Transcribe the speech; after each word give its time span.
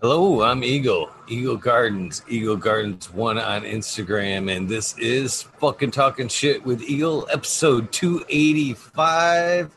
Hello, 0.00 0.42
I'm 0.42 0.62
Eagle, 0.62 1.10
Eagle 1.26 1.56
Gardens, 1.56 2.22
Eagle 2.28 2.56
Gardens 2.56 3.12
one 3.12 3.36
on 3.36 3.62
Instagram, 3.62 4.48
and 4.56 4.68
this 4.68 4.96
is 4.96 5.42
fucking 5.58 5.90
talking 5.90 6.28
shit 6.28 6.64
with 6.64 6.80
Eagle, 6.82 7.26
episode 7.32 7.90
285. 7.90 9.74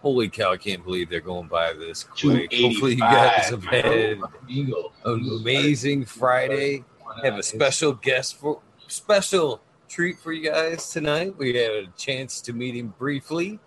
Holy 0.00 0.28
cow, 0.28 0.52
I 0.52 0.58
can't 0.58 0.84
believe 0.84 1.10
they're 1.10 1.18
going 1.20 1.48
by 1.48 1.72
this 1.72 2.04
quick. 2.04 2.54
Hopefully, 2.54 2.92
you 2.92 3.00
guys 3.00 3.48
have 3.48 3.64
had 3.64 4.20
Eagle. 4.46 4.92
an 5.04 5.28
amazing 5.40 6.04
Friday. 6.04 6.84
I 7.04 7.26
have 7.26 7.36
a 7.36 7.42
special 7.42 7.94
guest 7.94 8.36
for 8.36 8.60
special 8.86 9.60
treat 9.88 10.20
for 10.20 10.32
you 10.32 10.52
guys 10.52 10.88
tonight. 10.92 11.36
We 11.36 11.52
had 11.56 11.72
a 11.72 11.86
chance 11.96 12.40
to 12.42 12.52
meet 12.52 12.76
him 12.76 12.94
briefly. 12.96 13.58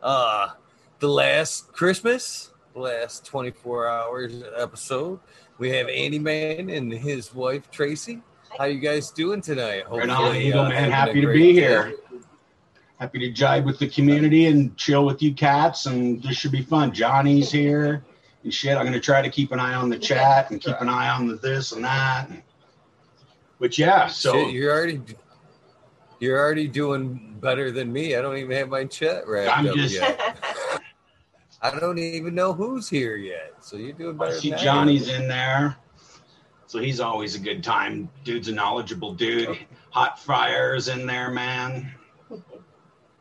Uh 0.00 0.50
the 1.00 1.08
last 1.08 1.72
Christmas, 1.72 2.52
last 2.74 3.24
24 3.26 3.88
hours 3.88 4.42
episode. 4.56 5.20
We 5.58 5.70
have 5.70 5.88
Andy 5.88 6.18
Man 6.18 6.70
and 6.70 6.92
his 6.92 7.34
wife 7.34 7.70
Tracy. 7.70 8.22
How 8.58 8.64
you 8.64 8.80
guys 8.80 9.10
doing 9.10 9.40
tonight? 9.40 9.84
Right 9.90 10.02
on, 10.02 10.08
Hopefully, 10.08 10.48
Eagle, 10.48 10.60
uh, 10.62 10.68
man. 10.70 10.90
Happy 10.90 11.20
to 11.20 11.26
be 11.32 11.52
day. 11.52 11.60
here. 11.60 11.94
Happy 12.98 13.18
to 13.20 13.32
jive 13.32 13.64
with 13.64 13.78
the 13.78 13.88
community 13.88 14.46
and 14.46 14.76
chill 14.76 15.06
with 15.06 15.22
you 15.22 15.32
cats, 15.32 15.86
and 15.86 16.22
this 16.22 16.36
should 16.36 16.52
be 16.52 16.62
fun. 16.62 16.92
Johnny's 16.92 17.50
here 17.50 18.04
and 18.42 18.52
shit. 18.52 18.76
I'm 18.76 18.84
gonna 18.84 19.00
try 19.00 19.22
to 19.22 19.30
keep 19.30 19.52
an 19.52 19.60
eye 19.60 19.74
on 19.74 19.88
the 19.88 19.98
chat 19.98 20.50
and 20.50 20.60
keep 20.60 20.78
an 20.80 20.88
eye 20.88 21.08
on 21.08 21.26
the 21.26 21.36
this 21.36 21.72
and 21.72 21.84
that. 21.84 22.30
But 23.58 23.78
yeah, 23.78 24.06
so 24.08 24.32
Shit, 24.32 24.52
you're 24.52 24.70
already 24.72 25.00
you're 26.18 26.38
already 26.38 26.66
doing 26.68 27.36
better 27.40 27.70
than 27.70 27.90
me. 27.92 28.16
I 28.16 28.20
don't 28.22 28.36
even 28.36 28.54
have 28.56 28.68
my 28.68 28.84
chat 28.84 29.26
wrapped 29.26 29.56
I'm 29.58 29.74
just- 29.76 29.94
yet. 29.94 30.36
I 31.62 31.78
don't 31.78 31.98
even 31.98 32.34
know 32.34 32.52
who's 32.52 32.88
here 32.88 33.16
yet. 33.16 33.54
So 33.60 33.76
you're 33.76 33.92
doing 33.92 34.16
better. 34.16 34.38
see 34.38 34.52
I 34.52 34.56
am. 34.56 34.64
Johnny's 34.64 35.08
in 35.08 35.28
there. 35.28 35.76
So 36.66 36.78
he's 36.78 37.00
always 37.00 37.34
a 37.34 37.38
good 37.38 37.62
time. 37.62 38.08
Dude's 38.24 38.48
a 38.48 38.52
knowledgeable 38.52 39.12
dude. 39.12 39.58
Hot 39.90 40.18
Fryer's 40.18 40.88
in 40.88 41.06
there, 41.06 41.30
man. 41.30 41.92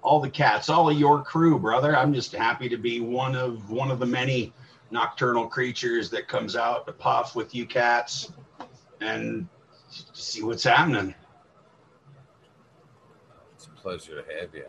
All 0.01 0.21
the 0.21 0.29
cats, 0.29 0.69
all 0.69 0.89
of 0.89 0.97
your 0.97 1.23
crew, 1.23 1.59
brother. 1.59 1.97
I'm 1.97 2.13
just 2.13 2.31
happy 2.33 2.69
to 2.69 2.77
be 2.77 3.01
one 3.01 3.35
of 3.35 3.69
one 3.69 3.91
of 3.91 3.99
the 3.99 4.05
many 4.05 4.53
nocturnal 4.91 5.47
creatures 5.47 6.09
that 6.11 6.27
comes 6.27 6.55
out 6.55 6.85
to 6.87 6.93
puff 6.93 7.35
with 7.35 7.53
you 7.53 7.65
cats 7.65 8.31
and 9.01 9.47
see 10.13 10.43
what's 10.43 10.63
happening. 10.63 11.13
It's 13.55 13.65
a 13.65 13.81
pleasure 13.81 14.21
to 14.21 14.39
have 14.39 14.53
you. 14.53 14.65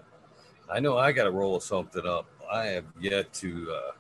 I 0.73 0.81
know 0.81 0.99
I 0.99 1.13
got 1.13 1.25
to 1.25 1.31
roll 1.31 1.61
something 1.61 2.07
up. 2.07 2.27
I 2.51 2.67
have 2.67 2.85
yet 3.01 3.33
to 3.35 3.73
uh, 3.73 3.93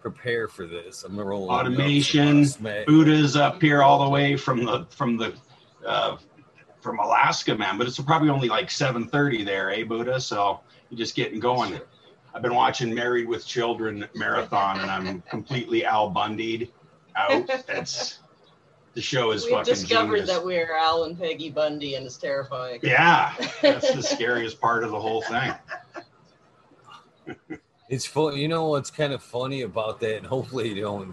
prepare 0.00 0.48
for 0.48 0.66
this. 0.66 1.04
I'm 1.04 1.12
gonna 1.16 1.24
roll 1.24 1.50
up 1.50 1.60
Automation, 1.60 2.46
Buddha's 2.86 3.36
up 3.36 3.60
here 3.60 3.82
all 3.82 4.04
the 4.04 4.10
way 4.10 4.36
from 4.36 4.64
the 4.64 4.86
from 4.90 5.16
the 5.16 5.34
uh, 5.86 6.16
from 6.80 6.98
Alaska, 6.98 7.54
man. 7.56 7.78
But 7.78 7.86
it's 7.86 7.98
probably 7.98 8.28
only 8.28 8.48
like 8.48 8.68
7:30 8.68 9.44
there, 9.44 9.70
eh, 9.70 9.84
Buddha? 9.84 10.20
So 10.20 10.60
you're 10.88 10.98
just 10.98 11.14
getting 11.14 11.40
going. 11.40 11.80
I've 12.32 12.42
been 12.42 12.54
watching 12.54 12.94
Married 12.94 13.26
with 13.26 13.44
Children 13.44 14.06
marathon, 14.14 14.80
and 14.80 14.90
I'm 14.90 15.20
completely 15.22 15.84
Al 15.84 16.10
Bundy'd 16.10 16.70
out. 17.16 17.46
That's 17.66 18.20
the 18.94 19.00
show 19.02 19.32
is 19.32 19.44
We've 19.44 19.54
fucking 19.54 19.72
discovered 19.72 20.16
genius. 20.16 20.30
that 20.30 20.44
we're 20.44 20.76
Al 20.76 21.04
and 21.04 21.18
Peggy 21.18 21.50
Bundy, 21.50 21.94
and 21.94 22.06
it's 22.06 22.16
terrifying. 22.16 22.80
yeah, 22.82 23.34
that's 23.62 23.92
the 23.94 24.02
scariest 24.14 24.60
part 24.60 24.82
of 24.82 24.90
the 24.90 24.98
whole 25.00 25.22
thing. 25.22 25.52
It's 27.90 28.06
fun. 28.06 28.36
You 28.36 28.46
know 28.46 28.68
what's 28.68 28.88
kind 28.88 29.12
of 29.12 29.20
funny 29.20 29.62
about 29.62 29.98
that, 29.98 30.18
and 30.18 30.26
hopefully 30.26 30.68
you 30.68 30.80
don't. 30.80 31.12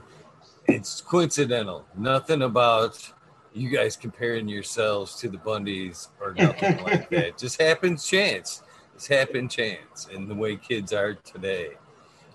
It's 0.67 1.01
coincidental. 1.01 1.87
Nothing 1.97 2.43
about 2.43 3.11
you 3.51 3.69
guys 3.69 3.95
comparing 3.95 4.47
yourselves 4.47 5.15
to 5.15 5.27
the 5.27 5.39
Bundys 5.39 6.09
or 6.21 6.35
nothing 6.35 6.83
like 6.83 7.09
that. 7.09 7.35
Just 7.35 7.59
happens 7.59 8.07
chance. 8.07 8.61
It's 8.93 9.07
happened 9.07 9.49
chance 9.49 10.07
and 10.13 10.29
the 10.29 10.35
way 10.35 10.55
kids 10.55 10.93
are 10.93 11.15
today. 11.15 11.71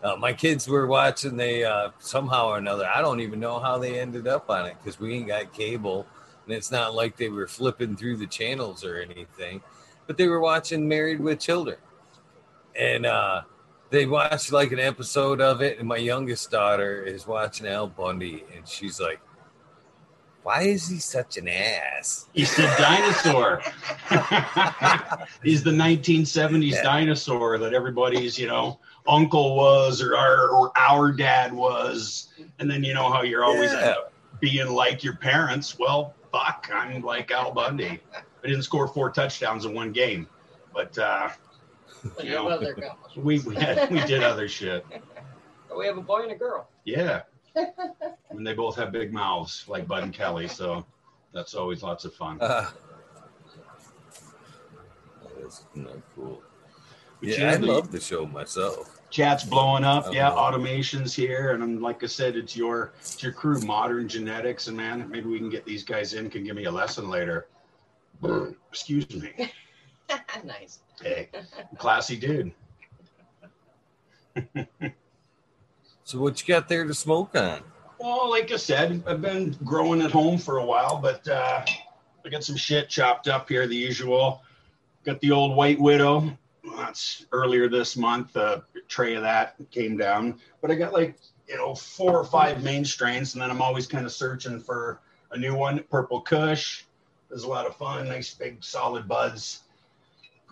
Uh, 0.03 0.17
my 0.17 0.33
kids 0.33 0.67
were 0.67 0.89
watching. 0.89 1.37
They 1.37 1.63
uh, 1.65 1.91
somehow 2.01 2.49
or 2.49 2.59
another. 2.59 2.91
I 2.93 3.01
don't 3.01 3.21
even 3.21 3.39
know 3.39 3.61
how 3.61 3.79
they 3.79 4.01
ended 4.01 4.27
up 4.27 4.51
on 4.51 4.67
it 4.67 4.77
because 4.83 4.99
we 4.99 5.15
ain't 5.15 5.29
got 5.29 5.53
cable, 5.53 6.05
and 6.47 6.55
it's 6.57 6.73
not 6.73 6.97
like 6.97 7.17
they 7.17 7.29
were 7.29 7.47
flipping 7.47 7.95
through 7.97 8.17
the 8.17 8.27
channels 8.27 8.85
or 8.85 8.97
anything. 8.97 9.63
But 10.09 10.17
they 10.17 10.27
were 10.27 10.41
watching 10.41 10.89
Married 10.89 11.21
with 11.21 11.39
Children, 11.39 11.77
and 12.75 13.07
uh, 13.07 13.43
they 13.93 14.07
watched 14.07 14.51
like 14.51 14.73
an 14.73 14.81
episode 14.81 15.41
of 15.41 15.61
it, 15.63 15.79
and 15.79 15.87
my 15.87 15.99
youngest 15.99 16.51
daughter 16.51 17.03
is 17.03 17.27
watching 17.27 17.67
Al 17.69 17.87
Bundy, 17.87 18.43
and 18.57 18.67
she's 18.67 18.99
like, 18.99 19.21
"Why 20.43 20.63
is 20.63 20.89
he 20.89 20.99
such 20.99 21.37
an 21.37 21.47
ass?" 21.47 22.27
He's 22.33 22.57
the 22.57 22.63
dinosaur. 22.79 23.61
He's 25.45 25.63
the 25.63 25.71
1970s 25.73 26.73
Yeah. 26.73 26.83
dinosaur 26.83 27.59
that 27.59 27.75
everybody's, 27.75 28.39
you 28.39 28.47
know, 28.47 28.81
uncle 29.07 29.57
was 29.57 30.01
or 30.03 30.17
our, 30.17 30.49
or 30.49 30.73
our 30.77 31.13
dad 31.13 31.53
was. 31.53 32.29
And 32.59 32.71
then 32.71 32.83
you 32.85 32.95
know 32.95 33.11
how 33.11 33.23
you're 33.23 33.45
always 33.45 33.73
Yeah. 33.73 33.95
being 34.41 34.69
like 34.69 35.05
your 35.05 35.17
parents. 35.17 35.77
Well, 35.79 36.15
fuck, 36.33 36.69
I'm 36.73 37.03
like 37.03 37.31
Al 37.31 37.53
Bundy. 37.53 38.01
I 38.17 38.47
didn't 38.49 38.63
score 38.63 38.89
four 38.89 39.11
touchdowns 39.11 39.65
in 39.67 39.75
one 39.75 39.93
game, 39.93 40.27
but 40.73 40.97
uh, 40.99 41.29
But 42.17 42.25
You 42.25 42.33
no 42.33 42.49
know. 42.49 42.51
other 42.51 42.73
accomplishments. 42.73 43.17
we 43.17 43.39
we, 43.41 43.55
had, 43.57 43.91
we 43.91 44.01
did 44.05 44.23
other 44.23 44.49
shit. 44.49 44.85
But 45.69 45.79
we 45.79 45.87
have 45.87 45.97
a 45.97 46.03
boy 46.03 46.23
and 46.23 46.33
a 46.33 46.37
girl. 46.37 46.69
Yeah. 46.85 47.23
and 47.55 48.47
they 48.47 48.55
both 48.55 48.77
have 48.77 48.93
big 48.93 49.13
mouths 49.13 49.65
like 49.69 49.87
Bud 49.87 50.03
and 50.03 50.13
Kelly, 50.13 50.49
so 50.49 50.85
that's 51.33 51.55
always 51.55 51.83
lots 51.83 52.05
of 52.05 52.15
fun. 52.15 52.39
Uh, 52.41 52.71
that's 55.41 55.65
not 55.75 55.97
cool. 56.15 56.43
But 57.21 57.29
Yeah, 57.29 57.41
yeah, 57.41 57.53
I 57.53 57.57
love 57.57 57.93
the 57.93 58.01
show 58.01 58.27
myself. 58.27 58.99
Chat's 59.11 59.45
blowing 59.45 59.85
up. 59.85 60.13
Yeah, 60.13 60.31
love 60.31 60.39
automation's 60.39 61.15
here, 61.15 61.51
and 61.51 61.63
I'm 61.63 61.81
like 61.81 62.03
I 62.03 62.07
said, 62.07 62.37
it's 62.37 62.57
your 62.57 62.95
it's 63.01 63.23
your 63.23 63.33
crew, 63.33 63.61
modern 63.61 64.09
genetics, 64.09 64.69
and 64.69 64.77
man, 64.77 65.09
maybe 65.11 65.29
we 65.29 65.39
can 65.39 65.51
get 65.51 65.65
these 65.67 65.85
guys 65.85 66.15
in. 66.15 66.31
Can 66.31 66.45
give 66.45 66.57
me 66.57 66.65
a 66.65 66.71
lesson 66.71 67.11
later. 67.11 67.49
Excuse 68.71 69.11
me. 69.15 69.53
nice. 70.45 70.81
Hey, 71.03 71.29
classy 71.79 72.17
dude. 72.17 72.53
So 76.05 76.19
what 76.19 76.41
you 76.41 76.53
got 76.53 76.69
there 76.69 76.85
to 76.85 76.93
smoke 76.93 77.35
on? 77.37 77.63
Well, 77.99 78.29
like 78.29 78.53
I 78.53 78.57
said, 78.57 79.03
I've 79.07 79.23
been 79.23 79.57
growing 79.65 80.03
at 80.03 80.11
home 80.11 80.37
for 80.37 80.59
a 80.59 80.65
while, 80.65 80.99
but 80.99 81.27
uh, 81.27 81.65
I 82.23 82.29
got 82.29 82.45
some 82.45 82.55
shit 82.55 82.91
chopped 82.91 83.29
up 83.29 83.49
here, 83.49 83.67
the 83.67 83.77
usual. 83.77 84.43
Got 85.05 85.21
the 85.21 85.31
old 85.31 85.57
White 85.57 85.81
Widow. 85.81 86.37
That's 86.77 87.25
earlier 87.33 87.67
this 87.69 87.97
month. 87.97 88.37
A 88.37 88.63
tray 88.89 89.15
of 89.15 89.23
that 89.23 89.55
came 89.71 89.97
down, 89.97 90.39
but 90.61 90.71
I 90.71 90.75
got 90.75 90.93
like 90.93 91.19
you 91.49 91.57
know 91.57 91.75
four 91.75 92.19
or 92.19 92.25
five 92.25 92.63
main 92.63 92.85
strains, 92.85 93.33
and 93.33 93.43
then 93.43 93.51
I'm 93.51 93.63
always 93.63 93.87
kind 93.87 94.05
of 94.05 94.13
searching 94.13 94.61
for 94.61 95.01
a 95.31 95.39
new 95.39 95.55
one. 95.55 95.83
Purple 95.91 96.21
Kush 96.21 96.85
is 97.31 97.45
a 97.45 97.49
lot 97.49 97.67
of 97.67 97.75
fun. 97.77 98.07
Nice 98.09 98.35
big 98.35 98.63
solid 98.63 99.09
buds. 99.09 99.63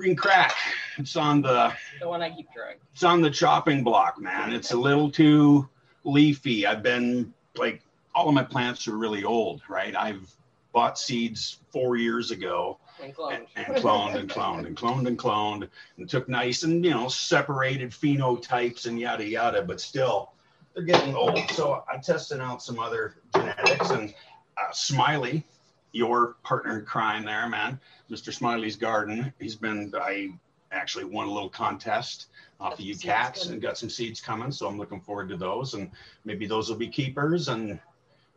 Green 0.00 0.16
Crack. 0.16 0.54
It's 0.96 1.14
on 1.14 1.42
the 1.42 1.74
The 2.00 2.08
one 2.08 2.22
I 2.22 2.30
keep 2.30 2.50
trying. 2.52 2.76
it's 2.94 3.02
on 3.04 3.20
the 3.20 3.30
chopping 3.30 3.84
block, 3.84 4.18
man. 4.18 4.50
It's 4.50 4.72
a 4.72 4.76
little 4.76 5.10
too 5.10 5.68
leafy. 6.04 6.66
I've 6.66 6.82
been 6.82 7.34
like 7.56 7.82
all 8.14 8.26
of 8.28 8.34
my 8.34 8.42
plants 8.42 8.88
are 8.88 8.96
really 8.96 9.24
old, 9.24 9.60
right? 9.68 9.94
I've 9.94 10.34
bought 10.72 10.98
seeds 10.98 11.58
four 11.70 11.96
years 11.96 12.30
ago 12.30 12.78
And 13.02 13.14
clone. 13.14 13.34
and, 13.34 13.46
and 13.56 13.76
cloned 13.76 14.14
and 14.16 14.30
cloned 14.30 14.66
and 14.66 14.74
cloned 14.76 15.06
and 15.06 15.18
cloned 15.18 15.68
and 15.98 16.08
took 16.08 16.28
nice 16.30 16.62
and 16.62 16.82
you 16.82 16.92
know 16.92 17.08
separated 17.08 17.90
phenotypes 17.90 18.86
and 18.86 18.98
yada 18.98 19.26
yada, 19.26 19.60
but 19.62 19.82
still 19.82 20.32
they're 20.74 20.84
getting 20.84 21.14
old. 21.14 21.38
So 21.50 21.84
I'm 21.92 22.00
testing 22.00 22.40
out 22.40 22.62
some 22.62 22.78
other 22.78 23.16
genetics 23.34 23.90
and 23.90 24.14
uh, 24.56 24.72
Smiley, 24.72 25.44
your 25.92 26.36
partner 26.42 26.78
in 26.78 26.86
crime 26.86 27.24
there, 27.26 27.48
man, 27.50 27.78
Mr. 28.10 28.32
Smiley's 28.32 28.76
garden. 28.76 29.32
He's 29.38 29.56
been 29.56 29.92
I 29.94 30.30
actually 30.72 31.04
won 31.04 31.26
a 31.26 31.32
little 31.32 31.48
contest 31.48 32.26
off 32.60 32.74
of 32.74 32.80
you 32.80 32.96
cats 32.96 33.46
and 33.46 33.60
got 33.60 33.78
some 33.78 33.90
seeds 33.90 34.20
coming. 34.20 34.52
So 34.52 34.66
I'm 34.66 34.78
looking 34.78 35.00
forward 35.00 35.28
to 35.30 35.36
those 35.36 35.74
and 35.74 35.90
maybe 36.24 36.46
those 36.46 36.68
will 36.68 36.76
be 36.76 36.88
keepers 36.88 37.48
and 37.48 37.78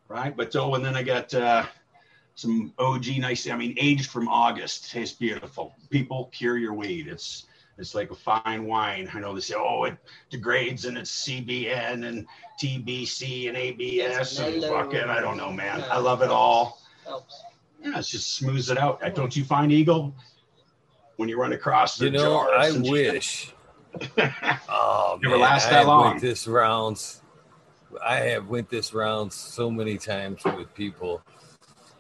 right. 0.07 0.35
But 0.35 0.55
oh, 0.55 0.75
and 0.75 0.85
then 0.85 0.95
I 0.95 1.03
got 1.03 1.33
uh, 1.33 1.65
some 2.35 2.73
OG 2.79 3.17
nice. 3.17 3.49
I 3.49 3.55
mean, 3.55 3.75
aged 3.79 4.09
from 4.09 4.27
August, 4.27 4.91
tastes 4.91 5.17
beautiful. 5.17 5.75
People 5.89 6.29
cure 6.31 6.57
your 6.57 6.73
weed. 6.73 7.07
It's 7.07 7.45
it's 7.77 7.95
like 7.95 8.11
a 8.11 8.15
fine 8.15 8.65
wine. 8.65 9.09
I 9.13 9.19
know 9.19 9.33
they 9.33 9.41
say, 9.41 9.55
oh, 9.57 9.85
it 9.85 9.97
degrades 10.29 10.85
and 10.85 10.97
it's 10.97 11.27
CBN 11.27 12.07
and 12.07 12.27
TBC 12.61 13.47
and 13.47 13.57
ABS 13.57 14.39
and 14.39 14.63
fucking 14.63 15.03
I 15.03 15.19
don't 15.19 15.37
know, 15.37 15.51
man. 15.51 15.83
I 15.89 15.97
love 15.97 16.21
it 16.21 16.29
all. 16.29 16.79
Helps. 17.05 17.43
Yeah, 17.83 17.99
it's 17.99 18.09
just 18.09 18.35
smooths 18.35 18.69
it 18.69 18.77
out. 18.77 19.01
Don't 19.13 19.35
you 19.35 19.43
find 19.43 19.71
Eagle 19.71 20.15
when 21.17 21.27
you 21.29 21.39
run 21.39 21.51
across 21.53 21.97
the 21.97 22.05
You 22.05 22.11
know, 22.11 22.47
I 22.49 22.71
wish. 22.71 23.53
Oh 24.69 25.19
Never 25.21 25.35
man, 25.35 25.41
last 25.43 25.67
I 25.67 25.69
that 25.71 25.75
had 25.79 25.87
long. 25.87 26.05
went 26.11 26.21
this 26.21 26.47
rounds 26.47 27.21
I 28.03 28.15
have 28.15 28.47
went 28.47 28.67
this 28.69 28.91
round 28.91 29.31
so 29.31 29.69
many 29.69 29.99
times 29.99 30.43
with 30.45 30.73
people. 30.73 31.21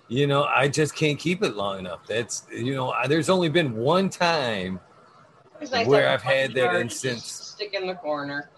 You 0.07 0.25
know, 0.25 0.45
I 0.45 0.67
just 0.69 0.95
can't 0.95 1.19
keep 1.19 1.43
it 1.43 1.55
long 1.55 1.77
enough. 1.79 2.07
That's 2.07 2.47
you 2.51 2.73
know, 2.73 2.89
I- 2.91 3.05
there's 3.07 3.29
only 3.29 3.49
been 3.49 3.75
one 3.75 4.09
time 4.09 4.79
nice 5.71 5.85
Where 5.85 6.09
have 6.09 6.11
a 6.11 6.13
I've 6.13 6.21
had 6.23 6.53
that 6.55 6.75
instance. 6.75 7.25
Stick 7.25 7.73
in 7.75 7.85
the 7.85 7.93
corner. 7.95 8.49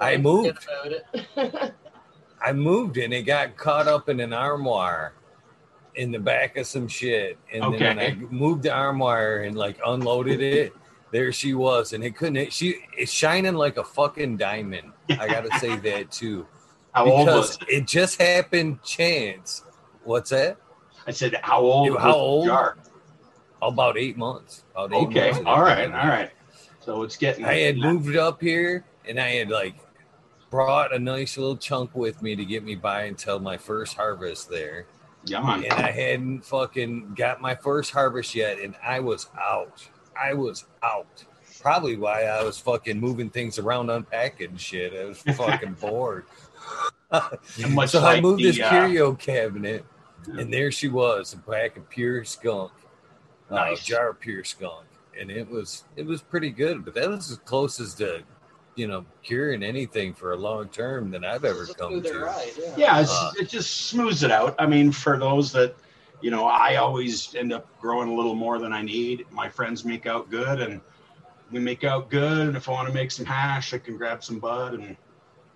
I 0.00 0.16
moved. 0.16 0.58
forget 0.64 1.28
about 1.36 1.56
it. 1.62 1.74
I 2.42 2.52
moved 2.52 2.96
and 2.96 3.12
it 3.14 3.22
got 3.22 3.56
caught 3.56 3.86
up 3.86 4.08
in 4.08 4.18
an 4.18 4.32
armoire 4.32 5.12
in 6.00 6.10
the 6.10 6.18
back 6.18 6.56
of 6.56 6.66
some 6.66 6.88
shit. 6.88 7.36
And 7.52 7.62
then 7.74 7.96
when 7.96 7.98
I 7.98 8.14
moved 8.14 8.62
the 8.62 8.72
armoire 8.72 9.40
and 9.40 9.54
like 9.54 9.76
unloaded 9.86 10.40
it, 10.40 10.72
there 11.12 11.30
she 11.30 11.52
was, 11.52 11.92
and 11.92 12.02
it 12.02 12.16
couldn't. 12.16 12.52
She 12.52 12.76
it's 12.96 13.12
shining 13.12 13.54
like 13.54 13.76
a 13.76 13.84
fucking 13.84 14.38
diamond. 14.38 14.92
I 15.10 15.28
gotta 15.28 15.52
say 15.58 15.76
that 15.76 16.10
too, 16.10 16.46
How 16.92 17.04
old 17.10 17.26
was 17.28 17.58
it? 17.62 17.68
it 17.68 17.86
just 17.86 18.20
happened 18.20 18.82
chance. 18.82 19.62
What's 20.04 20.30
that? 20.30 20.56
I 21.06 21.10
said, 21.10 21.38
how 21.42 21.60
old? 21.60 21.98
How 21.98 22.14
old? 22.14 22.46
jar? 22.46 22.78
About 23.60 23.98
eight 23.98 24.16
months. 24.16 24.64
About 24.74 24.92
eight 24.94 25.06
Okay, 25.08 25.30
months. 25.32 25.46
all 25.46 25.60
right, 25.60 25.86
all 25.90 26.08
right. 26.08 26.30
So 26.80 27.02
it's 27.02 27.16
getting. 27.18 27.44
I 27.44 27.58
had 27.58 27.76
moved 27.76 28.16
up 28.16 28.40
here 28.40 28.86
and 29.06 29.20
I 29.20 29.30
had 29.30 29.50
like 29.50 29.74
brought 30.48 30.94
a 30.94 30.98
nice 30.98 31.36
little 31.36 31.56
chunk 31.58 31.94
with 31.94 32.22
me 32.22 32.34
to 32.36 32.44
get 32.44 32.64
me 32.64 32.74
by 32.74 33.02
until 33.02 33.38
my 33.38 33.58
first 33.58 33.96
harvest 33.96 34.48
there. 34.48 34.86
Yeah. 35.24 35.54
And 35.54 35.72
I 35.72 35.90
hadn't 35.90 36.44
fucking 36.44 37.14
got 37.14 37.40
my 37.40 37.54
first 37.54 37.90
harvest 37.90 38.34
yet, 38.34 38.58
and 38.58 38.74
I 38.82 39.00
was 39.00 39.28
out. 39.38 39.86
I 40.20 40.34
was 40.34 40.64
out. 40.82 41.24
Probably 41.60 41.96
why 41.96 42.24
I 42.24 42.42
was 42.42 42.58
fucking 42.58 42.98
moving 42.98 43.28
things 43.28 43.58
around, 43.58 43.90
unpacking 43.90 44.56
shit. 44.56 44.94
I 44.94 45.04
was 45.04 45.20
fucking 45.36 45.74
bored. 45.74 46.24
Much 47.70 47.90
so 47.90 48.04
I 48.04 48.20
moved 48.20 48.40
the, 48.40 48.50
this 48.50 48.60
uh, 48.60 48.70
curio 48.70 49.14
cabinet, 49.14 49.84
and 50.26 50.52
there 50.52 50.70
she 50.70 50.88
was, 50.88 51.34
a 51.34 51.38
pack 51.38 51.76
of 51.76 51.88
pure 51.90 52.24
skunk, 52.24 52.72
Nice. 53.50 53.82
a 53.82 53.84
jar 53.84 54.10
of 54.10 54.20
pure 54.20 54.44
skunk, 54.44 54.86
and 55.18 55.30
it 55.30 55.48
was 55.50 55.84
it 55.96 56.06
was 56.06 56.22
pretty 56.22 56.50
good. 56.50 56.84
But 56.84 56.94
that 56.94 57.08
was 57.10 57.30
as 57.30 57.38
close 57.38 57.80
as 57.80 57.94
to, 57.96 58.22
you 58.80 58.86
know, 58.86 59.04
curing 59.22 59.62
anything 59.62 60.14
for 60.14 60.32
a 60.32 60.36
long 60.36 60.66
term 60.70 61.10
than 61.10 61.22
I've 61.22 61.44
ever 61.44 61.64
It's 61.64 61.74
come 61.74 62.02
to. 62.02 62.18
ride, 62.20 62.52
yeah. 62.58 62.74
Yeah, 62.78 63.00
it's, 63.02 63.12
Uh, 63.12 63.32
it 63.38 63.48
just 63.50 63.88
smooths 63.88 64.22
it 64.22 64.30
out. 64.30 64.54
I 64.58 64.66
mean, 64.66 64.90
for 64.90 65.18
those 65.18 65.52
that, 65.52 65.76
you 66.22 66.30
know, 66.30 66.46
I 66.46 66.76
always 66.76 67.34
end 67.34 67.52
up 67.52 67.66
growing 67.78 68.08
a 68.08 68.14
little 68.14 68.34
more 68.34 68.58
than 68.58 68.72
I 68.72 68.80
need. 68.80 69.26
My 69.30 69.50
friends 69.50 69.84
make 69.84 70.06
out 70.06 70.30
good, 70.30 70.62
and 70.62 70.80
we 71.52 71.60
make 71.60 71.84
out 71.84 72.08
good. 72.08 72.48
And 72.48 72.56
if 72.56 72.70
I 72.70 72.72
want 72.72 72.88
to 72.88 72.94
make 72.94 73.10
some 73.10 73.26
hash, 73.26 73.74
I 73.74 73.78
can 73.78 73.98
grab 73.98 74.24
some 74.24 74.38
bud 74.38 74.72
and 74.72 74.96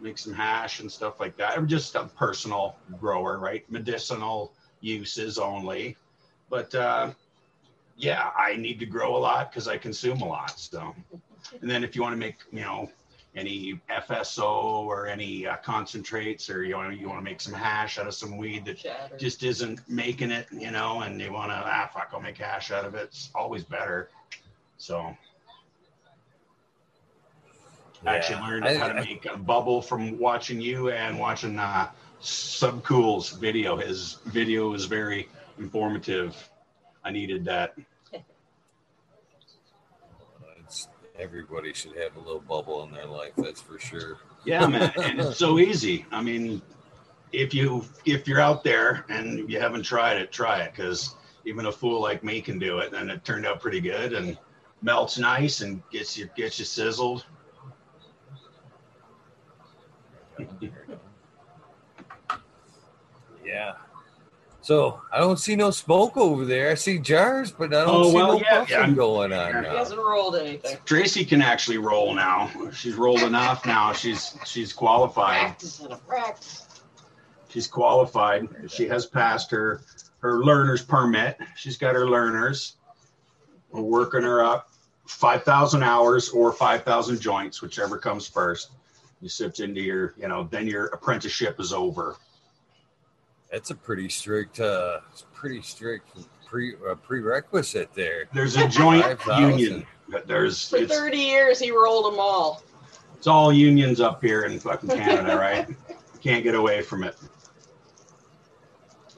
make 0.01 0.19
some 0.19 0.35
hash 0.35 0.81
and 0.81 0.93
stuff 0.93 1.19
like 1.19 1.35
that. 1.39 1.57
I'm 1.57 1.67
just 1.67 1.95
a 1.95 2.05
personal 2.05 2.77
grower, 3.01 3.39
right? 3.39 3.65
Medicinal 3.71 4.53
uses 4.83 5.39
only. 5.39 5.97
But 6.51 6.75
uh, 6.75 7.13
yeah, 7.97 8.31
I 8.37 8.57
need 8.57 8.79
to 8.81 8.87
grow 8.87 9.17
a 9.17 9.23
lot 9.31 9.51
because 9.51 9.67
I 9.67 9.79
consume 9.79 10.21
a 10.21 10.29
lot. 10.29 10.59
So, 10.61 10.95
and 11.61 11.71
then 11.71 11.85
if 11.85 11.97
you 11.97 12.03
want 12.03 12.13
to 12.13 12.19
make, 12.19 12.37
you 12.53 12.61
know, 12.61 12.91
any 13.37 13.81
FSO 13.91 14.85
or 14.85 15.07
any 15.07 15.47
uh, 15.47 15.57
concentrates, 15.57 16.49
or 16.49 16.63
you 16.65 16.77
want 16.77 16.93
to 16.93 16.99
you 16.99 17.09
want 17.09 17.19
to 17.19 17.25
make 17.25 17.41
some 17.41 17.53
hash 17.53 17.99
out 17.99 18.07
of 18.07 18.15
some 18.15 18.37
weed 18.37 18.65
that 18.67 18.79
Chatter. 18.79 19.17
just 19.17 19.43
isn't 19.43 19.81
making 19.89 20.31
it, 20.31 20.47
you 20.53 20.71
know, 20.71 21.01
and 21.01 21.21
you 21.21 21.33
want 21.33 21.51
to 21.51 21.57
ah 21.57 21.91
fuck, 21.93 22.11
I'll 22.13 22.21
make 22.21 22.39
hash 22.39 22.71
out 22.71 22.85
of 22.85 22.95
it. 22.95 23.05
It's 23.05 23.31
always 23.35 23.65
better. 23.65 24.09
So 24.79 25.17
I 28.07 28.17
actually 28.17 28.41
learned 28.43 28.67
I- 28.67 28.77
how 28.77 28.89
to 28.89 28.95
I- 28.95 29.05
make 29.05 29.27
a 29.27 29.37
bubble 29.37 29.83
from 29.83 30.19
watching 30.19 30.61
you 30.61 30.91
and 30.91 31.19
watching 31.19 31.59
uh, 31.59 31.89
Subcool's 32.23 33.31
video. 33.31 33.77
His 33.77 34.19
video 34.27 34.75
is 34.75 34.85
very 34.85 35.29
informative. 35.59 36.37
I 37.03 37.11
needed 37.11 37.45
that. 37.47 37.77
It's, 40.61 40.89
everybody 41.19 41.73
should 41.73 41.97
have 41.97 42.17
a 42.17 42.19
little 42.19 42.41
bubble 42.41 42.85
in 42.85 42.93
their 42.93 43.07
life, 43.07 43.33
that's 43.37 43.61
for 43.61 43.79
sure. 43.79 44.19
Yeah, 44.45 44.67
man, 44.67 44.93
and 44.97 45.21
it's 45.21 45.37
so 45.39 45.59
easy. 45.59 46.07
I 46.11 46.23
mean, 46.23 46.61
if 47.33 47.55
you 47.55 47.85
if 48.05 48.29
you're 48.29 48.41
out 48.41 48.65
there 48.65 49.05
and 49.09 49.51
you 49.51 49.61
haven't 49.61 49.83
tried 49.83 50.19
it, 50.19 50.33
try 50.33 50.61
it 50.61 50.73
because 50.75 51.17
even 51.45 51.67
a 51.67 51.73
fool 51.73 52.01
like 52.01 52.25
me 52.25 52.41
can 52.41 52.59
do 52.59 52.79
it, 52.79 52.93
and 52.93 53.11
it 53.11 53.25
turned 53.25 53.47
out 53.47 53.61
pretty 53.61 53.81
good 53.81 54.13
and 54.13 54.39
melts 54.83 55.19
nice 55.19 55.61
and 55.61 55.83
gets 55.91 56.17
you 56.17 56.29
gets 56.37 56.59
you 56.59 56.65
sizzled. 56.65 57.25
Yeah. 63.45 63.75
So 64.65 65.03
I 65.13 65.19
don't 65.19 65.39
see 65.39 65.57
no 65.57 65.71
smoke 65.71 66.17
over 66.17 66.47
there. 66.47 66.71
I 66.71 66.75
see 66.75 66.99
jars, 66.99 67.53
but 67.53 67.75
I 67.75 67.85
don't 67.85 67.91
Oh, 67.95 68.09
see 68.09 68.15
well, 68.15 68.33
no 68.33 68.39
yeah, 68.41 68.59
puffing 68.61 68.77
yeah. 68.77 68.91
going 68.93 69.33
on 69.35 69.63
Yeah. 69.63 69.71
He 69.71 69.77
hasn't 69.77 70.01
rolled 70.01 70.37
anything. 70.37 70.79
Tracy 70.87 71.23
can 71.23 71.43
actually 71.43 71.77
roll 71.77 72.15
now. 72.15 72.51
She's 72.73 72.95
rolled 72.95 73.21
enough 73.25 73.67
now. 73.67 73.93
She's 73.93 74.39
she's 74.47 74.73
qualified. 74.73 75.41
Practice 75.41 75.81
a 75.91 75.97
practice. 75.97 76.67
She's 77.51 77.67
qualified. 77.67 78.49
She 78.69 78.89
has 78.89 79.05
passed 79.05 79.51
her 79.51 79.83
her 80.21 80.43
learner's 80.43 80.83
permit. 80.83 81.37
She's 81.57 81.77
got 81.77 81.95
her 81.95 82.09
learners. 82.09 82.77
We're 83.71 83.83
working 83.83 84.23
her 84.23 84.43
up. 84.43 84.71
Five 85.07 85.43
thousand 85.43 85.83
hours 85.83 86.31
or 86.31 86.53
five 86.53 86.85
thousand 86.85 87.21
joints, 87.21 87.61
whichever 87.61 87.99
comes 87.99 88.27
first. 88.27 88.71
You 89.21 89.29
sift 89.29 89.61
into 89.61 89.83
your, 89.83 90.15
you 90.17 90.27
know, 90.27 90.49
then 90.51 90.67
your 90.67 90.87
apprenticeship 90.87 91.61
is 91.61 91.75
over. 91.75 92.17
That's 93.55 93.71
a 93.71 93.77
pretty 93.77 94.09
strict, 94.09 94.59
uh, 94.59 94.99
pretty 95.33 95.63
strict 95.63 96.09
pre 96.45 96.75
uh, 96.91 96.97
prerequisite 96.97 97.95
there. 97.95 98.25
There's 98.35 98.57
a 98.57 98.67
joint 98.67 99.05
5,000. 99.05 99.49
union. 99.61 99.87
There's 100.27 100.69
For 100.69 100.85
30 100.85 101.17
years, 101.17 101.61
he 101.61 101.71
rolled 101.71 102.13
them 102.13 102.19
all. 102.19 102.65
it's 103.17 103.29
all 103.29 103.53
unions 103.53 104.01
up 104.01 104.21
here 104.21 104.43
in 104.43 104.59
fucking 104.59 104.89
Canada, 104.89 105.37
right? 105.41 105.69
Can't 106.21 106.43
get 106.43 106.57
away 106.57 106.83
from 106.83 107.05
it. 107.05 107.15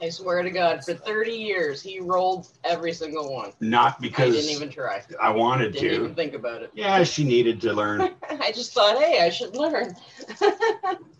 I 0.03 0.09
swear 0.09 0.43
to 0.43 0.51
God, 0.51 0.83
for 0.85 0.93
30 0.93 1.31
years, 1.31 1.81
he 1.81 1.99
rolled 1.99 2.49
every 2.63 2.93
single 2.93 3.33
one. 3.33 3.53
Not 3.59 3.99
because 3.99 4.35
I 4.35 4.39
didn't 4.41 4.51
even 4.55 4.69
try. 4.69 5.01
I 5.19 5.31
wanted 5.31 5.73
Didn't 5.73 5.89
to. 5.89 5.95
even 5.95 6.13
think 6.15 6.35
about 6.35 6.61
it. 6.61 6.69
Yeah, 6.75 7.03
she 7.03 7.23
needed 7.23 7.59
to 7.61 7.73
learn. 7.73 8.01
I 8.29 8.51
just 8.51 8.71
thought, 8.71 8.99
hey, 8.99 9.21
I 9.25 9.31
should 9.31 9.55
learn. 9.55 9.95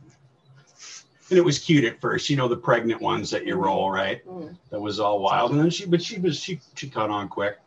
And 1.30 1.38
it 1.38 1.44
was 1.44 1.60
cute 1.60 1.84
at 1.84 2.00
first, 2.00 2.30
you 2.30 2.38
know, 2.38 2.48
the 2.48 2.56
pregnant 2.58 3.02
ones 3.02 3.30
that 3.32 3.46
you 3.46 3.56
roll, 3.56 3.92
right? 3.92 4.26
Mm. 4.26 4.58
That 4.70 4.80
was 4.80 5.00
all 5.00 5.20
wild. 5.20 5.52
And 5.52 5.60
then 5.60 5.70
she, 5.70 5.86
but 5.86 6.02
she 6.02 6.20
was, 6.20 6.40
she, 6.40 6.60
she 6.76 6.90
caught 6.90 7.10
on 7.10 7.28
quick. 7.28 7.58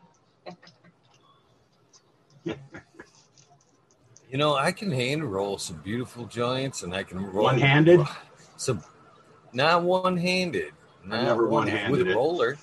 You 2.45 4.39
know, 4.39 4.55
I 4.55 4.71
can 4.71 4.91
hand 4.93 5.25
roll 5.25 5.59
some 5.59 5.79
beautiful 5.79 6.25
joints, 6.25 6.85
and 6.85 6.95
I 6.95 7.03
can 7.03 7.21
roll 7.21 7.45
One-handed? 7.45 8.01
Some, 8.57 8.83
not 9.53 9.83
one-handed. 9.83 10.73
Not 11.05 11.25
never 11.25 11.49
one- 11.49 11.67
one-handed 11.67 11.91
with 11.91 12.09
a 12.09 12.15
roller. 12.15 12.57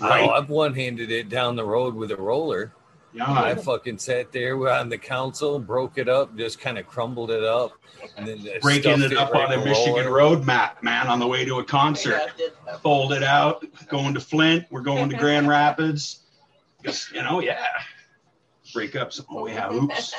Right. 0.00 0.28
Oh, 0.28 0.30
I've 0.30 0.48
one-handed 0.48 1.10
it 1.10 1.28
down 1.28 1.56
the 1.56 1.64
road 1.64 1.94
with 1.94 2.10
a 2.10 2.16
roller. 2.16 2.72
I 3.20 3.54
fucking 3.54 3.98
sat 3.98 4.32
there 4.32 4.68
on 4.68 4.88
the 4.88 4.98
council, 4.98 5.58
broke 5.58 5.98
it 5.98 6.08
up, 6.08 6.36
just 6.36 6.60
kind 6.60 6.78
of 6.78 6.86
crumbled 6.86 7.30
it 7.30 7.44
up, 7.44 7.72
and 8.16 8.26
then 8.26 8.46
Breaking 8.60 8.98
stuffed 8.98 9.12
it 9.12 9.18
up 9.18 9.32
right 9.32 9.52
on 9.52 9.60
a 9.60 9.64
Michigan 9.64 10.06
roller. 10.06 10.10
road 10.10 10.46
map, 10.46 10.82
man, 10.82 11.08
on 11.08 11.18
the 11.18 11.26
way 11.26 11.44
to 11.44 11.58
a 11.58 11.64
concert. 11.64 12.10
Yeah, 12.12 12.26
I 12.32 12.36
did 12.36 12.52
that. 12.66 12.82
Fold 12.82 13.12
it 13.12 13.22
out, 13.22 13.64
going 13.88 14.14
to 14.14 14.20
Flint. 14.20 14.66
We're 14.70 14.80
going 14.80 15.10
to 15.10 15.16
Grand 15.16 15.48
Rapids. 15.48 16.20
Just, 16.84 17.12
you 17.12 17.22
know, 17.22 17.40
yeah. 17.40 17.66
Break 18.72 18.96
up 18.96 19.12
some, 19.12 19.26
oh 19.30 19.46
yeah, 19.46 19.70
oops. 19.70 20.14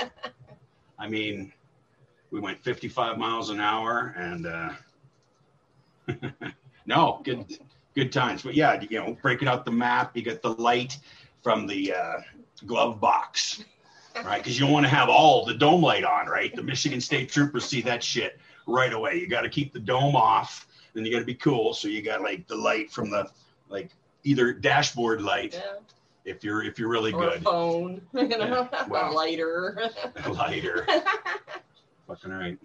I 0.99 1.09
mean, 1.09 1.51
we 2.31 2.39
went 2.39 2.63
55 2.63 3.17
miles 3.17 3.49
an 3.49 3.59
hour 3.59 4.13
and, 4.17 4.45
uh, 4.45 4.69
no, 6.85 7.21
good, 7.23 7.57
good 7.95 8.11
times. 8.11 8.43
But 8.43 8.53
yeah, 8.53 8.79
you 8.81 8.99
know, 8.99 9.17
breaking 9.21 9.47
out 9.47 9.65
the 9.65 9.71
map, 9.71 10.15
you 10.15 10.21
get 10.21 10.41
the 10.41 10.53
light 10.53 10.97
from 11.41 11.67
the, 11.67 11.93
uh, 11.93 12.21
glove 12.65 12.99
box, 12.99 13.63
right? 14.25 14.37
Because 14.41 14.57
you 14.59 14.65
don't 14.65 14.73
want 14.73 14.85
to 14.85 14.89
have 14.89 15.09
all 15.09 15.45
the 15.45 15.53
dome 15.53 15.81
light 15.81 16.03
on, 16.03 16.27
right? 16.27 16.55
The 16.55 16.63
Michigan 16.63 17.01
State 17.01 17.29
Troopers 17.29 17.65
see 17.65 17.81
that 17.81 18.03
shit 18.03 18.39
right 18.67 18.93
away. 18.93 19.15
You 19.19 19.27
got 19.27 19.41
to 19.41 19.49
keep 19.49 19.73
the 19.73 19.79
dome 19.79 20.15
off, 20.15 20.67
and 20.95 21.05
you 21.05 21.11
got 21.11 21.19
to 21.19 21.25
be 21.25 21.35
cool. 21.35 21.73
So 21.73 21.87
you 21.87 22.01
got 22.01 22.21
like 22.21 22.47
the 22.47 22.55
light 22.55 22.91
from 22.91 23.09
the 23.09 23.29
like 23.69 23.89
either 24.23 24.53
dashboard 24.53 25.21
light 25.21 25.53
Yeah. 25.53 25.79
if 26.25 26.43
you're 26.43 26.63
if 26.63 26.79
you're 26.79 26.89
really 26.89 27.11
Or 27.13 27.23
a 27.23 27.29
good, 27.31 27.43
phone, 27.43 28.01
you 28.13 28.27
know, 28.27 28.67
Yeah, 28.71 28.87
wow. 28.87 29.09
a 29.09 29.13
lighter. 29.13 29.89
lighter. 30.33 30.87
Fucking 32.07 32.31
right. 32.31 32.57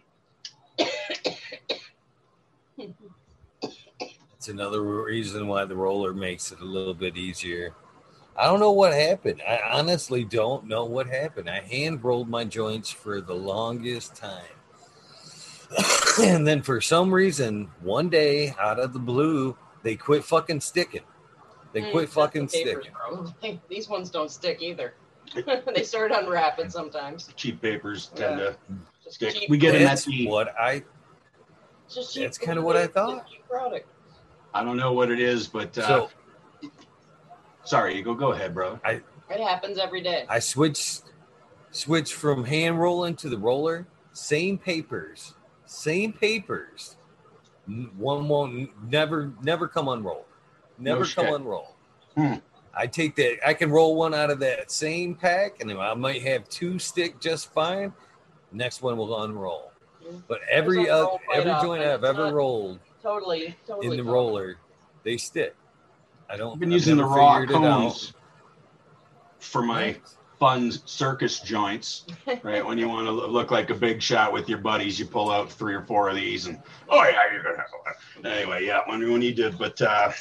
It's 3.60 4.48
another 4.48 4.82
reason 4.82 5.48
why 5.48 5.64
the 5.64 5.74
roller 5.76 6.14
makes 6.14 6.52
it 6.52 6.60
a 6.60 6.64
little 6.64 6.94
bit 6.94 7.16
easier. 7.16 7.74
I 8.38 8.44
don't 8.44 8.60
know 8.60 8.70
what 8.70 8.94
happened. 8.94 9.42
I 9.46 9.58
honestly 9.72 10.22
don't 10.22 10.66
know 10.66 10.84
what 10.84 11.08
happened. 11.08 11.50
I 11.50 11.60
hand 11.60 12.04
rolled 12.04 12.28
my 12.28 12.44
joints 12.44 12.88
for 12.88 13.20
the 13.20 13.34
longest 13.34 14.14
time. 14.14 14.44
and 16.22 16.46
then 16.46 16.62
for 16.62 16.80
some 16.80 17.12
reason, 17.12 17.68
one 17.82 18.08
day 18.08 18.54
out 18.60 18.78
of 18.78 18.92
the 18.92 18.98
blue, 19.00 19.56
they 19.82 19.96
quit 19.96 20.22
fucking 20.24 20.60
sticking. 20.60 21.02
They 21.72 21.82
Mm, 21.82 21.90
quit 21.90 22.02
that's 22.04 22.14
the 22.14 22.20
fucking 22.20 22.48
papers, 22.48 22.84
sticking. 22.84 22.92
bro. 23.42 23.58
These 23.68 23.88
ones 23.88 24.08
don't 24.08 24.30
stick 24.30 24.62
either. 24.62 24.94
they 25.74 25.82
start 25.82 26.12
unwrapping 26.12 26.70
sometimes. 26.70 27.28
Cheap 27.36 27.60
papers 27.60 28.06
tend 28.14 28.38
to 28.38 28.56
Just 29.04 29.16
stick. 29.16 29.34
cheap- 29.34 29.50
We 29.50 29.58
get 29.58 29.72
them 29.72 29.82
at 29.82 29.88
That's 29.88 30.04
the. 30.04 30.26
what 30.28 30.54
I. 30.58 30.84
just 31.92 32.14
cheap- 32.14 32.22
that's 32.22 32.38
kinda 32.38 32.62
what 32.62 32.76
I 32.76 32.86
thought. 32.86 33.28
cheap 33.28 33.46
product. 33.48 33.88
I 34.54 34.62
don't 34.64 34.76
know 34.78 34.92
what 34.92 35.10
it 35.10 35.20
is, 35.20 35.46
but 35.48 35.76
uh, 35.76 35.86
So 35.86 36.10
sorry, 37.68 37.96
you 37.96 38.02
go. 38.02 38.14
Go 38.14 38.32
ahead, 38.32 38.54
brother. 38.54 38.80
It 38.84 39.40
happens 39.40 39.78
every 39.78 40.00
day. 40.02 40.24
I 40.28 40.38
switched 40.38 41.02
switched 41.70 42.14
from 42.14 42.44
hand 42.44 42.80
rolling 42.80 43.14
to 43.16 43.28
the 43.28 43.38
roller. 43.38 43.86
Same 44.12 44.58
papers, 44.58 45.34
same 45.66 46.12
papers. 46.12 46.96
One 47.96 48.26
won't 48.28 48.70
never 48.90 49.32
never 49.42 49.68
come 49.68 49.88
unrolled. 49.88 50.24
Never 50.78 51.00
No 51.00 51.06
come 51.14 51.24
shit. 51.26 51.34
unrolled. 51.34 51.74
Hmm. 52.16 52.34
I 52.74 52.86
take 52.86 53.16
that. 53.16 53.38
I 53.46 53.54
can 53.54 53.70
roll 53.70 53.96
one 53.96 54.14
out 54.14 54.30
of 54.30 54.38
that 54.40 54.70
same 54.70 55.14
pack, 55.14 55.60
and 55.60 55.68
then 55.68 55.78
I 55.78 55.94
might 55.94 56.22
have 56.22 56.48
two 56.48 56.78
stick 56.78 57.20
just 57.20 57.52
fine. 57.52 57.92
Next 58.52 58.80
one 58.82 58.96
will 58.96 59.22
unroll. 59.22 59.72
Mm. 60.06 60.22
But 60.28 60.40
every 60.50 60.86
Those 60.86 61.18
uh, 61.30 61.34
every 61.34 61.50
joint 61.60 61.82
I've 61.82 62.04
ever 62.04 62.32
rolled 62.32 62.78
Totally, 63.02 63.54
totally. 63.66 63.86
in 63.86 63.90
the 63.92 63.96
common. 63.98 64.12
roller, 64.12 64.56
they 65.02 65.16
stick. 65.18 65.54
I 66.28 66.36
don't. 66.36 66.54
I've 66.54 66.60
been 66.60 66.70
I've 66.70 66.74
using 66.74 66.96
the 66.96 67.04
raw 67.04 67.40
figured 67.40 67.50
it 67.50 67.56
out. 67.56 67.62
cones 67.62 68.12
for 69.38 69.62
my 69.62 69.96
fun 70.38 70.70
circus 70.70 71.40
joints. 71.40 72.06
Right 72.42 72.64
when 72.64 72.76
you 72.78 72.88
want 72.88 73.06
to 73.06 73.12
look 73.12 73.50
like 73.50 73.70
a 73.70 73.74
big 73.74 74.02
shot 74.02 74.32
with 74.32 74.48
your 74.48 74.58
buddies, 74.58 74.98
you 74.98 75.06
pull 75.06 75.30
out 75.30 75.50
three 75.50 75.74
or 75.74 75.82
four 75.82 76.08
of 76.08 76.16
these, 76.16 76.46
and 76.46 76.62
oh 76.88 77.02
yeah, 77.04 77.32
you're 77.32 77.42
gonna 77.42 77.56
have 77.56 77.66
one. 78.22 78.32
Anyway, 78.32 78.66
yeah, 78.66 78.80
when 78.86 79.00
we 79.00 79.16
need 79.16 79.36
to, 79.36 79.50
but 79.50 79.80
uh, 79.80 80.12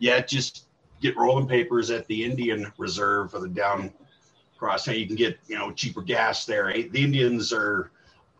yeah, 0.00 0.20
just 0.20 0.66
get 1.00 1.16
rolling 1.16 1.46
papers 1.46 1.90
at 1.90 2.06
the 2.08 2.24
Indian 2.24 2.72
Reserve 2.78 3.30
for 3.30 3.38
the 3.38 3.48
down 3.48 3.92
cross. 4.58 4.84
Hey, 4.84 4.96
you 4.96 5.06
can 5.06 5.16
get 5.16 5.38
you 5.46 5.56
know 5.56 5.70
cheaper 5.70 6.02
gas 6.02 6.44
there. 6.46 6.70
Eh? 6.70 6.88
The 6.90 7.02
Indians 7.02 7.52
are 7.52 7.90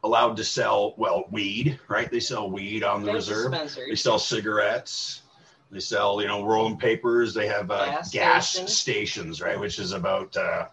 allowed 0.05 0.37
to 0.37 0.45
sell 0.45 0.95
well 0.97 1.25
weed, 1.31 1.79
right? 1.89 2.11
They 2.11 2.21
sell 2.21 2.51
weed 2.51 2.83
on 2.83 3.03
the 3.03 3.13
There's 3.13 3.31
reserve. 3.31 3.77
They 3.89 3.95
sell 3.95 4.19
cigarettes. 4.19 5.23
They 5.73 5.81
sell, 5.81 6.21
you 6.21 6.29
know, 6.29 6.45
rolling 6.45 6.77
papers. 6.77 7.33
They 7.33 7.49
have 7.49 7.71
uh, 7.71 7.87
gas, 7.87 8.11
Gas 8.13 8.51
stations. 8.51 8.77
stations, 8.77 9.41
right? 9.41 9.59
Which 9.59 9.79
is 9.79 9.93
about, 9.93 10.37
uh, 10.37 10.67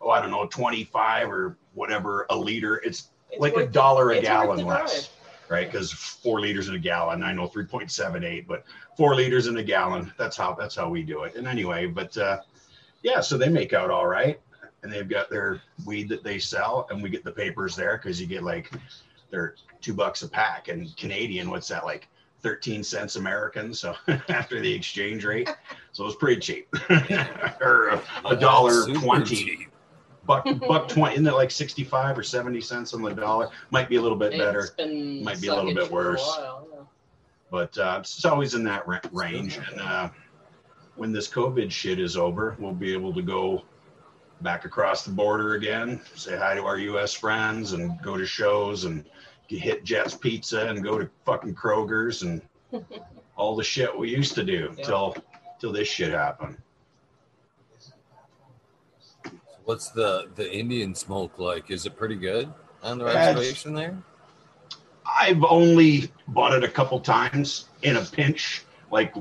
oh, 0.00 0.08
I 0.08 0.20
don't 0.20 0.30
know, 0.30 0.46
25 0.46 1.30
or 1.30 1.58
whatever 1.74 2.26
a 2.30 2.36
liter. 2.36 2.76
It's 2.78 3.10
It's 3.30 3.40
like 3.40 3.54
a 3.56 3.66
dollar 3.66 4.12
a 4.12 4.20
gallon 4.22 4.64
less, 4.64 5.10
right? 5.50 5.70
Because 5.70 5.92
four 5.92 6.40
liters 6.40 6.68
in 6.70 6.74
a 6.74 6.78
gallon. 6.78 7.22
I 7.22 7.34
know 7.34 7.46
3.78, 7.46 8.46
but 8.46 8.64
four 8.96 9.14
liters 9.14 9.46
in 9.46 9.58
a 9.58 9.62
gallon. 9.62 10.10
That's 10.16 10.38
how 10.38 10.54
that's 10.54 10.74
how 10.74 10.88
we 10.88 11.02
do 11.02 11.24
it. 11.24 11.34
And 11.34 11.46
anyway, 11.46 11.84
but 11.86 12.16
uh, 12.16 12.40
yeah, 13.02 13.20
so 13.20 13.36
they 13.36 13.50
make 13.50 13.74
out 13.74 13.90
all 13.90 14.06
right, 14.06 14.40
and 14.82 14.90
they've 14.90 15.08
got 15.08 15.28
their 15.28 15.60
weed 15.84 16.08
that 16.08 16.24
they 16.24 16.38
sell, 16.38 16.86
and 16.90 17.02
we 17.02 17.10
get 17.10 17.24
the 17.24 17.32
papers 17.32 17.76
there 17.76 17.98
because 17.98 18.18
you 18.18 18.26
get 18.26 18.42
like 18.42 18.70
they're 19.30 19.54
two 19.82 19.92
bucks 19.92 20.22
a 20.22 20.28
pack, 20.28 20.68
and 20.68 20.96
Canadian, 20.96 21.50
what's 21.50 21.68
that 21.68 21.84
like? 21.84 22.08
13 22.42 22.82
cents 22.82 23.16
American, 23.16 23.72
so 23.74 23.94
after 24.28 24.60
the 24.60 24.72
exchange 24.72 25.24
rate, 25.24 25.48
so 25.92 26.06
it's 26.06 26.16
pretty 26.16 26.40
cheap, 26.40 26.68
or 27.60 27.88
a, 27.88 28.02
a 28.26 28.36
dollar 28.36 28.86
twenty. 28.94 29.36
cheap. 29.36 29.68
buck 30.26 30.46
buck 30.60 30.88
twenty 30.88 31.14
isn't 31.14 31.26
it 31.26 31.34
like 31.34 31.50
65 31.50 32.18
or 32.18 32.22
70 32.22 32.60
cents 32.60 32.94
on 32.94 33.02
the 33.02 33.12
dollar? 33.12 33.50
Might 33.70 33.88
be 33.88 33.96
a 33.96 34.02
little 34.02 34.18
bit 34.18 34.32
better. 34.32 34.68
Might 34.78 35.40
be 35.40 35.48
a 35.48 35.54
little 35.54 35.74
bit 35.74 35.90
worse. 35.90 36.20
while, 36.20 36.68
yeah. 36.72 36.80
but 37.50 37.78
uh, 37.78 37.98
it's 38.00 38.24
always 38.24 38.54
in 38.54 38.64
that 38.64 38.84
range. 39.12 39.58
And 39.58 39.80
uh, 39.80 40.10
when 41.00 41.12
this 41.12 41.28
covid 41.28 41.70
shit 41.70 41.98
is 41.98 42.14
over 42.14 42.56
we'll 42.58 42.74
be 42.74 42.92
able 42.92 43.14
to 43.14 43.22
go 43.22 43.62
back 44.42 44.66
across 44.66 45.02
the 45.02 45.10
border 45.10 45.54
again 45.54 45.98
say 46.14 46.36
hi 46.36 46.54
to 46.54 46.62
our 46.62 46.76
us 46.78 47.14
friends 47.14 47.72
and 47.72 48.00
go 48.02 48.18
to 48.18 48.26
shows 48.26 48.84
and 48.84 49.06
hit 49.58 49.84
jets 49.84 50.14
pizza 50.14 50.68
and 50.68 50.82
go 50.82 50.98
to 50.98 51.08
fucking 51.24 51.54
kroger's 51.54 52.22
and 52.22 52.40
all 53.36 53.56
the 53.56 53.64
shit 53.64 53.96
we 53.98 54.08
used 54.08 54.34
to 54.34 54.44
do 54.44 54.72
Yeah. 54.78 54.84
till 54.84 55.16
till 55.60 55.72
this 55.72 55.88
shit 55.88 56.12
happened 56.12 56.56
What's 59.64 59.90
the 59.90 60.28
the 60.34 60.52
Indian 60.52 60.94
smoke 60.96 61.38
like? 61.38 61.70
Is 61.70 61.86
it 61.86 61.96
pretty 61.96 62.16
good 62.16 62.52
on 62.82 62.98
the 62.98 63.04
That's- 63.04 63.36
reservation 63.36 63.74
there? 63.74 63.96
I've 65.20 65.44
only 65.44 66.10
bought 66.28 66.54
it 66.54 66.64
a 66.64 66.68
couple 66.68 66.98
times 67.00 67.66
in 67.82 67.96
a 67.96 68.00
pinch, 68.04 68.64
like 68.90 69.14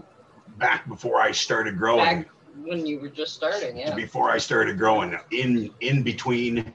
back 0.57 0.87
before 0.87 1.21
I 1.21 1.31
started 1.31 1.77
growing. 1.77 2.21
Back 2.23 2.29
when 2.63 2.85
you 2.85 2.99
were 2.99 3.09
just 3.09 3.35
starting, 3.35 3.77
yeah. 3.77 3.93
Before 3.95 4.29
I 4.31 4.37
started 4.39 4.77
growing, 4.77 5.15
in 5.31 5.71
in 5.81 6.01
between 6.03 6.73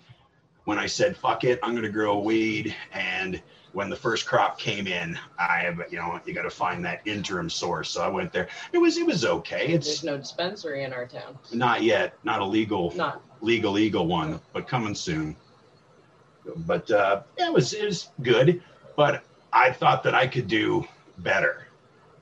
when 0.65 0.79
I 0.79 0.87
said 0.87 1.17
fuck 1.17 1.45
it, 1.45 1.59
I'm 1.63 1.75
gonna 1.75 1.89
grow 1.89 2.19
weed, 2.19 2.75
and 2.93 3.41
when 3.73 3.91
the 3.91 3.97
first 3.97 4.25
crop 4.27 4.59
came 4.59 4.87
in, 4.87 5.19
I 5.39 5.59
have 5.59 5.83
you 5.91 5.99
know 5.99 6.21
you 6.25 6.33
got 6.33 6.43
to 6.43 6.51
find 6.51 6.85
that 6.85 7.03
interim 7.05 7.51
source. 7.51 7.91
So 7.91 8.03
I 8.03 8.09
went 8.09 8.33
there. 8.33 8.49
It 8.73 8.79
was 8.79 8.97
it 8.97 9.07
was 9.07 9.25
okay. 9.25 9.69
There's 9.73 10.05
no 10.05 10.17
dispensary 10.17 10.85
in 10.85 10.93
our 10.93 11.07
town. 11.07 11.39
not 11.53 11.83
yet, 11.83 12.17
not 12.25 12.41
a 12.41 12.45
legal 12.45 12.93
Not 12.95 13.21
legal 13.41 13.73
legal 13.73 14.07
one, 14.07 14.41
but 14.53 14.67
coming 14.69 14.95
soon. 14.95 15.37
But 16.57 16.91
uh, 16.91 17.23
yeah, 17.39 17.49
it 17.49 17.53
was 17.53 17.73
it 17.73 17.85
was 17.85 18.09
good, 18.23 18.63
but 18.97 19.25
I 19.53 19.73
thought 19.73 20.03
that 20.05 20.15
I 20.15 20.27
could 20.27 20.47
do 20.47 20.87
better, 21.19 21.67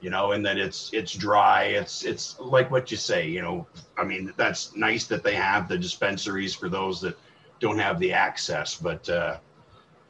you 0.01 0.11
know, 0.11 0.33
and 0.33 0.45
that 0.47 0.59
it's 0.59 0.91
it's 0.93 1.13
dry. 1.13 1.65
It's 1.65 2.05
it's 2.05 2.39
like 2.39 2.71
what 2.71 2.91
you 2.91 2.97
say, 2.97 3.29
you 3.29 3.43
know. 3.43 3.67
I 3.99 4.05
mean, 4.05 4.33
that's 4.37 4.75
nice 4.77 5.07
that 5.07 5.23
they 5.23 5.35
have 5.35 5.69
the 5.69 5.77
dispensaries 5.77 6.55
for 6.55 6.69
those 6.69 7.01
that 7.01 7.19
don't 7.63 7.79
have 7.79 7.99
the 7.99 8.13
access, 8.13 8.75
but 8.75 9.09
uh, 9.09 9.39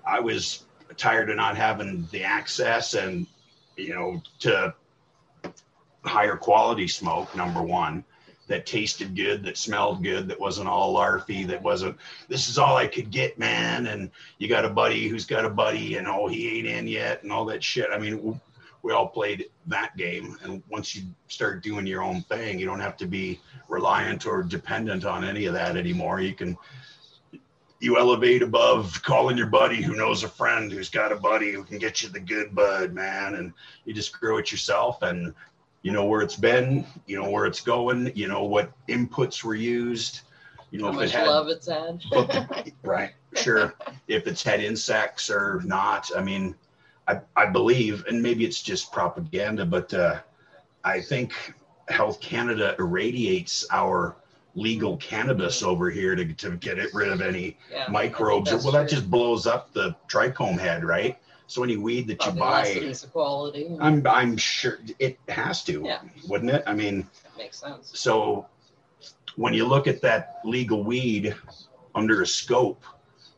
I 0.06 0.18
was 0.18 0.64
tired 0.96 1.30
of 1.30 1.36
not 1.36 1.56
having 1.56 2.08
the 2.10 2.24
access 2.24 2.94
and 2.94 3.26
you 3.76 3.94
know 3.94 4.22
to 4.40 4.74
higher 6.04 6.36
quality 6.36 6.88
smoke. 6.88 7.34
Number 7.36 7.62
one 7.62 8.04
that 8.48 8.66
tasted 8.66 9.14
good, 9.14 9.44
that 9.44 9.56
smelled 9.56 10.02
good, 10.02 10.28
that 10.28 10.38
wasn't 10.38 10.68
all 10.68 10.94
larfy, 10.94 11.46
that 11.46 11.62
wasn't, 11.62 11.96
this 12.28 12.48
is 12.48 12.58
all 12.58 12.76
I 12.76 12.86
could 12.86 13.10
get, 13.10 13.38
man. 13.38 13.86
And 13.86 14.10
you 14.38 14.48
got 14.48 14.64
a 14.64 14.68
buddy 14.68 15.08
who's 15.08 15.24
got 15.24 15.44
a 15.44 15.50
buddy 15.50 15.96
and 15.96 16.06
oh, 16.08 16.26
he 16.26 16.58
ain't 16.58 16.66
in 16.66 16.88
yet 16.88 17.22
and 17.22 17.32
all 17.32 17.44
that 17.46 17.62
shit. 17.62 17.86
I 17.92 17.98
mean, 17.98 18.38
we 18.82 18.92
all 18.92 19.06
played 19.06 19.46
that 19.68 19.96
game. 19.96 20.36
And 20.42 20.62
once 20.68 20.94
you 20.94 21.04
start 21.28 21.62
doing 21.62 21.86
your 21.86 22.02
own 22.02 22.22
thing, 22.22 22.58
you 22.58 22.66
don't 22.66 22.80
have 22.80 22.96
to 22.98 23.06
be 23.06 23.40
reliant 23.68 24.26
or 24.26 24.42
dependent 24.42 25.04
on 25.04 25.24
any 25.24 25.46
of 25.46 25.54
that 25.54 25.76
anymore. 25.76 26.20
You 26.20 26.34
can, 26.34 26.56
you 27.82 27.98
elevate 27.98 28.42
above 28.42 29.02
calling 29.02 29.36
your 29.36 29.48
buddy 29.48 29.82
who 29.82 29.96
knows 29.96 30.22
a 30.22 30.28
friend 30.28 30.70
who's 30.70 30.88
got 30.88 31.10
a 31.10 31.16
buddy 31.16 31.50
who 31.50 31.64
can 31.64 31.78
get 31.78 32.00
you 32.00 32.08
the 32.08 32.20
good 32.20 32.54
bud, 32.54 32.92
man. 32.92 33.34
And 33.34 33.52
you 33.84 33.92
just 33.92 34.18
grow 34.18 34.38
it 34.38 34.52
yourself 34.52 35.02
and 35.02 35.34
you 35.82 35.90
know 35.90 36.04
where 36.04 36.22
it's 36.22 36.36
been, 36.36 36.86
you 37.06 37.20
know 37.20 37.28
where 37.28 37.44
it's 37.44 37.60
going, 37.60 38.12
you 38.14 38.28
know 38.28 38.44
what 38.44 38.70
inputs 38.88 39.42
were 39.42 39.56
used, 39.56 40.20
you 40.70 40.78
know 40.78 40.86
how 40.86 40.92
if 40.92 40.96
much 40.96 41.08
it 41.08 41.10
had 41.10 41.26
love 41.26 41.48
it's 41.48 41.66
had. 41.66 42.00
right, 42.84 43.10
sure, 43.34 43.74
if 44.06 44.28
it's 44.28 44.44
had 44.44 44.60
insects 44.60 45.28
or 45.28 45.60
not. 45.64 46.08
I 46.16 46.22
mean, 46.22 46.54
I 47.08 47.18
I 47.34 47.46
believe, 47.46 48.04
and 48.06 48.22
maybe 48.22 48.44
it's 48.44 48.62
just 48.62 48.92
propaganda, 48.92 49.66
but 49.66 49.92
uh, 49.92 50.20
I 50.84 51.00
think 51.00 51.34
Health 51.88 52.20
Canada 52.20 52.76
irradiates 52.78 53.66
our 53.72 54.14
legal 54.54 54.96
cannabis 54.98 55.62
over 55.62 55.88
here 55.90 56.14
to 56.14 56.24
to 56.34 56.50
get 56.56 56.78
it 56.78 56.92
rid 56.94 57.08
of 57.08 57.20
any 57.20 57.56
Yeah, 57.70 57.86
microbes. 57.88 58.50
Well, 58.52 58.72
that 58.72 58.88
true. 58.88 58.98
just 58.98 59.10
blows 59.10 59.46
up 59.46 59.72
the 59.72 59.94
trichome 60.08 60.58
head, 60.58 60.84
right? 60.84 61.18
So 61.46 61.62
any 61.64 61.76
weed 61.76 62.06
that 62.08 62.24
you 62.24 62.32
buy. 62.32 62.94
quality. 63.10 63.76
I'm 63.80 64.06
I'm 64.06 64.36
sure 64.36 64.78
it 64.98 65.18
has 65.28 65.64
to, 65.64 65.82
Yeah. 65.84 66.00
wouldn't 66.28 66.50
it? 66.50 66.62
I 66.66 66.74
mean, 66.74 67.06
Makes 67.36 67.58
sense. 67.60 67.98
so 67.98 68.46
when 69.36 69.54
you 69.54 69.66
look 69.66 69.86
at 69.86 70.00
that 70.02 70.40
legal 70.44 70.82
weed 70.84 71.34
under 71.94 72.22
a 72.22 72.26
scope, 72.26 72.82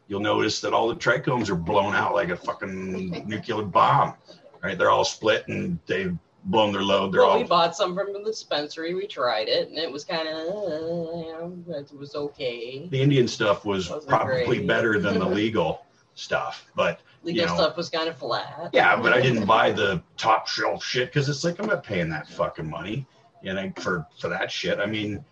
you'll 0.09 0.21
notice 0.21 0.61
that 0.61 0.73
all 0.73 0.89
the 0.89 0.95
trichomes 0.97 1.49
are 1.49 1.55
blown 1.57 1.95
out 1.95 2.15
like 2.15 2.29
a 2.29 2.37
fucking 2.37 3.27
nuclear 3.29 3.63
bomb. 3.63 4.15
Right? 4.63 4.77
They're 4.79 4.91
all 4.91 5.05
split 5.05 5.47
and 5.49 5.79
they've 5.87 6.17
blown 6.45 6.73
their 6.73 6.83
load. 6.83 7.13
They're 7.13 7.23
well, 7.23 7.31
all 7.31 7.39
we 7.39 7.45
bought 7.45 7.77
some 7.77 7.95
from 7.95 8.13
the 8.13 8.23
dispensary. 8.23 8.95
We 8.95 9.07
tried 9.07 9.49
it, 9.49 9.69
and 9.69 9.79
it 9.79 9.91
was 9.91 10.05
kind 10.05 10.29
of, 10.29 10.35
uh, 10.37 11.75
it 11.75 11.93
was 11.99 12.15
okay. 12.15 12.89
the 12.89 13.01
Indian 13.01 13.27
stuff 13.29 13.65
was 13.65 13.89
probably 14.07 14.45
great. 14.45 14.67
better 14.67 14.99
than 14.99 15.19
the 15.19 15.29
legal 15.43 15.85
stuff. 16.15 16.67
But 16.75 17.01
Legal 17.23 17.43
you 17.43 17.47
know. 17.49 17.55
stuff 17.55 17.77
was 17.77 17.89
kind 17.89 18.09
of 18.09 18.19
flat. 18.19 18.71
yeah, 18.73 19.01
but 19.01 19.13
I 19.13 19.21
didn't 19.21 19.47
buy 19.47 19.73
the 19.73 20.03
top 20.17 20.47
shelf 20.47 20.85
shit 20.85 21.09
because 21.09 21.29
it's 21.29 21.43
like 21.43 21.59
I'm 21.59 21.67
not 21.67 21.83
paying 21.83 22.11
that 22.11 22.29
fucking 22.29 22.69
money, 22.69 23.07
you 23.43 23.55
know, 23.55 23.73
for 23.77 24.07
for 24.19 24.29
that 24.29 24.51
shit. 24.51 24.79
I 24.79 24.87
mean, 24.87 25.25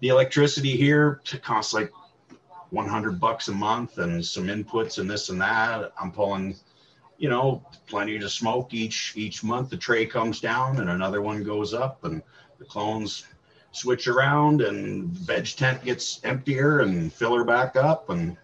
the 0.00 0.08
electricity 0.08 0.76
here 0.76 1.22
costs 1.42 1.72
like 1.72 1.90
100 2.70 3.18
bucks 3.18 3.48
a 3.48 3.52
month 3.52 3.98
and 3.98 4.24
some 4.24 4.46
inputs 4.48 4.98
and 4.98 5.08
this 5.08 5.30
and 5.30 5.40
that. 5.40 5.92
I'm 5.98 6.12
pulling 6.12 6.56
you 7.18 7.28
know, 7.28 7.64
plenty 7.86 8.18
to 8.18 8.28
smoke 8.28 8.74
each 8.74 9.12
each 9.16 9.42
month. 9.42 9.70
The 9.70 9.76
tray 9.76 10.06
comes 10.06 10.40
down 10.40 10.80
and 10.80 10.90
another 10.90 11.22
one 11.22 11.42
goes 11.42 11.74
up, 11.74 12.04
and 12.04 12.22
the 12.58 12.64
clones 12.64 13.24
switch 13.72 14.08
around, 14.08 14.62
and 14.62 15.14
the 15.14 15.20
veg 15.20 15.46
tent 15.56 15.84
gets 15.84 16.20
emptier 16.24 16.80
and 16.80 17.12
fill 17.12 17.34
her 17.36 17.44
back 17.44 17.76
up, 17.76 18.10
and 18.10 18.36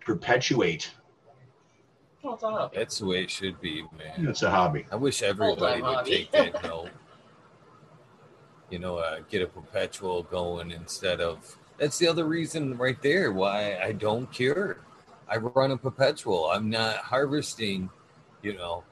perpetuate. 0.00 0.90
Well, 2.22 2.34
it's 2.34 2.42
a 2.42 2.50
hobby. 2.50 2.76
That's 2.76 2.98
the 2.98 3.06
way 3.06 3.22
it 3.22 3.30
should 3.30 3.60
be, 3.60 3.82
man. 3.96 4.26
It's 4.28 4.42
a 4.42 4.50
hobby. 4.50 4.86
I 4.90 4.96
wish 4.96 5.22
everybody 5.22 5.82
would 5.82 5.94
hobby. 5.94 6.10
take 6.10 6.32
that 6.32 6.62
note. 6.62 6.90
You 8.68 8.80
know, 8.80 8.96
uh, 8.96 9.20
get 9.30 9.42
a 9.42 9.46
perpetual 9.46 10.24
going 10.24 10.72
instead 10.72 11.20
of. 11.20 11.56
That's 11.78 11.98
the 11.98 12.08
other 12.08 12.24
reason 12.24 12.76
right 12.76 13.00
there 13.00 13.30
why 13.30 13.78
I 13.80 13.92
don't 13.92 14.28
cure. 14.32 14.78
I 15.28 15.36
run 15.38 15.72
a 15.72 15.76
perpetual. 15.76 16.46
I'm 16.46 16.70
not 16.70 16.96
harvesting, 16.96 17.90
you 18.42 18.54
know, 18.54 18.84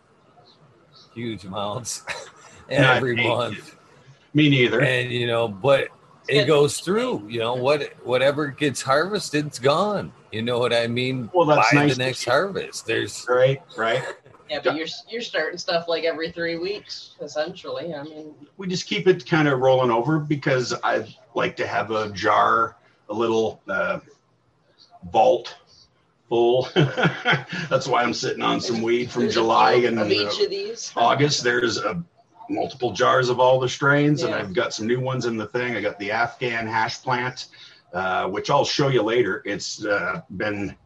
huge 1.15 1.45
amounts 1.45 2.03
every 2.69 3.17
me. 3.17 3.29
month. 3.29 3.77
Me 4.33 4.51
neither. 4.51 4.81
And 4.81 5.13
you 5.13 5.27
know, 5.27 5.47
but 5.47 5.89
it 6.29 6.47
goes 6.47 6.81
through. 6.81 7.29
You 7.29 7.39
know 7.41 7.55
what? 7.55 7.93
Whatever 8.05 8.49
gets 8.49 8.83
harvested, 8.83 9.47
it's 9.47 9.59
gone. 9.59 10.13
You 10.33 10.43
know 10.43 10.59
what 10.59 10.73
I 10.73 10.89
mean? 10.89 11.31
Well, 11.33 11.47
that's 11.47 11.73
By 11.73 11.87
nice 11.87 11.97
the 11.97 12.05
next 12.05 12.25
harvest, 12.25 12.87
there's 12.87 13.25
Right, 13.29 13.63
right. 13.77 14.03
Yeah, 14.51 14.61
but 14.63 14.77
you're 14.77 14.89
you're 15.09 15.23
starting 15.23 15.59
stuff 15.59 15.87
like 15.89 16.05
every 16.05 16.31
three 16.31 16.59
weeks, 16.59 17.15
essentially. 17.21 17.95
I 17.95 18.03
mean, 18.03 18.35
we 18.57 18.67
just 18.67 18.87
keep 18.87 19.07
it 19.07 19.27
kind 19.27 19.49
of 19.49 19.61
rolling 19.61 19.91
over 19.91 20.19
because 20.19 20.75
I 20.83 21.07
like 21.35 21.57
to 21.57 21.67
have 21.67 21.91
a 21.91 22.11
jar, 22.11 22.77
a 23.09 23.15
little 23.15 23.63
uh, 23.69 24.01
vault 25.11 25.57
full. 26.29 26.69
That's 26.75 27.87
why 27.87 28.03
I'm 28.03 28.15
sitting 28.15 28.43
on 28.43 28.61
some 28.61 28.83
weed 28.83 29.11
from 29.11 29.31
July 29.31 29.75
and 29.75 29.99
of 29.99 30.11
each 30.11 30.41
of 30.41 30.51
these. 30.51 30.93
August. 30.97 31.45
There's 31.45 31.79
uh, 31.79 31.95
multiple 32.49 32.93
jars 32.93 33.29
of 33.29 33.41
all 33.41 33.61
the 33.61 33.69
strains, 33.69 34.23
and 34.23 34.35
I've 34.35 34.53
got 34.53 34.75
some 34.75 34.87
new 34.87 35.01
ones 35.01 35.27
in 35.27 35.37
the 35.37 35.47
thing. 35.47 35.77
I 35.77 35.81
got 35.81 35.99
the 35.99 36.11
Afghan 36.11 36.67
hash 36.67 37.03
plant, 37.03 37.49
uh, 37.93 38.29
which 38.29 38.51
I'll 38.51 38.65
show 38.65 38.89
you 38.89 39.03
later. 39.03 39.43
It's 39.45 39.85
uh, 39.85 40.23
been 40.37 40.77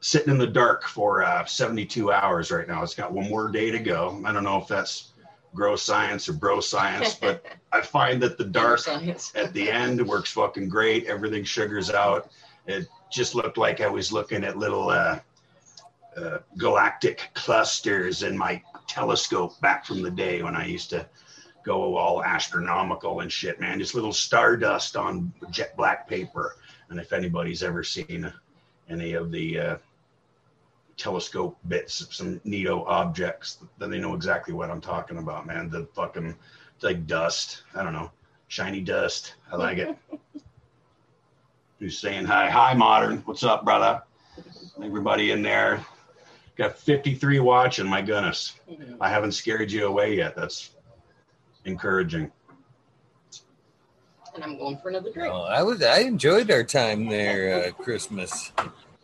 sitting 0.00 0.32
in 0.32 0.38
the 0.38 0.46
dark 0.46 0.84
for 0.84 1.22
uh, 1.22 1.44
72 1.44 2.10
hours 2.10 2.50
right 2.50 2.66
now. 2.66 2.82
It's 2.82 2.94
got 2.94 3.12
one 3.12 3.28
more 3.28 3.50
day 3.50 3.70
to 3.70 3.78
go. 3.78 4.20
I 4.24 4.32
don't 4.32 4.44
know 4.44 4.58
if 4.58 4.68
that's 4.68 5.12
grow 5.54 5.76
science 5.76 6.28
or 6.28 6.32
bro 6.32 6.60
science, 6.60 7.14
but 7.14 7.44
I 7.72 7.80
find 7.80 8.22
that 8.22 8.38
the 8.38 8.44
dark 8.44 8.86
at 9.34 9.52
the 9.52 9.70
end 9.70 10.06
works 10.06 10.32
fucking 10.32 10.68
great. 10.68 11.06
Everything 11.06 11.44
sugars 11.44 11.90
out. 11.90 12.30
It 12.66 12.86
just 13.10 13.34
looked 13.34 13.58
like 13.58 13.80
I 13.80 13.88
was 13.88 14.12
looking 14.12 14.44
at 14.44 14.58
little 14.58 14.90
uh, 14.90 15.18
uh, 16.16 16.38
galactic 16.56 17.30
clusters 17.34 18.22
in 18.22 18.36
my 18.36 18.62
telescope 18.86 19.60
back 19.60 19.84
from 19.84 20.02
the 20.02 20.10
day 20.10 20.42
when 20.42 20.56
I 20.56 20.66
used 20.66 20.90
to 20.90 21.06
go 21.64 21.96
all 21.96 22.24
astronomical 22.24 23.20
and 23.20 23.30
shit, 23.30 23.60
man. 23.60 23.78
Just 23.78 23.94
little 23.94 24.12
stardust 24.12 24.96
on 24.96 25.32
jet 25.50 25.76
black 25.76 26.08
paper. 26.08 26.56
And 26.88 26.98
if 26.98 27.12
anybody's 27.12 27.62
ever 27.62 27.84
seen 27.84 28.32
any 28.88 29.12
of 29.12 29.30
the 29.30 29.58
uh, 29.58 29.76
telescope 30.96 31.56
bits, 31.68 32.00
of 32.00 32.12
some 32.14 32.40
neato 32.40 32.84
objects, 32.86 33.58
then 33.78 33.90
they 33.90 33.98
know 33.98 34.14
exactly 34.14 34.54
what 34.54 34.70
I'm 34.70 34.80
talking 34.80 35.18
about, 35.18 35.46
man. 35.46 35.68
The 35.68 35.86
fucking 35.94 36.34
like 36.82 37.06
dust. 37.06 37.62
I 37.74 37.82
don't 37.82 37.92
know 37.92 38.10
shiny 38.50 38.80
dust. 38.80 39.34
I 39.50 39.56
like 39.56 39.78
it. 39.78 39.96
Who's 41.80 41.98
saying 41.98 42.26
hi? 42.26 42.50
Hi, 42.50 42.74
modern. 42.74 43.22
What's 43.24 43.42
up, 43.42 43.64
brother? 43.64 44.02
Everybody 44.82 45.30
in 45.30 45.40
there. 45.40 45.84
Got 46.56 46.76
53 46.78 47.40
watching. 47.40 47.86
My 47.86 48.02
goodness. 48.02 48.54
I 49.00 49.08
haven't 49.08 49.32
scared 49.32 49.72
you 49.72 49.86
away 49.86 50.14
yet. 50.14 50.36
That's 50.36 50.70
encouraging. 51.64 52.30
And 54.34 54.44
I'm 54.44 54.58
going 54.58 54.76
for 54.76 54.90
another 54.90 55.10
drink. 55.10 55.32
Oh, 55.32 55.44
I 55.44 55.62
was 55.62 55.82
I 55.82 56.00
enjoyed 56.00 56.50
our 56.50 56.64
time 56.64 57.08
there 57.08 57.64
uh, 57.68 57.70
Christmas. 57.82 58.52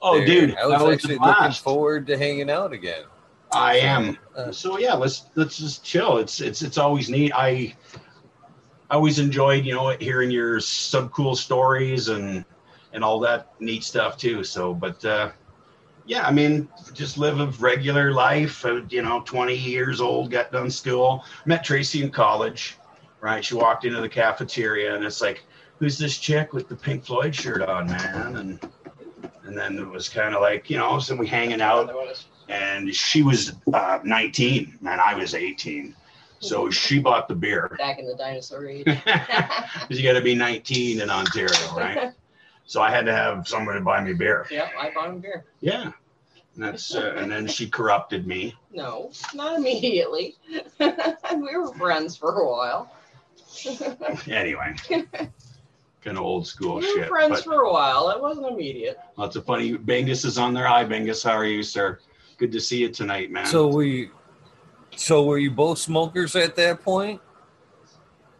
Oh, 0.02 0.18
there. 0.18 0.26
dude, 0.26 0.56
I 0.56 0.66
was 0.66 0.82
that 0.82 0.92
actually 0.92 1.16
looking 1.16 1.52
forward 1.52 2.06
to 2.08 2.18
hanging 2.18 2.50
out 2.50 2.74
again. 2.74 3.04
I 3.52 3.78
am. 3.78 4.18
Uh, 4.36 4.52
So 4.52 4.78
yeah, 4.78 4.92
let's 4.92 5.24
let's 5.34 5.56
just 5.56 5.82
chill. 5.82 6.18
It's 6.18 6.42
it's 6.42 6.60
it's 6.60 6.76
always 6.76 7.08
neat. 7.08 7.32
I 7.34 7.74
I 8.90 8.94
always 8.96 9.18
enjoyed 9.18 9.64
you 9.64 9.74
know 9.74 9.96
hearing 9.98 10.30
your 10.30 10.60
sub 10.60 11.10
cool 11.12 11.34
stories 11.34 12.08
and 12.08 12.44
and 12.92 13.02
all 13.04 13.18
that 13.20 13.48
neat 13.60 13.84
stuff 13.84 14.16
too. 14.16 14.42
So, 14.44 14.72
but 14.74 15.04
uh, 15.04 15.30
yeah, 16.06 16.26
I 16.26 16.30
mean, 16.30 16.68
just 16.94 17.18
live 17.18 17.40
a 17.40 17.46
regular 17.58 18.12
life. 18.12 18.64
Uh, 18.64 18.82
you 18.88 19.02
know, 19.02 19.20
twenty 19.22 19.56
years 19.56 20.00
old, 20.00 20.30
got 20.30 20.52
done 20.52 20.70
school, 20.70 21.24
met 21.44 21.64
Tracy 21.64 22.02
in 22.02 22.10
college. 22.10 22.76
Right, 23.20 23.44
she 23.44 23.54
walked 23.54 23.84
into 23.84 24.00
the 24.00 24.08
cafeteria 24.08 24.94
and 24.94 25.04
it's 25.04 25.20
like, 25.20 25.42
who's 25.78 25.98
this 25.98 26.18
chick 26.18 26.52
with 26.52 26.68
the 26.68 26.76
Pink 26.76 27.04
Floyd 27.04 27.34
shirt 27.34 27.62
on, 27.62 27.86
man? 27.88 28.36
And 28.36 28.70
and 29.44 29.56
then 29.56 29.78
it 29.78 29.86
was 29.88 30.08
kind 30.08 30.34
of 30.34 30.42
like 30.42 30.68
you 30.70 30.76
know, 30.76 30.98
so 30.98 31.16
we 31.16 31.26
hanging 31.26 31.60
out 31.60 31.84
Another 31.84 31.96
one 31.98 32.08
is- 32.08 32.26
and 32.48 32.94
she 32.94 33.22
was 33.24 33.54
uh, 33.74 33.98
19 34.04 34.78
and 34.86 35.00
I 35.00 35.14
was 35.14 35.34
18. 35.34 35.96
So 36.38 36.70
she 36.70 37.00
bought 37.00 37.26
the 37.26 37.34
beer. 37.34 37.74
Back 37.78 37.98
in 37.98 38.06
the 38.06 38.14
dinosaur 38.14 38.68
age. 38.68 38.84
'Cause 39.04 39.98
you 39.98 40.02
got 40.04 40.12
to 40.12 40.20
be 40.20 40.34
19 40.34 41.00
in 41.00 41.10
Ontario, 41.10 41.74
right? 41.74 42.12
So 42.66 42.82
I 42.82 42.90
had 42.90 43.06
to 43.06 43.12
have 43.12 43.46
someone 43.46 43.76
to 43.76 43.80
buy 43.80 44.02
me 44.02 44.12
beer. 44.12 44.46
Yeah, 44.50 44.68
I 44.78 44.90
bought 44.90 45.08
him 45.10 45.20
beer. 45.20 45.44
Yeah. 45.60 45.92
And 46.54 46.64
that's 46.64 46.94
uh, 46.94 47.14
and 47.16 47.30
then 47.30 47.46
she 47.46 47.68
corrupted 47.68 48.26
me. 48.26 48.54
No, 48.72 49.12
not 49.34 49.56
immediately. 49.56 50.36
we 50.80 51.56
were 51.56 51.72
friends 51.74 52.16
for 52.16 52.40
a 52.40 52.50
while. 52.50 52.92
Anyway, 54.28 54.74
kind 54.90 56.18
of 56.18 56.18
old 56.18 56.46
school 56.46 56.76
we 56.76 56.86
were 56.86 57.00
shit. 57.00 57.08
friends 57.08 57.42
for 57.42 57.62
a 57.62 57.72
while. 57.72 58.10
It 58.10 58.20
wasn't 58.20 58.46
immediate. 58.46 58.98
lots 59.16 59.34
of 59.36 59.46
funny. 59.46 59.72
Bengus 59.78 60.24
is 60.26 60.36
on 60.36 60.52
there. 60.52 60.66
Hi, 60.66 60.84
Bengus. 60.84 61.24
How 61.24 61.32
are 61.32 61.46
you, 61.46 61.62
sir? 61.62 61.98
Good 62.36 62.52
to 62.52 62.60
see 62.60 62.78
you 62.78 62.90
tonight, 62.90 63.30
man. 63.30 63.46
so 63.46 63.66
we, 63.66 64.10
so 64.94 65.24
were 65.24 65.38
you 65.38 65.50
both 65.50 65.78
smokers 65.78 66.36
at 66.36 66.54
that 66.56 66.82
point? 66.82 67.20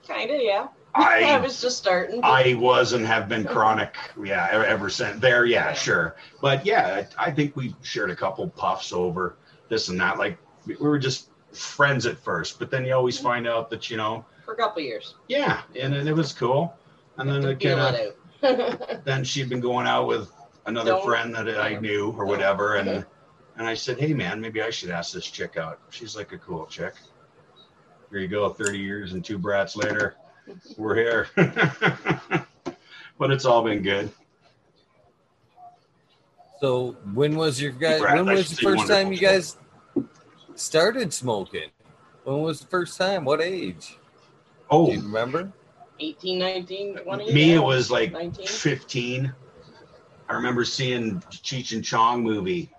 Kinda, 0.06 0.38
yeah. 0.40 0.68
I 0.96 1.22
I 1.34 1.38
was 1.38 1.60
just 1.60 1.76
starting. 1.76 2.20
I 2.22 2.54
was 2.54 2.92
and 2.92 3.06
have 3.06 3.28
been 3.28 3.44
chronic, 3.44 3.94
yeah, 4.22 4.48
ever 4.50 4.88
since. 4.88 5.20
There, 5.20 5.44
yeah, 5.44 5.72
sure, 5.72 6.16
but 6.40 6.64
yeah, 6.64 7.04
I 7.18 7.26
I 7.28 7.30
think 7.30 7.54
we 7.56 7.74
shared 7.82 8.10
a 8.10 8.16
couple 8.16 8.48
puffs 8.48 8.92
over 8.92 9.36
this 9.68 9.88
and 9.88 10.00
that. 10.00 10.18
Like 10.18 10.38
we 10.66 10.76
we 10.76 10.88
were 10.88 10.98
just 10.98 11.30
friends 11.52 12.06
at 12.06 12.18
first, 12.18 12.58
but 12.58 12.70
then 12.70 12.84
you 12.84 12.94
always 12.94 13.16
mm-hmm. 13.16 13.26
find 13.26 13.46
out 13.46 13.70
that 13.70 13.90
you 13.90 13.96
know, 13.96 14.24
for 14.44 14.54
a 14.54 14.56
couple 14.56 14.82
years. 14.82 15.14
yeah, 15.28 15.62
and 15.78 15.94
it, 15.94 16.06
it 16.06 16.14
was 16.14 16.32
cool. 16.32 16.74
And 17.18 17.28
then 17.28 17.44
it 17.44 17.60
kind 17.60 17.96
of 18.42 19.04
then 19.04 19.24
she'd 19.24 19.48
been 19.48 19.60
going 19.60 19.86
out 19.86 20.06
with 20.06 20.30
another 20.66 20.92
Don't- 20.92 21.04
friend 21.04 21.34
that 21.34 21.48
I 21.60 21.78
knew 21.78 22.14
or 22.16 22.26
whatever, 22.26 22.76
and 22.76 22.88
mm-hmm. 22.88 23.58
and 23.58 23.68
I 23.68 23.74
said, 23.74 23.98
hey 23.98 24.12
man, 24.12 24.40
maybe 24.40 24.62
I 24.62 24.70
should 24.70 24.90
ask 24.90 25.12
this 25.12 25.26
chick 25.26 25.56
out. 25.56 25.80
She's 25.90 26.16
like 26.16 26.32
a 26.32 26.38
cool 26.38 26.66
chick. 26.66 26.94
Here 28.10 28.20
you 28.20 28.28
go, 28.28 28.48
thirty 28.48 28.78
years 28.78 29.12
and 29.12 29.24
two 29.24 29.38
brats 29.38 29.76
later, 29.76 30.16
we're 30.76 30.94
here. 30.96 31.28
but 33.18 33.30
it's 33.30 33.44
all 33.44 33.62
been 33.62 33.82
good. 33.82 34.10
So 36.60 36.96
when 37.12 37.36
was 37.36 37.60
your 37.60 37.72
guys? 37.72 38.00
Brad, 38.00 38.16
When 38.16 38.34
was 38.34 38.50
the 38.50 38.56
first 38.56 38.88
time 38.88 39.12
you 39.12 39.20
wonderful 39.20 39.28
guys 39.28 39.56
started 40.54 41.12
smoking? 41.12 41.70
When 42.24 42.40
was 42.40 42.60
the 42.60 42.66
first 42.66 42.98
time? 42.98 43.24
What 43.24 43.40
age? 43.40 43.98
Oh, 44.70 44.86
Do 44.86 44.92
you 44.94 45.02
remember? 45.02 45.52
18, 46.00 46.38
19, 46.38 46.96
20. 46.96 47.32
me, 47.32 47.50
yeah. 47.50 47.56
it 47.56 47.62
was 47.62 47.90
like 47.90 48.12
19. 48.12 48.46
15. 48.46 49.32
I 50.28 50.32
remember 50.34 50.64
seeing 50.64 51.20
Cheech 51.30 51.72
and 51.72 51.84
Chong 51.84 52.22
movie. 52.22 52.70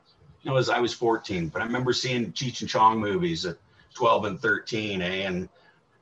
It 0.44 0.52
was 0.52 0.70
I 0.70 0.80
was 0.80 0.94
14, 0.94 1.50
but 1.50 1.62
I 1.62 1.66
remember 1.66 1.94
seeing 1.94 2.32
Cheech 2.34 2.62
and 2.62 2.70
Chong 2.70 3.00
movies 3.00 3.46
at 3.46 3.58
12 3.94 4.26
and 4.26 4.40
13, 4.40 5.02
eh? 5.02 5.06
And 5.28 5.50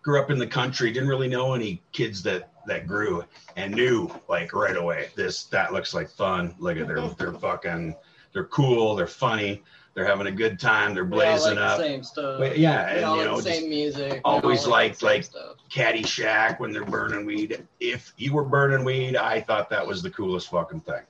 grew 0.05 0.21
up 0.21 0.29
in 0.29 0.37
the 0.37 0.45
country, 0.45 0.91
didn't 0.91 1.09
really 1.09 1.27
know 1.27 1.55
any 1.55 1.81
kids 1.91 2.21
that 2.21 2.51
that 2.67 2.87
grew, 2.87 3.23
and 3.55 3.73
knew 3.73 4.09
like 4.29 4.53
right 4.53 4.77
away 4.77 5.09
this 5.15 5.45
that 5.45 5.73
looks 5.73 5.95
like 5.95 6.09
fun. 6.09 6.53
Look 6.59 6.77
at 6.77 6.87
they're 6.87 7.09
they're 7.17 7.33
fucking 7.33 7.95
they're 8.31 8.45
cool, 8.45 8.95
they're 8.95 9.07
funny, 9.07 9.63
they're 9.95 10.05
having 10.05 10.27
a 10.27 10.31
good 10.31 10.59
time, 10.59 10.93
they're 10.93 11.05
blazing 11.05 11.55
like 11.55 11.65
up. 11.65 11.77
The 11.79 11.85
same 11.85 12.03
stuff. 12.03 12.39
But 12.39 12.59
yeah, 12.59 12.93
we 12.93 13.01
and 13.01 13.17
you 13.17 13.25
know, 13.25 13.41
the 13.41 13.53
same 13.53 13.69
music. 13.69 14.21
always 14.23 14.67
liked, 14.67 15.01
like, 15.01 15.23
stuff. 15.23 15.55
Caddyshack 15.71 16.59
when 16.59 16.71
they're 16.73 16.83
burning 16.83 17.25
weed. 17.25 17.65
If 17.79 18.13
you 18.17 18.33
were 18.33 18.43
burning 18.43 18.83
weed, 18.83 19.15
I 19.15 19.39
thought 19.39 19.69
that 19.69 19.87
was 19.87 20.03
the 20.03 20.09
coolest 20.09 20.51
fucking 20.51 20.81
thing. 20.81 21.03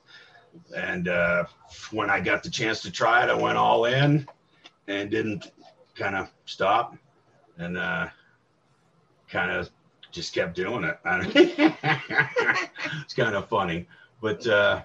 And 0.76 1.08
uh, 1.08 1.46
when 1.90 2.10
I 2.10 2.20
got 2.20 2.44
the 2.44 2.50
chance 2.50 2.80
to 2.82 2.92
try 2.92 3.24
it, 3.24 3.28
I 3.28 3.34
went 3.34 3.58
all 3.58 3.86
in 3.86 4.28
and 4.86 5.10
didn't 5.10 5.50
kind 5.96 6.14
of 6.14 6.30
stop 6.44 6.96
and 7.58 7.76
uh, 7.76 8.08
kind 9.36 9.50
of 9.50 9.70
just 10.12 10.32
kept 10.32 10.56
doing 10.56 10.84
it. 10.84 10.98
it's 13.04 13.14
kind 13.14 13.34
of 13.34 13.48
funny. 13.48 13.86
But 14.22 14.46
uh, 14.46 14.82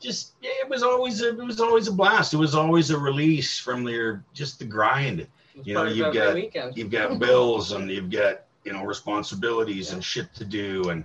just 0.00 0.32
it 0.42 0.68
was 0.68 0.82
always 0.82 1.22
a, 1.22 1.28
it 1.28 1.44
was 1.44 1.60
always 1.60 1.86
a 1.88 1.92
blast. 1.92 2.34
It 2.34 2.38
was 2.38 2.54
always 2.54 2.90
a 2.90 2.98
release 2.98 3.58
from 3.58 3.86
your 3.86 4.24
just 4.34 4.58
the 4.58 4.64
grind. 4.64 5.26
You 5.62 5.74
know, 5.74 5.84
you've 5.94 6.06
got- 6.14 6.34
You've 6.76 6.90
got 6.90 7.18
bills 7.18 7.72
and 7.72 7.90
you've 7.90 8.10
got 8.10 8.42
you 8.64 8.72
know 8.72 8.84
responsibilities 8.84 9.92
and 9.92 10.02
shit 10.04 10.34
to 10.34 10.44
do 10.44 10.90
and 10.90 11.04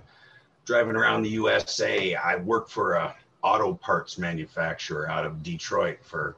driving 0.64 0.96
around 0.96 1.22
the 1.22 1.30
USA. 1.30 2.14
I 2.16 2.36
worked 2.36 2.70
for 2.70 2.94
a 2.94 3.14
auto 3.42 3.74
parts 3.74 4.18
manufacturer 4.18 5.08
out 5.08 5.24
of 5.24 5.42
Detroit 5.42 5.98
for 6.02 6.36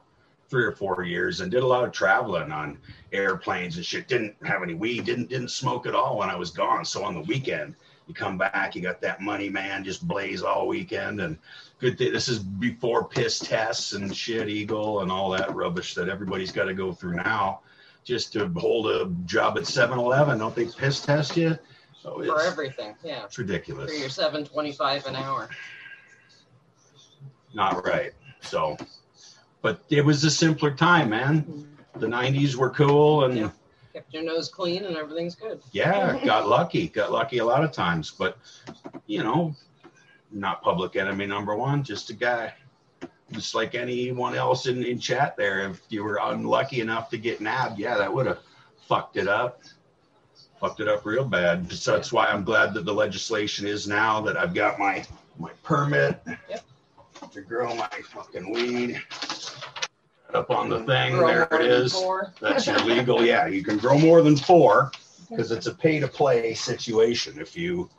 three 0.49 0.63
or 0.63 0.71
four 0.71 1.03
years 1.03 1.41
and 1.41 1.51
did 1.51 1.63
a 1.63 1.67
lot 1.67 1.83
of 1.83 1.91
traveling 1.91 2.51
on 2.51 2.77
airplanes 3.11 3.77
and 3.77 3.85
shit. 3.85 4.07
Didn't 4.07 4.35
have 4.43 4.61
any 4.63 4.73
weed, 4.73 5.05
didn't 5.05 5.29
didn't 5.29 5.49
smoke 5.49 5.85
at 5.87 5.95
all 5.95 6.17
when 6.17 6.29
I 6.29 6.35
was 6.35 6.51
gone. 6.51 6.85
So 6.85 7.03
on 7.03 7.13
the 7.15 7.21
weekend, 7.21 7.75
you 8.07 8.13
come 8.13 8.37
back, 8.37 8.75
you 8.75 8.81
got 8.81 9.01
that 9.01 9.21
money, 9.21 9.49
man, 9.49 9.83
just 9.83 10.07
blaze 10.07 10.41
all 10.43 10.67
weekend. 10.67 11.21
And 11.21 11.37
good 11.79 11.97
thing 11.97 12.13
this 12.13 12.27
is 12.27 12.39
before 12.39 13.07
piss 13.07 13.39
tests 13.39 13.93
and 13.93 14.15
shit, 14.15 14.49
eagle 14.49 15.01
and 15.01 15.11
all 15.11 15.29
that 15.31 15.53
rubbish 15.53 15.93
that 15.95 16.09
everybody's 16.09 16.51
got 16.51 16.65
to 16.65 16.73
go 16.73 16.93
through 16.93 17.15
now. 17.15 17.61
Just 18.03 18.33
to 18.33 18.47
hold 18.49 18.85
a 18.85 19.07
job 19.25 19.57
at 19.57 19.63
7-Eleven, 19.63 20.37
don't 20.37 20.53
they 20.53 20.65
piss 20.65 20.99
test 20.99 21.35
you? 21.35 21.57
Oh, 22.05 22.23
for 22.23 22.39
everything. 22.43 22.93
Yeah. 23.03 23.23
it's 23.25 23.37
ridiculous. 23.39 23.91
For 23.91 23.97
your 23.97 24.09
seven 24.09 24.45
twenty 24.45 24.71
five 24.71 25.07
an 25.07 25.15
hour. 25.15 25.49
Not 27.55 27.83
right. 27.83 28.11
So, 28.41 28.77
but 29.65 29.79
it 29.89 30.05
was 30.05 30.23
a 30.23 30.29
simpler 30.29 30.69
time, 30.69 31.09
man. 31.09 31.41
Mm-hmm. 31.41 31.99
The 31.99 32.05
90s 32.05 32.53
were 32.55 32.69
cool 32.69 33.25
and 33.25 33.35
Yeah. 33.35 33.49
Kept 33.93 34.13
your 34.13 34.21
nose 34.21 34.47
clean 34.47 34.85
and 34.85 34.95
everything's 34.95 35.33
good. 35.33 35.59
yeah, 35.71 36.19
got 36.25 36.47
lucky. 36.47 36.87
Got 36.89 37.11
lucky 37.11 37.39
a 37.39 37.45
lot 37.45 37.63
of 37.63 37.71
times, 37.71 38.11
but 38.11 38.37
you 39.07 39.23
know, 39.23 39.55
not 40.31 40.61
public 40.61 40.95
enemy 40.95 41.25
number 41.25 41.55
one, 41.55 41.81
just 41.81 42.11
a 42.11 42.13
guy. 42.13 42.53
Just 43.31 43.55
like 43.55 43.73
anyone 43.73 44.35
else 44.35 44.67
in, 44.67 44.83
in 44.83 44.99
chat 44.99 45.35
there. 45.35 45.67
If 45.67 45.81
you 45.89 46.03
were 46.03 46.19
unlucky 46.21 46.79
enough 46.81 47.09
to 47.09 47.17
get 47.17 47.41
nabbed, 47.41 47.79
yeah, 47.79 47.97
that 47.97 48.13
would 48.13 48.27
have 48.27 48.37
fucked 48.87 49.17
it 49.17 49.27
up. 49.27 49.63
Fucked 50.59 50.79
it 50.81 50.87
up 50.87 51.03
real 51.07 51.25
bad. 51.25 51.71
So 51.71 51.93
that's 51.93 52.13
why 52.13 52.27
I'm 52.27 52.43
glad 52.43 52.75
that 52.75 52.85
the 52.85 52.93
legislation 52.93 53.65
is 53.65 53.87
now 53.87 54.21
that 54.21 54.37
I've 54.37 54.53
got 54.53 54.77
my 54.77 55.03
my 55.39 55.51
permit 55.63 56.21
Yep. 56.49 56.63
to 57.31 57.41
grow 57.41 57.73
my 57.75 57.89
fucking 58.13 58.51
weed. 58.53 59.01
Up 60.35 60.51
on 60.51 60.69
the 60.69 60.83
thing, 60.83 61.13
Grow 61.13 61.27
there 61.27 61.47
it 61.61 61.65
is. 61.65 61.95
That's 62.41 62.67
your 62.67 62.79
legal. 62.79 63.23
Yeah, 63.25 63.47
you 63.47 63.63
can 63.63 63.77
grow 63.77 63.97
more 63.97 64.21
than 64.21 64.35
four 64.35 64.91
because 65.29 65.51
it's 65.51 65.67
a 65.67 65.73
pay 65.73 65.99
to 65.99 66.07
play 66.07 66.53
situation. 66.53 67.39
If 67.39 67.55
you 67.55 67.89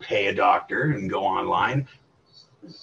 pay 0.00 0.28
a 0.28 0.34
doctor 0.34 0.92
and 0.92 1.10
go 1.10 1.22
online, 1.24 1.86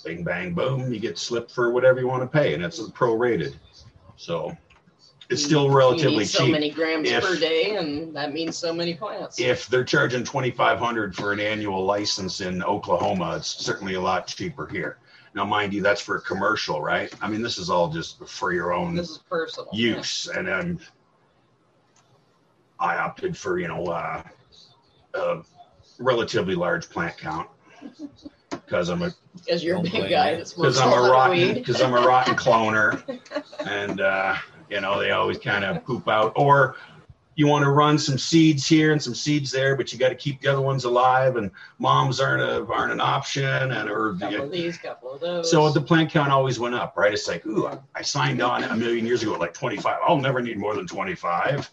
bing, 0.03 0.23
bang, 0.23 0.53
boom, 0.53 0.93
you 0.93 0.99
get 0.99 1.17
slipped 1.17 1.51
for 1.51 1.71
whatever 1.71 1.99
you 1.99 2.07
want 2.07 2.21
to 2.23 2.27
pay, 2.27 2.53
and 2.53 2.63
it's 2.63 2.79
prorated. 2.89 3.55
So 4.17 4.55
it's 5.29 5.43
still 5.43 5.65
You 5.65 5.75
relatively 5.75 6.19
need 6.19 6.29
so 6.29 6.43
cheap. 6.45 6.51
many 6.51 6.69
grams 6.69 7.09
If- 7.09 7.23
per 7.23 7.35
day, 7.37 7.75
and 7.77 8.15
that 8.15 8.33
means 8.33 8.55
so 8.55 8.71
many 8.71 8.93
plants. 8.93 9.39
If 9.39 9.67
they're 9.67 9.83
charging 9.83 10.23
twenty 10.23 10.51
five 10.51 10.77
hundred 10.77 11.15
for 11.15 11.33
an 11.33 11.39
annual 11.39 11.83
license 11.85 12.41
in 12.41 12.61
Oklahoma, 12.63 13.37
it's 13.37 13.47
certainly 13.47 13.95
a 13.95 14.01
lot 14.01 14.27
cheaper 14.27 14.67
here. 14.67 14.99
Now, 15.35 15.43
mind 15.43 15.73
you, 15.73 15.81
that's 15.83 15.99
for 16.01 16.15
a 16.15 16.21
commercial, 16.21 16.81
right? 16.81 17.13
I 17.21 17.27
mean, 17.27 17.41
this 17.41 17.57
is 17.57 17.69
all 17.69 17.89
just 17.89 18.25
for 18.25 18.53
your 18.53 18.73
own 18.73 18.95
this 18.95 19.09
is 19.09 19.17
personal. 19.29 19.69
yeah. 19.73 19.97
use 19.97 20.27
and 20.33 20.49
um, 20.49 20.79
i 22.79 22.97
opted 22.97 23.37
for 23.37 23.57
you 23.59 23.67
know 23.69 23.83
uh, 23.85 24.21
a 25.13 25.41
relatively 25.99 26.55
large 26.55 26.89
plant 26.89 27.17
count 27.17 27.49
because 28.51 28.89
i'm 28.89 29.01
a 29.01 29.13
Because 29.45 29.63
you're 29.63 29.77
a 29.77 29.81
big 29.81 29.91
blame 29.91 30.09
guy 30.09 30.31
me. 30.31 30.37
that 30.39 30.47
smokes 30.47 30.77
because 30.77 30.79
i'm 30.79 30.91
a 31.05 31.09
rotten 31.09 31.53
because 31.53 31.81
i'm 31.81 31.93
a 31.93 32.01
rotten 32.01 32.35
cloner 32.35 33.01
and 33.65 34.01
uh, 34.01 34.35
you 34.69 34.81
know 34.81 34.99
they 34.99 35.11
always 35.11 35.37
kind 35.37 35.63
of 35.63 35.83
poop 35.85 36.07
out 36.09 36.33
or 36.35 36.75
you 37.35 37.47
want 37.47 37.63
to 37.63 37.69
run 37.69 37.97
some 37.99 38.17
seeds 38.17 38.65
here 38.67 38.91
and 38.93 39.01
some 39.01 39.13
seeds 39.13 39.51
there 39.51 39.75
but 39.75 39.91
you 39.91 39.99
got 39.99 40.09
to 40.09 40.15
keep 40.15 40.39
the 40.41 40.47
other 40.47 40.61
ones 40.61 40.85
alive 40.85 41.35
and 41.35 41.51
moms 41.79 42.19
aren't 42.19 42.41
a, 42.41 42.65
aren't 42.71 42.91
an 42.91 43.01
option 43.01 43.43
and 43.71 43.89
or 43.89 44.15
couple 44.19 44.41
of 44.43 44.51
these, 44.51 44.77
couple 44.77 45.11
of 45.11 45.19
those. 45.21 45.51
so 45.51 45.69
the 45.69 45.81
plant 45.81 46.09
count 46.09 46.31
always 46.31 46.59
went 46.59 46.75
up, 46.75 46.95
right? 46.97 47.13
It's 47.13 47.27
like, 47.27 47.45
ooh, 47.45 47.67
I- 47.67 47.77
I 47.95 48.01
signed 48.01 48.41
on 48.41 48.63
a 48.63 48.75
million 48.75 49.05
years 49.05 49.21
ago 49.23 49.33
at 49.33 49.39
like 49.39 49.53
25. 49.53 49.97
I'll 50.07 50.17
never 50.17 50.41
need 50.41 50.57
more 50.57 50.75
than 50.75 50.87
25. 50.87 51.69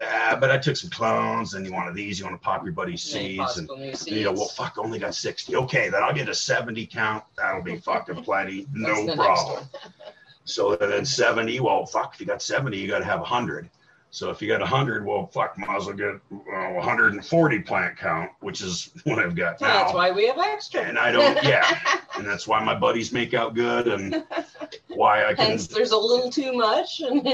Uh, 0.00 0.36
but 0.36 0.50
I 0.50 0.56
took 0.56 0.74
some 0.76 0.88
clones, 0.88 1.52
and 1.52 1.66
you 1.66 1.72
want 1.72 1.88
to 1.88 1.92
these, 1.92 2.18
you 2.18 2.24
want 2.24 2.40
to 2.40 2.42
pop 2.44 2.64
your 2.64 2.72
buddy's 2.72 3.02
seeds, 3.02 3.58
and 3.58 3.68
seeds. 3.98 4.06
you 4.18 4.24
know, 4.24 4.32
well, 4.32 4.48
fuck, 4.48 4.78
only 4.78 4.98
got 4.98 5.14
60. 5.14 5.54
Okay, 5.54 5.90
then 5.90 6.02
I'll 6.02 6.14
get 6.14 6.30
a 6.30 6.34
70 6.34 6.86
count. 6.86 7.24
That'll 7.36 7.60
be 7.62 7.76
fucking 7.76 8.22
plenty, 8.24 8.66
no 8.72 9.14
problem. 9.14 9.64
So 10.48 10.76
then 10.76 11.04
70, 11.04 11.58
well, 11.60 11.84
fuck, 11.86 12.14
if 12.14 12.20
you 12.20 12.26
got 12.26 12.40
70, 12.40 12.78
you 12.78 12.86
got 12.86 13.00
to 13.00 13.04
have 13.04 13.18
100. 13.18 13.68
So 14.10 14.30
if 14.30 14.40
you 14.40 14.48
got 14.48 14.60
100, 14.60 15.04
well, 15.04 15.26
fuck, 15.26 15.58
might 15.58 15.76
as 15.76 15.86
well 15.86 15.94
get 15.94 16.14
uh, 16.32 16.72
140 16.72 17.58
plant 17.60 17.98
count, 17.98 18.30
which 18.40 18.62
is 18.62 18.90
what 19.04 19.18
I've 19.18 19.34
got 19.34 19.60
now. 19.60 19.66
That's 19.66 19.92
why 19.94 20.10
we 20.10 20.26
have 20.28 20.38
extra. 20.38 20.82
And 20.82 20.98
I 20.98 21.12
don't, 21.12 21.42
yeah. 21.44 21.78
and 22.16 22.26
that's 22.26 22.46
why 22.48 22.62
my 22.64 22.74
buddies 22.74 23.12
make 23.12 23.34
out 23.34 23.54
good 23.54 23.88
and 23.88 24.24
why 24.88 25.26
I 25.26 25.34
can 25.34 25.46
Hence, 25.50 25.66
there's 25.66 25.90
a 25.90 25.98
little 25.98 26.30
too 26.30 26.52
much. 26.54 27.00
And 27.00 27.26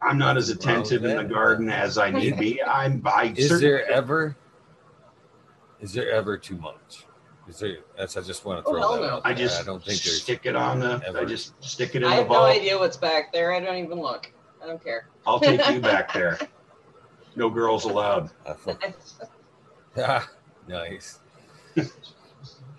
I'm 0.00 0.16
not 0.16 0.36
as 0.36 0.48
attentive 0.48 1.04
in 1.04 1.16
the 1.16 1.24
garden 1.24 1.68
as 1.68 1.98
I 1.98 2.10
need 2.10 2.38
be. 2.38 2.62
I'm 2.62 3.02
I 3.04 3.32
Is 3.36 3.48
certainly- 3.48 3.60
there 3.60 3.90
ever? 3.90 4.36
Is 5.80 5.92
there 5.92 6.10
ever 6.12 6.38
too 6.38 6.56
much? 6.56 7.04
Is 7.48 7.58
there? 7.58 7.78
That's 7.98 8.16
I 8.16 8.20
just 8.20 8.44
want 8.44 8.64
to 8.64 8.70
Oh, 8.70 8.72
throw 8.72 8.80
hell 8.80 8.92
that 8.94 9.00
no. 9.02 9.08
out. 9.16 9.22
I 9.24 9.34
just 9.34 9.60
I 9.60 9.64
don't 9.64 9.84
think 9.84 10.00
there's. 10.00 10.22
stick 10.22 10.42
it 10.44 10.54
on 10.54 10.78
the 10.78 11.02
I 11.20 11.24
just 11.24 11.52
stick 11.62 11.96
it 11.96 12.04
in 12.04 12.08
I 12.08 12.10
the 12.10 12.22
have 12.22 12.28
no 12.30 12.44
idea 12.44 12.78
what's 12.78 12.96
back 12.96 13.32
there. 13.32 13.52
I 13.52 13.58
don't 13.58 13.76
even 13.76 14.00
look. 14.00 14.32
I 14.62 14.66
don't 14.66 14.82
care. 14.82 15.06
I'll 15.26 15.40
take 15.40 15.68
you 15.70 15.80
back 15.80 16.12
there. 16.14 16.38
No 17.36 17.48
girls 17.50 17.84
allowed. 17.84 18.30
Ah, 19.94 20.26
nice. 20.66 21.18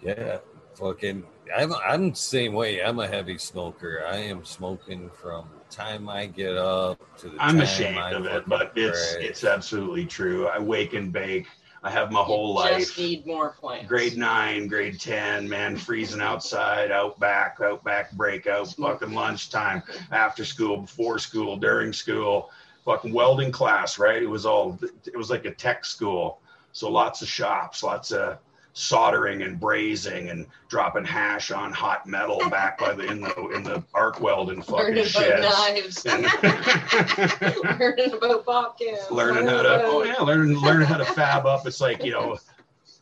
yeah, 0.02 0.40
fucking. 0.74 1.24
I'm 1.56 1.72
I'm 1.76 2.10
the 2.10 2.16
same 2.16 2.54
way. 2.54 2.82
I'm 2.84 2.98
a 2.98 3.08
heavy 3.08 3.38
smoker. 3.38 4.04
I 4.10 4.18
am 4.18 4.44
smoking 4.44 5.12
from 5.22 5.48
the 5.60 5.76
time 5.76 6.10
I 6.10 6.26
get 6.26 6.58
up 6.58 6.98
to 7.20 7.30
the 7.30 7.36
I'm 7.40 7.58
time 7.58 7.62
ashamed 7.62 7.98
I 8.00 8.12
of 8.14 8.26
it, 8.26 8.50
but 8.50 8.72
it's 8.76 9.14
it's 9.20 9.44
absolutely 9.44 10.08
true. 10.08 10.48
I 10.48 10.58
wake 10.58 10.94
and 10.94 11.14
bake. 11.14 11.46
I 11.84 11.90
have 11.90 12.12
my 12.12 12.22
whole 12.22 12.50
You 12.50 12.54
life. 12.56 12.80
Just 12.80 12.98
need 12.98 13.28
more 13.28 13.50
plants. 13.52 13.90
grade 13.90 14.18
nine, 14.18 14.68
grade 14.68 15.00
10, 15.00 15.50
man, 15.50 15.76
freezing 15.76 16.22
outside, 16.22 16.92
out 16.92 17.20
back, 17.20 17.58
out 17.62 17.84
back 17.84 18.14
breakout, 18.14 18.70
fucking 18.70 19.14
lunchtime, 19.14 19.84
after 20.12 20.46
school, 20.46 20.78
before 20.78 21.20
school, 21.20 21.58
during 21.58 21.92
school, 21.92 22.52
fucking 22.86 23.12
welding 23.12 23.52
class, 23.52 24.00
right? 24.00 24.24
It 24.24 24.30
was 24.30 24.46
all, 24.46 24.80
it 25.06 25.18
was 25.18 25.30
like 25.30 25.44
a 25.44 25.52
tech 25.52 25.84
school. 25.84 26.40
So 26.72 26.90
lots 26.90 27.22
of 27.22 27.28
shops, 27.28 27.84
lots 27.84 28.12
of 28.12 28.40
soldering 28.74 29.44
and 29.44 29.60
brazing 29.60 30.32
and 30.32 30.48
dropping 30.68 31.06
hash 31.06 31.52
on 31.52 31.72
hot 31.72 32.08
metal 32.08 32.40
back 32.50 32.78
by 32.80 32.92
the, 32.94 33.06
in 33.06 33.22
the, 33.22 33.48
in 33.50 33.64
the 33.64 33.84
arc 33.94 34.20
welding 34.20 34.64
Learning 34.68 35.06
fucking 35.06 35.30
about 35.44 35.46
sheds. 35.46 36.06
knives. 36.06 36.06
And- 36.06 36.24
learning 37.80 38.14
about 38.14 38.46
bobcats. 38.46 39.12
learning 39.12 39.48
how 39.48 39.62
to 39.62 39.84
oh 39.84 40.04
yeah 40.04 40.22
learning 40.22 40.58
learning 40.58 40.88
how 40.88 40.98
to 40.98 41.06
fab 41.06 41.46
up 41.46 41.68
it's 41.68 41.82
like 41.82 42.04
you 42.04 42.12
know 42.12 42.38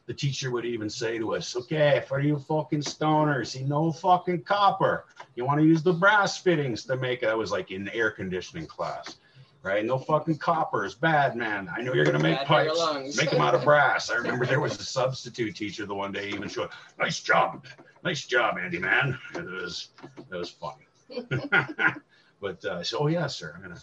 the 0.08 0.14
teacher 0.14 0.52
would 0.52 0.66
even 0.66 0.90
say 0.90 1.18
to 1.18 1.36
us 1.36 1.56
okay 1.56 2.04
for 2.08 2.20
you 2.20 2.38
fucking 2.38 2.82
stoners 2.82 3.58
you 3.58 3.66
know 3.66 3.92
fucking 3.94 4.42
copper 4.42 5.06
you 5.36 5.46
want 5.46 5.60
to 5.60 5.66
use 5.66 5.82
the 5.84 5.94
brass 5.94 6.38
fittings 6.38 6.84
to 6.84 6.98
make 6.98 7.24
it 7.24 7.30
i 7.30 7.34
was 7.36 7.50
like 7.52 7.72
in 7.72 7.88
air 7.90 8.12
conditioning 8.12 8.66
class 8.68 9.16
right? 9.64 9.86
No 9.86 9.98
fucking 9.98 10.38
coppers, 10.38 10.96
bad 10.96 11.36
man. 11.36 11.70
I 11.76 11.82
know 11.82 11.94
you're 11.94 12.06
gonna 12.06 12.20
make 12.20 12.38
Bad 12.38 12.48
pipes. 12.48 13.18
make 13.18 13.30
them 13.30 13.42
out 13.42 13.56
of 13.56 13.64
brass. 13.64 14.10
I 14.10 14.16
remember 14.18 14.46
there 14.46 14.60
was 14.60 14.80
a 14.80 14.84
substitute 14.84 15.56
teacher 15.56 15.86
the 15.86 15.94
one 15.96 16.12
day 16.12 16.30
even 16.30 16.48
showed 16.50 16.70
nice 17.00 17.20
job. 17.20 17.66
Nice 18.04 18.26
job 18.26 18.58
andy 18.58 18.80
man. 18.80 19.18
It 19.36 19.46
was 19.46 19.90
it 20.18 20.36
was 20.36 20.50
funny. 20.50 20.88
But 22.42 22.66
uh, 22.66 22.84
so 22.84 22.98
oh 23.02 23.08
yeah 23.08 23.28
sir 23.28 23.54
i'm 23.56 23.62
gonna 23.62 23.80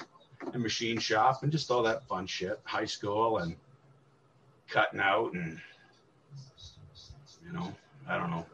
a 0.52 0.58
machine 0.58 0.98
shop 0.98 1.44
and 1.44 1.52
just 1.52 1.70
all 1.70 1.84
that 1.84 2.06
fun 2.08 2.26
shit. 2.26 2.58
High 2.64 2.86
school 2.86 3.38
and 3.38 3.54
cutting 4.68 4.98
out 4.98 5.32
and 5.34 5.60
you 7.46 7.52
know, 7.52 7.72
I 8.08 8.18
don't 8.18 8.30
know. 8.30 8.44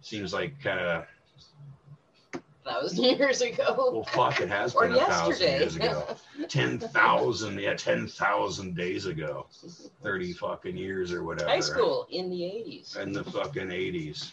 Seems 0.00 0.32
like 0.34 0.60
kind 0.60 0.80
of 0.80 1.06
thousand 2.68 3.04
years 3.18 3.40
ago. 3.42 3.74
well, 3.92 4.04
fuck, 4.04 4.40
it 4.40 4.48
has 4.48 4.74
been 4.74 4.92
a 4.92 4.96
thousand 4.96 5.30
yesterday. 5.30 5.58
years 5.58 5.76
ago. 5.76 6.16
Ten 6.48 6.78
thousand, 6.78 7.58
yeah, 7.60 7.74
ten 7.74 8.06
thousand 8.06 8.76
days 8.76 9.06
ago. 9.06 9.46
Thirty 10.02 10.32
fucking 10.32 10.76
years 10.76 11.12
or 11.12 11.24
whatever. 11.24 11.48
High 11.50 11.60
school 11.60 12.06
in 12.10 12.30
the 12.30 12.40
80s. 12.40 12.96
in 12.98 13.12
the 13.12 13.24
fucking 13.24 13.70
eighties. 13.70 14.32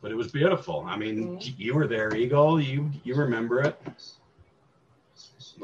But 0.00 0.10
it 0.10 0.16
was 0.16 0.32
beautiful. 0.32 0.84
I 0.88 0.96
mean, 0.96 1.38
Mhm. 1.38 1.54
you 1.56 1.74
were 1.74 1.86
there, 1.86 2.14
Eagle. 2.14 2.60
You 2.60 2.90
you 3.04 3.14
remember 3.14 3.60
it? 3.60 3.80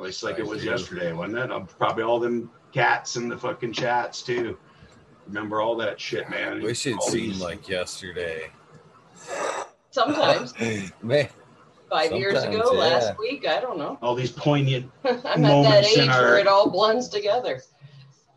It's 0.01 0.23
like 0.23 0.37
I 0.37 0.39
it 0.39 0.47
was 0.47 0.63
do. 0.63 0.69
yesterday, 0.71 1.13
wasn't 1.13 1.39
it? 1.39 1.51
Uh, 1.51 1.61
Probably 1.61 2.05
all 2.05 2.21
them 2.21 2.51
cats 2.73 3.17
and 3.17 3.29
the 3.31 3.37
fucking 3.37 3.73
chats 3.73 4.23
too. 4.23 4.57
Remember 5.27 5.61
all 5.61 5.75
that 5.77 6.01
shit, 6.01 6.31
man. 6.31 6.63
Wish 6.63 6.87
it 6.87 6.95
All 6.95 7.01
seemed 7.01 7.33
these- 7.35 7.41
like 7.43 7.69
yesterday. 7.69 8.51
Sometimes. 9.99 10.55
Man, 11.03 11.29
Five 11.91 12.13
years 12.13 12.43
ago, 12.45 12.71
yeah. 12.73 12.79
last 12.79 13.19
week, 13.19 13.47
I 13.49 13.61
don't 13.61 13.79
know. 13.79 13.99
All 14.03 14.15
these 14.15 14.31
poignant. 14.31 14.91
I'm 15.05 15.45
at 15.45 15.63
that 15.63 15.85
age 15.87 16.09
our- 16.09 16.23
where 16.23 16.39
it 16.39 16.47
all 16.47 16.71
blends 16.71 17.09
together. 17.09 17.63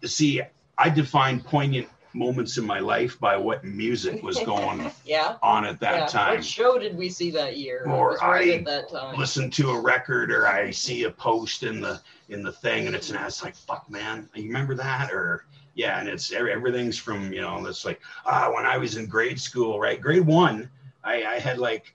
See, 0.04 0.42
I 0.78 0.90
define 0.90 1.40
poignant 1.42 1.88
moments 2.14 2.58
in 2.58 2.66
my 2.66 2.80
life 2.80 3.20
by 3.20 3.38
what 3.38 3.64
music 3.64 4.22
was 4.24 4.40
going 4.40 4.92
Yeah. 5.06 5.36
on 5.44 5.66
at 5.66 5.80
that 5.82 5.96
yeah. 6.00 6.06
time. 6.08 6.36
What 6.36 6.46
show 6.46 6.78
did 6.80 6.98
we 6.98 7.08
see 7.10 7.30
that 7.32 7.58
year? 7.58 7.86
Or 7.88 8.18
right 8.22 8.50
I 8.50 8.54
at 8.56 8.66
that 8.66 8.90
time. 8.90 9.18
listen 9.18 9.50
to 9.52 9.70
a 9.72 9.80
record 9.80 10.32
or 10.32 10.48
I 10.48 10.72
see 10.72 11.04
a 11.04 11.12
post 11.12 11.64
in 11.64 11.80
the 11.80 12.02
in 12.30 12.42
the 12.44 12.52
thing 12.52 12.88
and 12.88 12.96
it's 12.96 13.10
and 13.12 13.20
it's 13.26 13.44
like 13.44 13.56
fuck 13.56 13.90
man 13.90 14.30
you 14.34 14.44
remember 14.44 14.74
that 14.76 15.12
or 15.12 15.46
yeah 15.76 16.00
and 16.00 16.08
it's 16.10 16.32
everything's 16.34 16.98
from 16.98 17.32
you 17.34 17.42
know 17.42 17.66
it's 17.66 17.84
like 17.86 18.02
ah 18.26 18.52
when 18.54 18.66
I 18.66 18.78
was 18.78 18.96
in 18.98 19.06
grade 19.06 19.40
school 19.40 19.80
right 19.80 20.00
grade 20.02 20.26
one 20.26 20.70
I, 21.04 21.24
I 21.24 21.40
had 21.40 21.58
like 21.58 21.94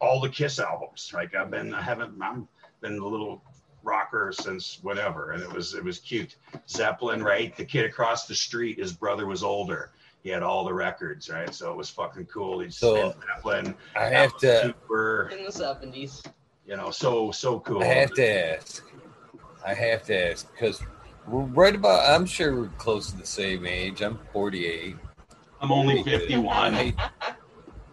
all 0.00 0.20
the 0.20 0.28
Kiss 0.28 0.58
albums 0.58 1.10
like 1.14 1.34
I've 1.34 1.50
been 1.50 1.72
I 1.74 1.80
haven't 1.82 2.20
I'm 2.22 2.46
been 2.80 2.98
a 2.98 3.06
little 3.06 3.42
rocker 3.82 4.32
since 4.32 4.78
whatever 4.82 5.30
and 5.32 5.42
it 5.42 5.52
was 5.52 5.74
it 5.74 5.82
was 5.84 5.98
cute 6.00 6.36
Zeppelin 6.68 7.22
right 7.22 7.56
the 7.56 7.64
kid 7.64 7.84
across 7.86 8.26
the 8.26 8.34
street 8.34 8.78
his 8.78 8.92
brother 8.92 9.26
was 9.26 9.42
older 9.44 9.90
he 10.24 10.28
had 10.30 10.42
all 10.42 10.64
the 10.64 10.74
records 10.74 11.28
right 11.30 11.54
so 11.54 11.70
it 11.70 11.76
was 11.76 11.88
fucking 11.88 12.26
cool 12.26 12.60
he's 12.60 12.76
So- 12.76 13.14
Zeppelin 13.36 13.74
I 13.94 14.06
have 14.06 14.36
to. 14.38 14.62
super 14.62 15.30
in 15.32 15.44
the 15.44 15.50
70s. 15.50 16.26
you 16.66 16.76
know, 16.76 16.90
so 16.90 17.30
so 17.30 17.60
cool. 17.60 17.80
I 17.82 17.86
have 17.86 18.12
to 18.14 18.54
ask. 18.56 18.84
I 19.64 19.72
have 19.72 20.02
to 20.06 20.32
ask 20.32 20.50
because 20.52 20.82
we're 21.28 21.42
right 21.42 21.74
about. 21.74 22.08
I'm 22.12 22.26
sure 22.26 22.56
we're 22.60 22.68
close 22.78 23.10
to 23.12 23.16
the 23.16 23.26
same 23.26 23.66
age. 23.66 24.00
I'm 24.02 24.18
48. 24.32 24.96
I'm 25.60 25.70
only 25.72 26.02
51. 26.02 26.74
I'm 26.74 26.94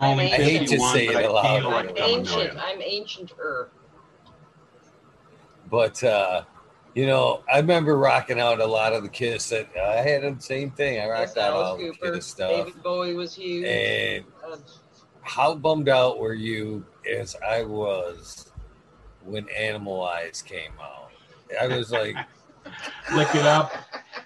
I'm. 0.03 0.19
I 0.19 0.27
hate 0.27 0.67
to 0.69 0.79
say 0.79 1.07
it 1.07 1.15
I 1.15 1.21
aloud. 1.23 1.65
I'm 1.65 1.87
I'm 1.89 1.95
a 1.95 1.99
ancient. 1.99 2.57
I'm 2.57 2.81
ancient-er. 2.81 3.69
But 5.69 6.03
uh, 6.03 6.43
you 6.93 7.07
know, 7.07 7.43
I 7.51 7.57
remember 7.57 7.97
rocking 7.97 8.39
out 8.39 8.59
a 8.59 8.65
lot 8.65 8.93
of 8.93 9.03
the 9.03 9.09
Kiss. 9.09 9.49
That 9.49 9.69
I 9.77 9.97
had 10.01 10.21
the 10.37 10.41
same 10.41 10.71
thing. 10.71 10.99
I 11.01 11.07
rocked 11.07 11.35
Yes, 11.35 11.37
out 11.37 11.53
Alice 11.53 11.67
all 11.67 11.77
the 11.77 11.83
Cooper. 11.91 12.11
Kiss 12.15 12.27
stuff. 12.27 12.49
David 12.67 12.83
Bowie 12.83 13.13
was 13.13 13.35
huge. 13.35 13.65
And 13.65 14.25
Uh, 14.45 14.57
how 15.21 15.55
bummed 15.55 15.89
out 15.89 16.19
were 16.19 16.33
you, 16.33 16.85
as 17.09 17.35
I 17.47 17.63
was, 17.63 18.51
when 19.23 19.45
Animalize 19.45 20.43
came 20.45 20.73
out? 20.81 21.09
I 21.59 21.67
was 21.67 21.91
like, 21.91 22.15
Look 23.13 23.33
it 23.35 23.45
up. 23.45 23.73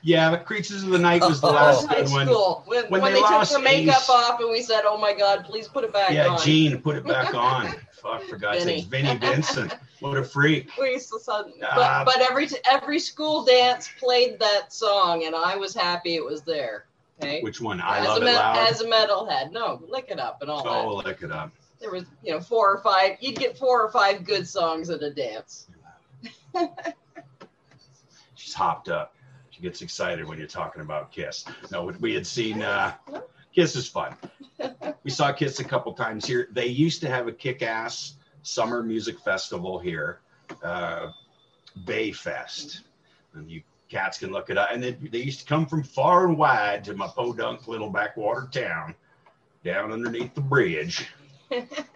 Yeah, 0.03 0.29
the 0.31 0.37
Creatures 0.37 0.83
of 0.83 0.89
the 0.89 0.99
Night 0.99 1.21
was 1.21 1.41
the 1.41 1.47
Oh. 1.49 1.51
last 1.51 1.87
high 1.87 2.01
good 2.01 2.09
one. 2.11 2.27
school. 2.27 2.63
When, 2.65 2.85
when 2.85 3.01
when, 3.01 3.13
they 3.13 3.21
they, 3.21 3.27
took 3.27 3.49
the 3.49 3.59
makeup 3.59 3.97
Ace. 3.97 4.09
off 4.09 4.39
and 4.39 4.49
we 4.49 4.61
said, 4.61 4.81
"Oh 4.85 4.97
my 4.97 5.13
God, 5.13 5.43
please 5.45 5.67
put 5.67 5.83
it 5.83 5.91
back 5.93 6.11
Yeah, 6.11 6.27
on." 6.27 6.37
Yeah, 6.37 6.43
Gene, 6.43 6.81
put 6.81 6.95
it 6.95 7.05
back 7.05 7.33
on. 7.35 7.73
Fuck, 7.93 8.23
for 8.25 8.37
God's 8.37 8.63
sake. 8.63 8.85
Vinnie 8.85 9.17
Vincent. 9.17 9.75
What 9.99 10.17
a 10.17 10.23
freak. 10.23 10.69
We 10.79 10.91
used 10.91 11.09
to 11.09 11.19
sud- 11.19 11.51
Ah. 11.63 12.03
but 12.05 12.13
but 12.13 12.21
every 12.29 12.47
every 12.69 12.99
school 12.99 13.43
dance 13.43 13.89
played 13.99 14.39
that 14.39 14.71
song, 14.71 15.25
and 15.25 15.35
I 15.35 15.55
was 15.55 15.73
happy 15.73 16.15
it 16.15 16.23
was 16.23 16.41
there. 16.43 16.85
Okay. 17.21 17.41
Which 17.41 17.59
one? 17.59 17.81
I 17.81 17.99
as 17.99 18.05
Love 18.07 18.17
a 18.17 18.21
It 18.21 18.25
me- 18.25 18.33
Loud. 18.35 18.57
as 18.69 18.81
a 18.81 18.85
metalhead, 18.85 19.51
no, 19.51 19.81
lick 19.89 20.07
it 20.09 20.19
up 20.19 20.41
and 20.43 20.51
all 20.51 20.63
that. 20.63 20.85
Oh, 20.85 20.95
look 20.97 21.23
it 21.23 21.31
up. 21.31 21.51
There 21.79 21.91
was, 21.91 22.05
you 22.23 22.31
know, 22.31 22.39
four 22.39 22.71
or 22.75 22.79
five. 22.81 23.17
You'd 23.19 23.37
get 23.37 23.57
four 23.57 23.81
or 23.83 23.91
five 23.91 24.23
good 24.23 24.47
songs 24.47 24.89
at 24.91 25.01
a 25.01 25.11
dance. 25.11 25.67
She's 28.35 28.53
hopped 28.53 28.89
up. 28.89 29.15
She 29.57 29.63
gets 29.63 29.81
excited 29.81 30.27
when 30.27 30.37
you're 30.37 30.45
talking 30.45 30.83
about 30.83 31.11
Kiss. 31.11 31.43
No, 31.71 31.91
we 31.99 32.13
had 32.13 32.27
seen 32.27 32.61
uh, 32.61 32.93
Kiss 33.55 33.75
is 33.75 33.87
fun. 33.87 34.15
We 35.03 35.09
saw 35.09 35.31
Kiss 35.31 35.59
a 35.59 35.63
couple 35.63 35.93
times 35.93 36.27
here. 36.27 36.49
They 36.51 36.67
used 36.67 37.01
to 37.01 37.09
have 37.09 37.27
a 37.27 37.31
kick-ass 37.31 38.17
summer 38.43 38.83
music 38.83 39.19
festival 39.19 39.79
here, 39.79 40.19
uh, 40.61 41.07
Bay 41.85 42.11
Fest, 42.11 42.83
and 43.33 43.49
you 43.49 43.63
cats 43.89 44.19
can 44.19 44.31
look 44.31 44.51
it 44.51 44.59
up. 44.59 44.69
And 44.71 44.83
they, 44.83 44.91
they 44.91 45.23
used 45.23 45.39
to 45.39 45.45
come 45.47 45.65
from 45.65 45.81
far 45.81 46.27
and 46.27 46.37
wide 46.37 46.83
to 46.83 46.93
my 46.93 47.07
podunk 47.07 47.67
little 47.67 47.89
backwater 47.89 48.47
town, 48.51 48.93
down 49.63 49.91
underneath 49.91 50.35
the 50.35 50.41
bridge, 50.41 51.07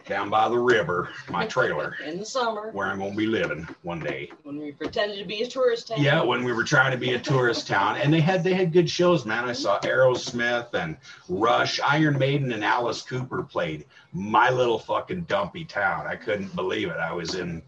down 0.07 0.29
by 0.29 0.47
the 0.49 0.57
river, 0.57 1.09
my 1.29 1.45
trailer, 1.45 1.95
in 2.05 2.19
the 2.19 2.25
summer 2.25 2.71
where 2.71 2.87
I'm 2.87 2.99
gonna 2.99 3.15
be 3.15 3.27
living 3.27 3.67
one 3.83 3.99
day. 3.99 4.31
when 4.43 4.57
we 4.57 4.71
pretended 4.71 5.17
to 5.19 5.25
be 5.25 5.41
a 5.43 5.47
tourist 5.47 5.89
town. 5.89 6.01
Yeah, 6.01 6.21
when 6.23 6.43
we 6.43 6.53
were 6.53 6.63
trying 6.63 6.91
to 6.91 6.97
be 6.97 7.13
a 7.13 7.19
tourist 7.19 7.67
town, 7.67 7.97
and 7.97 8.13
they 8.13 8.21
had 8.21 8.43
they 8.43 8.53
had 8.53 8.71
good 8.71 8.89
shows, 8.89 9.25
man. 9.25 9.45
I 9.45 9.53
saw 9.53 9.79
Aerosmith 9.81 10.73
and 10.73 10.97
Rush, 11.29 11.79
Iron 11.81 12.17
Maiden, 12.17 12.51
and 12.51 12.63
Alice 12.63 13.01
Cooper 13.01 13.43
played 13.43 13.85
my 14.13 14.49
little 14.49 14.79
fucking 14.79 15.21
dumpy 15.23 15.65
town. 15.65 16.07
I 16.07 16.15
couldn't 16.15 16.55
believe 16.55 16.89
it. 16.89 16.97
I 16.97 17.13
was 17.13 17.35
in 17.35 17.61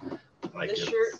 like 0.53 0.69
This 0.71 0.83
a- 0.83 0.85
shirt. 0.91 1.15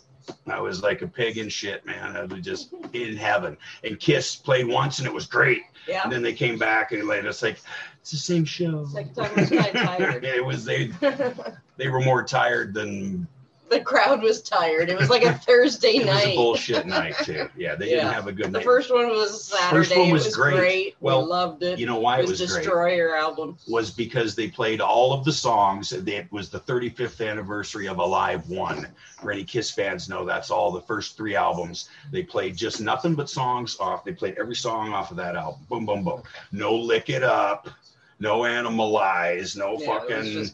I 0.46 0.58
was 0.58 0.82
like 0.82 1.02
a 1.02 1.06
pig 1.06 1.36
in 1.36 1.50
shit, 1.50 1.84
man. 1.84 2.16
I 2.16 2.24
was 2.24 2.40
just 2.40 2.72
in 2.94 3.14
heaven. 3.14 3.58
And 3.82 4.00
Kiss 4.00 4.34
played 4.34 4.66
once, 4.66 4.98
and 4.98 5.06
it 5.06 5.12
was 5.12 5.26
great. 5.26 5.60
Yeah. 5.86 6.00
And 6.02 6.10
then 6.10 6.22
they 6.22 6.32
came 6.32 6.56
back 6.58 6.92
and 6.92 7.06
later 7.06 7.28
it's 7.28 7.42
like 7.42 7.58
it's 8.04 8.10
the 8.10 8.18
same 8.18 8.44
show. 8.44 8.84
Second 8.84 9.14
time 9.14 9.34
was 9.34 9.48
tired. 9.48 10.24
it 10.24 10.44
was 10.44 10.62
they 10.62 10.88
they 11.78 11.88
were 11.88 12.02
more 12.02 12.22
tired 12.22 12.74
than 12.74 13.26
the 13.70 13.80
crowd 13.80 14.22
was 14.22 14.42
tired. 14.42 14.90
It 14.90 14.98
was 14.98 15.08
like 15.08 15.24
a 15.24 15.32
Thursday 15.46 15.98
night. 16.00 16.04
it 16.04 16.12
was 16.14 16.24
a 16.26 16.36
bullshit 16.36 16.86
night 16.86 17.14
too. 17.22 17.48
Yeah, 17.56 17.74
they 17.76 17.86
didn't 17.88 18.12
have 18.12 18.26
a 18.26 18.32
good 18.32 18.48
The 18.48 18.58
night. 18.58 18.64
first 18.64 18.92
one 18.92 19.08
was 19.08 19.44
Saturday. 19.44 19.70
First 19.74 19.96
one 19.96 20.08
it 20.08 20.12
was 20.12 20.26
was 20.26 20.36
great. 20.36 20.56
great. 20.56 20.96
Well, 21.00 21.22
we 21.22 21.28
loved 21.28 21.62
it. 21.62 21.78
you 21.78 21.86
know 21.86 21.98
why 21.98 22.18
it 22.18 22.24
it 22.24 22.28
was, 22.28 22.40
was 22.42 22.52
great? 22.52 22.62
Destroyer 22.64 23.16
album. 23.16 23.56
was 23.66 23.90
because 23.90 24.34
they 24.34 24.48
played 24.48 24.82
all 24.82 25.14
of 25.14 25.24
the 25.24 25.32
songs. 25.32 25.92
It 25.92 26.30
was 26.30 26.50
the 26.50 26.60
35th 26.60 27.26
anniversary 27.26 27.88
of 27.88 27.96
Alive 27.98 28.46
One. 28.50 28.86
For 29.22 29.32
any 29.32 29.44
Kiss 29.44 29.70
fans 29.70 30.10
know, 30.10 30.26
that's 30.26 30.50
all 30.50 30.70
the 30.70 30.82
first 30.82 31.16
three 31.16 31.34
albums. 31.34 31.88
They 32.12 32.22
played 32.22 32.58
just 32.58 32.82
nothing 32.82 33.14
but 33.14 33.30
songs 33.30 33.78
off. 33.80 34.04
They 34.04 34.12
played 34.12 34.36
every 34.38 34.56
song 34.56 34.92
off 34.92 35.10
of 35.10 35.16
that 35.16 35.36
album. 35.36 35.60
Boom, 35.70 35.86
boom, 35.86 36.04
boom. 36.04 36.22
No 36.52 36.74
lick 36.76 37.08
it 37.08 37.22
up. 37.22 37.70
No 38.20 38.40
Animalize, 38.40 39.56
No 39.56 39.78
Yeah, 39.78 39.86
fucking 39.86 40.50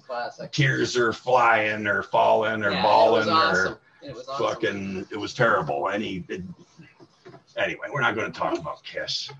tears 0.50 0.96
are 0.96 1.12
flying 1.12 1.86
or 1.86 2.02
falling 2.02 2.64
or 2.64 2.70
Yeah, 2.72 2.82
balling 2.82 3.28
it 3.28 3.30
awesome. 3.30 3.72
or 3.74 3.80
It 4.02 4.16
awesome. 4.28 4.46
fucking. 4.46 5.06
It 5.10 5.16
was 5.16 5.34
terrible. 5.34 5.88
Any. 5.88 6.24
It, 6.28 6.42
anyway, 7.56 7.88
we're 7.92 8.00
not 8.00 8.14
going 8.14 8.32
to 8.32 8.38
talk 8.38 8.58
about 8.58 8.82
Kiss. 8.82 9.30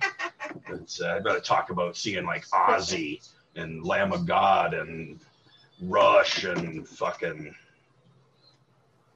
It's, 0.69 1.01
uh, 1.01 1.15
I'd 1.17 1.25
rather 1.25 1.41
talk 1.41 1.71
about 1.71 1.97
seeing 1.97 2.27
like 2.27 2.47
Ozzy 2.49 3.27
and 3.57 3.85
Lamb 3.85 4.13
of 4.13 4.27
God 4.27 4.75
and 4.75 5.19
Rush 5.81 6.45
and 6.45 6.87
fucking 6.87 7.55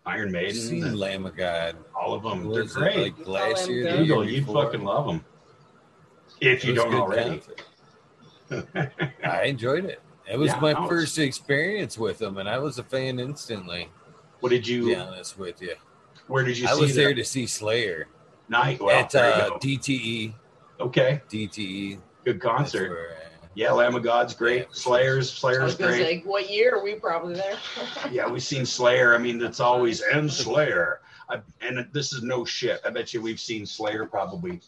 Iron 0.07 0.33
Maiden. 0.33 0.55
seen 0.55 0.85
and 0.85 0.99
Lamb 0.99 1.27
of 1.27 1.37
God. 1.37 1.77
all 1.95 2.15
of 2.15 2.23
them. 2.23 2.51
They're 2.51 2.65
great. 2.65 3.19
like 3.19 3.27
last 3.27 3.69
year? 3.69 3.85
the 3.85 3.91
Lamb 3.91 4.01
of 4.03 4.07
Google, 4.09 4.29
you'd 4.29 4.47
fucking 4.47 4.83
love 4.85 5.07
them. 5.07 5.25
If 6.41 6.65
you 6.65 6.75
don't 6.75 6.95
already. 6.95 7.39
concert. 7.39 7.63
I 8.51 9.43
enjoyed 9.45 9.85
it. 9.85 10.01
It 10.31 10.39
was 10.39 10.49
Yeah, 10.53 10.61
my 10.61 10.73
no, 10.73 10.79
it's- 10.79 10.89
first 10.89 11.19
experience 11.19 11.99
with 11.99 12.19
them, 12.19 12.39
and 12.39 12.49
I 12.49 12.59
was 12.59 12.79
a 12.79 12.83
fan 12.85 13.19
instantly. 13.21 13.91
what 14.41 14.51
did 14.51 14.67
you? 14.67 14.87
be 14.87 14.95
honest 14.97 15.39
with 15.39 15.61
you, 15.63 15.75
Where 16.27 16.45
did 16.45 16.57
you 16.59 16.67
I 16.69 16.75
see 16.75 16.81
was 16.81 16.95
there 16.95 17.15
to 17.15 17.25
see 17.25 17.47
Slayer 17.47 18.09
Night. 18.49 18.81
Well, 18.81 18.91
at 18.99 19.15
uh. 19.15 19.51
DTE. 19.61 20.35
okay, 20.81 21.21
DTE. 21.31 21.99
good 22.25 22.41
concert. 22.41 22.91
where, 22.91 23.11
uh, 23.11 23.47
Yeah, 23.55 23.73
Lamb 23.73 23.95
of 23.95 24.03
God's 24.03 24.35
great. 24.35 24.63
Yeah, 24.63 24.67
Slayers, 24.73 25.31
I 25.31 25.35
Slayer's 25.35 25.63
was 25.63 25.75
great. 25.77 26.03
say, 26.03 26.23
what 26.27 26.51
year 26.51 26.75
are 26.77 26.83
we 26.85 26.95
probably 26.97 27.35
there? 27.37 27.57
Yeah, 28.11 28.27
we've 28.29 28.43
seen 28.43 28.67
Slayer. 28.67 29.15
I 29.15 29.19
mean, 29.19 29.43
it's 29.43 29.61
always 29.61 30.01
and 30.03 30.31
Slayer. 30.31 31.01
I, 31.31 31.41
and 31.63 31.87
this 31.93 32.13
is 32.13 32.23
no 32.23 32.45
shit. 32.45 32.81
I 32.85 32.91
bet 32.91 33.15
you 33.15 33.23
we've 33.23 33.41
seen 33.41 33.65
Slayer 33.65 34.05
probably 34.05 34.61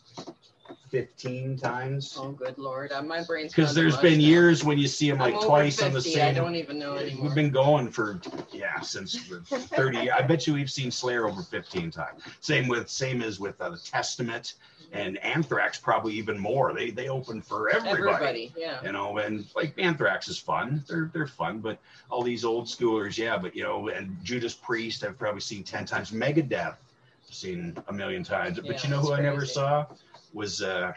15 0.96 1.58
times. 1.58 2.16
oh, 2.18 2.30
good 2.30 2.56
lord, 2.56 2.90
uh, 2.90 3.02
my 3.02 3.22
brain's 3.22 3.52
Because 3.52 3.74
there's 3.74 3.98
been 3.98 4.18
now. 4.18 4.26
years 4.26 4.64
when 4.64 4.78
you 4.78 4.88
see 4.88 5.10
them 5.10 5.20
I'm 5.20 5.32
like 5.32 5.34
over 5.34 5.46
twice 5.46 5.82
on 5.82 5.92
the 5.92 6.00
50, 6.00 6.20
I 6.22 6.24
same. 6.24 6.34
don't 6.34 6.54
even 6.54 6.78
know 6.78 6.94
anymore. 6.94 7.24
We've 7.26 7.34
been 7.34 7.50
going 7.50 7.90
for 7.90 8.18
yeah 8.50 8.80
since 8.80 9.14
30. 9.18 10.10
I 10.10 10.22
bet 10.22 10.46
you 10.46 10.54
we've 10.54 10.70
seen 10.70 10.90
Slayer 10.90 11.28
over 11.28 11.42
15 11.42 11.90
times. 11.90 12.22
Same 12.40 12.66
with 12.66 12.88
same 12.88 13.20
as 13.20 13.38
with 13.38 13.60
uh, 13.60 13.68
the 13.68 13.78
Testament 13.78 14.54
and 14.92 15.18
Anthrax, 15.18 15.78
probably 15.78 16.14
even 16.14 16.38
more. 16.38 16.72
They 16.72 16.90
they 16.90 17.08
open 17.08 17.42
for 17.42 17.68
everybody. 17.68 18.00
Everybody, 18.00 18.52
yeah. 18.56 18.82
you 18.82 18.92
know, 18.92 19.18
and 19.18 19.46
like 19.54 19.74
Anthrax 19.76 20.28
is 20.28 20.38
fun. 20.38 20.82
They're 20.88 21.10
they're 21.12 21.26
fun, 21.26 21.58
but 21.58 21.78
all 22.08 22.22
these 22.22 22.42
old 22.42 22.68
schoolers, 22.68 23.18
yeah, 23.18 23.36
but 23.36 23.54
you 23.54 23.64
know, 23.64 23.88
and 23.88 24.16
Judas 24.22 24.54
Priest, 24.54 25.04
I've 25.04 25.18
probably 25.18 25.42
seen 25.42 25.62
ten 25.62 25.84
times. 25.84 26.10
Megadeth, 26.10 26.76
seen 27.30 27.76
a 27.88 27.92
million 27.92 28.24
times. 28.24 28.58
Yeah, 28.62 28.72
but 28.72 28.82
you 28.82 28.90
know 28.90 29.00
who 29.00 29.10
that's 29.10 29.20
I 29.20 29.22
never 29.22 29.44
saw 29.44 29.86
was 30.36 30.62
uh 30.62 30.92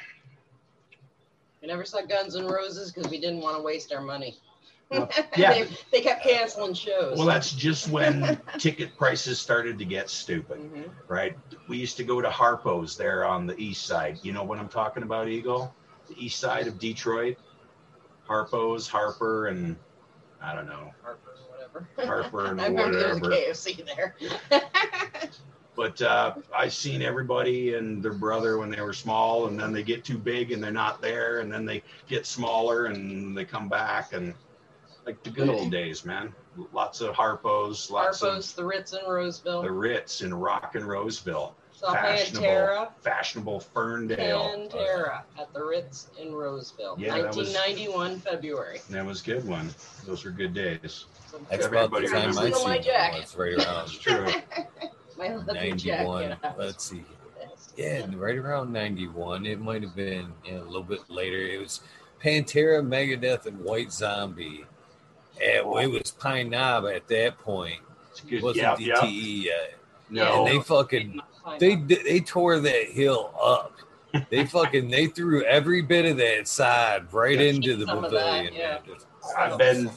We 1.62 1.68
never 1.68 1.86
saw 1.86 2.02
Guns 2.02 2.36
N' 2.36 2.46
Roses 2.46 2.92
because 2.92 3.10
we 3.10 3.20
didn't 3.20 3.40
want 3.42 3.58
to 3.58 3.64
waste 3.64 3.94
our 3.94 4.02
money. 4.02 4.38
Well, 4.90 5.10
yeah. 5.38 5.54
they, 5.54 5.68
they 5.92 6.02
kept 6.02 6.24
canceling 6.24 6.74
shows. 6.74 7.18
well, 7.18 7.28
that's 7.28 7.52
just 7.54 7.90
when 7.90 8.40
ticket 8.58 8.98
prices 8.98 9.40
started 9.40 9.78
to 9.80 9.86
get 9.86 10.10
stupid, 10.10 10.60
Mhm. 10.60 10.90
right? 11.08 11.38
We 11.68 11.78
used 11.78 11.96
to 11.98 12.04
go 12.04 12.22
to 12.22 12.30
Harpo's 12.30 12.98
there 12.98 13.24
on 13.26 13.46
the 13.46 13.56
east 13.58 13.86
side. 13.86 14.20
You 14.24 14.34
know 14.34 14.44
what 14.44 14.58
I'm 14.60 14.68
talking 14.70 15.04
about, 15.04 15.28
Eagle? 15.30 15.74
The 16.08 16.26
east 16.26 16.40
side 16.40 16.68
of 16.68 16.80
Detroit. 16.80 17.38
Harpo's, 18.28 18.88
Harper, 18.88 19.48
and 19.48 19.76
I 20.42 20.56
don't 20.56 20.68
know, 20.68 20.92
Harper 21.04 21.36
whatever. 21.50 21.88
Harper 22.06 22.46
and 22.48 22.62
I 22.62 22.68
remember 22.68 23.00
there 23.00 23.10
was 23.10 23.18
a. 23.20 23.72
KFC 23.72 23.86
there. 23.96 24.16
But 25.80 26.02
uh, 26.02 26.34
I've 26.54 26.74
seen 26.74 27.02
everybody 27.02 27.76
and 27.76 28.04
their 28.04 28.12
brother 28.12 28.58
when 28.58 28.70
they 28.70 28.82
were 28.82 28.92
small, 28.92 29.48
and 29.48 29.58
then 29.58 29.72
they 29.72 29.82
get 29.82 30.04
too 30.04 30.18
big 30.18 30.52
and 30.52 30.62
they're 30.62 30.72
not 30.72 31.02
there, 31.02 31.40
and 31.40 31.50
then 31.50 31.66
they 31.66 31.84
get 32.10 32.26
smaller 32.26 32.88
and 32.88 33.36
they 33.38 33.46
come 33.46 33.70
back, 33.70 34.12
and 34.12 34.34
like 35.06 35.24
the 35.24 35.30
good 35.30 35.48
old 35.48 35.72
days, 35.72 36.04
man. 36.04 36.34
Lots 36.74 37.00
of 37.00 37.16
Harpos, 37.16 37.90
lots 37.90 38.20
Harpo's, 38.22 38.52
the 38.52 38.66
Ritz 38.66 38.92
in 38.92 39.10
Roseville, 39.10 39.62
the 39.62 39.72
Ritz 39.72 40.20
in 40.20 40.34
Rock 40.34 40.76
and 40.76 40.86
Roseville, 40.86 41.56
Saw 41.72 41.94
fashionable, 41.94 42.46
Pantera. 42.46 42.90
fashionable 43.00 43.60
Ferndale. 43.62 44.70
Pantera 44.70 45.22
at 45.40 45.54
the 45.54 45.64
Ritz 45.64 46.10
in 46.20 46.34
Roseville. 46.34 46.98
Yeah, 47.00 47.14
that 47.22 47.28
was- 47.38 47.54
1991 47.54 48.20
February. 48.20 48.82
That 48.90 49.06
was 49.06 49.22
a 49.22 49.26
good 49.26 49.48
one. 49.48 49.74
Those 50.06 50.26
were 50.26 50.32
good 50.32 50.54
days. 50.54 51.06
So 51.32 51.40
That's 51.50 51.68
about 51.68 51.92
the 51.92 52.02
time 52.02 52.16
I 52.16 52.26
remembers. 52.28 52.58
seen 52.58 52.68
My 52.68 52.76
it. 52.76 52.84
jacket. 52.84 53.22
It's 53.22 53.36
right 53.38 53.54
around 53.58 53.84
It's 53.86 53.98
true. 53.98 54.28
My 55.20 55.36
leather 55.36 55.54
91. 55.54 56.30
jacket. 56.30 56.54
Let's 56.58 56.84
see. 56.86 57.04
Yeah, 57.78 58.06
right 58.16 58.38
around 58.38 58.74
91. 58.74 59.46
It 59.46 59.60
might 59.62 59.84
have 59.84 59.96
been 59.96 60.28
you 60.46 60.54
know, 60.54 60.64
a 60.64 60.66
little 60.66 60.84
bit 60.84 61.02
later. 61.10 61.38
It 61.38 61.60
was 61.60 61.82
Pantera, 62.24 62.82
Megadeth, 62.86 63.46
and 63.46 63.60
White 63.64 63.92
Zombie. 63.92 64.66
Well, 65.64 65.78
it 65.78 65.88
was 65.88 66.12
Pine 66.12 66.50
Knob 66.50 66.86
at 66.88 67.08
that 67.08 67.38
point. 67.38 67.80
It 68.30 68.42
wasn't 68.44 68.80
Yeah, 68.82 68.96
DTE 68.96 69.44
yeah. 69.44 69.52
yet. 69.52 69.74
No, 70.10 70.46
And 70.46 70.48
they 70.48 70.64
fucking 70.64 71.22
they 71.60 71.76
they 71.76 72.20
tore 72.20 72.60
that 72.60 72.86
hill 72.90 73.34
up. 73.42 73.74
They 74.30 74.46
fucking 74.46 74.90
they 74.90 75.06
threw 75.08 75.44
every 75.46 75.82
bit 75.82 76.06
of 76.06 76.18
that 76.18 76.48
side 76.48 77.14
right 77.14 77.38
Yeah. 77.40 77.46
into 77.46 77.76
the 77.78 77.86
Some 77.86 78.04
of 78.04 78.12
that, 78.12 78.26
pavilion. 78.26 78.54
yeah. 78.56 78.70
man. 78.72 78.80
Just- 78.88 79.06
I've 79.38 79.58
been 79.58 79.90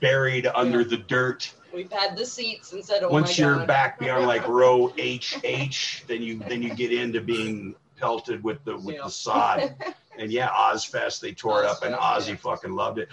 buried 0.00 0.46
under 0.48 0.82
the 0.84 0.96
dirt. 0.96 1.52
We've 1.72 1.90
had 1.92 2.16
the 2.16 2.24
seats 2.26 2.72
and 2.72 2.84
said, 2.84 3.02
"Oh 3.02 3.08
Once 3.10 3.38
you're 3.38 3.56
God. 3.56 3.66
back 3.66 3.98
beyond 3.98 4.26
like 4.26 4.46
row 4.48 4.88
HH, 4.98 6.04
then 6.06 6.22
you 6.22 6.38
then 6.48 6.62
you 6.62 6.74
get 6.74 6.92
into 6.92 7.20
being 7.20 7.74
pelted 7.96 8.42
with 8.44 8.64
the 8.64 8.76
with 8.76 8.96
Yeah. 8.96 9.02
the 9.04 9.10
sod. 9.10 9.74
And 10.20 10.32
yeah, 10.32 10.48
Ozzfest 10.48 11.20
they 11.20 11.30
tore 11.32 11.62
it 11.62 11.66
up, 11.66 11.84
and 11.84 11.94
Ozzy 11.94 12.30
yeah. 12.30 12.34
fucking 12.34 12.72
loved 12.72 12.98
it. 12.98 13.08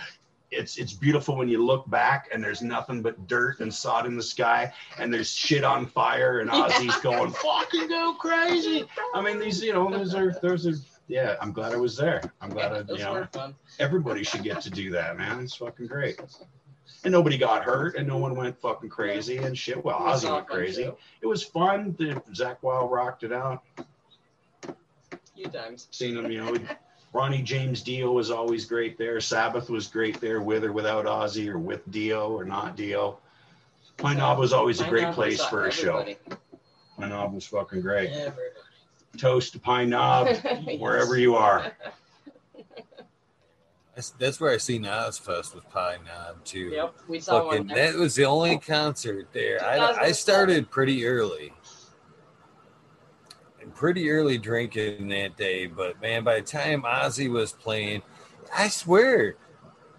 It's 0.49 0.77
it's 0.79 0.91
beautiful 0.91 1.37
when 1.37 1.47
you 1.47 1.63
look 1.63 1.87
back 1.87 2.29
and 2.33 2.43
there's 2.43 2.63
nothing 2.63 3.03
but 3.03 3.27
dirt 3.27 3.59
and 3.59 3.71
sod 3.71 4.07
in 4.07 4.17
the 4.17 4.23
sky, 4.23 4.73
and 4.97 5.13
there's 5.13 5.29
shit 5.29 5.63
on 5.63 5.85
fire, 5.85 6.39
and 6.39 6.49
Ozzy's 6.49 6.95
going 7.01 7.29
fucking 7.31 7.89
go 7.89 8.15
crazy. 8.19 8.85
I 9.13 9.21
mean, 9.21 9.37
these 9.37 9.61
you 9.61 9.71
know 9.73 9.87
those 9.91 10.15
are 10.15 10.31
those 10.41 10.65
are 10.65 10.73
yeah. 11.07 11.35
I'm 11.39 11.51
glad 11.51 11.73
I 11.73 11.77
was 11.77 11.95
there. 11.95 12.23
I'm 12.41 12.49
glad 12.49 12.73
I 12.73 12.79
you 12.91 12.97
know 12.97 13.27
fun. 13.31 13.53
everybody 13.77 14.23
should 14.23 14.41
get 14.41 14.61
to 14.61 14.71
do 14.71 14.89
that, 14.89 15.15
man. 15.15 15.41
It's 15.41 15.55
fucking 15.57 15.85
great. 15.85 16.19
And 17.05 17.11
nobody 17.11 17.37
got 17.37 17.63
hurt, 17.63 17.95
and 17.95 18.07
no 18.07 18.17
one 18.17 18.35
went 18.35 18.59
fucking 18.59 18.89
crazy 18.89 19.37
and 19.37 19.55
shit. 19.55 19.83
Well, 19.85 19.99
We 19.99 20.05
Ozzy 20.11 20.31
went 20.31 20.47
crazy. 20.47 20.83
show. 20.85 20.97
It 21.21 21.27
was 21.27 21.43
fun. 21.43 21.95
The 21.99 22.15
Zakk 22.33 22.57
Wylde 22.63 22.91
rocked 22.91 23.23
it 23.23 23.31
out. 23.31 23.63
few 25.35 25.47
times. 25.49 25.87
Seen 25.91 26.17
him, 26.17 26.31
you 26.31 26.43
know. 26.43 26.57
Ronnie 27.13 27.43
James 27.43 27.81
Dio 27.83 28.11
was 28.11 28.31
always 28.31 28.65
great 28.65 28.97
there. 28.97 29.21
Sabbath 29.21 29.69
was 29.69 29.87
great 29.87 30.19
there, 30.19 30.41
with 30.41 30.63
or 30.65 30.73
without 30.73 31.05
Ozzy, 31.05 31.47
or 31.47 31.59
with 31.59 31.89
Dio 31.91 32.31
or 32.31 32.43
not 32.43 32.75
Dio. 32.75 33.19
Pine 33.97 34.17
Knob 34.17 34.39
was 34.39 34.51
always 34.51 34.81
a 34.81 34.89
great 34.89 35.03
Knob, 35.03 35.13
place 35.13 35.45
for 35.45 35.67
a 35.67 35.71
show. 35.71 36.03
Pine 36.97 37.09
Knob 37.09 37.33
was 37.33 37.45
fucking 37.45 37.81
great. 37.81 38.09
Everybody. 38.09 38.41
Toast 39.17 39.53
to 39.53 39.59
Pine 39.59 39.89
Knob, 39.91 40.27
wherever 40.79 41.17
you 41.17 41.35
are. 41.35 41.71
That's, 43.95 44.09
that's 44.11 44.41
where 44.41 44.51
I 44.51 44.57
seen 44.57 44.83
Ozzfest 44.83 45.55
with 45.55 45.69
Pine 45.69 45.99
Knob 46.05 46.43
too. 46.43 46.69
Yep, 46.73 46.95
we 47.07 47.19
saw 47.19 47.43
Fucking, 47.45 47.59
one. 47.59 47.67
there. 47.67 47.91
that 47.93 47.97
was 47.97 48.13
the 48.15 48.25
only 48.25 48.57
concert 48.57 49.29
there. 49.31 49.63
I, 49.63 50.07
I 50.07 50.11
started 50.11 50.69
pretty 50.69 51.05
early. 51.05 51.53
And 53.61 53.73
pretty 53.73 54.09
early 54.11 54.37
drinking 54.37 55.07
that 55.09 55.37
day, 55.37 55.67
but 55.67 55.99
man, 56.01 56.23
by 56.25 56.41
the 56.41 56.45
time 56.45 56.83
Ozzy 56.83 57.29
was 57.29 57.53
playing, 57.53 58.01
I 58.55 58.67
swear 58.67 59.37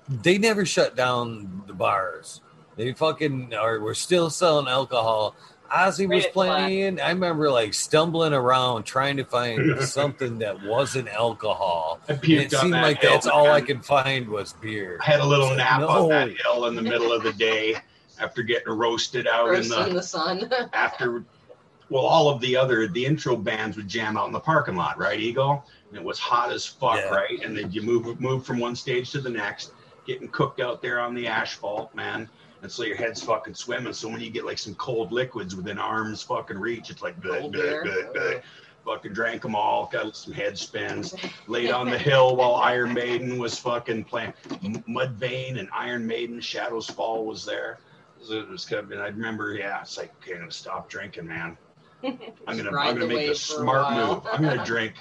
they 0.09 0.37
never 0.37 0.67
shut 0.67 0.95
down 0.95 1.63
the 1.67 1.73
bars. 1.73 2.43
They 2.77 2.93
fucking 2.93 3.55
are 3.55 3.81
were 3.81 3.95
still 3.95 4.29
selling 4.29 4.69
alcohol. 4.69 5.35
Ozzy 5.71 6.09
was 6.09 6.27
playing. 6.27 7.01
I 7.01 7.09
remember 7.11 7.51
like 7.51 7.75
stumbling 7.75 8.33
around 8.33 8.85
trying 8.85 9.17
to 9.17 9.25
find 9.25 9.81
something 9.83 10.39
that 10.39 10.63
wasn't 10.63 11.09
alcohol. 11.09 12.01
And 12.09 12.19
it 12.25 12.51
seemed 12.53 12.75
that 12.75 12.83
like 12.83 13.01
hill, 13.01 13.13
that's 13.13 13.27
all 13.27 13.51
I 13.51 13.61
could 13.61 13.85
find 13.85 14.29
was 14.29 14.53
beer. 14.55 14.99
I 15.03 15.05
had 15.07 15.21
a 15.21 15.27
little 15.27 15.47
It's 15.49 15.59
like, 15.59 15.81
nap 15.81 15.89
on 15.89 16.09
that 16.11 16.31
hill 16.37 16.67
in 16.67 16.75
the 16.77 16.83
middle 16.83 17.13
of 17.13 17.23
the 17.23 17.33
day 17.33 17.77
after 18.21 18.43
getting 18.43 18.73
roasted 18.73 19.27
out 19.27 19.55
in 19.55 19.69
the 19.69 19.87
in 19.89 19.95
the 19.95 20.03
sun. 20.03 20.51
after 20.73 21.25
well 21.91 22.05
all 22.05 22.29
of 22.29 22.41
the 22.41 22.57
other 22.57 22.89
the 22.89 23.05
intro 23.05 23.37
bands 23.37 23.77
would 23.77 23.87
jam 23.89 24.17
out 24.17 24.27
in 24.27 24.33
the 24.33 24.41
parking 24.41 24.75
lot 24.75 24.99
right 24.99 25.21
eagle 25.21 25.65
and 25.91 25.99
it 25.99 26.03
was 26.03 26.19
hot 26.19 26.51
as 26.51 26.65
fuck 26.67 26.97
Yeah. 26.97 27.11
right 27.11 27.45
and 27.45 27.57
then 27.57 27.71
you 27.71 27.83
move 27.83 28.19
move 28.21 28.45
from 28.47 28.59
one 28.59 28.75
stage 28.75 29.11
to 29.13 29.21
the 29.21 29.29
next 29.31 29.73
getting 30.07 30.29
cooked 30.29 30.61
out 30.61 30.81
there 30.81 30.99
on 30.99 31.15
the 31.15 31.27
asphalt 31.29 31.95
man 31.95 32.29
and 32.63 32.71
so 32.71 32.83
your 32.83 32.97
head's 32.97 33.23
fucking 33.23 33.55
swimming 33.55 33.93
so 33.93 34.09
when 34.09 34.21
you 34.21 34.31
get 34.31 34.45
like 34.45 34.59
some 34.59 34.75
cold 34.77 35.13
liquids 35.13 35.55
within 35.55 35.79
arms 35.79 36.23
fucking 36.23 36.59
reach 36.59 36.91
it's 36.91 37.03
like 37.03 37.21
good 37.21 37.53
beer. 37.53 37.83
good 37.83 38.13
good 38.13 38.43
fucking 38.87 39.13
drank 39.13 39.43
them 39.43 39.55
all 39.55 39.91
got 39.93 40.17
some 40.17 40.33
head 40.33 40.57
spins 40.57 41.15
laid 41.49 41.71
on 41.71 41.91
the 41.91 41.99
hill 41.99 42.37
while 42.37 42.55
Iron 42.55 42.95
Maiden 42.95 43.37
was 43.39 43.59
fucking 43.59 44.05
playing. 44.05 44.33
M- 44.65 44.85
Mudvayne 44.89 45.59
and 45.59 45.69
Iron 45.75 46.07
Maiden, 46.07 46.41
Shadows 46.41 46.89
Fall 46.89 47.27
was 47.27 47.45
there. 47.45 47.79
Was, 48.21 48.31
it 48.31 48.49
was 48.49 48.65
kind 48.65 48.85
of, 48.85 48.93
and 48.93 49.03
I 49.03 49.09
remember, 49.09 49.55
yeah, 49.55 49.81
it's 49.81 49.99
like, 49.99 50.15
okay, 50.23 50.35
I'm 50.35 50.41
gonna 50.41 50.53
stop 50.53 50.89
drinking, 50.89 51.27
man. 51.27 51.59
I'm 52.05 52.57
gonna, 52.57 52.77
I'm 52.79 52.95
gonna 52.95 53.07
make 53.09 53.25
a 53.25 53.27
for 53.27 53.33
a 53.33 53.35
smart 53.35 53.93
move. 53.93 54.23
I'm 54.33 54.43
gonna 54.43 54.65
drink 54.65 54.95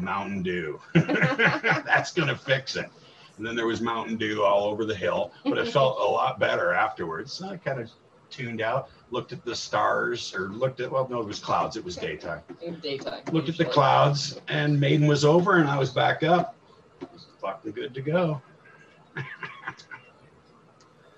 Mountain 0.00 0.42
Dew. 0.42 0.80
That's 0.94 2.12
gonna 2.12 2.36
fix 2.36 2.76
it. 2.76 2.90
And 3.38 3.46
then 3.46 3.54
there 3.54 3.66
was 3.66 3.80
Mountain 3.80 4.16
Dew 4.16 4.42
all 4.42 4.64
over 4.64 4.84
the 4.84 4.94
hill, 4.94 5.32
but 5.44 5.58
it 5.58 5.68
felt 5.68 5.98
a 5.98 6.04
lot 6.04 6.38
better 6.38 6.72
afterwards. 6.72 7.32
So 7.34 7.48
I 7.48 7.56
kind 7.58 7.80
of 7.80 7.90
tuned 8.30 8.60
out, 8.62 8.88
looked 9.10 9.32
at 9.32 9.44
the 9.44 9.54
stars, 9.54 10.34
or 10.34 10.48
looked 10.48 10.80
at, 10.80 10.90
well, 10.90 11.06
no, 11.10 11.20
it 11.20 11.26
was 11.26 11.38
clouds. 11.38 11.76
It 11.76 11.84
was 11.84 11.96
daytime 11.96 12.40
In 12.62 12.80
daytime. 12.80 13.22
looked 13.32 13.48
at 13.48 13.56
the 13.58 13.64
clouds 13.66 14.40
and 14.48 14.78
Maiden 14.80 15.06
was 15.06 15.24
over 15.24 15.56
and 15.58 15.68
I 15.68 15.78
was 15.78 15.90
back 15.92 16.22
up. 16.22 16.54
Fucking 17.40 17.72
good 17.72 17.94
to 17.94 18.00
go. 18.00 18.40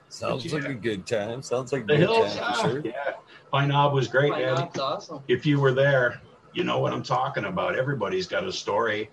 Sounds 0.09 0.45
Yeah. 0.45 0.55
like 0.55 0.69
a 0.69 0.75
good 0.75 1.07
time. 1.07 1.43
Sounds 1.43 1.73
like 1.73 1.83
a 1.83 1.87
The 1.87 1.97
good 1.97 2.01
hills, 2.09 2.35
time 2.37 2.45
ah, 2.47 2.63
for 2.63 2.71
sure. 2.71 2.81
yeah. 2.81 3.13
Pine 3.53 3.69
Knob 3.69 3.95
was 3.95 4.09
great, 4.09 4.31
Why 4.33 4.41
man. 4.43 4.55
not? 4.55 4.69
It's 4.71 4.79
awesome. 4.79 5.21
If 5.29 5.47
you 5.47 5.61
were 5.61 5.73
there, 5.73 6.21
you 6.55 6.65
know 6.65 6.81
what 6.81 6.93
I'm 6.93 7.03
talking 7.03 7.45
about. 7.45 7.77
Everybody's 7.77 8.27
got 8.27 8.45
a 8.45 8.53
story. 8.53 9.11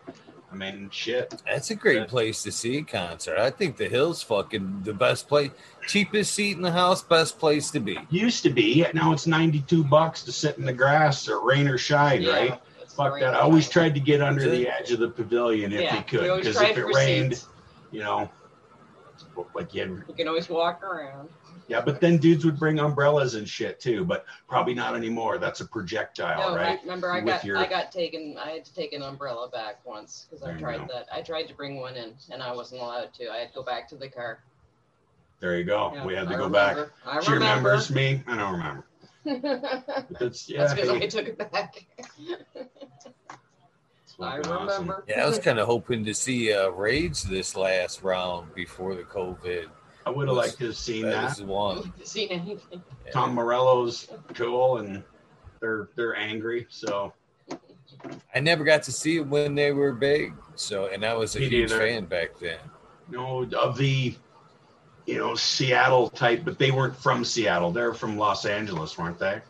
I 0.62 0.72
mean, 0.72 0.90
shit. 0.90 1.42
That's 1.46 1.70
a 1.70 1.76
great 1.76 1.98
Yeah. 1.98 2.06
place 2.06 2.42
to 2.44 2.52
see 2.52 2.78
a 2.78 2.84
concert. 2.84 3.38
I 3.38 3.50
think 3.52 3.76
the 3.78 3.90
Hills 3.90 4.24
fucking 4.24 4.82
the 4.84 4.94
best 4.94 5.28
place, 5.28 5.52
cheapest 5.88 6.34
seat 6.34 6.56
in 6.56 6.62
the 6.62 6.72
house, 6.72 7.02
best 7.02 7.40
place 7.40 7.70
to 7.72 7.80
be. 7.80 8.00
Used 8.10 8.44
to 8.44 8.50
be. 8.50 8.86
Now 8.94 9.12
it's 9.12 9.28
92 9.28 9.84
bucks 9.84 10.24
to 10.24 10.32
sit 10.32 10.58
in 10.58 10.66
the 10.66 10.74
grass 10.74 11.28
or 11.28 11.46
rain 11.46 11.68
or 11.68 11.78
shine, 11.78 12.22
Yeah, 12.22 12.32
right? 12.34 12.60
Fuck 12.96 13.20
that. 13.20 13.34
I 13.34 13.40
always 13.40 13.68
tried 13.68 13.94
to 13.96 14.00
get 14.00 14.22
under 14.22 14.50
the 14.50 14.70
edge 14.70 14.92
of 14.92 15.00
the 15.00 15.10
pavilion 15.10 15.74
if 15.74 15.82
yeah, 15.82 15.98
you 15.98 16.04
could. 16.04 16.38
Because 16.44 16.62
if 16.62 16.78
it 16.78 16.86
rained, 16.86 17.36
seats. 17.36 17.48
you 17.92 18.00
know, 18.00 18.30
like 19.54 19.74
you 19.74 19.82
had 19.82 19.90
You 20.08 20.14
can 20.16 20.28
always 20.30 20.48
walk 20.48 20.82
around. 20.84 21.28
Yeah, 21.68 21.82
but 21.82 22.00
then 22.00 22.18
dudes 22.18 22.46
would 22.46 22.60
bring 22.60 22.78
umbrellas 22.80 23.34
and 23.34 23.50
shit 23.50 23.80
too, 23.80 24.06
but 24.06 24.26
probably 24.48 24.76
not 24.76 24.96
anymore. 24.96 25.40
That's 25.40 25.62
a 25.62 25.66
projectile, 25.66 26.52
no, 26.52 26.56
right? 26.56 26.78
I 26.78 26.82
remember 26.84 27.12
I 27.12 27.16
With 27.18 27.26
got 27.26 27.44
your- 27.44 27.58
I 27.58 27.66
got 27.66 27.92
taken. 27.92 28.38
I 28.38 28.52
had 28.52 28.66
to 28.66 28.74
take 28.74 28.94
an 28.94 29.02
umbrella 29.02 29.50
back 29.50 29.84
once 29.86 30.28
because 30.30 30.44
I 30.44 30.52
There 30.52 30.60
tried 30.60 30.88
go. 30.88 30.94
that. 30.94 31.08
I 31.12 31.22
tried 31.24 31.48
to 31.48 31.56
bring 31.56 31.78
one 31.78 31.96
in 31.96 32.14
and 32.32 32.44
I 32.44 32.52
wasn't 32.54 32.82
allowed 32.82 33.14
to. 33.16 33.30
I 33.32 33.38
had 33.38 33.48
to 33.50 33.54
go 33.56 33.64
back 33.64 33.90
to 33.90 33.96
the 33.96 34.08
car. 34.10 34.40
There 35.40 35.58
you 35.58 35.64
go. 35.64 35.92
Yeah, 35.96 36.06
we 36.06 36.14
had 36.16 36.28
to 36.30 36.36
I 36.36 36.38
go 36.38 36.50
back. 36.50 36.76
remember. 36.76 36.94
I 37.06 37.22
She 37.24 37.32
remember. 37.34 37.70
remembers 37.70 37.90
me. 37.92 38.24
I 38.28 38.36
don't 38.38 38.52
remember. 38.54 38.86
But 40.08 40.20
that's 40.20 40.48
yeah. 40.48 40.60
That's 40.62 40.74
because 40.76 40.90
hey, 40.92 41.04
I 41.04 41.08
took 41.08 41.28
it 41.28 41.38
back. 41.40 41.84
I 44.20 44.38
fucking 44.38 44.52
awesome. 44.52 44.82
remember. 44.84 45.04
Yeah, 45.08 45.24
I 45.26 45.28
was 45.28 45.40
kind 45.40 45.60
of 45.60 45.66
hoping 45.66 46.06
to 46.06 46.14
see 46.14 46.54
uh, 46.54 46.70
Rage 46.70 47.24
this 47.24 47.56
last 47.56 48.02
round 48.04 48.54
before 48.54 48.96
the 48.96 49.02
COVID. 49.04 49.66
I 50.06 50.12
would 50.12 50.28
have 50.28 50.38
liked 50.38 50.58
to 50.60 50.68
have 50.68 50.78
seen 50.78 51.04
That 51.06 51.38
that. 51.38 51.46
one. 51.46 51.92
Seen 52.04 52.30
anything? 52.30 52.82
Tom 53.12 53.34
Morello's 53.34 54.08
cool, 54.34 54.78
and 54.78 55.04
they're 55.60 55.90
they're 55.96 56.16
angry. 56.16 56.68
So 56.70 57.14
I 58.34 58.40
never 58.40 58.64
got 58.64 58.84
to 58.84 58.92
see 58.92 59.18
it 59.18 59.28
when 59.28 59.56
they 59.56 59.72
were 59.72 59.94
big, 59.94 60.34
so 60.56 60.88
and 60.88 61.04
I 61.04 61.14
was 61.16 61.36
a 61.36 61.40
Me 61.40 61.50
huge 61.50 61.72
neither. 61.72 61.82
fan 61.86 62.06
back 62.06 62.38
then. 62.40 62.60
No, 63.10 63.44
of 63.58 63.78
the 63.78 64.16
you 65.08 65.18
know 65.18 65.34
Seattle 65.36 66.10
type, 66.10 66.44
but 66.46 66.60
they 66.60 66.72
weren't 66.72 66.96
from 66.96 67.26
Seattle. 67.26 67.72
They're 67.72 67.94
from 67.94 68.18
Los 68.18 68.46
Angeles, 68.46 68.98
weren't 68.98 69.18
they? 69.20 69.42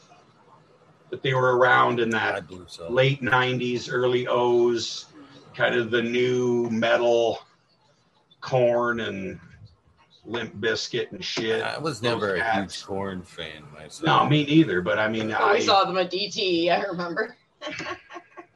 But 1.10 1.22
they 1.22 1.34
were 1.34 1.58
around 1.58 2.00
in 2.00 2.10
that 2.12 2.44
so. 2.68 2.90
late 2.90 3.22
90s 3.22 3.90
early 3.92 4.28
o's 4.28 5.06
kind 5.54 5.76
of 5.76 5.92
the 5.92 6.02
new 6.02 6.70
metal 6.70 7.40
Korn 8.42 9.00
and 9.02 9.40
Limp 10.26 10.56
Bizkit 10.58 11.12
and 11.12 11.24
shit. 11.24 11.62
I 11.62 11.78
was 11.78 12.02
never 12.02 12.36
a 12.36 12.40
cats. 12.40 12.76
huge 12.76 12.86
Korn 12.86 13.22
fan 13.22 13.64
myself. 13.74 14.04
No, 14.06 14.28
me 14.30 14.46
neither. 14.46 14.82
But 14.82 14.98
I 15.00 15.08
mean, 15.08 15.32
I 15.32 15.54
we 15.54 15.62
saw 15.62 15.84
them 15.86 15.98
at 15.98 16.12
DT. 16.12 16.70
I 16.72 16.84
remember. 16.84 17.36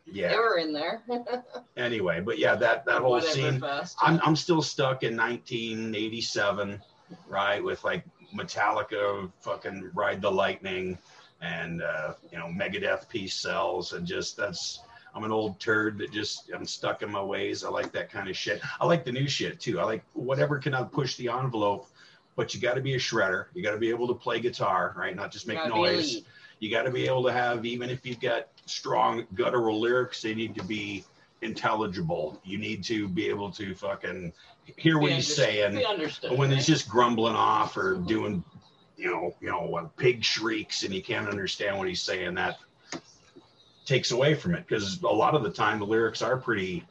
yeah. 0.06 0.30
They 0.30 0.36
were 0.38 0.58
in 0.58 0.74
there. 0.74 1.02
Anyway, 1.78 2.20
but 2.20 2.38
yeah, 2.38 2.56
that 2.56 2.86
that 2.86 3.02
whole 3.02 3.12
Whatever 3.12 3.32
scene. 3.34 3.60
fest. 3.62 3.96
I'm 4.02 4.20
I'm 4.26 4.36
still 4.36 4.62
stuck 4.62 5.04
in 5.04 5.16
1987, 5.16 6.82
right? 7.30 7.64
With 7.64 7.82
like 7.86 8.04
Metallica, 8.36 9.32
fucking 9.40 9.92
Ride 9.94 10.22
the 10.22 10.30
Lightning, 10.30 10.98
and 11.42 11.82
uh, 11.82 12.16
you 12.32 12.38
know 12.38 12.48
Megadeth 12.48 13.08
Peace 13.08 13.34
Sells, 13.36 13.94
and 13.94 14.06
just 14.06 14.36
that's. 14.36 14.82
I'm 15.16 15.24
an 15.24 15.32
old 15.32 15.60
turd 15.60 15.98
that 16.00 16.12
just 16.12 16.52
I'm 16.54 16.66
stuck 16.66 17.02
in 17.02 17.12
my 17.12 17.22
ways. 17.24 17.64
I 17.64 17.70
like 17.70 17.92
that 17.94 18.12
kind 18.12 18.30
of 18.30 18.38
shit. 18.38 18.62
I 18.80 18.86
like 18.86 19.04
the 19.04 19.12
new 19.12 19.28
shit 19.28 19.60
too. 19.60 19.80
I 19.80 19.84
like 19.84 20.04
whatever 20.14 20.58
can 20.60 20.74
push 20.86 21.16
the 21.16 21.30
envelope, 21.30 21.88
but 22.36 22.54
you 22.54 22.62
got 22.62 22.76
to 22.76 22.82
be 22.82 22.96
a 22.96 23.00
shredder. 23.00 23.46
You 23.54 23.64
got 23.64 23.72
to 23.72 23.78
be 23.78 23.90
able 23.90 24.08
to 24.08 24.14
play 24.14 24.40
guitar, 24.40 24.94
right? 24.98 25.16
Not 25.16 25.32
just 25.32 25.48
make 25.48 25.66
noise 25.68 26.22
you 26.60 26.70
got 26.70 26.84
to 26.84 26.92
be 26.92 27.06
able 27.06 27.24
to 27.24 27.32
have 27.32 27.66
even 27.66 27.90
if 27.90 28.06
you've 28.06 28.20
got 28.20 28.48
strong 28.66 29.26
guttural 29.34 29.80
lyrics 29.80 30.22
they 30.22 30.36
need 30.36 30.56
to 30.56 30.64
be 30.64 31.04
intelligible 31.42 32.40
you 32.44 32.58
need 32.58 32.84
to 32.84 33.08
be 33.08 33.28
able 33.28 33.50
to 33.50 33.74
fucking 33.74 34.32
hear 34.78 35.00
what 35.00 35.08
Be 35.08 35.16
he's 35.16 35.34
saying 35.34 35.76
when 36.36 36.50
right? 36.50 36.52
he's 36.52 36.68
just 36.68 36.90
grumbling 36.90 37.36
off 37.36 37.78
or 37.78 37.96
doing 37.96 38.44
you 38.98 39.10
know 39.10 39.34
you 39.42 39.50
know 39.50 39.92
pig 39.98 40.24
shrieks 40.24 40.84
and 40.84 40.94
you 40.94 41.02
can't 41.02 41.30
understand 41.30 41.78
what 41.78 41.88
he's 41.88 42.02
saying 42.02 42.36
that 42.36 42.58
takes 43.90 44.12
away 44.12 44.36
from 44.36 44.54
it 44.54 44.64
because 44.68 45.02
a 45.02 45.08
lot 45.08 45.34
of 45.34 45.42
the 45.42 45.50
time 45.50 45.80
the 45.80 45.86
lyrics 45.86 46.22
are 46.22 46.38
pretty 46.38 46.86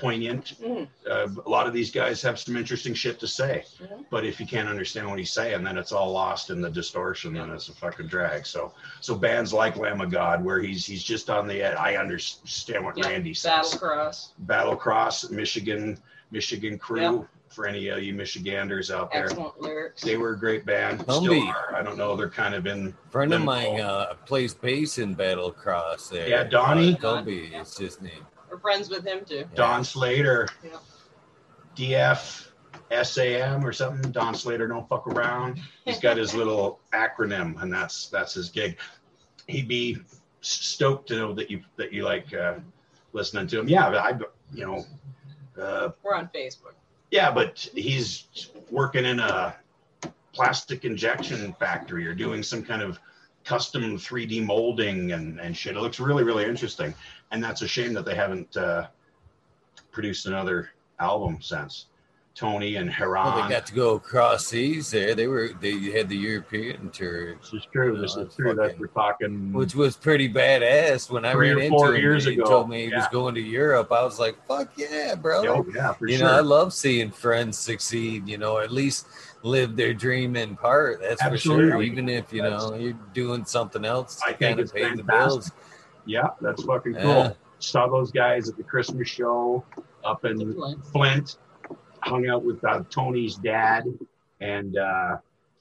poignant 0.00 0.54
Mhm. 0.62 0.88
uh, 1.06 1.28
a 1.44 1.48
lot 1.48 1.66
of 1.66 1.74
these 1.74 1.90
guys 1.90 2.22
have 2.22 2.38
some 2.38 2.56
interesting 2.56 2.94
shit 2.94 3.20
to 3.20 3.28
say 3.28 3.64
Mhm. 3.82 4.06
but 4.08 4.24
if 4.24 4.40
you 4.40 4.46
can't 4.46 4.66
understand 4.66 5.06
what 5.10 5.18
he's 5.18 5.30
saying 5.30 5.62
then 5.62 5.76
it's 5.76 5.92
all 5.92 6.10
lost 6.10 6.48
in 6.48 6.62
the 6.62 6.70
distortion 6.70 7.36
and 7.36 7.52
it's 7.52 7.68
a 7.68 7.74
fucking 7.74 8.06
drag 8.06 8.46
so 8.46 8.72
so 9.02 9.14
bands 9.14 9.52
like 9.52 9.76
lamb 9.76 10.00
of 10.00 10.10
god 10.10 10.42
where 10.42 10.58
he's 10.60 10.86
he's 10.86 11.02
just 11.04 11.28
on 11.28 11.46
the 11.46 11.60
edge 11.62 11.76
i 11.76 11.96
understand 11.96 12.82
what 12.82 12.96
Yeah, 12.96 13.08
randy 13.08 13.34
says 13.34 13.74
Battlecross. 13.74 14.28
battlecross 14.46 15.30
michigan 15.30 15.98
michigan 16.30 16.78
crew 16.78 17.00
Yeah. 17.02 17.22
For 17.58 17.66
any 17.66 17.88
of 17.88 18.00
you 18.04 18.14
michiganders 18.14 18.88
out 18.92 19.10
there 19.12 19.24
Excellent 19.24 19.60
lyrics. 19.60 20.00
they 20.02 20.16
were 20.16 20.34
a 20.34 20.38
great 20.38 20.64
band 20.64 21.00
Gumby. 21.00 21.24
still 21.24 21.42
are 21.48 21.74
i 21.74 21.82
don't 21.82 21.98
know 21.98 22.14
they're 22.14 22.30
kind 22.30 22.54
of 22.54 22.68
in 22.68 22.94
friend 23.10 23.34
of 23.34 23.40
Limbo. 23.40 23.52
mine 23.52 23.80
uh, 23.80 24.14
plays 24.26 24.54
bass 24.54 24.98
in 24.98 25.16
Battlecross. 25.16 26.08
There, 26.08 26.28
Yeah, 26.28 26.44
Donnie. 26.44 26.94
Uh, 26.94 26.98
Gumby 26.98 27.60
is 27.60 27.76
his 27.76 28.00
name. 28.00 28.24
We're 28.48 28.60
friends 28.60 28.88
with 28.90 29.04
him 29.04 29.24
too. 29.24 29.44
don 29.56 29.82
slater 29.82 30.46
Yeah. 30.62 30.76
df 31.76 32.46
sam 33.02 33.66
or 33.66 33.72
something 33.72 34.12
don 34.12 34.34
slater 34.36 34.68
don't 34.68 34.88
fuck 34.88 35.08
around 35.08 35.58
he's 35.84 35.98
got 35.98 36.16
his 36.16 36.34
little 36.40 36.78
acronym 36.92 37.60
and 37.60 37.72
that's 37.72 38.06
that's 38.08 38.34
his 38.34 38.50
gig 38.50 38.78
he'd 39.48 39.66
be 39.66 39.98
stoked 40.42 41.08
to 41.08 41.16
know 41.16 41.32
that 41.34 41.50
you 41.50 41.60
that 41.76 41.92
you 41.92 42.04
like 42.04 42.32
uh 42.34 42.54
listening 43.12 43.48
to 43.48 43.58
him 43.58 43.68
yeah 43.68 43.88
i 43.88 44.10
you 44.54 44.64
know 44.64 44.86
uh 45.60 45.88
We're 46.04 46.14
on 46.14 46.30
Facebook. 46.32 46.74
Yeah 47.10 47.30
but 47.30 47.68
he's 47.74 48.50
working 48.70 49.04
in 49.04 49.18
a 49.20 49.54
plastic 50.32 50.84
injection 50.84 51.52
factory 51.54 52.06
or 52.06 52.14
doing 52.14 52.42
some 52.42 52.62
kind 52.62 52.82
of 52.82 52.98
custom 53.44 53.96
3d 53.96 54.44
molding 54.44 55.12
and 55.12 55.40
and 55.40 55.56
shit. 55.56 55.74
It 55.76 55.80
looks 55.80 55.98
really 55.98 56.22
really 56.22 56.44
interesting. 56.44 56.94
And 57.30 57.42
that's 57.42 57.62
a 57.62 57.68
shame 57.68 57.94
that 57.94 58.04
they 58.04 58.14
haven't 58.14 58.56
uh 58.56 58.88
produced 59.90 60.26
another 60.26 60.70
album 61.00 61.38
since 61.40 61.86
tony 62.38 62.76
and 62.76 62.94
Well, 63.00 63.42
they 63.42 63.48
got 63.52 63.66
to 63.66 63.74
go 63.74 63.94
across 63.96 64.46
seas 64.46 64.90
there. 64.92 65.14
They 65.14 65.26
were 65.26 65.48
they 65.60 65.72
had 65.90 66.08
the 66.08 66.16
European 66.16 66.90
tour, 66.90 67.34
This 67.34 67.52
is 67.52 67.66
true. 67.72 68.00
This 68.00 68.14
No, 68.16 68.22
is 68.22 68.26
it's 68.28 68.36
true. 68.36 68.54
That 68.54 68.62
fucking- 68.62 68.78
we're 68.80 68.86
talking. 68.88 69.52
which 69.52 69.74
was 69.74 69.96
pretty 69.96 70.28
badass. 70.32 71.10
When 71.10 71.24
I 71.24 71.32
Three 71.32 71.50
ran 71.50 71.58
into 71.62 71.76
four 71.76 71.94
him, 71.94 72.00
years 72.00 72.24
he 72.26 72.34
ago. 72.34 72.44
told 72.44 72.68
me 72.70 72.86
he 72.86 72.94
was 72.94 73.08
going 73.10 73.34
to 73.34 73.40
Europe. 73.40 73.90
I 73.90 74.04
was 74.04 74.18
like, 74.20 74.36
"Fuck 74.46 74.70
yeah, 74.76 75.14
bro!" 75.16 75.46
Oh, 75.46 75.66
yeah, 75.74 75.92
for 75.94 76.06
you 76.06 76.16
sure. 76.18 76.26
know, 76.28 76.32
I 76.34 76.40
love 76.40 76.72
seeing 76.72 77.10
friends 77.10 77.58
succeed. 77.58 78.28
You 78.28 78.38
know, 78.38 78.58
at 78.58 78.70
least 78.70 79.06
live 79.42 79.74
their 79.76 79.92
dream 79.94 80.36
in 80.36 80.56
part. 80.56 81.00
That's 81.00 81.22
for 81.22 81.36
sure. 81.36 81.82
Even 81.82 82.08
if 82.08 82.32
you 82.32 82.42
know 82.42 82.74
you're 82.74 82.92
doing 83.14 83.44
something 83.44 83.84
else 83.84 84.20
I 84.24 84.32
to 84.32 84.38
think 84.38 84.48
kind 84.50 84.60
of 84.60 84.64
it's 84.64 84.72
pay 84.72 84.94
the 84.94 85.02
bills. 85.02 85.50
yeah, 86.06 86.28
that's 86.40 86.62
fucking 86.62 86.94
cool. 86.94 87.02
Yeah. 87.02 87.32
Saw 87.60 87.88
those 87.88 88.12
guys 88.12 88.48
at 88.48 88.56
the 88.56 88.62
Christmas 88.62 89.08
show 89.08 89.64
up 90.04 90.24
in 90.24 90.54
Flint. 90.92 91.38
Hung 92.02 92.28
out 92.28 92.44
with 92.44 92.62
uh, 92.64 92.82
Tony's 92.90 93.36
dad 93.36 93.84
and 94.40 94.76
uh, 94.76 95.16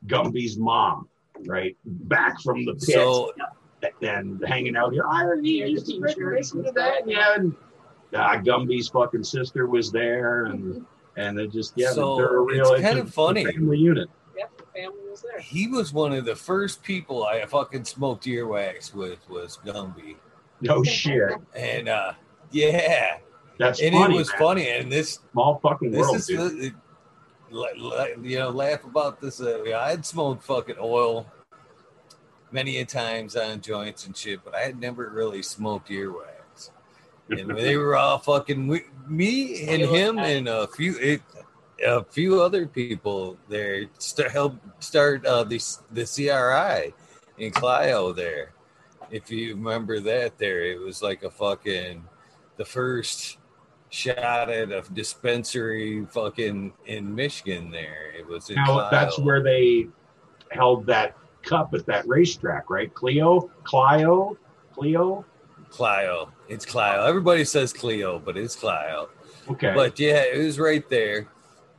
Gumby's 0.08 0.58
mom. 0.58 1.08
Right 1.46 1.78
back 1.86 2.42
from 2.42 2.66
the 2.66 2.74
pit 2.74 2.82
So 2.96 3.32
and 4.02 4.44
hanging 4.48 4.76
out 4.76 4.92
here. 4.92 5.06
I 5.08 5.22
don't 5.24 5.42
need 5.42 5.66
these 5.66 5.84
t-shirts 5.84 6.52
that. 6.74 7.04
Yeah, 7.06 7.36
and 7.36 7.56
uh, 8.14 8.38
Gumby's 8.38 8.88
fucking 8.90 9.24
sister 9.24 9.68
was 9.68 9.92
there, 9.92 10.46
and 10.46 10.84
and 11.16 11.38
they 11.38 11.46
just 11.48 11.74
yeah, 11.76 11.92
So, 11.92 12.16
they're 12.18 12.38
a 12.38 12.42
real. 12.42 12.74
it's 12.74 12.82
kind 12.82 12.98
a- 12.98 13.02
of 13.04 13.14
funny. 13.14 13.44
a 13.46 13.52
family 13.52 13.78
unit. 13.78 14.10
Yep, 14.36 14.58
the 14.58 14.64
family 14.82 15.10
was 15.10 15.22
there. 15.22 15.40
he 15.40 15.68
was 15.68 15.94
one 15.94 16.12
of 16.14 16.26
the 16.26 16.36
first 16.36 16.82
people 16.82 17.24
I 17.24 17.46
fucking 17.46 17.86
smoked 17.86 18.26
earwax 18.26 18.94
with 18.96 19.20
was 19.30 19.60
Gumby, 19.64 20.16
No 20.62 20.84
shit. 20.84 21.34
and 21.56 21.88
uh 21.90 22.14
yeah, 22.52 23.18
That's 23.58 23.82
and 23.82 23.94
funny. 23.94 24.16
it 24.16 24.18
was 24.18 24.30
man. 24.30 24.40
funny. 24.40 24.70
And 24.70 24.92
this 24.92 25.20
Small 25.32 25.60
fucking 25.60 25.92
this 25.92 26.00
world, 26.02 26.16
is 26.18 26.28
dude. 26.28 26.40
the, 26.40 26.74
li- 27.50 27.74
li- 27.78 28.30
you 28.32 28.40
know 28.40 28.50
laugh 28.50 28.84
about 28.84 29.20
this. 29.22 29.42
Uh, 29.42 29.64
yeah, 29.64 29.80
I'd 29.80 30.06
smoked 30.06 30.44
fucking 30.44 30.76
oil 30.80 31.26
many 32.52 32.78
a 32.78 32.86
times 32.86 33.36
on 33.36 33.62
joints 33.62 34.06
and 34.06 34.16
shit, 34.16 34.44
but 34.44 34.56
I 34.56 34.62
had 34.62 34.80
never 34.80 35.10
really 35.10 35.44
smoked 35.44 35.90
earwax. 35.90 36.72
And 37.30 37.50
they 37.58 37.78
were 37.78 37.98
all 37.98 38.20
fucking 38.20 38.68
we, 38.68 38.84
me 39.08 39.68
and 39.68 39.82
him 39.82 40.20
and 40.20 40.48
a 40.48 40.68
few 40.68 40.98
it, 40.98 41.22
a 41.86 42.04
few 42.04 42.42
other 42.42 42.66
people 42.66 43.38
there 43.50 43.86
st- 44.00 44.32
helped 44.32 44.84
start 44.84 45.26
uh, 45.26 45.44
the 45.44 45.62
the 45.92 46.06
CRI 46.06 46.94
in 47.44 47.52
Clio 47.52 48.14
there. 48.14 48.54
If 49.10 49.32
you 49.32 49.56
remember 49.56 50.00
that, 50.02 50.38
there 50.38 50.64
it 50.64 50.80
was 50.80 51.02
like 51.02 51.24
a 51.24 51.30
fucking 51.30 52.04
the 52.58 52.66
first 52.66 53.37
shot 53.98 54.50
at 54.50 54.72
a 54.72 54.84
dispensary 54.94 56.06
fucking 56.06 56.72
in 56.86 57.14
Michigan. 57.16 57.72
There 57.72 58.12
it 58.18 58.28
was 58.28 58.50
Now 58.50 58.90
that's 58.90 59.18
where 59.18 59.42
they 59.42 59.88
held 60.52 60.86
that 60.86 61.18
cup 61.42 61.74
at 61.74 61.86
that 61.88 62.08
racetrack, 62.08 62.70
right? 62.70 62.94
Clio, 62.94 63.50
Clio, 63.64 64.38
Clio. 64.74 65.26
Clio. 65.70 66.32
It's 66.48 66.66
Clio. 66.66 67.04
Everybody 67.04 67.44
says 67.44 67.74
Clio, 67.74 68.20
but 68.20 68.38
it's 68.38 68.56
Clio. 68.56 69.10
Okay. 69.50 69.74
But 69.74 70.00
yeah, 70.00 70.24
it 70.24 70.44
was 70.44 70.60
right 70.60 70.88
there, 70.90 71.28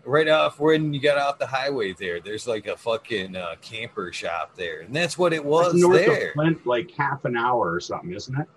right 0.04 0.28
off 0.28 0.58
when 0.58 0.92
you 0.92 1.00
got 1.00 1.18
off 1.18 1.38
the 1.38 1.46
highway. 1.46 1.92
There, 1.92 2.20
there's 2.20 2.46
like 2.46 2.66
a 2.66 2.76
fucking 2.76 3.36
uh, 3.36 3.54
camper 3.62 4.12
shop 4.12 4.56
there, 4.56 4.80
and 4.80 4.94
that's 4.94 5.16
what 5.16 5.32
it 5.32 5.44
was 5.44 5.72
That's 5.72 5.82
north 5.82 6.04
there. 6.04 6.28
of 6.28 6.32
Flint, 6.34 6.66
like 6.66 6.90
half 6.90 7.24
an 7.24 7.36
hour 7.36 7.72
or 7.72 7.80
something, 7.80 8.12
isn't 8.12 8.38
it? 8.38 8.48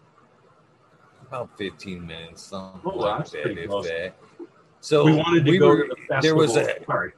About 1.31 1.57
15 1.57 2.05
minutes, 2.05 2.41
something 2.41 2.81
Oh, 2.83 2.89
like 2.97 3.29
that, 3.29 3.57
if 3.57 3.69
close. 3.69 3.87
that. 3.87 4.15
So 4.81 5.05
we 5.05 5.15
wanted 5.15 5.45
to 5.45 5.51
we 5.51 5.57
go 5.59 5.69
were- 5.69 5.87
to 5.87 5.95
the 6.09 6.19
there 6.21 6.35
was 6.35 6.57
a 6.57 6.83
Sorry. 6.85 7.13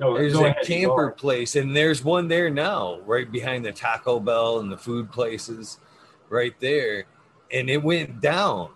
No, 0.00 0.14
there's 0.18 0.34
a 0.34 0.46
ahead, 0.46 0.64
camper 0.64 1.12
place, 1.12 1.54
and 1.54 1.76
there's 1.76 2.02
one 2.02 2.26
there 2.26 2.50
now, 2.50 2.98
right 3.06 3.30
behind 3.30 3.64
the 3.64 3.70
Taco 3.70 4.18
Bell 4.18 4.58
and 4.58 4.70
the 4.72 4.76
food 4.76 5.12
places, 5.12 5.78
right 6.28 6.58
there, 6.58 7.04
and 7.52 7.70
it 7.70 7.80
went 7.84 8.20
down. 8.20 8.70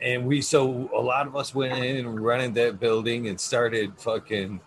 And 0.00 0.24
we 0.24 0.40
so 0.40 0.88
a 0.94 1.00
lot 1.00 1.26
of 1.26 1.34
us 1.34 1.52
went 1.52 1.76
in 1.84 2.06
and 2.06 2.24
rented 2.24 2.54
that 2.54 2.78
building 2.78 3.26
and 3.26 3.40
started 3.40 3.98
fucking 4.00 4.60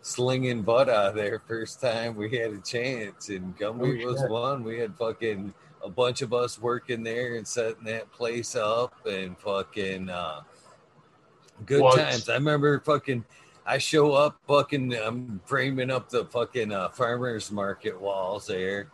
slinging 0.00 0.62
butt 0.62 0.88
out 0.88 1.10
of 1.10 1.14
there 1.16 1.42
first 1.46 1.82
time 1.82 2.16
we 2.16 2.34
had 2.34 2.52
a 2.52 2.60
chance. 2.62 3.28
And 3.28 3.54
Gumby 3.58 4.02
Oh, 4.04 4.06
was 4.10 4.24
one. 4.30 4.64
We 4.64 4.78
had 4.78 4.96
fucking 4.96 5.52
a 5.84 5.88
bunch 5.88 6.22
of 6.22 6.32
us 6.32 6.60
working 6.60 7.02
there 7.02 7.36
and 7.36 7.46
setting 7.46 7.84
that 7.84 8.10
place 8.12 8.56
up 8.56 8.94
and 9.06 9.38
fucking 9.38 10.08
uh, 10.08 10.40
good 11.64 11.82
Well, 11.82 11.96
times. 11.96 12.28
I 12.28 12.34
remember 12.34 12.80
fucking. 12.80 13.24
I 13.68 13.78
show 13.78 14.12
up, 14.12 14.38
fucking, 14.46 14.94
I'm 14.94 15.40
framing 15.44 15.90
up 15.90 16.08
the 16.08 16.24
fucking 16.26 16.72
uh, 16.72 16.88
farmers 16.90 17.50
market 17.50 18.00
walls 18.00 18.46
there, 18.46 18.92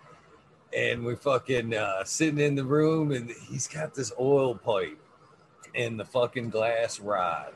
and 0.74 1.05
we 1.05 1.14
fucking 1.14 1.74
uh, 1.74 2.05
sitting 2.05 2.39
in 2.41 2.55
the 2.55 2.64
room, 2.64 3.12
and 3.12 3.30
he's 3.51 3.68
got 3.68 3.95
this 3.95 4.12
oil 4.18 4.55
pipe 4.55 4.99
and 5.74 6.01
the 6.01 6.07
fucking 6.07 6.49
glass 6.49 7.01
rod. 7.01 7.53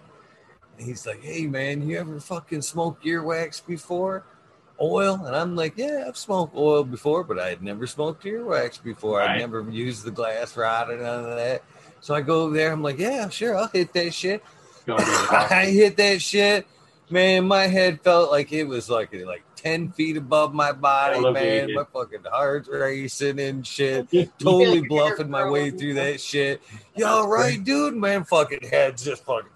And 0.77 0.87
he's 0.87 1.07
like, 1.07 1.23
"Hey 1.23 1.47
man, 1.47 1.89
you 1.89 1.99
ever 1.99 2.21
fucking 2.21 2.61
smoked 2.61 3.03
earwax 3.07 3.65
before? 3.67 4.27
Oil?" 4.81 5.15
And 5.25 5.35
I'm 5.35 5.57
like, 5.57 5.75
"Yeah, 5.77 6.05
I've 6.07 6.17
smoked 6.17 6.57
oil 6.57 6.85
before, 6.85 7.25
but 7.25 7.39
I 7.39 7.49
had 7.49 7.63
never 7.63 7.87
smoked 7.87 8.25
earwax 8.25 8.83
before. 8.83 9.19
Right. 9.19 9.31
I'd 9.31 9.39
never 9.39 9.63
used 9.71 10.05
the 10.05 10.11
glass 10.11 10.57
rod 10.57 10.91
or 10.91 10.97
none 10.97 11.25
of 11.25 11.37
that." 11.37 11.63
So 12.01 12.15
I 12.15 12.21
go 12.21 12.43
over 12.43 12.55
there. 12.55 12.73
I'm 12.73 12.83
like, 12.83 12.99
"Yeah, 12.99 13.29
sure, 13.29 13.57
I'll 13.57 13.69
hit 13.69 13.93
that 13.95 14.13
shit." 14.15 14.43
I 14.89 15.67
hit 15.73 15.97
that 15.97 16.23
shit. 16.23 16.67
Man, 17.09 17.47
my 17.47 17.67
head 17.69 18.01
felt 18.03 18.31
like 18.31 18.53
it 18.53 18.65
was 18.65 18.91
like 18.91 19.13
like 19.13 19.43
ten 19.55 19.93
feet 19.93 20.17
above 20.17 20.53
my 20.53 20.73
body, 20.73 21.21
man. 21.33 21.75
My 21.75 21.85
fucking 21.93 22.25
heart's 22.25 22.69
racing 22.69 23.39
and 23.39 23.67
shit. 23.67 24.09
Totally 24.39 24.83
bluffing 24.83 25.31
my 25.31 25.49
way 25.49 25.71
through 25.71 25.95
that 25.95 26.21
shit. 26.21 26.61
You 26.97 27.07
all 27.07 27.29
right, 27.29 27.63
dude? 27.63 27.95
Man, 27.95 28.25
fucking 28.25 28.69
head's 28.69 29.05
just 29.05 29.25
fucking. 29.25 29.51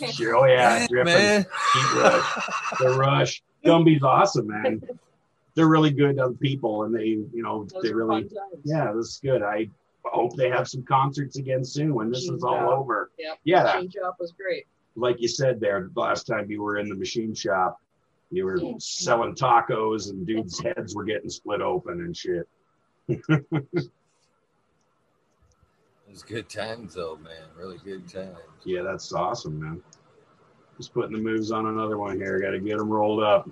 Oh 0.00 0.44
yeah, 0.44 0.86
man. 0.90 1.46
Rush. 1.94 2.44
The 2.78 2.88
rush. 2.90 3.42
Gumby's 3.64 4.02
awesome, 4.02 4.46
man. 4.48 4.80
They're 5.54 5.66
really 5.68 5.90
good 5.90 6.18
other 6.20 6.34
people, 6.34 6.84
and 6.84 6.94
they, 6.94 7.04
you 7.06 7.30
know, 7.34 7.64
Those 7.64 7.82
they 7.82 7.92
really, 7.92 8.28
yeah, 8.64 8.92
this 8.94 9.06
is 9.06 9.20
good. 9.22 9.42
I 9.42 9.68
hope 10.04 10.36
they 10.36 10.50
have 10.50 10.68
some 10.68 10.84
concerts 10.84 11.36
again 11.36 11.64
soon 11.64 11.94
when 11.94 12.10
this 12.10 12.28
is 12.28 12.44
all 12.44 12.54
Yeah. 12.54 12.68
over. 12.68 13.10
Yep. 13.18 13.38
Yeah, 13.44 13.62
Machine 13.64 13.90
shop 13.90 14.16
was 14.20 14.32
great. 14.32 14.66
like 14.94 15.20
you 15.20 15.26
said 15.28 15.58
there, 15.58 15.90
the 15.92 16.00
last 16.00 16.24
time 16.28 16.48
you 16.50 16.62
were 16.62 16.78
in 16.78 16.88
the 16.88 16.94
machine 16.94 17.34
shop, 17.34 17.80
you 18.30 18.44
were 18.44 18.60
selling 18.78 19.34
tacos, 19.34 20.10
and 20.10 20.24
dudes' 20.26 20.60
heads 20.60 20.94
were 20.94 21.04
getting 21.04 21.28
split 21.30 21.60
open 21.60 22.00
and 22.02 22.16
shit. 22.16 22.48
It 26.06 26.12
was 26.12 26.22
good 26.22 26.48
times 26.48 26.94
though, 26.94 27.16
man. 27.22 27.42
Really 27.56 27.78
good 27.84 28.08
times. 28.08 28.38
Yeah, 28.64 28.82
that's 28.82 29.12
awesome, 29.12 29.60
man. 29.60 29.82
Just 30.78 30.94
putting 30.94 31.12
the 31.12 31.18
moves 31.18 31.50
on 31.50 31.66
another 31.66 31.98
one 31.98 32.16
here. 32.16 32.40
Got 32.40 32.50
to 32.52 32.60
get 32.60 32.78
them 32.78 32.88
rolled 32.88 33.22
up. 33.22 33.48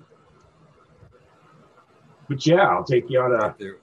But 2.29 2.45
yeah, 2.45 2.67
I'll 2.67 2.83
take 2.83 3.09
you 3.09 3.21
on 3.21 3.33
a 3.33 3.55
There- 3.57 3.77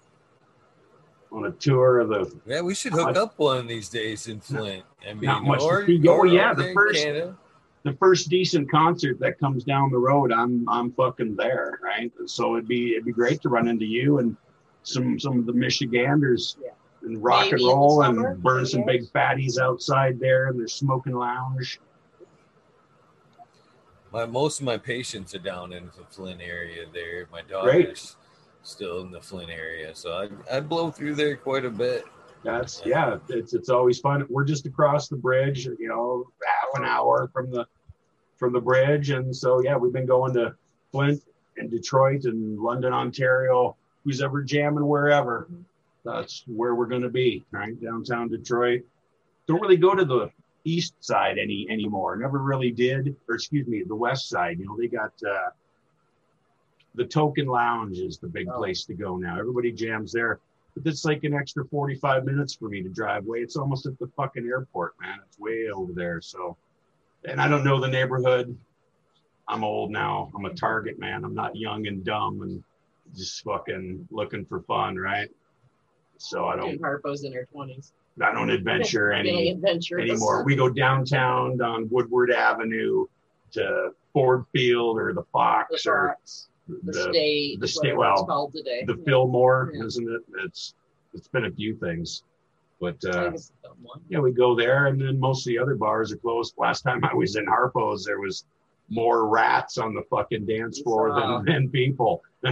on 1.33 1.47
a 1.47 1.51
tour 1.53 2.01
of 2.01 2.09
the. 2.09 2.33
Yeah, 2.47 2.61
we 2.63 2.75
should 2.75 2.93
hook 2.93 3.17
up 3.17 3.39
one 3.39 3.59
of 3.59 3.69
these 3.69 3.89
days 3.89 4.29
in 4.29 4.41
Flint. 4.41 4.85
I 5.09 5.15
mean, 5.15 5.23
Not 5.25 5.45
much 5.45 5.61
to 5.61 5.65
or, 5.67 5.87
see. 5.87 6.01
Oh, 6.09 6.13
or 6.19 6.27
yeah, 6.27 6.55
the 6.55 6.73
first- 6.73 7.03
Canada. 7.03 7.37
the 7.83 7.93
first 7.95 8.29
decent 8.29 8.71
concert 8.71 9.19
that 9.21 9.39
comes 9.39 9.65
down 9.65 9.91
the 9.91 9.99
road, 9.99 10.33
I'm 10.33 10.67
I'm 10.69 10.93
fucking 10.93 11.37
there, 11.37 11.81
right? 11.83 12.13
So 12.27 12.55
it'd 12.57 12.69
be 12.69 12.93
it'd 12.93 13.05
be 13.05 13.13
great 13.13 13.41
to 13.43 13.49
run 13.49 13.67
into 13.69 13.85
you 13.85 14.19
and 14.21 14.37
some 14.85 15.19
some 15.19 15.39
of 15.39 15.47
the 15.47 15.53
Michiganders 15.53 16.57
Yeah. 16.63 16.71
and 17.03 17.23
rock 17.23 17.47
Maybe 17.47 17.57
and 17.57 17.65
roll 17.65 18.03
and 18.03 18.43
burn 18.43 18.65
some 18.67 18.85
big 18.85 19.03
fatties 19.13 19.59
outside 19.59 20.21
there 20.21 20.49
in 20.49 20.57
their 20.59 20.69
smoking 20.69 21.15
lounge. 21.15 21.81
My 24.15 24.27
most 24.27 24.61
of 24.61 24.65
my 24.65 24.79
patients 24.79 25.35
are 25.35 25.41
down 25.41 25.73
in 25.73 25.87
the 25.87 26.05
Flint 26.09 26.41
area. 26.41 26.85
There, 26.95 27.27
my 27.33 27.43
Great. 27.43 27.51
daughter's 27.51 28.15
still 28.63 29.01
in 29.01 29.11
the 29.11 29.21
Flint 29.21 29.51
area, 29.51 29.93
so 29.93 30.13
I 30.13 30.57
I 30.57 30.61
blow 30.61 30.93
through 30.93 31.17
there 31.17 31.37
quite 31.37 31.65
a 31.65 31.71
bit. 31.71 32.05
That's 32.45 32.81
yeah, 32.87 33.17
it's 33.29 33.55
it's 33.55 33.71
always 33.71 33.99
fun. 33.99 34.25
We're 34.31 34.45
just 34.45 34.67
across 34.67 35.09
the 35.09 35.17
bridge, 35.17 35.67
you 35.67 35.89
know, 35.89 36.27
half 36.47 36.81
an 36.81 36.89
hour 36.89 37.29
from 37.33 37.51
the 37.51 37.67
from 38.37 38.53
the 38.53 38.61
bridge, 38.61 39.11
and 39.11 39.35
so 39.35 39.61
yeah, 39.65 39.77
we've 39.77 39.93
been 39.93 40.07
going 40.07 40.33
to 40.35 40.55
Flint 40.93 41.21
and 41.57 41.69
Detroit 41.69 42.23
and 42.25 42.61
London, 42.61 42.93
Ontario. 42.93 43.77
Who's 44.05 44.23
ever 44.23 44.45
jamming 44.45 44.87
wherever, 44.87 45.49
mm-hmm. 45.51 45.63
that's 46.05 46.45
where 46.47 46.77
we're 46.77 46.87
going 46.87 47.03
to 47.03 47.09
be, 47.09 47.45
right? 47.51 47.75
Downtown 47.83 48.29
Detroit. 48.29 48.83
Don't 49.49 49.61
really 49.61 49.77
go 49.77 49.93
to 49.93 50.05
the 50.05 50.31
east 50.65 50.95
side 51.01 51.39
any 51.39 51.67
anymore. 51.71 52.17
Never 52.17 52.39
really 52.39 52.71
did, 52.71 53.15
or 53.29 53.35
excuse 53.37 53.67
me, 53.67 53.83
the 53.87 53.95
west 53.95 54.29
side. 54.29 54.59
You 54.59 54.67
know, 54.67 54.77
they 54.79 54.89
got 54.89 55.13
uh, 55.27 55.51
the 56.95 57.05
Token 57.05 57.47
Lounge 57.47 57.99
is 57.99 58.19
the 58.19 58.29
big 58.29 58.49
Oh. 58.51 58.59
place 58.59 58.85
to 58.87 58.95
go 58.95 59.17
now. 59.17 59.39
Everybody 59.39 59.73
jams 59.73 60.13
there. 60.13 60.41
But 60.77 60.87
it's 60.91 61.05
like 61.05 61.23
an 61.25 61.35
extra 61.35 61.65
45 61.67 62.25
minutes 62.25 62.55
for 62.55 62.69
me 62.69 62.83
to 62.83 62.89
drive 62.89 63.27
away. 63.27 63.39
It's 63.41 63.57
almost 63.57 63.87
at 63.87 63.97
the 64.01 64.09
fucking 64.17 64.45
airport, 64.47 64.95
man. 65.01 65.21
It's 65.27 65.39
way 65.39 65.69
over 65.73 65.93
there. 65.93 66.21
So, 66.21 66.57
and 67.25 67.41
I 67.41 67.47
don't 67.49 67.63
know 67.65 67.81
the 67.81 67.87
neighborhood. 67.89 68.57
I'm 69.47 69.63
old 69.63 69.93
now. 69.93 70.33
I'm 70.35 70.47
a 70.47 70.55
target 70.55 70.99
man. 70.99 71.25
I'm 71.25 71.35
not 71.35 71.55
young 71.55 71.87
and 71.87 72.03
dumb 72.05 72.43
and 72.43 72.65
just 73.15 73.45
fucking 73.45 74.09
looking 74.11 74.45
for 74.47 74.63
fun, 74.63 74.97
right? 74.97 75.29
So 76.17 76.47
I 76.47 76.57
don't, 76.57 76.81
Harpo's 76.81 77.23
in 77.25 77.33
her 77.35 77.47
twenties. 77.53 77.93
I 78.23 78.33
don't 78.33 78.51
adventure 78.51 79.13
any 79.13 79.51
anymore. 79.99 80.45
We 80.45 80.55
go 80.57 80.69
downtown 80.69 81.61
on 81.61 81.89
Woodward 81.91 82.31
Avenue 82.31 83.07
to 83.53 83.91
Ford 84.13 84.45
Field 84.53 84.99
or 84.99 85.13
the 85.13 85.21
The 85.23 85.27
Fox 85.33 85.87
or 85.87 86.09
Fox, 86.19 86.49
the, 86.69 86.79
the, 86.85 87.03
state, 87.13 87.61
the 87.61 87.69
state- 87.69 87.97
well, 87.97 88.25
the 88.53 88.85
Yeah. 88.87 89.05
Fillmore, 89.05 89.73
Yeah. 89.75 89.85
isn't 89.85 90.09
it? 90.09 90.23
It's 90.45 90.75
it's 91.13 91.29
been 91.29 91.45
a 91.47 91.51
few 91.51 91.77
things, 91.77 92.23
but 92.81 92.97
uh, 93.05 93.13
think 93.25 93.35
it's 93.35 93.49
the 93.63 93.69
dumb 93.69 93.77
one. 93.83 94.01
yeah, 94.09 94.19
we 94.19 94.33
go 94.33 94.55
there, 94.57 94.87
and 94.87 95.01
then 95.01 95.19
most 95.19 95.47
of 95.47 95.51
the 95.51 95.59
other 95.59 95.75
bars 95.77 96.13
are 96.13 96.17
closed. 96.17 96.55
Last 96.59 96.83
time 96.83 97.05
I 97.05 97.15
was 97.15 97.37
in 97.37 97.47
Harpo's, 97.47 98.05
there 98.05 98.19
was 98.21 98.45
more 98.91 99.29
rats 99.29 99.79
on 99.79 99.95
the 99.95 100.03
fucking 100.11 100.45
dance 100.47 100.81
floor 100.81 101.13
than, 101.15 101.45
than 101.45 101.69
people. 101.71 102.23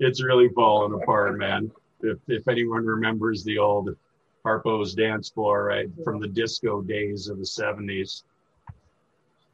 it's 0.00 0.22
really 0.22 0.48
falling 0.50 1.00
apart, 1.00 1.38
man. 1.38 1.70
If 2.00 2.18
if 2.28 2.46
anyone 2.48 2.84
remembers 2.84 3.42
the 3.44 3.58
old 3.58 3.96
Harpo's 4.44 4.94
dance 4.94 5.28
floor, 5.30 5.64
right 5.64 5.88
from 6.04 6.20
the 6.20 6.28
disco 6.28 6.80
days 6.82 7.28
of 7.28 7.38
the 7.38 7.46
seventies. 7.46 8.24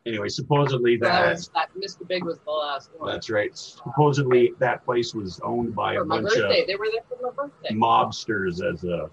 Anyway, 0.04 0.28
supposedly 0.28 0.96
that 0.96 1.08
that 1.08 1.30
was, 1.30 1.48
that 1.54 1.68
Mr. 1.78 2.06
Big 2.08 2.24
was 2.24 2.38
the 2.40 2.50
last 2.50 2.90
one. 2.96 3.12
that's 3.12 3.30
right. 3.30 3.56
Supposedly 3.56 4.52
that 4.58 4.84
place 4.84 5.14
was 5.14 5.38
owned 5.44 5.74
by 5.76 5.94
a 5.94 5.98
for 5.98 6.04
my 6.06 6.20
bunch 6.20 6.36
of. 6.36 6.50
They 6.66 6.74
were 6.74 6.88
there 6.90 7.02
for 7.08 7.18
my 7.22 7.30
birthday. 7.30 7.72
mobsters 7.72 8.62
as 8.68 8.82
a 8.82 9.08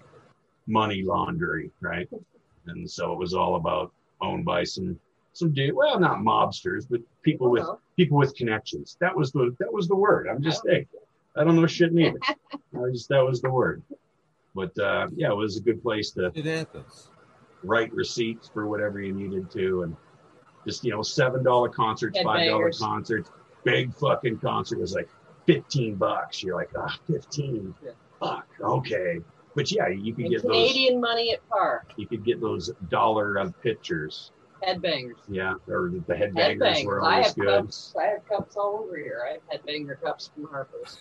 money 0.66 1.02
laundry, 1.02 1.70
right? 1.80 2.08
And 2.66 2.90
so 2.90 3.12
it 3.12 3.18
was 3.18 3.34
all 3.34 3.54
about 3.54 3.92
owned 4.20 4.44
by 4.44 4.64
some 4.64 4.98
some 5.32 5.52
dude. 5.52 5.74
Well, 5.76 6.00
not 6.00 6.18
mobsters, 6.18 6.86
but 6.90 7.00
people 7.22 7.50
with 7.50 7.62
Well, 7.62 7.80
people 7.96 8.18
with 8.18 8.34
connections. 8.34 8.96
That 9.00 9.16
was 9.16 9.30
the 9.30 9.54
that 9.60 9.72
was 9.72 9.86
the 9.86 9.96
word. 9.96 10.26
I'm 10.28 10.42
just 10.42 10.64
saying. 10.64 10.86
I 11.36 11.44
don't 11.44 11.56
know 11.56 11.66
shit 11.66 11.92
neither. 11.92 12.18
I 12.52 12.90
just 12.92 13.08
that 13.08 13.24
was 13.24 13.40
the 13.40 13.50
word. 13.50 13.82
But 14.54 14.76
uh, 14.78 15.08
yeah, 15.14 15.30
it 15.30 15.36
was 15.36 15.56
a 15.56 15.60
good 15.60 15.82
place 15.82 16.10
to 16.12 16.32
It 16.34 16.44
happens. 16.44 17.08
write 17.62 17.92
receipts 17.92 18.48
for 18.52 18.66
whatever 18.66 19.00
you 19.00 19.12
needed 19.12 19.50
to, 19.52 19.82
and 19.82 19.96
just 20.66 20.84
you 20.84 20.90
know 20.90 21.02
seven 21.02 21.42
dollar 21.44 21.68
concerts, 21.68 22.20
five 22.20 22.48
dollar 22.48 22.72
concerts, 22.72 23.30
big 23.64 23.94
fucking 23.94 24.38
concert 24.38 24.80
was 24.80 24.94
like 24.94 25.08
fifteen 25.46 25.94
bucks. 25.94 26.42
You're 26.42 26.56
like, 26.56 26.70
ah, 26.76 26.98
fifteen. 27.06 27.74
Yeah. 27.84 27.92
Fuck. 28.18 28.48
Okay. 28.60 29.20
But 29.54 29.70
yeah, 29.72 29.88
you 29.88 30.14
could 30.14 30.26
and 30.26 30.34
get 30.34 30.42
those. 30.42 30.50
Canadian 30.52 31.00
money 31.00 31.32
at 31.32 31.48
par. 31.48 31.86
You 31.96 32.06
could 32.06 32.24
get 32.24 32.40
those 32.40 32.70
dollar 32.88 33.38
uh, 33.38 33.50
pictures. 33.62 34.32
Headbangers. 34.66 35.14
Yeah, 35.28 35.54
or 35.68 35.90
the 36.06 36.14
headbangers 36.14 36.84
were 36.84 37.00
Headbangers. 37.00 37.06
I 37.06 37.12
always 37.12 37.26
have 37.28 37.36
good. 37.36 37.64
cups. 37.64 37.94
I 37.98 38.04
have 38.06 38.28
cups 38.28 38.56
all 38.56 38.84
over 38.84 38.96
here. 38.96 39.22
I 39.26 39.32
have 39.32 39.62
headbanger 39.62 40.00
cups 40.02 40.30
from 40.34 40.46
Harpo's. 40.48 41.00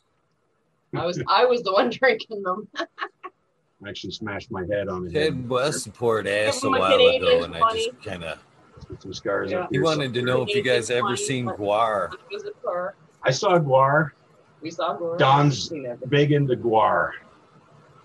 I 0.95 1.05
was 1.05 1.21
I 1.27 1.45
was 1.45 1.61
the 1.63 1.71
one 1.73 1.89
drinking 1.91 2.41
them. 2.43 2.67
I 2.75 3.89
actually 3.89 4.11
smashed 4.11 4.51
my 4.51 4.63
head 4.69 4.89
on 4.89 5.05
the 5.05 5.11
head. 5.11 5.33
Ted 5.33 5.49
Westport 5.49 6.27
asked 6.27 6.63
a 6.63 6.67
Give 6.67 6.69
him 6.69 6.75
a 6.75 6.79
while 6.79 6.93
ago, 6.93 7.11
Canadian 7.19 7.43
and 7.43 7.63
I 7.63 7.73
just 7.73 8.03
kind 8.03 8.23
of 8.23 8.39
With 8.89 9.01
some 9.01 9.13
scars 9.13 9.51
Yeah. 9.51 9.59
up 9.61 9.69
he 9.71 9.79
wanted 9.79 10.13
to 10.15 10.21
know 10.21 10.41
if 10.41 10.49
you 10.49 10.61
guys 10.61 10.89
ever 10.89 11.15
seen 11.15 11.45
Gwar. 11.45 12.13
It 12.13 12.19
was 12.31 12.43
at 12.45 12.61
par. 12.63 12.95
I 13.23 13.31
saw 13.31 13.57
Gwar. 13.59 14.11
We 14.61 14.71
saw 14.71 14.93
Gore. 14.97 15.17
Don's 15.17 15.69
Seen 15.69 15.85
everything. 15.85 16.09
big 16.09 16.31
into 16.33 16.55
Gwar. 16.55 17.11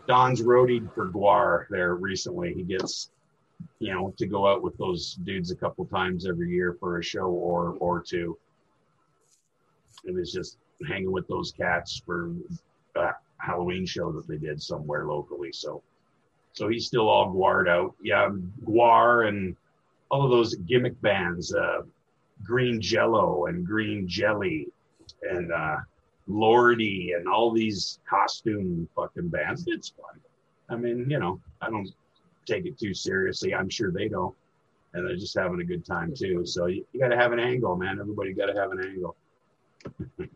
Don's 0.06 0.42
roadied 0.42 0.92
for 0.94 1.08
Gwar 1.08 1.66
there 1.70 1.94
recently. 1.96 2.52
He 2.54 2.62
gets, 2.62 3.10
you 3.80 3.92
know, 3.92 4.14
to 4.18 4.26
go 4.26 4.46
out 4.46 4.62
with 4.62 4.76
those 4.76 5.14
dudes 5.24 5.50
a 5.50 5.56
couple 5.56 5.84
times 5.86 6.26
every 6.28 6.50
year 6.50 6.76
for 6.78 6.98
a 6.98 7.02
show 7.02 7.26
or 7.26 7.74
or 7.80 8.00
two, 8.02 8.36
and 10.04 10.18
is 10.20 10.32
just 10.32 10.58
hanging 10.86 11.10
with 11.10 11.26
those 11.26 11.50
cats 11.52 12.00
for 12.04 12.30
a 12.96 13.10
Halloween 13.38 13.86
show 13.86 14.12
that 14.12 14.26
they 14.26 14.38
did 14.38 14.62
somewhere 14.62 15.06
locally. 15.06 15.52
So, 15.52 15.82
so 16.52 16.68
he's 16.68 16.86
still 16.86 17.08
all 17.08 17.32
guared 17.32 17.68
out. 17.68 17.94
Yeah, 18.02 18.30
Gwar 18.64 19.28
and 19.28 19.56
all 20.10 20.24
of 20.24 20.30
those 20.30 20.54
gimmick 20.54 21.00
bands, 21.00 21.54
uh, 21.54 21.82
Green 22.42 22.80
Jello 22.80 23.46
and 23.46 23.66
Green 23.66 24.06
Jelly, 24.06 24.68
and 25.22 25.52
uh, 25.52 25.76
Lordi 26.28 27.16
and 27.16 27.28
all 27.28 27.50
these 27.50 27.98
costume 28.08 28.88
fucking 28.94 29.28
bands. 29.28 29.64
It's 29.66 29.90
fun. 29.90 30.20
I 30.68 30.76
mean, 30.76 31.10
you 31.10 31.18
know, 31.18 31.40
I 31.60 31.70
don't 31.70 31.90
take 32.46 32.66
it 32.66 32.78
too 32.78 32.94
seriously. 32.94 33.54
I'm 33.54 33.68
sure 33.68 33.90
they 33.90 34.08
don't. 34.08 34.34
And 34.94 35.06
they're 35.06 35.16
just 35.16 35.36
having 35.36 35.60
a 35.60 35.64
good 35.64 35.84
time 35.84 36.14
too. 36.16 36.46
So 36.46 36.66
you, 36.66 36.86
you 36.92 37.00
got 37.00 37.08
to 37.08 37.16
have 37.16 37.32
an 37.32 37.40
angle, 37.40 37.76
man. 37.76 37.98
Everybody 38.00 38.32
got 38.32 38.46
to 38.46 38.54
have 38.54 38.70
an 38.70 38.80
angle. 38.84 39.16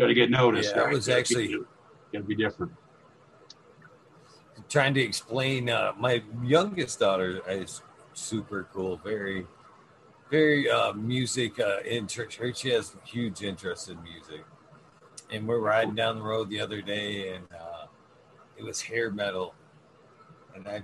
got 0.00 0.06
to 0.06 0.14
get 0.14 0.30
noticed. 0.30 0.74
Yeah, 0.74 0.82
right? 0.82 0.94
was 0.94 1.08
actually- 1.08 1.54
gotta 2.12 2.24
be 2.24 2.34
different. 2.34 2.72
trying 4.68 4.94
to 4.94 5.00
explain 5.00 5.68
uh, 5.68 5.92
my 5.98 6.22
youngest 6.42 6.98
daughter 7.00 7.40
is 7.48 7.82
super 8.12 8.68
cool 8.72 8.96
very 8.98 9.46
very 10.30 10.68
uh, 10.70 10.92
music 10.92 11.58
uh, 11.58 11.78
interest 11.84 12.38
she 12.56 12.68
has 12.70 12.94
huge 13.04 13.42
interest 13.42 13.88
in 13.88 14.00
music 14.02 14.44
and 15.32 15.46
we're 15.46 15.60
riding 15.60 15.94
down 15.94 16.16
the 16.16 16.22
road 16.22 16.48
the 16.50 16.60
other 16.60 16.80
day 16.82 17.34
and 17.34 17.44
uh, 17.52 17.86
it 18.56 18.64
was 18.64 18.80
hair 18.80 19.10
metal 19.10 19.54
and 20.54 20.68
i 20.68 20.82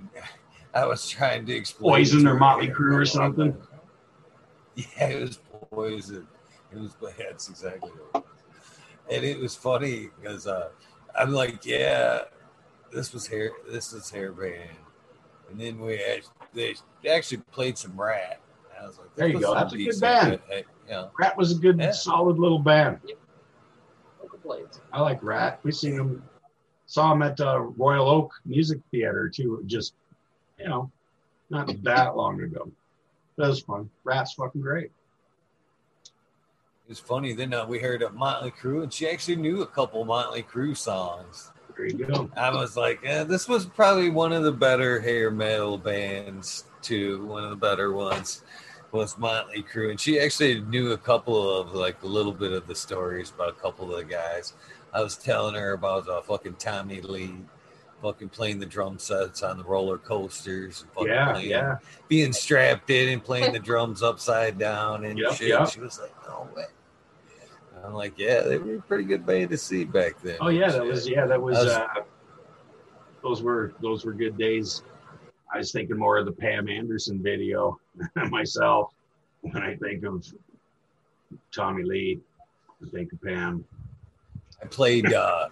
i 0.73 0.85
was 0.85 1.07
trying 1.07 1.45
to 1.45 1.53
explain 1.53 1.91
Poison 1.91 2.27
or 2.27 2.35
Motley 2.35 2.67
Crue 2.69 2.95
or 2.95 3.05
something? 3.05 3.55
Yeah, 4.75 5.07
it 5.07 5.21
was 5.21 5.39
poison. 5.71 6.27
It 6.71 6.77
was 6.79 6.95
that's 7.17 7.49
exactly 7.49 7.89
what 7.89 7.99
it 7.99 8.13
was. 8.13 8.26
And 9.11 9.23
it 9.23 9.39
was 9.39 9.55
funny 9.55 10.09
because 10.19 10.47
uh, 10.47 10.69
I'm 11.17 11.31
like, 11.31 11.65
yeah, 11.65 12.21
this 12.93 13.13
was 13.13 13.27
hair. 13.27 13.51
This 13.69 13.93
is 13.93 14.09
hair 14.09 14.31
band. 14.31 14.69
And 15.49 15.59
then 15.59 15.79
we 15.79 16.01
actually, 16.03 16.75
they 17.03 17.09
actually 17.09 17.37
played 17.51 17.77
some 17.77 17.99
Ratt. 17.99 18.41
I 18.79 18.85
was 18.85 18.99
like, 18.99 19.15
There 19.15 19.27
you 19.27 19.39
go. 19.39 19.53
was 19.53 19.71
That's 19.71 19.73
a 19.73 19.77
good 19.77 20.01
band. 20.01 20.39
Hey, 20.49 20.63
You 20.85 20.91
know, 20.91 21.11
Ratt 21.17 21.37
was 21.37 21.51
a 21.51 21.55
good, 21.55 21.79
Yeah. 21.79 21.91
solid 21.91 22.37
little 22.37 22.59
band. 22.59 22.99
Local. 24.21 24.67
I 24.93 25.01
like 25.01 25.23
Ratt. 25.23 25.59
We 25.63 25.71
seen 25.71 25.93
him, 25.93 26.23
saw 26.85 27.13
him 27.13 27.21
at 27.21 27.39
uh, 27.39 27.59
Royal 27.59 28.07
Oak 28.07 28.33
Music 28.45 28.79
Theater 28.91 29.29
too. 29.29 29.63
Just, 29.65 29.93
you 30.59 30.67
know, 30.67 30.91
not 31.49 31.71
that 31.83 32.15
long 32.15 32.41
ago. 32.41 32.71
That 33.37 33.47
was 33.47 33.61
fun. 33.61 33.89
Ratt's 34.03 34.33
fucking 34.33 34.61
great. 34.61 34.91
It 36.87 36.91
was 36.91 36.99
funny. 36.99 37.33
Then 37.33 37.53
uh, 37.53 37.65
we 37.67 37.79
heard 37.79 38.01
a 38.01 38.09
Motley 38.11 38.49
Crue, 38.51 38.81
and 38.81 38.93
she 38.93 39.09
actually 39.09 39.35
knew 39.35 39.61
a 39.61 39.67
couple 39.67 40.05
Motley 40.05 40.41
Crue 40.41 40.75
songs. 40.75 41.51
There 41.75 41.85
you 41.85 42.05
go. 42.05 42.29
I 42.37 42.49
was 42.49 42.77
like, 42.77 43.01
eh, 43.03 43.25
this 43.25 43.49
was 43.49 43.65
probably 43.65 44.09
one 44.09 44.31
of 44.31 44.43
the 44.43 44.53
better 44.53 45.01
hair 45.01 45.29
metal 45.29 45.77
bands 45.77 46.63
too. 46.81 47.25
One 47.25 47.43
of 47.43 47.49
the 47.49 47.57
better 47.57 47.91
ones 47.91 48.43
was 48.93 49.17
Motley 49.17 49.63
Crue, 49.63 49.89
and 49.91 49.99
she 49.99 50.17
actually 50.17 50.61
knew 50.61 50.93
a 50.93 50.97
couple 50.97 51.59
of 51.59 51.73
like 51.73 52.01
a 52.03 52.07
little 52.07 52.31
bit 52.31 52.53
of 52.53 52.67
the 52.67 52.75
stories 52.75 53.31
about 53.31 53.49
a 53.49 53.53
couple 53.61 53.93
of 53.93 53.97
the 53.97 54.05
guys. 54.05 54.53
I 54.93 55.01
was 55.01 55.17
telling 55.17 55.55
her 55.55 55.73
about 55.73 56.07
uh, 56.07 56.21
fucking 56.21 56.53
Tommy 56.55 57.01
Lee, 57.01 57.35
fucking 58.01 58.29
playing 58.29 58.59
the 58.59 58.65
drum 58.65 58.97
sets 58.97 59.43
on 59.43 59.57
the 59.57 59.63
roller 59.65 59.97
coasters, 59.97 60.83
and 60.83 60.91
fucking 60.93 61.09
Yeah, 61.09 61.33
playing, 61.33 61.49
yeah. 61.49 61.77
being 62.07 62.31
strapped 62.31 62.89
in 62.89 63.09
and 63.09 63.21
playing 63.21 63.51
the 63.51 63.59
drums 63.59 64.01
upside 64.01 64.57
down 64.57 65.03
and 65.03 65.19
Yep, 65.19 65.33
shit. 65.33 65.49
yep. 65.49 65.69
She 65.69 65.81
was 65.81 65.99
like, 65.99 66.13
no 66.25 66.47
way. 66.55 66.63
I'm 67.85 67.93
like, 67.93 68.17
yeah, 68.17 68.41
they 68.41 68.57
were 68.57 68.75
a 68.75 68.81
pretty 68.81 69.03
good 69.03 69.25
band 69.25 69.49
to 69.51 69.57
see 69.57 69.85
back 69.85 70.21
then. 70.21 70.37
Oh 70.41 70.49
yeah, 70.49 70.71
that 70.71 70.83
was 70.83 71.07
yeah, 71.07 71.25
that 71.25 71.41
was. 71.41 71.57
Was- 71.57 71.67
uh, 71.67 71.87
those 73.23 73.41
were 73.41 73.73
those 73.81 74.05
were 74.05 74.13
good 74.13 74.37
days. 74.37 74.83
I 75.53 75.57
was 75.59 75.71
thinking 75.71 75.97
more 75.97 76.17
of 76.17 76.25
the 76.25 76.31
Pam 76.31 76.67
Anderson 76.69 77.21
video 77.21 77.79
myself 78.29 78.93
when 79.41 79.57
I 79.63 79.75
think 79.75 80.03
of 80.03 80.25
Tommy 81.53 81.83
Lee. 81.83 82.19
I 82.85 82.89
think 82.89 83.13
of 83.13 83.21
Pam. 83.21 83.65
I 84.61 84.65
played 84.67 85.11
uh, 85.13 85.49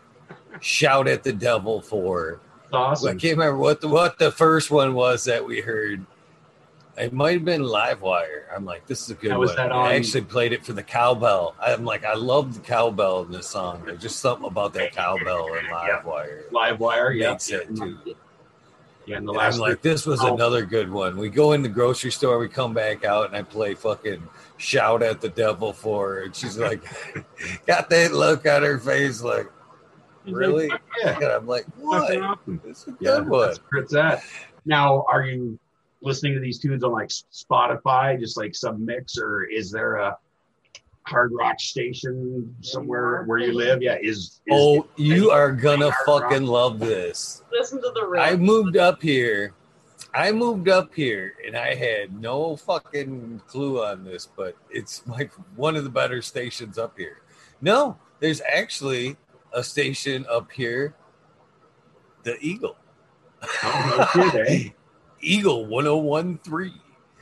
"Shout 0.59 1.07
at 1.07 1.23
the 1.23 1.34
Devil" 1.34 1.82
for. 1.82 2.41
Awesome. 2.73 3.09
I 3.09 3.19
can't 3.19 3.38
remember 3.38 3.57
what 3.57 3.82
the 3.82 3.88
what 3.88 4.19
the 4.19 4.32
first 4.32 4.71
one 4.71 4.93
was 4.93 5.23
that 5.26 5.45
we 5.45 5.61
heard. 5.61 6.05
It 6.98 7.12
might 7.12 7.34
have 7.34 7.46
been 7.46 7.62
Livewire. 7.62 8.43
I'm 8.56 8.64
like, 8.64 8.88
this 8.88 9.02
is 9.02 9.10
a 9.10 9.14
good 9.16 9.36
was 9.38 9.50
one. 9.50 9.58
that 9.58 9.72
I 9.74 9.96
actually 9.96 10.22
played 10.24 10.54
it 10.54 10.66
for 10.66 10.72
the 10.72 10.84
cowbell. 10.84 11.54
I'm 11.62 11.84
like, 11.84 12.06
I 12.06 12.14
love 12.14 12.54
the 12.54 12.62
cowbell 12.62 13.24
in 13.24 13.32
this 13.32 13.48
song. 13.50 13.84
There's 13.86 14.02
just 14.02 14.20
something 14.20 14.46
about 14.48 14.74
that 14.76 14.93
cowbell 14.93 15.54
in 15.56 15.66
Yeah. 15.66 16.02
Livewire. 16.04 16.52
Live 16.52 16.80
wire, 16.80 17.12
yeah. 17.12 17.32
Makes 17.32 17.52
it 17.52 17.76
too. 17.76 17.98
Yeah, 19.06 19.18
and 19.18 19.28
the 19.28 19.32
And 19.34 19.38
last 19.38 19.56
I'm 19.56 19.60
like, 19.62 19.82
this 19.82 20.06
was 20.06 20.22
Oh. 20.24 20.34
another 20.34 20.66
good 20.66 20.89
one. 20.89 21.18
We 21.18 21.30
go 21.30 21.52
in 21.52 21.62
the 21.64 21.70
grocery 21.70 22.12
store, 22.12 22.39
we 22.39 22.48
come 22.48 22.74
back 22.74 23.04
out, 23.04 23.28
and 23.28 23.36
I 23.36 23.41
play 23.43 23.76
fucking 23.76 24.24
shout 24.58 25.04
at 25.04 25.20
the 25.20 25.30
devil 25.30 25.74
for 25.74 26.14
her. 26.16 26.22
And 26.24 26.36
she's 26.36 26.58
like, 26.58 26.82
got 27.68 27.89
that 27.89 28.14
look 28.14 28.48
on 28.48 28.64
her 28.64 28.80
face, 28.80 29.22
like, 29.22 29.48
really? 30.26 30.72
Yeah. 31.04 31.16
And 31.18 31.24
I'm 31.26 31.46
like, 31.46 31.66
what? 31.78 32.10
It's 32.66 32.88
a 32.88 32.91
good 32.91 32.98
Yeah, 33.02 33.20
one. 33.20 33.48
that's 33.48 33.60
where 33.70 33.82
it's 33.84 33.93
at. 33.93 34.24
Now, 34.66 35.06
are 35.12 35.24
you 35.24 35.60
listening 36.02 36.34
to 36.34 36.39
these 36.39 36.60
tunes 36.60 36.84
on 36.84 36.91
like 36.91 37.10
Spotify, 37.10 38.20
just 38.20 38.38
like 38.38 38.56
some 38.56 38.86
mix, 38.86 39.18
or 39.18 39.43
is 39.46 39.72
there 39.72 39.96
a 39.96 40.18
hard 41.04 41.32
rock 41.34 41.60
station 41.60 42.56
somewhere 42.62 43.24
where 43.24 43.38
you 43.39 43.54
live? 43.54 43.82
Yeah, 43.82 43.98
is, 44.02 44.41
is 44.46 44.52
Oh, 44.52 44.88
you 44.96 45.32
are 45.32 45.52
gonna 45.52 45.91
Hard 45.91 46.08
rock. 46.08 46.32
fucking 46.32 46.48
love 46.48 46.80
this. 46.80 47.43
Listen 47.52 47.82
to 47.82 47.91
the 47.93 48.06
riff. 48.08 48.22
I 48.22 48.36
moved 48.36 48.78
up 48.78 49.02
here. 49.02 49.54
I 50.14 50.32
moved 50.32 50.70
up 50.70 50.93
here 50.93 51.34
and 51.46 51.58
I 51.58 51.76
had 51.76 52.20
no 52.20 52.56
fucking 52.56 53.41
clue 53.48 53.84
on 53.84 54.06
this, 54.06 54.28
but 54.36 54.56
it's 54.70 55.06
like 55.08 55.32
one 55.58 55.76
of 55.76 55.84
the 55.84 55.89
better 55.89 56.22
stations 56.22 56.78
up 56.78 56.98
here. 56.98 57.22
No, 57.62 57.98
there's 58.20 58.41
actually 58.50 59.18
a 59.52 59.62
station 59.64 60.26
up 60.32 60.52
here, 60.52 60.96
the 62.24 62.38
Eagle. 62.39 62.78
Oh, 63.64 64.08
no 64.16 64.32
shit? 64.32 64.74
Eagle 65.26 65.65
1013. 65.65 66.73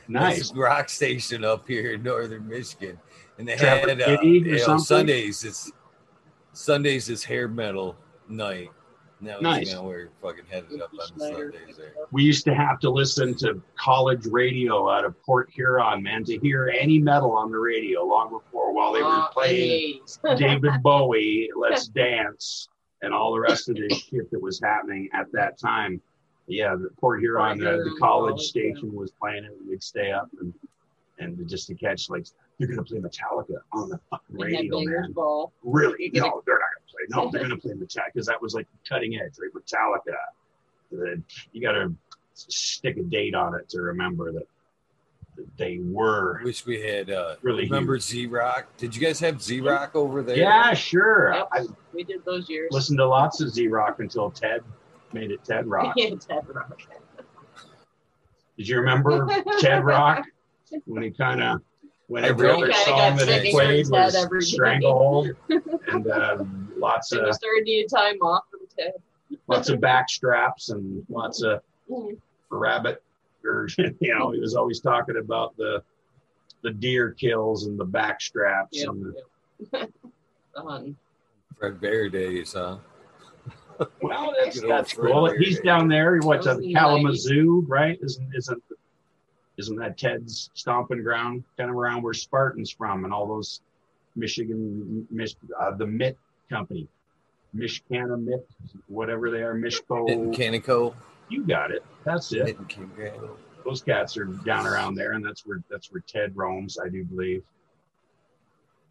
nice. 0.08 0.38
This 0.38 0.52
rock 0.54 0.88
station 0.88 1.44
up 1.44 1.66
here 1.66 1.92
in 1.94 2.02
northern 2.02 2.46
Michigan. 2.46 2.98
And 3.38 3.48
they 3.48 3.56
Trapper 3.56 3.88
had 3.90 4.02
uh, 4.02 4.06
Kitty 4.18 4.52
or 4.52 4.56
you 4.56 4.66
know. 4.66 4.78
Sundays. 4.78 5.44
It's 5.44 5.72
Sundays 6.52 7.08
is 7.08 7.24
hair 7.24 7.48
metal 7.48 7.96
night. 8.28 8.70
Now 9.20 9.38
Nice. 9.40 9.68
you 9.68 9.74
know 9.74 9.84
we're 9.84 10.10
fucking 10.20 10.44
headed 10.50 10.82
up 10.82 10.90
on 10.92 10.98
the 11.16 11.24
Sundays 11.24 11.76
there. 11.76 11.94
We 12.12 12.22
used 12.22 12.44
to 12.44 12.54
have 12.54 12.78
to 12.80 12.90
listen 12.90 13.34
to 13.36 13.60
college 13.78 14.26
radio 14.26 14.90
out 14.90 15.04
of 15.04 15.20
Port 15.22 15.48
Huron, 15.52 16.02
man, 16.02 16.24
to 16.24 16.38
hear 16.38 16.68
any 16.78 16.98
metal 16.98 17.32
on 17.32 17.50
the 17.50 17.58
radio 17.58 18.04
long 18.04 18.30
before 18.30 18.72
while 18.74 18.92
they 18.92 19.00
were 19.00 19.06
Ah, 19.08 19.30
playing 19.32 20.00
eight. 20.02 20.18
David 20.36 20.72
Bowie, 20.82 21.48
Let's 21.56 21.88
Dance, 21.88 22.68
and 23.02 23.14
all 23.14 23.32
the 23.32 23.40
rest 23.40 23.68
of 23.70 23.76
the 23.76 23.88
shit 23.88 24.30
that 24.30 24.42
was 24.42 24.60
happening 24.60 25.08
at 25.14 25.32
that 25.32 25.58
time. 25.58 26.00
Yeah, 26.46 26.74
the 26.76 26.90
Port 27.00 27.20
Huron, 27.20 27.58
Port 27.58 27.78
the, 27.78 27.84
the 27.84 27.96
college 27.98 28.32
college, 28.32 28.40
station 28.42 28.94
was 28.94 29.10
playing 29.12 29.44
it, 29.44 29.52
we'd 29.68 29.82
stay 29.82 30.12
up 30.12 30.28
and 30.40 30.52
and 31.20 31.48
just 31.48 31.68
to 31.68 31.74
catch 31.74 32.10
like 32.10 32.26
you're 32.58 32.68
gonna 32.68 32.82
play 32.84 32.98
Metallica 32.98 33.56
on 33.72 33.88
the 33.88 33.98
fucking 34.10 34.26
And 34.36 34.42
radio, 34.42 34.80
man. 34.80 35.12
Ball. 35.12 35.52
Really? 35.62 36.10
You're 36.12 36.24
No, 36.24 36.42
they're 36.46 36.58
not 36.58 36.68
gonna 36.74 36.90
play. 36.90 37.00
No, 37.24 37.30
they're 37.30 37.42
gonna 37.42 37.56
play 37.60 37.72
Metallica 37.72 38.12
because 38.12 38.26
that 38.26 38.40
was 38.42 38.54
like 38.54 38.66
cutting 38.88 39.14
edge, 39.16 39.32
right? 39.40 39.50
Metallica. 39.54 40.16
The- 40.90 41.22
You 41.52 41.62
gotta 41.62 41.92
stick 42.34 42.96
a 42.96 43.02
date 43.04 43.34
on 43.34 43.54
it 43.54 43.68
to 43.70 43.80
remember 43.80 44.32
that, 44.32 44.46
that 45.36 45.56
they 45.56 45.78
were 45.82 46.40
Wish 46.44 46.66
we 46.66 46.80
had 46.80 47.10
uh 47.10 47.36
really 47.42 47.64
remember 47.64 47.98
Z 47.98 48.26
Rock. 48.26 48.66
Did 48.76 48.94
you 48.94 49.00
guys 49.00 49.18
have 49.20 49.40
Z 49.40 49.60
Rock 49.60 49.94
over 49.96 50.20
there? 50.22 50.36
Yeah, 50.36 50.74
sure. 50.74 51.32
Yep. 51.34 51.48
I 51.52 51.64
We 51.92 52.02
did 52.04 52.24
those 52.24 52.48
years. 52.50 52.68
listened 52.72 52.98
to 52.98 53.06
lots 53.06 53.40
of 53.40 53.50
Z 53.50 53.68
Rock 53.68 54.00
until 54.00 54.30
Ted 54.30 54.62
made 55.14 55.30
it 55.30 55.42
Ted 55.44 55.66
Rock. 55.66 55.94
yeah, 55.96 56.10
Ted 56.16 56.44
Rock. 56.48 56.78
Did 58.58 58.68
you 58.68 58.78
remember 58.78 59.26
Ted 59.60 59.84
Rock 59.84 60.24
when 60.84 61.02
he 61.02 61.10
kind 61.10 61.42
of 61.42 61.60
when 62.08 62.24
I 62.24 62.28
every 62.28 62.50
other 62.50 62.70
song 62.72 63.16
that 63.16 63.28
he 63.28 63.50
singing 63.50 63.52
played 63.52 63.86
was 63.88 64.14
every 64.14 64.40
day. 64.40 64.46
Stranglehold 64.46 65.28
and 65.88 66.06
uh, 66.06 66.44
lots 66.76 67.12
of 67.12 67.34
started 67.34 67.64
needing 67.64 67.88
time 67.88 68.16
off 68.16 68.44
from 68.50 68.60
Ted. 68.78 68.92
lots 69.46 69.70
of 69.70 69.80
back 69.80 70.10
straps 70.10 70.68
and 70.68 71.04
lots 71.08 71.42
of 71.42 71.62
Mhm. 71.90 72.18
rabbit 72.50 73.02
or 73.44 73.68
you 73.76 74.14
know 74.14 74.30
he 74.30 74.40
was 74.40 74.54
always 74.54 74.80
talking 74.80 75.16
about 75.18 75.54
the 75.58 75.82
the 76.62 76.70
deer 76.70 77.10
kills 77.10 77.66
and 77.66 77.78
the 77.78 77.84
back 77.84 78.20
straps 78.22 78.78
Yep, 78.78 78.88
and 78.88 79.04
the, 79.70 79.88
yep. 80.56 80.94
Fred 81.58 81.80
Bear 81.80 82.08
days, 82.08 82.54
huh? 82.54 82.78
Well 84.02 84.34
that's, 84.42 84.60
that's 84.62 84.92
Fred 84.92 85.12
cool 85.12 85.26
Bear 85.26 85.38
he's 85.38 85.60
down 85.60 85.88
there 85.88 86.18
what's 86.18 86.46
Those 86.46 86.56
at 86.56 86.62
in 86.62 86.68
the 86.68 86.74
Kalamazoo 86.74 87.64
right? 87.68 87.98
Isn't 88.02 88.30
isn't 88.34 88.62
isn't 89.56 89.76
that 89.76 89.96
Ted's 89.98 90.50
stomping 90.54 91.02
ground 91.02 91.44
kind 91.56 91.70
of 91.70 91.76
around 91.76 92.02
where 92.02 92.14
Spartan's 92.14 92.70
from 92.70 93.04
and 93.04 93.12
all 93.12 93.26
those 93.26 93.60
Michigan 94.16 95.06
Mich, 95.10 95.36
uh, 95.60 95.72
the 95.72 95.86
Mitt 95.86 96.18
company. 96.50 96.88
Michicana 97.54 98.20
Mitt 98.22 98.46
whatever 98.88 99.30
they 99.30 99.42
are 99.42 99.54
Mishko 99.54 100.06
Mitten 100.06 100.32
Canico. 100.34 100.94
you 101.28 101.46
got 101.46 101.70
it. 101.70 101.84
That's 102.04 102.32
it. 102.32 102.56
Those 103.64 103.80
cats 103.80 104.16
are 104.16 104.24
down 104.24 104.66
around 104.66 104.94
there, 104.94 105.12
and 105.12 105.24
that's 105.24 105.46
where 105.46 105.62
that's 105.70 105.90
where 105.90 106.02
Ted 106.06 106.36
roams, 106.36 106.78
I 106.78 106.88
do 106.88 107.04
believe. 107.04 107.42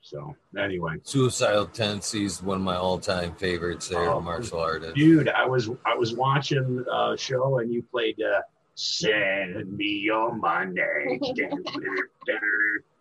So 0.06 0.36
anyway, 0.60 0.96
Suicidal 1.04 1.66
Tendencies, 1.68 2.44
one 2.44 2.58
of 2.58 2.64
my 2.64 2.76
all-time 2.76 3.34
favorites 3.36 3.88
there, 3.88 4.10
Oh, 4.10 4.20
martial 4.20 4.60
artist. 4.60 4.96
dude, 4.96 5.30
I 5.30 5.46
was 5.46 5.70
I 5.86 5.96
was 5.96 6.14
watching 6.14 6.84
a 6.92 7.16
show, 7.18 7.60
and 7.60 7.74
you 7.74 7.82
played 7.84 8.22
uh, 8.22 8.42
"Send 8.76 9.72
Me 9.78 9.86
Your 9.86 10.36
Money," 10.36 10.82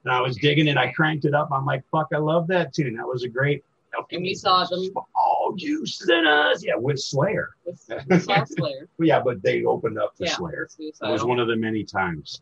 and 0.07 0.13
I 0.13 0.21
was 0.21 0.37
digging 0.37 0.69
it. 0.69 0.77
I 0.77 0.93
cranked 0.93 1.25
it 1.25 1.35
up. 1.35 1.49
I'm 1.53 1.67
like, 1.67 1.83
"Fuck, 1.91 2.09
I 2.15 2.19
love 2.19 2.47
that 2.49 2.73
tune." 2.73 2.95
That 2.97 3.07
was 3.07 3.25
a 3.25 3.29
great. 3.29 3.65
And 4.11 4.23
we 4.23 4.35
saw 4.35 4.65
them- 4.65 4.89
All 5.15 5.55
you 5.59 5.85
sinners, 5.85 6.65
yeah, 6.65 6.77
with 6.77 6.99
Slayer. 6.99 7.51
with, 7.67 7.79
with 8.09 8.23
Soul 8.25 8.47
Slayer. 8.47 8.89
Yeah, 8.99 9.21
but 9.21 9.43
they 9.43 9.65
opened 9.65 9.99
up 9.99 10.17
for 10.17 10.25
Yeah. 10.25 10.35
Slayer. 10.37 10.69
It 10.79 10.95
was 11.03 11.25
one 11.25 11.39
of 11.39 11.47
the 11.49 11.57
many 11.57 11.85
times. 11.85 12.41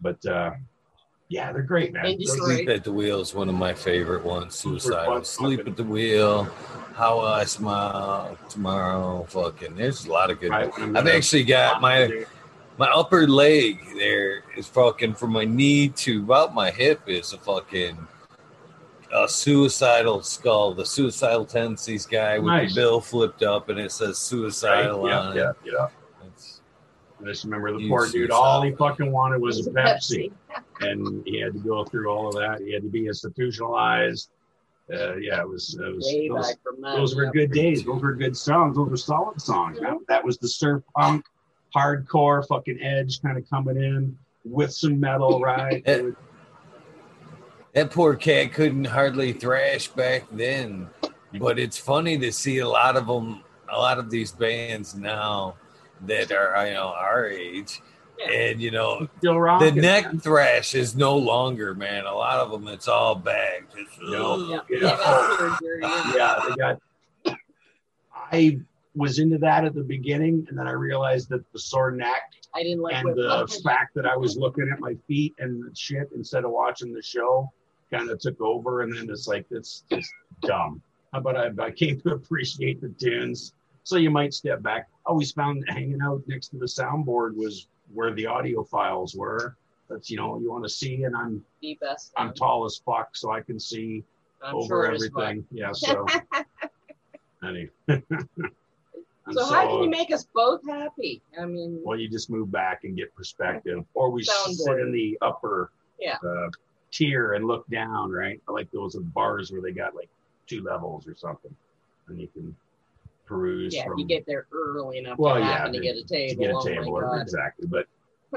But 0.00 0.24
uh, 0.26 0.52
yeah, 1.32 1.50
they're 1.52 1.62
great, 1.62 1.92
man. 1.92 2.04
And 2.06 2.20
Those- 2.20 2.32
Detroit. 2.32 2.48
Sleep 2.56 2.68
at 2.68 2.84
the 2.84 2.92
Wheel 2.92 3.20
is 3.20 3.34
one 3.34 3.48
of 3.48 3.54
my 3.54 3.72
favorite 3.74 4.22
ones. 4.24 4.54
Super 4.54 4.78
Suicidal. 4.80 5.24
Sleep 5.24 5.60
fucking- 5.60 5.72
at 5.72 5.76
the 5.78 5.84
Wheel. 5.84 6.44
How 6.94 7.20
I 7.20 7.44
Smile 7.44 8.36
Tomorrow. 8.50 9.24
Fucking, 9.30 9.74
there's 9.76 10.04
a 10.04 10.12
lot 10.12 10.30
of 10.30 10.40
good. 10.40 10.50
Right, 10.50 10.70
I've 10.78 11.08
actually 11.08 11.44
got 11.44 11.80
my 11.80 12.24
my 12.78 12.88
upper 12.88 13.26
leg 13.26 13.78
there 13.96 14.42
is 14.56 14.66
fucking 14.66 15.14
from 15.14 15.32
my 15.32 15.44
knee 15.44 15.88
to 15.88 16.18
about 16.20 16.54
my 16.54 16.70
hip 16.70 17.00
is 17.06 17.32
a 17.32 17.38
fucking 17.38 17.96
a 19.14 19.28
suicidal 19.28 20.22
skull, 20.22 20.72
the 20.74 20.84
suicidal 20.86 21.44
tendencies 21.44 22.06
guy 22.06 22.38
with 22.38 22.46
Nice. 22.46 22.74
the 22.74 22.80
bill 22.80 23.00
flipped 23.00 23.42
up 23.42 23.68
and 23.68 23.78
it 23.78 23.92
says 23.92 24.16
suicidal 24.18 25.06
Yeah, 25.08 25.18
on 25.20 25.36
yeah, 25.36 25.50
it. 25.50 25.56
yeah. 25.66 25.86
It's, 25.86 25.92
I 27.22 27.26
just 27.26 27.44
remember 27.44 27.72
the 27.72 27.80
You 27.80 27.88
poor 27.88 28.08
dude. 28.08 28.30
All 28.30 28.62
he 28.62 28.72
fucking 28.72 29.10
wanted 29.10 29.40
was 29.40 29.66
a 29.66 29.70
a 29.70 29.74
Pepsi, 29.74 30.32
and 30.80 31.22
he 31.26 31.40
had 31.40 31.52
to 31.52 31.58
go 31.60 31.84
through 31.84 32.08
all 32.08 32.28
of 32.28 32.34
that. 32.34 32.60
He 32.60 32.72
had 32.72 32.82
to 32.82 32.88
be 32.88 33.06
institutionalized. 33.06 34.30
Uh, 34.92 35.16
yeah, 35.16 35.40
it 35.40 35.48
was. 35.48 35.78
It 35.80 35.94
was 35.94 36.12
those, 36.28 36.48
back 36.48 36.62
from 36.62 36.80
that. 36.82 36.96
those 36.96 37.14
were 37.14 37.30
good 37.30 37.52
days. 37.52 37.84
Those 37.84 38.02
were 38.02 38.14
good 38.14 38.36
songs. 38.36 38.76
Those 38.76 38.90
were 38.90 38.96
solid 38.96 39.40
songs. 39.40 39.78
That, 39.78 39.96
that 40.08 40.24
was 40.24 40.38
the 40.38 40.48
surf 40.48 40.82
punk, 40.96 41.24
hardcore, 41.74 42.46
fucking 42.48 42.82
edge 42.82 43.22
kind 43.22 43.38
of 43.38 43.48
coming 43.48 43.76
in 43.76 44.18
with 44.44 44.72
some 44.72 44.98
metal, 44.98 45.40
right? 45.44 45.82
Eh. 45.86 46.10
that 47.74 47.90
poor 47.92 48.16
cat 48.16 48.52
couldn't 48.52 48.86
hardly 48.86 49.32
thrash 49.32 49.88
back 49.88 50.24
then. 50.32 50.88
But 51.38 51.58
it's 51.58 51.78
funny 51.78 52.18
to 52.18 52.32
see 52.32 52.58
a 52.58 52.68
lot 52.68 52.96
of 52.96 53.06
them, 53.06 53.42
a 53.72 53.78
lot 53.78 53.98
of 53.98 54.10
these 54.10 54.32
bands 54.32 54.94
now 54.94 55.54
that 56.06 56.32
are 56.32 56.66
you 56.66 56.74
know 56.74 56.88
our 56.96 57.26
age, 57.28 57.80
Yeah. 58.18 58.30
and 58.30 58.60
you 58.60 58.70
know 58.70 59.08
Still 59.18 59.34
the 59.58 59.72
neck 59.72 60.04
man. 60.06 60.20
thrash 60.20 60.74
is 60.74 60.94
no 60.96 61.16
longer, 61.16 61.74
man. 61.74 62.06
A 62.06 62.14
lot 62.14 62.38
of 62.40 62.50
them, 62.50 62.68
it's 62.68 62.88
all 62.88 63.14
bagged. 63.14 63.72
It's, 63.76 63.98
No. 64.00 64.36
Yeah, 64.48 64.58
oh, 64.58 64.64
Yeah. 64.70 64.78
they 64.80 64.80
got 64.80 65.38
surgery. 65.38 65.80
yeah, 66.16 66.40
they 66.48 66.54
got. 66.56 66.78
I 68.14 68.58
was 68.94 69.18
into 69.18 69.38
that 69.38 69.64
at 69.64 69.74
the 69.74 69.82
beginning, 69.82 70.46
and 70.48 70.58
then 70.58 70.66
I 70.66 70.72
realized 70.72 71.28
that 71.30 71.50
the 71.52 71.58
sore 71.58 71.90
neck 71.90 72.22
I 72.54 72.62
didn't 72.62 72.80
like 72.82 72.94
and 72.96 73.04
what 73.08 73.16
the 73.16 73.60
fact 73.64 73.94
that 73.94 74.04
I 74.06 74.16
was 74.16 74.36
looking 74.36 74.68
at 74.70 74.78
my 74.80 74.94
feet 75.08 75.34
and 75.38 75.76
shit 75.76 76.10
instead 76.14 76.44
of 76.44 76.50
watching 76.50 76.92
the 76.92 77.02
show 77.02 77.50
kind 77.90 78.10
of 78.10 78.18
took 78.18 78.38
over. 78.42 78.82
And 78.82 78.94
then 78.94 79.08
it's 79.08 79.26
like, 79.26 79.46
it's 79.50 79.84
just 79.90 80.10
dumb. 80.42 80.82
How 81.14 81.20
about 81.20 81.36
I, 81.36 81.64
I 81.64 81.70
came 81.70 81.98
to 82.02 82.10
appreciate 82.12 82.80
the 82.82 82.90
tunes? 82.90 83.54
So 83.84 83.96
you 83.96 84.10
might 84.10 84.32
step 84.32 84.62
back. 84.62 84.88
I 85.06 85.10
always 85.10 85.32
found 85.32 85.64
hanging 85.68 86.00
out 86.02 86.22
next 86.26 86.48
to 86.48 86.56
the 86.58 86.66
soundboard 86.66 87.34
was 87.36 87.66
where 87.92 88.12
the 88.14 88.24
audiophiles 88.24 89.16
were. 89.16 89.56
That's, 89.90 90.10
you 90.10 90.16
know, 90.16 90.38
you 90.40 90.50
want 90.50 90.64
to 90.64 90.70
see, 90.70 91.04
and 91.04 91.14
I'm 91.16 91.44
the 91.60 91.76
best. 91.80 92.12
I'm 92.16 92.32
tall 92.32 92.64
as 92.64 92.80
fuck, 92.86 93.14
so 93.16 93.30
I 93.30 93.40
can 93.42 93.58
see 93.60 94.04
I'm 94.42 94.54
over 94.54 94.66
sure 94.66 94.86
it 94.86 94.94
is 94.96 95.08
fun. 95.08 95.22
everything. 95.22 95.46
Yeah, 95.50 95.72
so. 95.72 96.06
anyway. 97.46 97.70
And 99.24 99.36
So 99.36 99.46
how 99.46 99.68
can 99.68 99.84
you 99.84 99.88
make 99.88 100.12
us 100.12 100.26
both 100.34 100.62
happy? 100.68 101.22
I 101.40 101.46
mean, 101.46 101.80
Well, 101.84 101.96
you 101.96 102.08
just 102.08 102.28
move 102.28 102.50
back 102.50 102.82
and 102.82 102.96
get 102.96 103.14
perspective, 103.14 103.84
or 103.94 104.10
we 104.10 104.24
Soundboard. 104.24 104.54
sit 104.54 104.80
in 104.80 104.90
the 104.90 105.16
upper 105.22 105.70
Yeah. 106.00 106.16
uh, 106.26 106.48
tier 106.90 107.34
and 107.34 107.46
look 107.46 107.64
down. 107.68 108.10
Right, 108.10 108.40
I 108.48 108.52
like 108.52 108.68
those 108.72 108.96
bars 108.96 109.52
where 109.52 109.60
they 109.62 109.70
got 109.70 109.94
like 109.94 110.08
two 110.48 110.62
levels 110.62 111.06
or 111.06 111.14
something, 111.14 111.54
and 112.08 112.20
you 112.20 112.26
can 112.26 112.56
peruse 113.26 113.74
yeah, 113.74 113.84
from 113.84 113.98
you 113.98 114.06
get 114.06 114.26
there 114.26 114.46
early 114.52 114.98
enough 114.98 115.18
Well, 115.18 115.34
to 115.34 115.40
yeah, 115.40 115.46
happen 115.58 115.72
to 115.72 115.78
to- 115.78 115.84
get 115.84 115.96
a 115.96 116.04
table. 116.04 116.28
to 116.30 116.34
get 116.36 116.50
a 116.50 116.56
oh 116.56 116.64
table. 116.64 116.84
my 116.84 116.90
or- 116.90 117.02
God. 117.02 117.22
Exactly, 117.22 117.66
but 117.66 117.86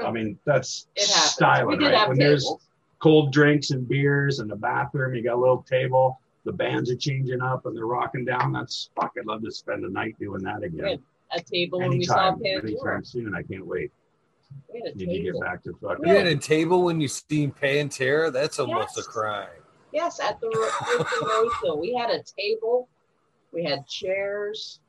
I 0.04 0.10
mean 0.10 0.38
that's 0.44 0.86
It 0.96 1.08
happens. 1.08 1.32
styling, 1.32 1.80
right? 1.80 1.94
have 1.94 2.08
When 2.08 2.18
there's 2.18 2.50
cold 2.98 3.32
drinks 3.32 3.70
and 3.70 3.86
beers 3.88 4.38
and 4.40 4.50
the 4.50 4.56
bathroom, 4.56 5.14
you 5.14 5.22
got 5.22 5.34
a 5.34 5.40
little 5.40 5.62
table. 5.62 6.18
The 6.44 6.52
bands 6.52 6.90
are 6.90 6.96
changing 6.96 7.42
up 7.42 7.66
and 7.66 7.76
they're 7.76 7.86
rocking 7.86 8.24
down. 8.24 8.52
That's 8.52 8.90
fuck. 8.94 9.12
I'd 9.18 9.26
love 9.26 9.42
to 9.42 9.50
spend 9.50 9.84
a 9.84 9.90
night 9.90 10.16
doing 10.20 10.42
that 10.42 10.62
again. 10.62 10.84
Good. 10.84 11.02
A 11.32 11.40
table 11.40 11.80
when 11.80 11.90
we 11.90 12.04
saw 12.04 12.28
Anytime, 12.28 12.38
Pantera. 12.40 12.62
anytime 12.64 13.04
soon. 13.04 13.34
I 13.34 13.42
can't 13.42 13.66
wait. 13.66 13.90
We 14.72 14.80
had 14.80 14.94
a 14.94 14.96
Need 14.96 15.16
to 15.16 15.32
get 15.32 15.40
back 15.40 15.64
to 15.64 15.74
fucking. 15.82 16.06
You 16.06 16.14
had 16.14 16.26
a 16.28 16.36
table 16.36 16.84
when 16.84 17.00
you 17.00 17.08
seen 17.08 17.50
Pantera. 17.50 18.32
That's 18.32 18.60
almost 18.60 18.92
Yes. 18.96 19.06
a 19.06 19.10
crime. 19.10 19.48
Yes, 19.92 20.20
at 20.20 20.38
the, 20.40 20.46
at 20.46 20.98
the 20.98 21.26
Roseville. 21.26 21.80
We 21.80 21.94
had 21.94 22.10
a 22.10 22.22
table. 22.38 22.88
We 23.56 23.64
had 23.64 23.86
chairs. 23.88 24.80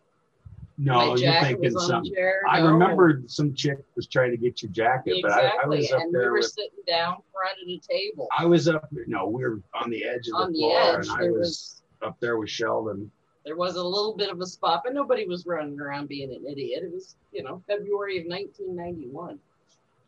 No, 0.77 1.15
you're 1.15 1.41
thinking 1.41 1.71
something. 1.71 2.13
chair. 2.13 2.41
I 2.49 2.59
No. 2.59 2.67
remember 2.73 3.23
some 3.27 3.53
chick 3.55 3.79
was 3.95 4.07
trying 4.07 4.31
to 4.31 4.37
get 4.37 4.61
your 4.61 4.69
jacket, 4.71 5.19
but 5.23 5.31
I, 5.31 5.35
I 5.35 5.45
Exactly. 5.45 5.77
was 5.77 5.91
up 5.93 6.01
and 6.01 6.11
we 6.13 6.19
there 6.19 6.31
were 6.31 6.37
with. 6.39 6.45
sitting 6.47 6.83
down 6.85 7.15
front 7.31 7.57
of 7.61 7.65
the 7.67 7.81
table. 7.89 8.27
I 8.37 8.45
was 8.45 8.67
up. 8.67 8.87
No, 9.07 9.25
we 9.25 9.41
were 9.43 9.61
on 9.73 9.89
the 9.89 10.03
edge 10.03 10.27
of 10.27 10.33
the 10.33 10.35
On 10.35 10.51
the 10.51 10.59
floor, 10.59 10.99
edge, 10.99 11.07
and 11.07 11.17
I 11.17 11.29
was, 11.31 11.39
was 11.39 11.81
up 12.01 12.19
there 12.19 12.37
with 12.37 12.49
Sheldon. 12.49 13.09
there 13.45 13.55
was 13.55 13.77
a 13.77 13.83
little 13.83 14.15
bit 14.17 14.29
of 14.29 14.41
a 14.41 14.45
spot, 14.45 14.81
but 14.83 14.93
nobody 14.93 15.25
was 15.25 15.45
running 15.45 15.79
around 15.79 16.09
being 16.09 16.29
an 16.35 16.45
idiot. 16.45 16.83
It 16.83 16.91
was, 16.93 17.15
you 17.31 17.41
know, 17.41 17.63
February 17.67 18.19
of 18.19 18.25
1991. 18.27 19.39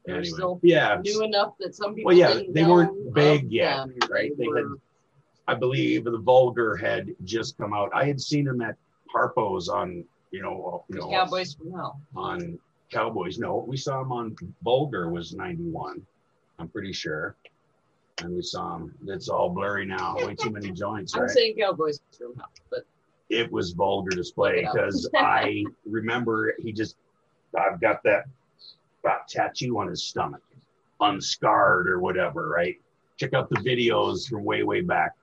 They 0.05 0.11
were 0.11 0.19
Anyway, 0.19 0.33
still 0.33 0.59
yeah, 0.61 0.99
new 1.03 1.23
enough 1.23 1.53
that 1.61 1.73
some 1.75 1.95
people 1.95 2.09
Well, 2.09 2.17
yeah, 2.17 2.41
they 2.49 2.63
weren't 2.65 3.13
big 3.13 3.49
yet, 3.51 3.87
right? 4.09 4.37
They 4.37 4.43
had 4.45 4.49
were- 4.65 4.79
I 5.49 5.55
believe 5.55 6.03
the 6.03 6.19
Vulgar 6.19 6.75
had 6.75 7.15
just 7.23 7.57
come 7.57 7.73
out. 7.73 7.89
I 7.91 8.05
had 8.05 8.21
seen 8.21 8.47
him 8.47 8.61
at 8.61 8.75
Harpo's 9.11 9.67
on, 9.67 10.03
you 10.29 10.43
know, 10.43 10.83
uh, 10.87 10.93
you 10.93 10.99
know, 10.99 11.09
Cowboys 11.09 11.57
Hell. 11.73 11.99
on 12.15 12.59
Cowboys. 12.91 13.39
No, 13.39 13.65
we 13.67 13.75
saw 13.75 14.01
him 14.01 14.11
on 14.11 14.35
Vulgar 14.63 15.09
was 15.09 15.33
'91. 15.33 16.05
I'm 16.59 16.67
pretty 16.67 16.93
sure. 16.93 17.35
And 18.21 18.35
we 18.35 18.43
saw 18.43 18.75
him. 18.75 18.93
It's 19.07 19.27
all 19.27 19.49
blurry 19.49 19.87
now. 19.87 20.17
Way 20.17 20.35
too 20.35 20.51
many 20.51 20.69
joints, 20.71 21.15
I'm 21.15 21.21
right? 21.21 21.31
saying 21.31 21.55
Cowboys 21.57 21.99
from 22.15 22.35
Hell, 22.35 22.51
but 22.69 22.85
it 23.29 23.51
was 23.51 23.71
vulgar 23.71 24.11
display 24.11 24.57
Look 24.57 24.59
it 24.61 24.67
up. 24.67 24.73
because 24.75 25.09
I 25.15 25.63
remember 25.85 26.53
he 26.59 26.71
just 26.71 26.95
I've 27.57 27.81
got 27.81 28.03
that 28.03 28.25
that 29.03 29.27
tattoo 29.27 29.79
on 29.79 29.87
his 29.87 30.03
stomach, 30.03 30.43
unscarred 31.01 31.89
or 31.89 31.99
whatever, 31.99 32.49
right? 32.49 32.75
Check 33.17 33.33
out 33.33 33.49
the 33.49 33.55
videos 33.57 34.29
from 34.29 34.43
way, 34.43 34.61
way 34.61 34.81
back. 34.81 35.15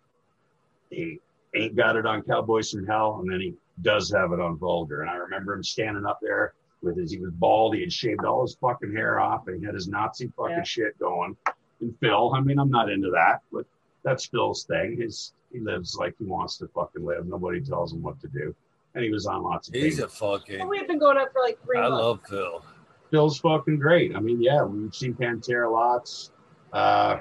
He 0.97 1.21
ain't 1.55 1.77
got 1.77 1.97
it 1.97 2.07
on 2.07 2.23
Cowboys 2.23 2.71
from 2.71 2.87
Hell, 2.87 3.19
and 3.23 3.31
then 3.31 3.41
he 3.41 3.55
does 3.83 4.11
have 4.13 4.33
it 4.33 4.41
on 4.41 4.57
Vulgar. 4.59 5.03
And 5.03 5.11
I 5.11 5.17
remember 5.17 5.53
him 5.55 5.63
standing 5.63 6.07
up 6.07 6.19
there 6.23 6.55
with 6.83 6.97
his 6.99 7.11
he 7.13 7.19
was 7.19 7.31
bald, 7.33 7.75
he 7.75 7.81
had 7.83 7.93
shaved 7.93 8.25
all 8.25 8.43
his 8.43 8.57
fucking 8.61 8.93
hair 8.95 9.19
off, 9.21 9.47
and 9.49 9.59
he 9.61 9.65
had 9.67 9.75
his 9.75 9.89
Nazi 9.89 10.31
fucking 10.37 10.57
Yeah. 10.57 10.63
shit 10.63 10.99
going. 10.99 11.37
And 11.81 11.95
Phil, 12.01 12.33
I 12.35 12.41
mean, 12.41 12.59
I'm 12.59 12.71
not 12.71 12.91
into 12.91 13.11
that, 13.11 13.41
but 13.53 13.67
that's 14.03 14.27
Phil's 14.27 14.65
thing. 14.65 14.97
His 15.01 15.33
he 15.53 15.61
lives 15.61 15.97
like 15.99 16.15
he 16.19 16.25
wants 16.25 16.57
to 16.59 16.69
fucking 16.69 17.05
live. 17.05 17.27
Nobody 17.27 17.61
tells 17.61 17.93
him 17.93 18.03
what 18.03 18.21
to 18.21 18.29
do. 18.29 18.55
And 18.95 19.05
he 19.05 19.11
was 19.11 19.27
on 19.27 19.43
lots 19.43 19.69
of 19.69 19.75
He's 19.75 19.99
things. 19.99 20.01
a 20.01 20.09
fucking. 20.09 20.59
well, 20.61 20.69
we've 20.69 20.87
been 20.89 20.99
going 20.99 21.19
up 21.19 21.33
for 21.33 21.41
like 21.43 21.63
three 21.65 21.79
I 21.79 21.89
months. 21.89 22.03
love 22.03 22.21
Phil. 22.29 22.65
Phil's 23.11 23.39
fucking 23.39 23.79
great. 23.79 24.17
I 24.17 24.21
mean, 24.21 24.41
yeah, 24.43 24.63
we've 24.65 24.95
seen 24.95 25.15
Pantera 25.15 25.71
lots. 25.71 26.31
Uh 26.73 27.19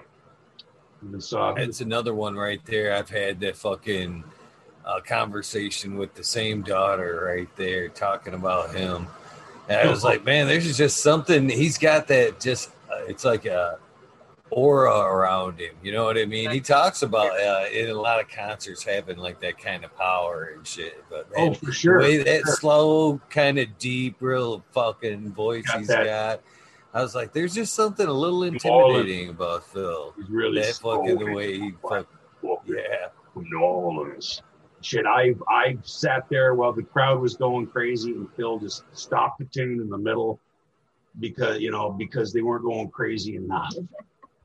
That's 1.57 1.81
another 1.81 2.13
one 2.13 2.35
right 2.35 2.61
there. 2.65 2.93
I've 2.95 3.09
had 3.09 3.39
that 3.41 3.55
fucking 3.57 4.23
uh, 4.85 4.99
conversation 5.01 5.97
with 5.97 6.13
the 6.15 6.23
same 6.23 6.61
daughter 6.61 7.23
right 7.25 7.53
there, 7.55 7.89
talking 7.89 8.33
about 8.33 8.73
him. 8.75 9.07
And 9.67 9.87
I 9.87 9.89
was 9.89 10.03
like, 10.03 10.23
man, 10.23 10.47
there's 10.47 10.77
just 10.77 10.97
something. 10.97 11.49
He's 11.49 11.77
got 11.77 12.07
that. 12.07 12.39
Just 12.39 12.69
uh, 12.91 13.03
it's 13.07 13.25
like 13.25 13.45
a 13.45 13.79
aura 14.51 14.99
around 14.99 15.59
him. 15.59 15.73
You 15.83 15.91
know 15.91 16.05
what 16.05 16.17
I 16.19 16.25
mean? 16.25 16.51
He 16.51 16.59
talks 16.61 17.01
about 17.01 17.31
uh, 17.39 17.65
in 17.71 17.89
a 17.89 17.93
lot 17.99 18.19
of 18.19 18.29
concerts 18.29 18.83
having 18.83 19.17
like 19.17 19.39
that 19.41 19.57
kind 19.57 19.83
of 19.83 19.95
power 19.97 20.51
and 20.55 20.65
shit. 20.65 21.03
But 21.09 21.31
man, 21.35 21.49
Oh, 21.49 21.53
for 21.55 21.71
sure. 21.71 21.99
way 21.99 22.17
that 22.17 22.43
sure. 22.45 22.55
slow, 22.55 23.21
kind 23.31 23.57
of 23.57 23.75
deep, 23.79 24.17
real 24.19 24.63
fucking 24.71 25.33
voice 25.33 25.65
Got 25.65 25.79
he's 25.79 25.87
that. 25.87 26.05
got. 26.05 26.41
I 26.95 27.01
was 27.01 27.13
like, 27.13 27.33
there's 27.33 27.53
just 27.53 27.73
something 27.73 28.07
a 28.07 28.13
little 28.13 28.43
intimidating 28.43 29.27
about 29.27 29.65
Phil. 29.65 30.13
He's 30.15 30.29
really 30.29 30.61
that 30.61 30.75
fucking 30.75 31.19
the 31.19 31.33
way 31.33 31.59
he 31.59 31.73
fuck, 31.81 32.07
yeah. 32.65 33.07
New 33.35 33.59
Orleans. 33.59 34.41
Shit, 34.79 35.05
I 35.05 35.35
I 35.49 35.77
sat 35.83 36.29
there 36.29 36.55
while 36.55 36.71
the 36.71 36.83
crowd 36.83 37.19
was 37.19 37.35
going 37.35 37.67
crazy, 37.67 38.11
and 38.11 38.31
Phil 38.35 38.59
just 38.59 38.85
stopped 38.93 39.39
the 39.39 39.45
tune 39.45 39.81
in 39.81 39.89
the 39.89 39.97
middle 39.97 40.39
because 41.19 41.59
you 41.59 41.69
know 41.69 41.91
because 41.91 42.31
they 42.31 42.41
weren't 42.41 42.63
going 42.63 42.89
crazy 42.91 43.35
enough. 43.35 43.73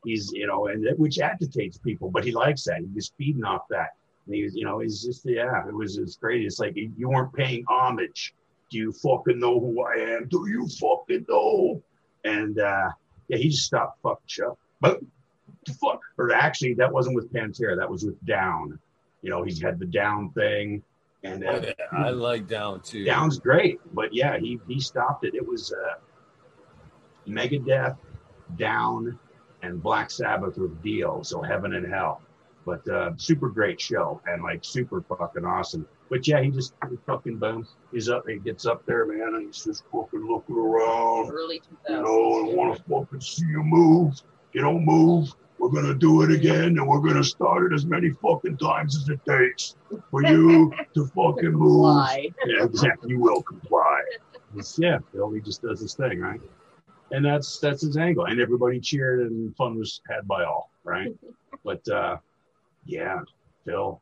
He's 0.05 0.33
you 0.33 0.49
know, 0.49 0.67
and 0.67 0.85
which 0.97 1.21
agitates 1.21 1.79
people, 1.79 2.11
but 2.11 2.25
he 2.25 2.33
likes 2.33 2.65
that. 2.65 2.81
He 2.81 2.89
was 2.93 3.13
feeding 3.17 3.45
off 3.45 3.63
that. 3.71 3.91
And 4.27 4.35
he 4.35 4.43
was, 4.43 4.57
you 4.57 4.65
know, 4.65 4.81
he's 4.81 5.05
just 5.05 5.25
yeah, 5.25 5.69
it 5.69 5.75
was 5.75 5.99
it's 5.99 6.17
great. 6.17 6.45
It's 6.45 6.59
like 6.59 6.75
you 6.75 7.09
weren't 7.09 7.33
paying 7.33 7.65
homage. 7.69 8.35
Do 8.73 8.79
you 8.79 8.93
fucking 8.93 9.39
know 9.39 9.61
who 9.61 9.85
I 9.85 10.17
am? 10.17 10.27
Do 10.27 10.49
you 10.49 10.67
fucking 10.67 11.27
know? 11.29 11.81
And 12.25 12.59
uh 12.59 12.91
yeah, 13.29 13.39
he 13.39 13.49
just 13.49 13.65
stopped 13.65 14.01
Fuck 14.03 14.21
shut. 14.27 14.57
But 14.81 15.01
the 15.67 15.73
fuck, 15.75 16.01
or 16.19 16.33
actually, 16.33 16.75
that 16.75 16.93
wasn't 16.93 17.17
with 17.17 17.33
Pantera. 17.33 17.77
That 17.77 17.89
was 17.91 18.05
with 18.05 18.23
Down. 18.25 18.79
You 19.23 19.31
know, 19.31 19.43
he's 19.43 19.61
had 19.61 19.79
the 19.79 19.87
Down 19.87 20.31
thing, 20.31 20.83
and 21.23 21.45
uh, 21.45 21.61
Yeah, 21.63 21.73
I 21.93 22.11
like 22.11 22.49
down 22.49 22.81
too. 22.81 23.05
Down's 23.05 23.39
great. 23.39 23.79
But 23.95 24.15
yeah, 24.15 24.39
he 24.39 24.59
he 24.67 24.81
stopped 24.81 25.25
it. 25.25 25.35
It 25.35 25.47
was 25.47 25.73
uh, 25.73 25.95
Megadeth, 27.29 27.97
Down, 28.57 29.19
and 29.63 29.83
Black 29.83 30.11
Sabbath 30.11 30.57
with 30.57 30.83
Dio. 30.83 31.23
So 31.23 31.43
Heaven 31.43 31.75
and 31.75 31.87
Hell. 31.87 32.23
But 32.65 32.87
uh, 32.89 33.13
super 33.17 33.49
great 33.49 33.81
show 33.81 34.21
and 34.27 34.43
like 34.43 34.65
super 34.65 35.03
fucking 35.03 35.45
awesome. 35.45 35.87
But 36.11 36.27
yeah, 36.27 36.43
he 36.43 36.51
just 36.51 36.75
he 36.91 36.97
fucking 37.07 37.39
boom. 37.39 37.67
He's 37.93 38.09
up. 38.09 38.29
He 38.29 38.39
gets 38.39 38.67
up 38.67 38.85
there, 38.85 39.07
man, 39.07 39.35
and 39.37 39.47
he's 39.47 39.65
just 39.65 39.85
fucking 39.93 40.27
looking 40.27 40.57
around. 40.57 41.31
Early 41.31 41.63
You 41.89 41.95
know, 42.03 42.41
and 42.49 42.57
want 42.57 42.77
to 42.77 42.83
fucking 42.83 43.21
see 43.21 43.47
you 43.47 43.63
move. 43.63 44.21
You 44.53 44.61
don't 44.63 44.85
move. 44.85 45.33
We're 45.59 45.69
gonna 45.69 45.95
do 45.95 46.23
it 46.23 46.31
again, 46.33 46.79
and 46.79 46.89
we're 46.89 47.01
gonna 47.01 47.23
start 47.23 47.71
it 47.71 47.75
as 47.75 47.87
many 47.87 48.11
fucking 48.11 48.57
times 48.57 48.97
as 48.97 49.09
it 49.09 49.21
takes 49.25 49.77
for 50.11 50.25
you 50.27 50.73
to 50.95 51.07
fucking 51.07 51.53
move. 51.53 51.83
Yeah, 52.47 52.65
exactly. 52.65 53.11
You 53.11 53.21
will 53.21 53.43
comply. 53.43 54.01
It's- 54.55 54.79
yeah, 54.79 54.99
Phil, 55.13 55.31
he 55.33 55.41
just 55.41 55.63
does 55.63 55.81
his 55.81 55.95
thing, 55.95 56.19
right? 56.19 56.41
And 57.13 57.25
that's 57.25 57.59
that's 57.61 57.83
his 57.83 57.97
angle. 57.97 58.25
And 58.25 58.41
everybody 58.41 58.81
cheered 58.81 59.21
and 59.31 59.55
fun 59.55 59.79
was 59.79 60.01
had 60.11 60.27
by 60.27 60.45
all, 60.45 60.71
right? 60.85 61.15
But 61.65 61.87
uh 61.89 62.17
yeah, 62.87 63.21
Phil. 63.67 64.01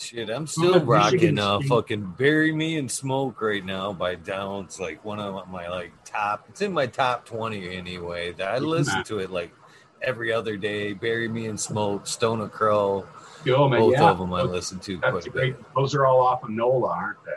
Shit, 0.00 0.30
I'm 0.30 0.46
still 0.46 0.82
Michigan 0.82 0.86
rocking 0.86 1.38
uh 1.38 1.60
fucking 1.68 2.14
Bury 2.16 2.52
Me 2.52 2.78
in 2.78 2.88
Smoke 2.88 3.42
right 3.42 3.62
now 3.62 3.92
by 3.92 4.14
Downs, 4.14 4.80
like 4.80 5.04
one 5.04 5.20
of 5.20 5.46
my 5.50 5.68
like 5.68 5.92
top 6.06 6.46
it's 6.48 6.62
in 6.62 6.72
my 6.72 6.86
top 6.86 7.26
twenty 7.26 7.76
anyway. 7.76 8.34
I 8.40 8.58
listen 8.58 9.04
to 9.04 9.18
it 9.18 9.30
like 9.30 9.52
every 10.00 10.32
other 10.32 10.56
day. 10.56 10.94
Bury 10.94 11.28
Me 11.28 11.46
in 11.46 11.58
Smoke, 11.58 12.06
Stone 12.06 12.38
the 12.38 12.48
Crow, 12.48 13.06
Go, 13.44 13.68
man. 13.68 13.80
both 13.80 13.92
yeah. 13.92 14.10
of 14.10 14.18
them 14.18 14.32
I 14.32 14.40
listen 14.40 14.80
to 14.80 14.96
That's 14.96 15.10
quite 15.10 15.26
a 15.26 15.30
great. 15.30 15.56
bit. 15.58 15.66
Those 15.76 15.94
are 15.94 16.06
all 16.06 16.20
off 16.20 16.44
of 16.44 16.48
NOLA, 16.48 16.88
aren't 16.88 17.18
they? 17.26 17.32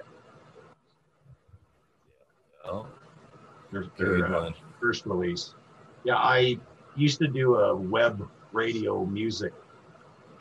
Oh, 2.64 2.88
uh, 3.76 4.51
first 4.80 5.05
release. 5.05 5.53
Yeah, 6.05 6.16
I 6.16 6.57
used 6.95 7.20
to 7.20 7.28
do 7.28 7.55
a 7.55 7.76
web 7.76 8.26
radio 8.53 9.03
music 9.03 9.51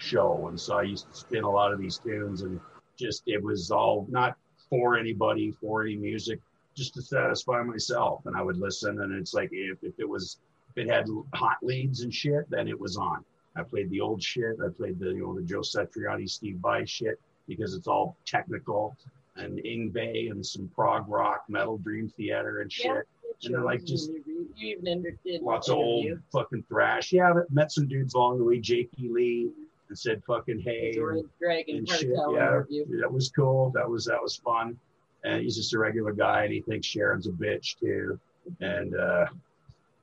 show, 0.02 0.48
and 0.48 0.58
so 0.58 0.78
I 0.78 0.82
used 0.82 1.08
to 1.10 1.16
spin 1.16 1.44
a 1.44 1.50
lot 1.50 1.72
of 1.72 1.78
these 1.78 1.98
tunes, 1.98 2.42
and 2.42 2.60
just 2.98 3.22
it 3.26 3.42
was 3.42 3.70
all 3.70 4.06
not 4.10 4.36
for 4.68 4.98
anybody, 4.98 5.52
for 5.52 5.82
any 5.82 5.96
music, 5.96 6.40
just 6.74 6.94
to 6.94 7.02
satisfy 7.02 7.62
myself. 7.62 8.26
And 8.26 8.36
I 8.36 8.42
would 8.42 8.58
listen, 8.58 9.00
and 9.00 9.12
it's 9.14 9.34
like 9.34 9.50
if, 9.52 9.78
if 9.82 9.94
it 9.98 10.08
was 10.08 10.38
if 10.70 10.84
it 10.84 10.90
had 10.90 11.06
hot 11.34 11.58
leads 11.62 12.02
and 12.02 12.12
shit, 12.12 12.48
then 12.50 12.68
it 12.68 12.78
was 12.78 12.96
on. 12.96 13.24
I 13.56 13.62
played 13.62 13.90
the 13.90 14.00
old 14.00 14.22
shit. 14.22 14.56
I 14.64 14.68
played 14.70 14.98
the 14.98 15.10
you 15.10 15.22
know 15.26 15.34
the 15.34 15.42
Joe 15.42 15.60
Satriani, 15.60 16.28
Steve 16.28 16.58
Vai 16.62 16.84
shit 16.84 17.20
because 17.48 17.74
it's 17.74 17.86
all 17.86 18.16
technical 18.24 18.96
and 19.36 19.58
Yngwie 19.58 20.30
and 20.30 20.44
some 20.44 20.68
prog 20.74 21.08
rock, 21.08 21.44
metal, 21.48 21.78
Dream 21.78 22.08
Theater 22.16 22.60
and 22.60 22.70
shit. 22.70 22.86
Yeah. 22.86 23.00
And 23.44 23.54
then, 23.54 23.64
like, 23.64 23.84
just- 23.84 24.10
you 24.12 24.46
even 24.56 24.86
entered 24.86 25.18
lots 25.40 25.68
of 25.68 25.76
old 25.76 26.06
fucking 26.30 26.64
thrash. 26.68 27.12
Yeah, 27.12 27.32
I 27.32 27.40
met 27.50 27.72
some 27.72 27.88
dudes 27.88 28.14
along 28.14 28.38
the 28.38 28.44
way, 28.44 28.60
Jakey 28.60 29.08
Lee, 29.08 29.50
and 29.92 29.98
said 29.98 30.22
fucking 30.26 30.58
hey. 30.58 30.92
The 30.94 31.04
Red 31.04 31.24
Dragon 31.38 31.76
and 31.76 31.88
shit. 31.88 32.08
Yeah, 32.08 32.62
that 33.00 33.12
was 33.12 33.28
cool. 33.28 33.70
That 33.74 33.88
was 33.88 34.06
that 34.06 34.22
was 34.22 34.36
fun. 34.36 34.78
And 35.22 35.42
he's 35.42 35.54
just 35.54 35.74
a 35.74 35.78
regular 35.78 36.12
guy, 36.12 36.44
and 36.44 36.52
he 36.52 36.62
thinks 36.62 36.86
Sharon's 36.86 37.26
a 37.26 37.30
bitch 37.30 37.78
too. 37.78 38.18
And 38.60 38.96
uh, 38.96 39.26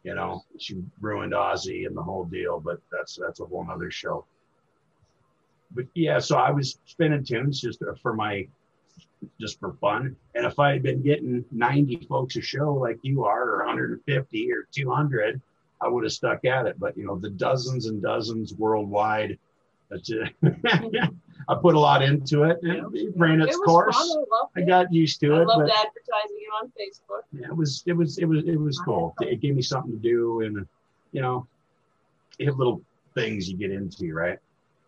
you 0.04 0.14
know, 0.14 0.44
she 0.60 0.84
ruined 1.02 1.34
Ozzy 1.34 1.88
and 1.88 1.98
the 1.98 2.04
whole 2.04 2.24
deal. 2.24 2.60
But 2.60 2.80
that's 2.92 3.16
that's 3.16 3.40
a 3.40 3.46
whole 3.46 3.66
nother 3.66 3.90
show. 3.90 4.26
But 5.72 5.86
yeah, 5.96 6.20
so 6.20 6.38
I 6.38 6.52
was 6.52 6.78
spinning 6.86 7.24
tunes 7.24 7.60
just 7.60 7.82
for 8.00 8.14
my 8.14 8.48
just 9.42 9.60
for 9.60 9.74
fun. 9.82 10.16
And 10.36 10.46
if 10.46 10.60
I 10.60 10.74
had 10.74 10.84
been 10.84 11.02
getting 11.02 11.44
90 11.52 12.06
folks 12.08 12.36
a 12.36 12.42
show 12.42 12.76
like 12.76 13.00
you 13.02 13.26
are, 13.26 13.50
or 13.50 13.66
150 13.66 14.52
or 14.54 14.68
200, 14.72 15.42
I 15.82 15.88
would 15.88 16.04
have 16.04 16.14
stuck 16.14 16.46
at 16.46 16.68
it. 16.68 16.80
But 16.80 16.96
you 16.96 17.08
know, 17.08 17.18
the 17.18 17.32
dozens 17.32 17.88
and 17.88 18.04
dozens 18.04 18.54
worldwide, 18.54 19.40
that's 19.90 20.10
it. 20.10 20.34
I 21.50 21.56
put 21.56 21.74
a 21.76 21.80
lot 21.80 22.04
into 22.04 22.44
it. 22.44 22.60
and 22.62 22.96
It 22.96 23.14
ran 23.16 23.42
its 23.42 23.56
it 23.56 23.64
course. 23.64 23.96
Fun. 23.98 24.24
I 24.56 24.62
I 24.62 24.64
got 24.64 24.94
used 24.94 25.20
to 25.22 25.34
I 25.34 25.38
it, 25.38 25.42
I 25.42 25.46
loved 25.46 25.72
advertising 25.72 26.38
it 26.38 26.52
on 26.62 26.72
Facebook. 26.80 27.22
yeah, 27.32 27.48
it 27.48 27.56
was 27.56 27.84
it 27.88 27.94
was 27.94 28.18
it 28.20 28.26
was 28.26 28.44
it 28.46 28.58
was 28.58 28.80
cool. 28.80 29.16
It 29.22 29.42
gave 29.42 29.56
me 29.56 29.62
something 29.62 29.92
to 29.92 29.98
do, 29.98 30.42
and 30.42 30.68
you 31.12 31.22
know, 31.22 31.48
you 32.38 32.46
have 32.48 32.58
little 32.58 32.82
things 33.16 33.50
you 33.50 33.58
get 33.58 33.72
into, 33.72 34.14
right? 34.14 34.38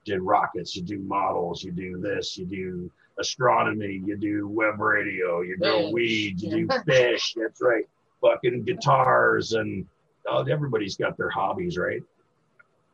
You 0.05 0.13
did 0.15 0.21
rockets, 0.21 0.75
you 0.75 0.83
do 0.83 0.99
models, 0.99 1.63
you 1.63 1.71
do 1.71 1.97
this, 1.99 2.37
you 2.37 2.45
do 2.45 2.91
astronomy, 3.19 4.01
you 4.05 4.15
do 4.17 4.47
web 4.47 4.79
radio, 4.79 5.41
you 5.41 5.57
grow 5.57 5.89
weeds, 5.89 6.43
you 6.43 6.67
do 6.67 6.77
fish. 6.85 7.33
That's 7.35 7.61
right. 7.61 7.85
Fucking 8.21 8.63
guitars 8.63 9.53
and 9.53 9.85
oh, 10.27 10.43
everybody's 10.43 10.95
got 10.95 11.17
their 11.17 11.29
hobbies, 11.29 11.77
right? 11.77 12.03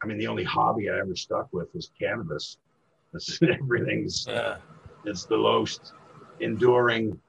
I 0.01 0.05
mean, 0.05 0.17
the 0.17 0.27
only 0.27 0.43
hobby 0.43 0.89
I 0.89 0.99
ever 0.99 1.15
stuck 1.15 1.51
with 1.53 1.73
was 1.73 1.91
cannabis. 1.99 2.57
That's 3.13 3.39
everything's 3.41 4.25
Yeah. 4.27 4.57
it's 5.05 5.25
the 5.25 5.37
most 5.37 5.93
enduring. 6.39 7.19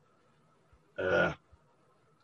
Uh, 0.99 1.33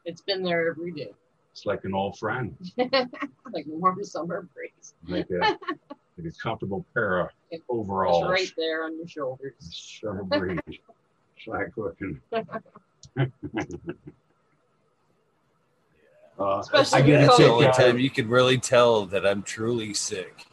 It's 0.05 0.21
been 0.23 0.43
there 0.43 0.69
every 0.69 0.91
day, 0.91 1.13
it's 1.53 1.65
like 1.65 1.85
an 1.85 1.95
old 1.95 2.19
friend, 2.19 2.55
like 2.77 3.65
warm 3.67 4.03
summer 4.05 4.49
breeze. 4.55 4.95
like 5.09 5.29
a, 5.31 5.39
like 6.19 6.27
a 6.27 6.33
comfortable 6.43 6.85
pair 6.93 7.21
of 7.21 7.29
It's 7.51 7.65
overalls. 7.69 8.25
right 8.29 8.53
there 8.59 8.85
on 8.85 8.97
your 8.99 9.07
shoulders. 9.09 9.55
Summer 10.01 10.25
breeze. 10.25 10.59
Slack 11.45 11.69
looking. 11.77 12.21
Uh, 16.45 16.59
Especially 16.61 16.99
I 16.99 17.07
get 17.07 17.21
That's 17.23 17.39
a 17.39 17.43
the 17.43 17.49
only 17.49 17.73
time 17.73 17.99
you 17.99 18.11
can 18.11 18.29
really 18.29 18.59
tell 18.59 19.07
that 19.07 19.27
I'm 19.27 19.43
truly 19.43 19.95
sick. 19.95 20.47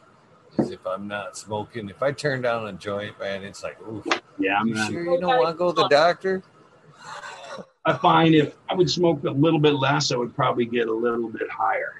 Is 0.58 0.70
if 0.70 0.86
I'm 0.86 1.08
not 1.08 1.36
smoking. 1.36 1.88
If 1.88 2.02
I 2.02 2.12
turn 2.12 2.42
down 2.42 2.66
a 2.66 2.72
joint, 2.72 3.18
man, 3.18 3.42
it's 3.42 3.62
like, 3.62 3.80
ooh, 3.82 4.02
Yeah, 4.38 4.58
I'm 4.58 4.68
you 4.68 4.74
not, 4.74 4.90
sure 4.90 5.04
you 5.04 5.20
don't 5.20 5.38
want 5.38 5.48
to 5.48 5.58
go 5.58 5.72
to 5.72 5.82
the 5.82 5.88
doctor? 5.88 6.42
I 7.84 7.94
find 7.94 8.34
if 8.34 8.54
I 8.68 8.74
would 8.74 8.90
smoke 8.90 9.24
a 9.24 9.30
little 9.30 9.58
bit 9.58 9.74
less, 9.74 10.12
I 10.12 10.16
would 10.16 10.34
probably 10.34 10.66
get 10.66 10.88
a 10.88 10.92
little 10.92 11.28
bit 11.30 11.50
higher. 11.50 11.94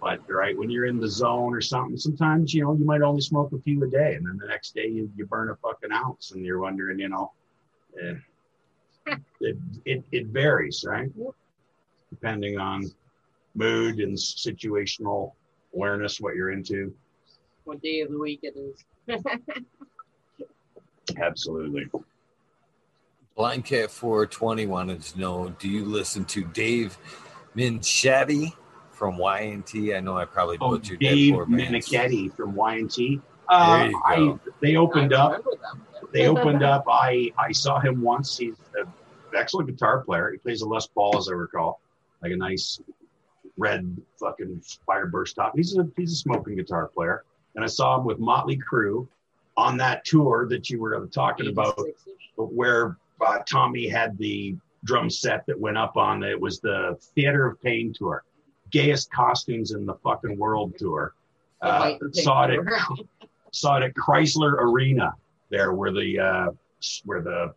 But 0.00 0.20
right 0.28 0.56
when 0.56 0.68
you're 0.68 0.86
in 0.86 1.00
the 1.00 1.08
zone 1.08 1.54
or 1.54 1.60
something, 1.60 1.96
sometimes 1.96 2.52
you 2.52 2.62
know 2.62 2.74
you 2.74 2.84
might 2.84 3.02
only 3.02 3.22
smoke 3.22 3.52
a 3.52 3.58
few 3.58 3.82
a 3.82 3.88
day, 3.88 4.14
and 4.14 4.26
then 4.26 4.36
the 4.36 4.46
next 4.46 4.74
day 4.74 4.86
you, 4.86 5.10
you 5.16 5.26
burn 5.26 5.50
a 5.50 5.56
fucking 5.56 5.90
ounce, 5.90 6.32
and 6.32 6.44
you're 6.44 6.58
wondering, 6.60 6.98
you 6.98 7.08
know, 7.08 7.32
eh, 8.00 8.14
it, 9.40 9.56
it 9.84 10.04
it 10.12 10.26
varies, 10.26 10.84
right? 10.86 11.10
Depending 12.10 12.58
on 12.58 12.84
mood 13.60 13.98
and 14.00 14.16
situational 14.16 15.32
awareness, 15.74 16.20
what 16.20 16.34
you're 16.34 16.52
into. 16.52 16.94
What 17.64 17.80
day 17.82 18.00
of 18.00 18.10
the 18.10 18.18
week 18.18 18.40
it 18.42 18.54
is. 18.56 18.84
Absolutely. 21.18 21.88
Blind 23.36 23.64
Cat 23.64 23.90
420 23.90 24.66
wanted 24.66 25.02
to 25.02 25.20
know 25.20 25.54
Do 25.58 25.68
you 25.68 25.84
listen 25.84 26.24
to 26.26 26.44
Dave 26.44 26.96
Minchetti 27.56 28.52
from 28.92 29.18
Y&T? 29.18 29.94
I 29.94 30.00
know 30.00 30.16
I 30.16 30.24
probably 30.24 30.56
Oh, 30.60 30.70
butchered 30.76 31.00
Dave 31.00 31.32
that 31.32 31.36
poor 31.36 31.46
man. 31.46 31.72
Minichetti 31.72 32.34
from 32.34 32.54
Y&T. 32.54 33.20
Uh, 33.48 33.78
There 33.78 33.90
you 33.90 34.02
I 34.04 34.16
go. 34.16 34.40
they 34.60 34.76
opened 34.76 35.14
I 35.14 35.18
up. 35.20 35.44
they 36.12 36.26
opened 36.26 36.62
up. 36.62 36.84
I 36.88 37.30
I 37.38 37.52
saw 37.52 37.78
him 37.78 38.00
once. 38.00 38.36
He's 38.38 38.54
an 38.76 38.86
excellent 39.36 39.68
guitar 39.68 40.02
player. 40.02 40.32
He 40.32 40.38
plays 40.38 40.62
a 40.62 40.68
Les 40.68 40.86
Paul, 40.88 41.16
as 41.18 41.28
I 41.28 41.32
recall, 41.34 41.80
like 42.22 42.32
a 42.32 42.36
nice 42.36 42.80
red 43.56 43.96
fucking 44.18 44.62
fireburst 44.88 45.34
top. 45.34 45.52
He's 45.56 45.76
a 45.76 45.88
he's 45.96 46.12
a 46.12 46.16
smoking 46.16 46.56
guitar 46.56 46.88
player. 46.88 47.24
And 47.54 47.64
I 47.64 47.68
saw 47.68 47.98
him 47.98 48.04
with 48.04 48.18
Motley 48.18 48.58
Crue 48.58 49.08
on 49.56 49.76
that 49.78 50.04
tour 50.04 50.46
that 50.50 50.68
you 50.68 50.80
were 50.80 51.06
talking 51.06 51.48
about, 51.48 51.80
where 52.36 52.98
uh, 53.26 53.38
Tommy 53.48 53.88
had 53.88 54.18
the 54.18 54.56
drum 54.84 55.08
set 55.08 55.46
that 55.46 55.58
went 55.58 55.78
up 55.78 55.96
on 55.96 56.22
it 56.22 56.38
was 56.38 56.60
the 56.60 56.96
Theater 57.14 57.46
of 57.46 57.60
Pain 57.62 57.92
tour, 57.96 58.24
gayest 58.70 59.10
costumes 59.10 59.72
in 59.72 59.86
the 59.86 59.94
fucking 59.94 60.38
world 60.38 60.74
tour. 60.78 61.14
Uh, 61.62 61.78
white 61.78 62.00
and 62.00 62.12
pink 62.12 62.24
saw 62.24 62.44
it 62.44 62.58
at 62.58 62.66
saw 63.52 63.78
it 63.78 63.82
at 63.82 63.94
Chrysler 63.94 64.52
Arena 64.58 65.14
there 65.50 65.72
where 65.72 65.92
the 65.92 66.18
uh, 66.18 66.50
where 67.04 67.22
the 67.22 67.54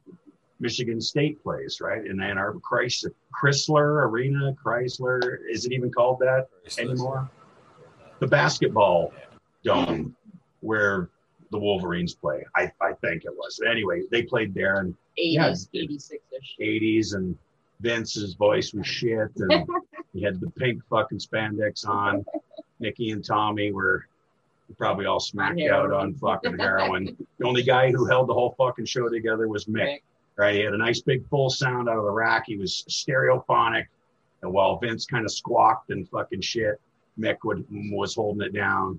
Michigan 0.60 1.00
State 1.00 1.42
plays, 1.42 1.80
right? 1.82 2.06
In 2.06 2.22
Ann 2.22 2.38
Arbor, 2.38 2.60
Chrysler, 2.60 3.12
Chrysler 3.42 4.06
Arena, 4.06 4.54
Chrysler. 4.64 5.38
Is 5.50 5.66
it 5.66 5.72
even 5.72 5.92
called 5.92 6.20
that 6.20 6.48
anymore? 6.78 7.30
The 8.20 8.28
basketball 8.28 9.14
dome 9.64 10.16
where 10.62 11.10
the 11.52 11.58
Wolverines 11.58 12.14
play. 12.14 12.46
I, 12.56 12.72
I 12.82 12.94
think 13.02 13.24
it 13.26 13.34
was. 13.36 13.62
Anyway, 13.66 14.04
they 14.12 14.24
played 14.24 14.54
there 14.54 14.82
in 14.82 14.92
80s, 15.18 15.68
Yeah. 15.72 15.82
86-ish. 15.82 16.56
80s 16.60 17.16
and 17.16 17.38
Vince's 17.80 18.34
voice 18.36 18.74
was 18.74 18.86
shit 18.86 19.30
and 19.38 19.66
he 20.14 20.22
had 20.22 20.40
the 20.42 20.50
pink 20.52 20.82
fucking 20.90 21.20
spandex 21.20 21.88
on. 21.88 22.26
Nikki 22.80 23.12
and 23.12 23.24
Tommy 23.26 23.72
were 23.72 24.06
probably 24.78 25.06
all 25.06 25.20
smacked 25.20 25.60
On 25.60 25.70
out 25.72 25.92
on 25.92 26.14
fucking 26.16 26.58
heroin. 26.60 27.18
the 27.40 27.48
only 27.48 27.64
guy 27.64 27.92
who 27.92 28.06
held 28.06 28.28
the 28.28 28.34
whole 28.34 28.54
fucking 28.58 28.86
show 28.86 29.10
together 29.10 29.48
was 29.48 29.66
Mick. 29.66 29.86
Right. 29.86 30.04
Right? 30.40 30.56
He 30.56 30.62
had 30.62 30.74
a 30.74 30.78
nice 30.78 31.02
big 31.02 31.28
full 31.28 31.50
sound 31.50 31.90
out 31.90 31.98
of 31.98 32.06
the 32.06 32.12
rack. 32.12 32.46
He 32.48 32.56
was 32.56 32.86
stereophonic. 32.90 33.84
And 34.42 34.54
while 34.54 34.78
Vince 34.80 35.06
kind 35.06 35.26
of 35.26 35.32
squawked 35.34 35.90
and 35.90 36.08
fucking 36.08 36.40
shit, 36.40 36.80
Mick 37.20 37.40
would, 37.44 37.66
was 37.92 38.16
holding 38.16 38.48
it 38.48 38.54
down. 38.54 38.98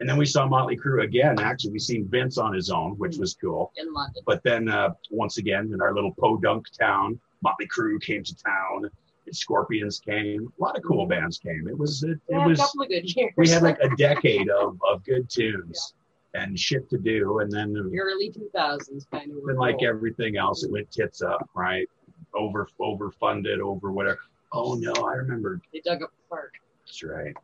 And 0.00 0.08
then 0.08 0.16
we 0.16 0.26
saw 0.26 0.48
Motley 0.48 0.76
Crue 0.76 1.04
again. 1.04 1.38
Actually, 1.38 1.70
we 1.74 1.78
seen 1.78 2.08
Vince 2.08 2.38
on 2.38 2.52
his 2.52 2.70
own, 2.70 2.98
which 2.98 3.18
was 3.18 3.34
cool. 3.34 3.70
in 3.76 3.92
London. 3.92 4.20
But 4.26 4.42
then 4.42 4.68
uh, 4.68 4.94
once 5.12 5.38
again, 5.38 5.70
in 5.72 5.80
our 5.80 5.94
little 5.94 6.12
podunk 6.14 6.66
town, 6.76 7.20
Motley 7.42 7.68
Crue 7.68 8.02
came 8.02 8.24
to 8.24 8.34
town. 8.34 8.90
And 9.26 9.36
Scorpions 9.36 10.00
came. 10.00 10.52
A 10.58 10.60
lot 10.62 10.76
of 10.76 10.82
cool 10.82 11.06
bands 11.06 11.38
came. 11.38 11.68
It 11.68 11.78
was 11.78 12.02
it, 12.02 12.10
it 12.10 12.20
Yeah, 12.30 12.46
was 12.48 12.58
a 12.58 12.62
couple 12.64 12.82
of 12.82 12.88
good 12.88 13.14
years. 13.14 13.32
we 13.36 13.48
had 13.48 13.62
like 13.62 13.78
a 13.78 13.90
decade 13.96 14.50
of, 14.50 14.76
of 14.90 15.04
good 15.04 15.30
tunes 15.30 15.94
and 16.34 16.58
shit 16.58 16.88
to 16.90 16.98
do. 16.98 17.40
And 17.40 17.50
then 17.50 17.72
the 17.72 18.00
early 18.00 18.30
2000s 18.30 19.10
kind 19.10 19.30
of. 19.30 19.38
then 19.46 19.56
like 19.56 19.82
everything 19.82 20.36
else, 20.36 20.64
it 20.64 20.70
went 20.72 20.90
tits 20.90 21.22
up, 21.22 21.48
right? 21.54 21.88
Over 22.34 22.68
overfunded, 22.80 23.58
over 23.60 23.92
whatever. 23.92 24.18
Oh 24.52 24.74
no, 24.74 24.92
I 24.92 25.14
remember. 25.14 25.60
They 25.72 25.80
dug 25.80 26.02
up 26.02 26.10
the 26.10 26.28
park. 26.28 26.54
That's 26.86 27.02
right. 27.02 27.34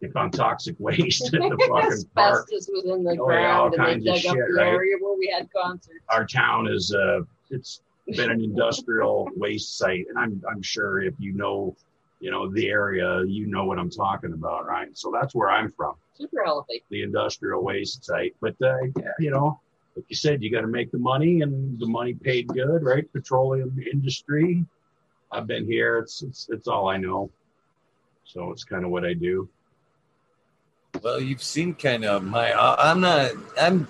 They 0.00 0.08
found 0.08 0.34
toxic 0.34 0.76
waste 0.78 1.26
at 1.26 1.32
the 1.32 1.38
fucking 1.68 1.68
park. 1.68 1.92
Asbestos 1.92 2.68
was 2.72 2.84
in 2.84 3.04
the 3.04 3.16
Oh, 3.18 3.30
yeah, 3.30 3.58
all 3.58 3.66
and 3.68 3.76
kinds 3.76 4.04
they 4.04 4.10
of 4.10 4.16
dug 4.22 4.26
up 4.30 4.36
shit, 4.36 4.46
the 4.50 4.54
right? 4.58 4.66
area 4.68 4.96
where 5.00 5.16
we 5.18 5.32
had 5.34 5.48
concerts. 5.54 5.98
Our 6.10 6.26
town 6.26 6.66
is 6.68 6.94
uh, 6.94 7.20
it's 7.50 7.80
been 8.08 8.30
an 8.30 8.42
industrial 8.42 9.30
waste 9.36 9.78
site, 9.78 10.04
and 10.10 10.18
I'm 10.18 10.42
I'm 10.50 10.60
sure 10.62 11.00
if 11.02 11.14
you 11.18 11.32
know, 11.32 11.74
you 12.20 12.30
know 12.30 12.50
the 12.50 12.68
area, 12.68 13.22
you 13.26 13.46
know 13.46 13.64
what 13.64 13.78
I'm 13.78 13.90
talking 13.90 14.32
about, 14.32 14.66
right? 14.66 14.88
So 14.96 15.10
that's 15.12 15.34
where 15.34 15.50
I'm 15.50 15.72
from. 15.72 15.94
Super 16.16 16.44
healthy. 16.44 16.82
the 16.90 17.02
industrial 17.02 17.62
waste 17.62 18.04
site. 18.04 18.34
But 18.40 18.54
uh, 18.62 18.76
yeah, 18.98 19.12
you 19.18 19.30
know, 19.30 19.60
like 19.96 20.06
you 20.08 20.16
said, 20.16 20.42
you 20.42 20.50
got 20.50 20.62
to 20.62 20.66
make 20.68 20.90
the 20.92 20.98
money, 20.98 21.42
and 21.42 21.78
the 21.78 21.86
money 21.86 22.14
paid 22.14 22.48
good, 22.48 22.82
right? 22.82 23.10
Petroleum 23.12 23.76
industry. 23.92 24.64
I've 25.32 25.46
been 25.46 25.66
here. 25.66 25.98
It's 25.98 26.22
it's 26.22 26.48
it's 26.50 26.68
all 26.68 26.88
I 26.88 26.96
know. 26.96 27.30
So 28.24 28.50
it's 28.52 28.64
kind 28.64 28.84
of 28.84 28.90
what 28.90 29.04
I 29.04 29.12
do. 29.14 29.48
Well, 31.02 31.20
you've 31.20 31.42
seen 31.42 31.74
kind 31.74 32.04
of 32.04 32.22
my. 32.24 32.52
I- 32.52 32.90
I'm 32.90 33.00
not. 33.00 33.32
I'm. 33.60 33.88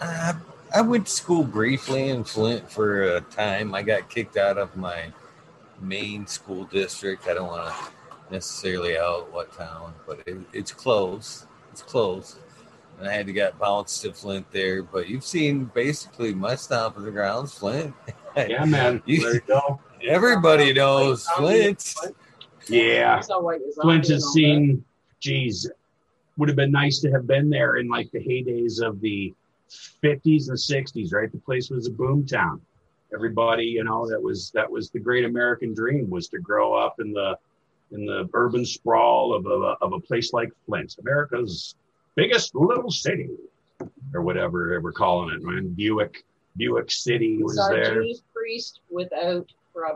I, 0.00 0.34
I 0.74 0.80
went 0.80 1.06
to 1.06 1.12
school 1.12 1.44
briefly 1.44 2.08
in 2.08 2.24
Flint 2.24 2.70
for 2.70 3.02
a 3.16 3.20
time. 3.20 3.74
I 3.74 3.82
got 3.82 4.10
kicked 4.10 4.36
out 4.36 4.58
of 4.58 4.76
my 4.76 5.12
main 5.80 6.26
school 6.26 6.64
district. 6.64 7.28
I 7.28 7.34
don't 7.34 7.48
want 7.48 7.68
to 7.74 8.32
necessarily 8.32 8.96
out 8.98 9.32
what 9.32 9.52
town, 9.56 9.94
but 10.06 10.20
it, 10.26 10.38
it's 10.52 10.72
close. 10.72 11.46
It's 11.72 11.82
close. 11.82 12.36
And 12.98 13.08
I 13.08 13.12
had 13.12 13.26
to 13.26 13.32
get 13.32 13.58
bounced 13.58 14.02
to 14.02 14.12
Flint 14.12 14.50
there. 14.52 14.82
But 14.82 15.08
you've 15.08 15.24
seen 15.24 15.66
basically 15.74 16.34
my 16.34 16.54
stomp 16.54 16.96
of 16.96 17.02
the 17.02 17.10
grounds, 17.10 17.52
Flint. 17.54 17.94
Yeah, 18.36 18.64
man. 18.64 19.02
You- 19.06 19.20
there 19.22 19.34
you 19.34 19.40
go. 19.46 19.80
Everybody 20.06 20.72
knows 20.72 21.26
Flint. 21.36 21.94
Yeah, 22.68 23.16
That's 23.16 23.28
how 23.28 23.40
white 23.42 23.60
is 23.66 23.76
Flint 23.80 24.08
has 24.08 24.10
and 24.10 24.22
all 24.22 24.32
seen. 24.32 24.84
Geez, 25.20 25.70
would 26.36 26.48
have 26.48 26.56
been 26.56 26.70
nice 26.72 27.00
to 27.00 27.10
have 27.10 27.26
been 27.26 27.48
there 27.48 27.76
in 27.76 27.88
like 27.88 28.10
the 28.12 28.18
heydays 28.18 28.82
of 28.82 29.00
the 29.00 29.32
50s 30.02 30.48
and 30.48 30.56
60s, 30.58 31.12
right? 31.12 31.30
The 31.32 31.38
place 31.38 31.70
was 31.70 31.86
a 31.86 31.90
boom 31.90 32.26
town. 32.26 32.60
Everybody, 33.14 33.64
you 33.64 33.84
know, 33.84 34.08
that 34.08 34.20
was 34.20 34.50
that 34.52 34.70
was 34.70 34.90
the 34.90 34.98
great 34.98 35.24
American 35.24 35.74
dream 35.74 36.10
was 36.10 36.28
to 36.28 36.38
grow 36.38 36.74
up 36.74 36.96
in 37.00 37.12
the 37.12 37.38
in 37.92 38.04
the 38.04 38.28
urban 38.34 38.64
sprawl 38.64 39.34
of 39.34 39.46
a 39.46 39.76
of 39.80 39.92
a 39.92 40.00
place 40.00 40.32
like 40.32 40.50
Flint, 40.66 40.96
America's 40.98 41.76
biggest 42.16 42.54
little 42.54 42.90
city, 42.90 43.30
or 44.14 44.22
whatever 44.22 44.70
they 44.70 44.78
were 44.78 44.92
calling 44.92 45.34
it. 45.34 45.42
Man, 45.42 45.68
Buick 45.68 46.24
Buick 46.56 46.90
City 46.90 47.42
was 47.42 47.56
Saw 47.56 47.68
there. 47.68 48.02
Priest 48.34 48.80
without 48.90 49.50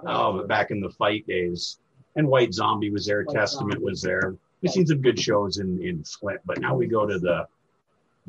Oh, 0.07 0.37
but 0.37 0.49
back 0.49 0.71
in 0.71 0.81
the 0.81 0.91
fight 0.91 1.27
days. 1.27 1.79
And 2.17 2.27
White 2.27 2.53
Zombie 2.53 2.91
was 2.91 3.07
there, 3.07 3.25
White 3.25 3.35
Testament 3.35 3.75
Zombie. 3.75 3.85
was 3.85 4.03
there. 4.03 4.37
We've 4.61 4.73
seen 4.73 4.87
some 4.87 5.01
good 5.01 5.19
shows 5.19 5.59
in, 5.59 5.83
in 5.83 6.05
Flint, 6.05 6.41
but 6.45 6.61
now 6.61 6.75
we 6.75 6.87
go 6.87 7.07
to 7.07 7.19
the 7.19 7.47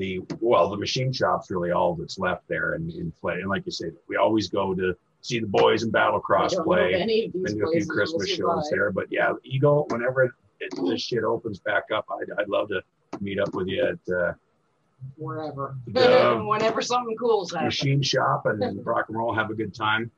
the 0.01 0.19
well, 0.39 0.67
the 0.67 0.77
machine 0.77 1.13
shop's 1.13 1.51
really 1.51 1.69
all 1.71 1.93
that's 1.93 2.17
left 2.17 2.47
there 2.47 2.73
in, 2.73 2.89
in 2.89 3.13
Flint. 3.21 3.41
And 3.41 3.49
like 3.49 3.63
you 3.67 3.71
said, 3.71 3.93
we 4.09 4.15
always 4.15 4.49
go 4.49 4.73
to 4.73 4.95
see 5.21 5.39
the 5.39 5.45
boys 5.45 5.83
in 5.83 5.91
Battlecross 5.91 6.61
play. 6.63 6.93
if 6.95 7.01
any 7.01 7.25
of 7.25 7.33
these 7.33 7.43
Been 7.43 7.59
to 7.59 7.67
a 7.67 7.71
few 7.71 7.85
Christmas 7.85 8.27
shows 8.27 8.67
there. 8.71 8.91
But 8.91 9.11
yeah, 9.11 9.33
Eagle, 9.43 9.85
whenever 9.91 10.23
it, 10.23 10.31
this 10.87 11.01
shit 11.01 11.23
opens 11.23 11.59
back 11.59 11.83
up, 11.93 12.07
I'd, 12.11 12.41
I'd 12.41 12.49
love 12.49 12.69
to 12.69 12.81
meet 13.19 13.39
up 13.39 13.53
with 13.53 13.67
you 13.67 13.83
at 13.85 14.13
uh, 14.13 14.33
Wherever. 15.17 15.75
The- 15.87 16.43
Whenever 16.47 16.81
something 16.81 17.15
cool's 17.15 17.51
happening. 17.51 17.67
machine 17.67 18.01
shop 18.01 18.47
and 18.47 18.59
then 18.59 18.81
rock 18.83 19.05
and 19.09 19.17
roll, 19.17 19.35
have 19.35 19.51
a 19.51 19.55
good 19.55 19.75
time. 19.75 20.09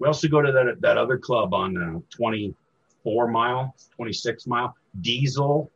We 0.00 0.08
also 0.08 0.26
go 0.26 0.42
to 0.42 0.50
that 0.50 0.80
that 0.80 0.98
other 0.98 1.18
club 1.18 1.54
on 1.54 1.76
uh, 1.76 2.00
24 2.16 3.28
mile, 3.28 3.76
26 3.94 4.48
mile, 4.48 4.74
Diesel, 5.00 5.70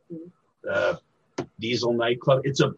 uh, 0.68 0.97
Diesel 1.61 1.93
nightclub. 1.93 2.41
It's 2.43 2.61
a 2.61 2.74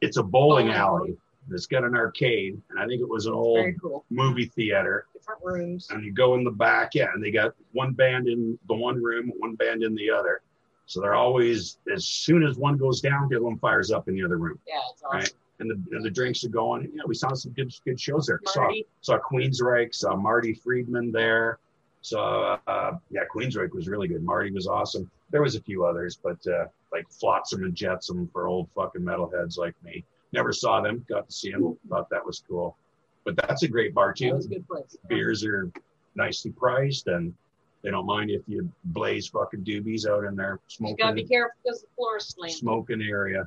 it's 0.00 0.16
a 0.16 0.22
bowling 0.22 0.68
Oh. 0.70 0.72
alley 0.74 1.16
that's 1.48 1.66
got 1.66 1.82
an 1.84 1.94
arcade, 1.94 2.60
and 2.70 2.78
I 2.78 2.86
think 2.86 3.00
it 3.00 3.08
was 3.08 3.26
an 3.26 3.32
old 3.32 3.66
cool. 3.80 4.04
movie 4.10 4.44
theater. 4.46 5.06
Different 5.14 5.40
rooms. 5.42 5.88
And 5.90 6.04
you 6.04 6.12
go 6.12 6.34
in 6.34 6.44
the 6.44 6.50
back, 6.50 6.94
yeah, 6.94 7.08
and 7.14 7.22
they 7.24 7.30
got 7.30 7.54
one 7.72 7.92
band 7.94 8.28
in 8.28 8.58
the 8.68 8.74
one 8.74 9.02
room, 9.02 9.32
one 9.38 9.54
band 9.54 9.82
in 9.82 9.94
the 9.94 10.10
other. 10.10 10.42
So 10.86 11.00
they're 11.00 11.14
always 11.14 11.78
as 11.92 12.06
soon 12.06 12.42
as 12.42 12.56
one 12.56 12.76
goes 12.76 13.00
down, 13.00 13.28
the 13.28 13.36
other 13.36 13.44
one 13.44 13.58
fires 13.58 13.90
up 13.90 14.08
in 14.08 14.14
the 14.14 14.24
other 14.24 14.38
room 14.38 14.58
Yeah, 14.66 14.74
it's 14.92 15.02
awesome. 15.02 15.18
Right. 15.20 15.32
and 15.60 15.70
the, 15.70 15.96
and 15.96 16.04
the 16.04 16.10
drinks 16.10 16.44
are 16.44 16.48
going. 16.50 16.90
Yeah, 16.94 17.02
we 17.06 17.14
saw 17.14 17.32
some 17.34 17.52
good 17.52 17.72
good 17.84 18.00
shows 18.00 18.26
there. 18.26 18.40
Saw 18.46 18.62
Marty, 18.62 18.86
saw 19.02 19.18
Queensryche, 19.18 19.94
saw 19.94 20.16
Marty 20.16 20.54
Friedman 20.54 21.12
there. 21.12 21.58
Saw 22.00 22.58
uh, 22.66 22.96
yeah, 23.10 23.22
Queensryche 23.34 23.74
was 23.74 23.88
really 23.88 24.08
good. 24.08 24.22
Marty 24.22 24.50
was 24.50 24.66
awesome. 24.66 25.10
There 25.30 25.42
was 25.42 25.54
a 25.56 25.60
few 25.60 25.84
others, 25.84 26.18
but 26.22 26.38
uh, 26.46 26.66
like 26.92 27.08
Flotsam 27.10 27.64
and 27.64 27.74
Jetsam 27.74 28.28
for 28.32 28.46
old 28.48 28.68
fucking 28.74 29.02
metalheads 29.02 29.58
like 29.58 29.74
me. 29.84 30.04
Never 30.32 30.52
saw 30.52 30.80
them. 30.80 31.04
Got 31.08 31.26
to 31.26 31.32
see 31.32 31.50
them. 31.50 31.76
Thought 31.88 32.10
that 32.10 32.24
was 32.24 32.42
cool. 32.48 32.76
But 33.24 33.36
that's 33.36 33.62
a 33.62 33.68
great 33.68 33.94
bar 33.94 34.14
that 34.18 34.34
was 34.34 34.46
too. 34.46 34.52
a 34.52 34.54
good 34.56 34.68
place. 34.68 34.96
Beers 35.08 35.44
are 35.44 35.70
nicely 36.14 36.50
priced, 36.50 37.08
and 37.08 37.34
they 37.82 37.90
don't 37.90 38.06
mind 38.06 38.30
if 38.30 38.42
you 38.46 38.70
blaze 38.84 39.28
fucking 39.28 39.64
doobies 39.64 40.08
out 40.08 40.24
in 40.24 40.34
their 40.36 40.60
You 40.78 40.96
gotta 40.96 41.14
be 41.14 41.22
smoking 41.22 41.28
careful 41.28 41.56
because 41.62 41.82
the 41.82 41.88
floor 41.96 42.16
is 42.16 42.24
slanted. 42.26 42.58
smoking 42.58 43.02
area. 43.02 43.46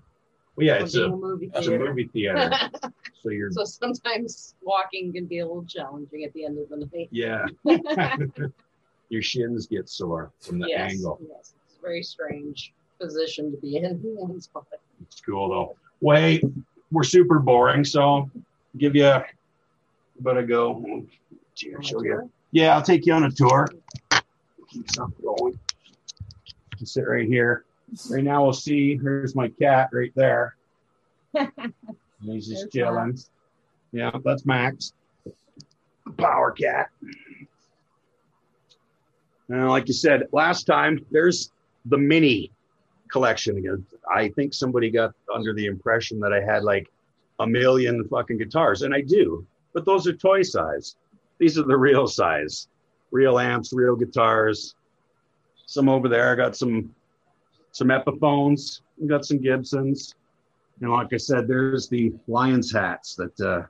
Well, 0.56 0.68
yeah, 0.68 0.84
it's 0.84 0.96
a 0.96 1.08
movie 1.10 1.50
it's 1.54 1.66
a 1.66 1.70
theater. 1.72 1.86
movie 1.86 2.08
theater, 2.14 2.52
so 3.22 3.30
you're 3.30 3.52
so 3.52 3.64
sometimes 3.64 4.54
walking 4.62 5.14
can 5.14 5.26
be 5.26 5.40
a 5.40 5.46
little 5.46 5.64
challenging 5.66 6.24
at 6.26 6.34
the 6.34 6.46
end 6.46 6.60
of 6.60 6.70
the 6.70 6.90
night. 6.94 7.10
Yeah. 7.12 7.46
Your 9.10 9.22
shins 9.22 9.68
get 9.68 9.90
sore 9.90 10.32
from 10.40 10.60
the 10.60 10.68
yes, 10.70 10.92
angle. 10.94 11.20
yes, 11.28 11.54
a 11.56 11.61
very 11.82 12.04
strange 12.04 12.74
position 13.00 13.52
to 13.52 13.58
be 13.58 13.78
in. 13.78 14.02
It's 15.04 15.20
cool 15.22 15.50
though. 15.50 15.76
Wait, 16.00 16.44
we're 16.92 17.04
super 17.04 17.40
boring, 17.40 17.84
so 17.84 18.30
give 18.78 18.96
you 18.96 19.08
a 19.08 19.26
but 20.22 20.38
I 20.38 20.44
go. 20.44 21.04
Show 21.56 22.04
you. 22.04 22.30
Yeah, 22.52 22.76
I'll 22.76 22.82
take 22.82 23.06
you 23.06 23.14
on 23.14 23.24
a 23.24 23.32
tour. 23.32 23.68
Keep 24.70 24.92
something 24.92 25.24
going. 25.24 25.60
Sit 26.84 27.08
right 27.08 27.28
here. 27.28 27.66
Right 28.10 28.24
now 28.24 28.44
we'll 28.44 28.54
see. 28.54 28.98
Here's 28.98 29.36
my 29.36 29.50
cat 29.50 29.90
right 29.92 30.12
there. 30.16 30.56
He's 32.24 32.48
just 32.48 32.62
There's 32.64 32.72
chilling. 32.72 33.18
Yeah, 33.92 34.12
that's 34.24 34.46
Max. 34.46 34.94
Power 36.18 36.52
cat. 36.52 36.90
And 39.50 39.70
like 39.70 39.88
you 39.88 39.94
said 39.94 40.24
last 40.32 40.64
time, 40.64 41.06
there's 41.12 41.52
the 41.86 41.98
mini 41.98 42.52
collection 43.12 43.58
again. 43.58 43.86
I 44.14 44.30
think 44.30 44.54
somebody 44.54 44.90
got 44.90 45.14
under 45.34 45.54
the 45.54 45.66
impression 45.66 46.20
that 46.22 46.34
I 46.34 46.42
had 46.42 46.64
like 46.64 46.88
a 47.40 47.48
million 47.48 48.08
fucking 48.08 48.38
guitars, 48.38 48.84
and 48.84 48.94
I 48.94 49.02
do, 49.02 49.46
but 49.74 49.86
those 49.86 50.08
are 50.08 50.14
toy 50.14 50.42
size. 50.42 50.96
These 51.40 51.58
are 51.58 51.64
the 51.64 51.78
real 51.78 52.08
size, 52.08 52.68
real 53.12 53.40
amps, 53.40 53.74
real 53.74 53.96
guitars. 53.96 54.76
Some 55.66 55.90
over 55.90 56.08
there. 56.08 56.32
I 56.32 56.36
got 56.36 56.56
some 56.56 56.94
some 57.72 57.88
Epiphones. 57.88 58.82
I 59.02 59.08
got 59.08 59.26
some 59.26 59.40
Gibsons. 59.40 60.16
And 60.82 60.92
like 60.92 61.14
I 61.14 61.18
said, 61.18 61.48
there's 61.48 61.88
the 61.88 62.12
Lions 62.28 62.72
hats 62.72 63.16
that 63.16 63.40
uh, 63.40 63.64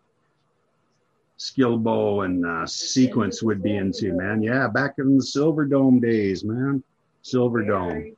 and 2.21 2.45
uh, 2.45 2.65
Sequence 2.65 3.43
would 3.43 3.63
be 3.63 3.75
into, 3.75 4.13
man. 4.13 4.41
Yeah, 4.41 4.67
back 4.67 4.95
in 4.97 5.17
the 5.17 5.23
Silverdome 5.23 6.01
days, 6.01 6.43
man. 6.43 6.83
Silverdome. 7.23 8.15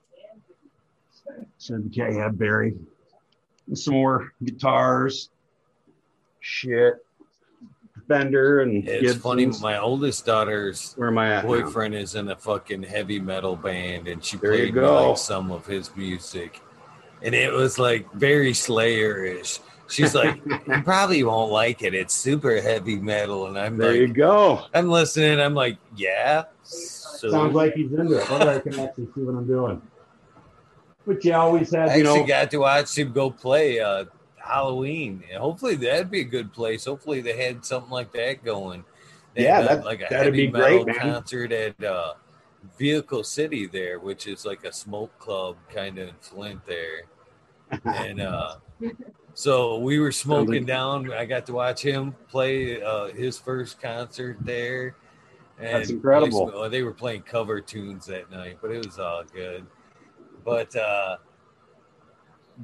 So, 1.57 1.75
okay, 1.87 2.15
yeah, 2.15 2.29
Barry. 2.29 2.75
And 3.67 3.77
some 3.77 3.93
more 3.95 4.33
guitars. 4.43 5.29
Shit. 6.41 6.95
Fender 8.07 8.59
and 8.61 8.85
It's 8.87 9.15
funny. 9.15 9.45
Gibsons. 9.45 9.63
My 9.63 9.77
oldest 9.79 10.25
daughter's 10.25 10.93
Where 10.97 11.07
am 11.07 11.17
I 11.17 11.35
at? 11.35 11.43
now? 11.45 11.49
boyfriend 11.49 11.95
is 11.95 12.15
in 12.15 12.29
a 12.29 12.35
fucking 12.35 12.83
heavy 12.83 13.19
metal 13.19 13.55
band, 13.55 14.09
and 14.09 14.23
she 14.23 14.35
There 14.37 14.53
you 14.55 14.73
played 14.73 14.75
me 14.75 14.81
like 14.89 15.17
some 15.17 15.51
of 15.51 15.65
his 15.65 15.95
music, 15.95 16.59
and 17.21 17.33
it 17.33 17.53
was 17.53 17.79
like 17.79 18.11
very 18.13 18.53
Slayer-ish. 18.53 19.59
She's 19.87 20.13
like, 20.13 20.41
"You 20.45 20.81
probably 20.83 21.23
won't 21.23 21.51
like 21.53 21.81
it. 21.81 21.93
It's 21.93 22.13
super 22.13 22.61
heavy 22.61 22.97
metal," 22.97 23.47
and 23.47 23.57
I'm 23.57 23.77
There 23.77 23.95
you 23.95 24.07
go. 24.09 24.65
I'm 24.73 24.89
listening. 24.89 25.39
I'm 25.39 25.53
like, 25.53 25.77
"Yeah." 25.95 26.43
So 27.23 27.31
Sounds 27.31 27.55
like 27.55 27.73
he's 27.73 27.89
into 27.93 28.17
it. 28.17 28.23
Hold 28.27 28.41
on, 28.41 28.47
I 28.49 28.59
can 28.59 28.77
actually 28.77 29.05
see 29.15 29.21
what 29.21 29.33
I'm 29.35 29.47
doing. 29.47 29.81
But 31.07 31.23
you 31.23 31.33
always 31.33 31.71
had, 31.73 31.87
I 31.87 31.95
you 31.95 32.03
actually 32.03 32.19
know, 32.19 32.27
got 32.27 32.51
to 32.51 32.57
watch 32.57 32.97
him 32.97 33.13
go 33.13 33.31
play 33.31 33.79
uh, 33.79 34.03
Halloween. 34.35 35.23
And 35.31 35.39
hopefully 35.41 35.75
that'd 35.75 36.11
be 36.11 36.19
a 36.19 36.25
good 36.25 36.51
place. 36.51 36.83
Hopefully 36.83 37.21
they 37.21 37.37
had 37.41 37.63
something 37.63 37.91
like 37.91 38.11
that 38.11 38.43
going. 38.43 38.83
They 39.35 39.43
Yeah, 39.43 39.61
that- 39.61 39.85
like 39.85 39.99
a 40.01 40.07
that'd 40.09 40.17
heavy 40.33 40.47
be 40.47 40.51
great, 40.51 40.85
metal 40.85 40.85
man. 40.87 40.99
concert 41.13 41.53
at 41.53 41.81
uh, 41.81 42.15
Vehicle 42.77 43.23
City 43.23 43.67
there, 43.67 43.99
which 43.99 44.27
is 44.27 44.45
like 44.45 44.65
a 44.65 44.73
smoke 44.73 45.17
club 45.17 45.55
kind 45.73 45.97
of 45.99 46.09
in 46.09 46.15
Flint 46.19 46.59
there. 46.65 47.03
And 47.85 48.19
uh, 48.19 48.55
so 49.33 49.77
we 49.79 49.97
were 49.99 50.11
smoking 50.11 50.65
down. 50.65 51.13
I 51.13 51.23
got 51.23 51.45
to 51.45 51.53
watch 51.53 51.81
him 51.81 52.15
play 52.27 52.83
uh, 52.83 53.07
his 53.13 53.37
first 53.37 53.81
concert 53.81 54.39
there. 54.41 54.97
And 55.59 55.67
That's 55.75 55.89
incredible. 55.91 56.69
they 56.69 56.81
were 56.83 56.93
playing 56.93 57.21
cover 57.23 57.61
tunes 57.61 58.05
that 58.07 58.31
night, 58.31 58.57
but 58.61 58.71
it 58.71 58.85
was 58.85 58.99
all 58.99 59.23
good. 59.33 59.65
But 60.43 60.75
uh, 60.75 61.17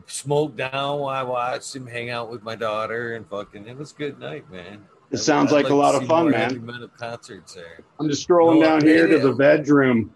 smoked 0.08 0.58
down 0.58 1.00
while 1.00 1.10
I 1.10 1.24
watched 1.24 1.76
him 1.76 1.86
hang 1.88 2.10
out 2.10 2.30
with 2.32 2.44
my 2.44 2.56
daughter 2.56 3.16
and 3.16 3.28
fucking. 3.30 3.68
It 3.68 3.78
was 3.78 3.92
a 3.92 3.96
good 3.96 4.20
night, 4.20 4.50
man. 4.52 4.86
it 5.12 5.18
sounds 5.18 5.54
I'd 5.54 5.58
like 5.58 5.70
a 5.70 5.76
lot 5.76 5.96
of 5.96 6.08
fun, 6.08 6.30
man. 6.32 6.66
metal 6.66 6.88
concerts 6.90 7.54
there. 7.54 7.80
I'm 8.00 8.10
just 8.10 8.28
scrolling 8.28 8.60
No, 8.60 8.66
down 8.66 8.82
here 8.82 9.08
to 9.08 9.20
the 9.20 9.34
bedroom. 9.34 10.14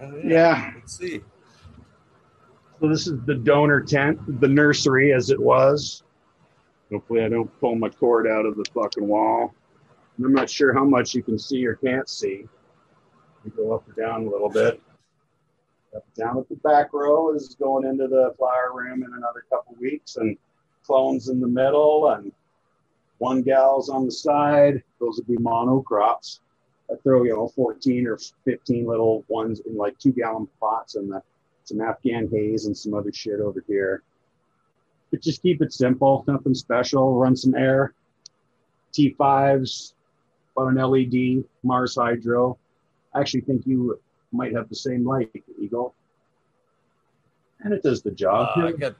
Oh, 0.00 0.20
Yeah. 0.24 0.72
Let's 0.74 0.98
see. 0.98 1.20
So 2.80 2.88
this 2.88 3.06
is 3.06 3.14
the 3.24 3.34
donor 3.34 3.80
tent, 3.80 4.18
the 4.40 4.48
nursery 4.48 5.12
as 5.14 5.30
it 5.30 5.40
was. 5.40 6.02
Hopefully 6.92 7.22
I 7.24 7.28
don't 7.28 7.50
pull 7.58 7.74
my 7.74 7.88
cord 7.88 8.26
out 8.28 8.44
of 8.44 8.56
the 8.56 8.64
fucking 8.74 9.06
wall. 9.08 9.54
I'm 10.24 10.32
not 10.32 10.48
sure 10.48 10.72
how 10.72 10.84
much 10.84 11.14
you 11.14 11.22
can 11.22 11.38
see 11.38 11.66
or 11.66 11.74
can't 11.76 12.08
see. 12.08 12.46
You 13.44 13.52
go 13.56 13.74
up 13.74 13.88
or 13.88 13.92
down 14.00 14.26
a 14.26 14.30
little 14.30 14.48
bit. 14.48 14.80
Up 15.94 16.04
down 16.14 16.38
at 16.38 16.48
the 16.48 16.56
back 16.56 16.92
row 16.92 17.34
is 17.34 17.54
going 17.54 17.86
into 17.86 18.08
the 18.08 18.34
flower 18.38 18.72
room 18.74 19.02
in 19.02 19.12
another 19.12 19.44
couple 19.48 19.76
weeks, 19.80 20.16
and 20.16 20.36
clones 20.84 21.28
in 21.28 21.40
the 21.40 21.46
middle, 21.46 22.10
and 22.10 22.32
one 23.18 23.42
gal's 23.42 23.88
on 23.88 24.04
the 24.04 24.12
side. 24.12 24.82
Those 25.00 25.18
would 25.18 25.26
be 25.26 25.42
monocrops. 25.42 26.40
I 26.90 26.94
throw 27.02 27.24
you 27.24 27.34
know 27.34 27.48
14 27.48 28.06
or 28.06 28.18
15 28.44 28.86
little 28.86 29.24
ones 29.28 29.60
in 29.60 29.76
like 29.76 29.98
two 29.98 30.12
gallon 30.12 30.48
pots, 30.60 30.96
and 30.96 31.10
the 31.10 31.22
some 31.64 31.80
Afghan 31.80 32.28
haze 32.30 32.66
and 32.66 32.76
some 32.76 32.94
other 32.94 33.12
shit 33.12 33.40
over 33.40 33.62
here. 33.66 34.02
But 35.10 35.20
just 35.20 35.42
keep 35.42 35.62
it 35.62 35.72
simple, 35.72 36.24
nothing 36.26 36.54
special. 36.54 37.16
Run 37.16 37.36
some 37.36 37.54
air, 37.54 37.94
T5s, 38.92 39.94
on 40.56 40.76
an 40.76 40.90
LED, 40.90 41.44
Mars 41.62 41.96
Hydro. 41.96 42.58
I 43.14 43.20
actually 43.20 43.42
think 43.42 43.66
you 43.66 43.98
might 44.32 44.52
have 44.54 44.68
the 44.68 44.74
same 44.74 45.06
light, 45.06 45.30
Eagle. 45.58 45.94
And 47.60 47.72
it 47.72 47.82
does 47.82 48.02
the 48.02 48.10
Uh, 48.10 48.14
job. 48.14 48.48
I 48.58 48.72
got, 48.72 48.94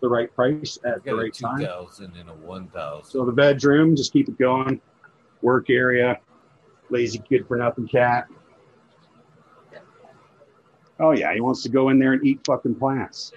the 0.00 0.08
right 0.08 0.34
price 0.34 0.78
at 0.84 1.04
the 1.04 1.14
right 1.14 1.34
time. 1.34 1.58
2000 1.58 2.16
and 2.16 2.30
a 2.30 2.34
1000. 2.34 3.04
So 3.04 3.26
the 3.26 3.32
bedroom, 3.32 3.94
just 3.94 4.12
keep 4.14 4.28
it 4.30 4.38
going. 4.38 4.80
Work 5.42 5.68
area, 5.68 6.18
lazy 6.88 7.18
kid 7.18 7.46
for 7.46 7.58
nothing 7.58 7.86
cat. 7.86 8.26
Oh 10.98 11.12
yeah, 11.12 11.32
he 11.34 11.40
wants 11.40 11.62
to 11.62 11.68
go 11.68 11.88
in 11.90 11.98
there 11.98 12.12
and 12.12 12.24
eat 12.26 12.40
fucking 12.46 12.74
plants. 12.76 13.32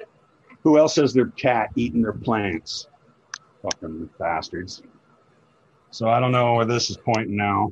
Who 0.64 0.78
else 0.78 0.96
has 0.96 1.14
their 1.14 1.28
cat 1.28 1.70
eating 1.76 2.02
their 2.02 2.14
plants? 2.14 2.88
Fucking 3.62 4.10
bastards. 4.20 4.84
So 5.94 6.10
I 6.10 6.20
don't 6.20 6.32
know 6.32 6.56
where 6.56 6.66
this 6.66 6.90
is 6.90 6.98
pointing 6.98 7.36
now. 7.36 7.72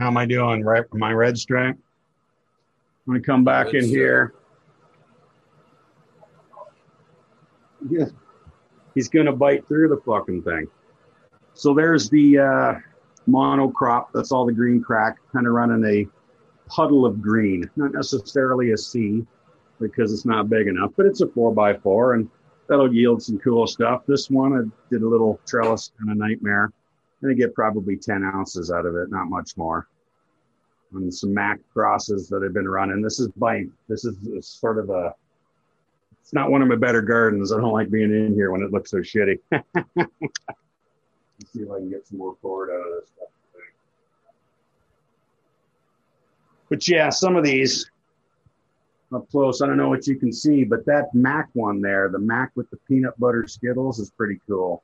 How 0.00 0.08
am 0.08 0.16
I 0.16 0.26
doing? 0.26 0.64
Right, 0.64 0.82
my 0.92 1.12
red 1.12 1.38
stripe. 1.38 1.76
I'm 3.06 3.14
gonna 3.14 3.20
come 3.20 3.44
back 3.44 3.66
Red 3.66 3.84
in 3.84 3.88
here. 3.88 4.34
Yeah, 7.88 8.06
he's 8.96 9.08
gonna 9.08 9.32
bite 9.32 9.68
through 9.68 9.90
the 9.90 9.98
fucking 9.98 10.42
thing. 10.42 10.66
So 11.54 11.72
there's 11.72 12.10
the 12.10 12.38
uh, 12.38 12.74
monocrop. 13.28 14.06
That's 14.12 14.32
all 14.32 14.44
the 14.44 14.52
green 14.52 14.82
crack, 14.82 15.18
kind 15.32 15.46
of 15.46 15.52
running 15.52 15.84
a 15.84 16.08
puddle 16.68 17.06
of 17.06 17.22
green, 17.22 17.70
not 17.76 17.92
necessarily 17.92 18.72
a 18.72 18.76
sea 18.76 19.24
because 19.80 20.12
it's 20.12 20.26
not 20.26 20.50
big 20.50 20.66
enough, 20.66 20.90
but 20.96 21.06
it's 21.06 21.20
a 21.20 21.28
four 21.28 21.54
by 21.54 21.74
four 21.74 22.14
and 22.14 22.28
that'll 22.66 22.92
yield 22.92 23.22
some 23.22 23.38
cool 23.38 23.68
stuff. 23.68 24.02
This 24.04 24.28
one, 24.28 24.52
I 24.52 24.90
did 24.90 25.02
a 25.02 25.08
little 25.08 25.38
trellis 25.46 25.92
and 26.00 26.10
a 26.10 26.14
nightmare. 26.16 26.72
And 27.22 27.30
I 27.30 27.34
get 27.34 27.54
probably 27.54 27.96
10 27.96 28.24
ounces 28.24 28.70
out 28.70 28.86
of 28.86 28.94
it, 28.96 29.10
not 29.10 29.28
much 29.28 29.56
more. 29.56 29.88
And 30.92 31.12
some 31.12 31.34
Mac 31.34 31.60
crosses 31.72 32.28
that 32.28 32.42
I've 32.44 32.54
been 32.54 32.68
running. 32.68 33.02
This 33.02 33.20
is 33.20 33.28
by, 33.36 33.64
this 33.88 34.04
is 34.04 34.16
sort 34.46 34.78
of 34.78 34.90
a, 34.90 35.14
it's 36.22 36.32
not 36.32 36.50
one 36.50 36.62
of 36.62 36.68
my 36.68 36.76
better 36.76 37.02
gardens. 37.02 37.52
I 37.52 37.56
don't 37.56 37.72
like 37.72 37.90
being 37.90 38.14
in 38.14 38.34
here 38.34 38.50
when 38.50 38.62
it 38.62 38.72
looks 38.72 38.90
so 38.90 38.98
shitty. 38.98 39.38
See 41.52 41.60
if 41.60 41.70
I 41.70 41.78
can 41.78 41.90
get 41.90 42.06
some 42.06 42.18
more 42.18 42.34
cord 42.36 42.70
out 42.70 42.86
of 42.86 43.00
this 43.00 43.10
stuff. 43.14 43.28
But 46.68 46.86
yeah, 46.86 47.08
some 47.10 47.36
of 47.36 47.44
these 47.44 47.90
up 49.14 49.30
close, 49.30 49.62
I 49.62 49.66
don't 49.66 49.78
know 49.78 49.88
what 49.88 50.06
you 50.06 50.16
can 50.16 50.32
see, 50.32 50.64
but 50.64 50.84
that 50.84 51.14
Mac 51.14 51.48
one 51.54 51.80
there, 51.80 52.08
the 52.10 52.18
Mac 52.18 52.50
with 52.56 52.68
the 52.70 52.76
peanut 52.88 53.18
butter 53.18 53.46
Skittles 53.46 53.98
is 53.98 54.10
pretty 54.10 54.38
cool. 54.46 54.82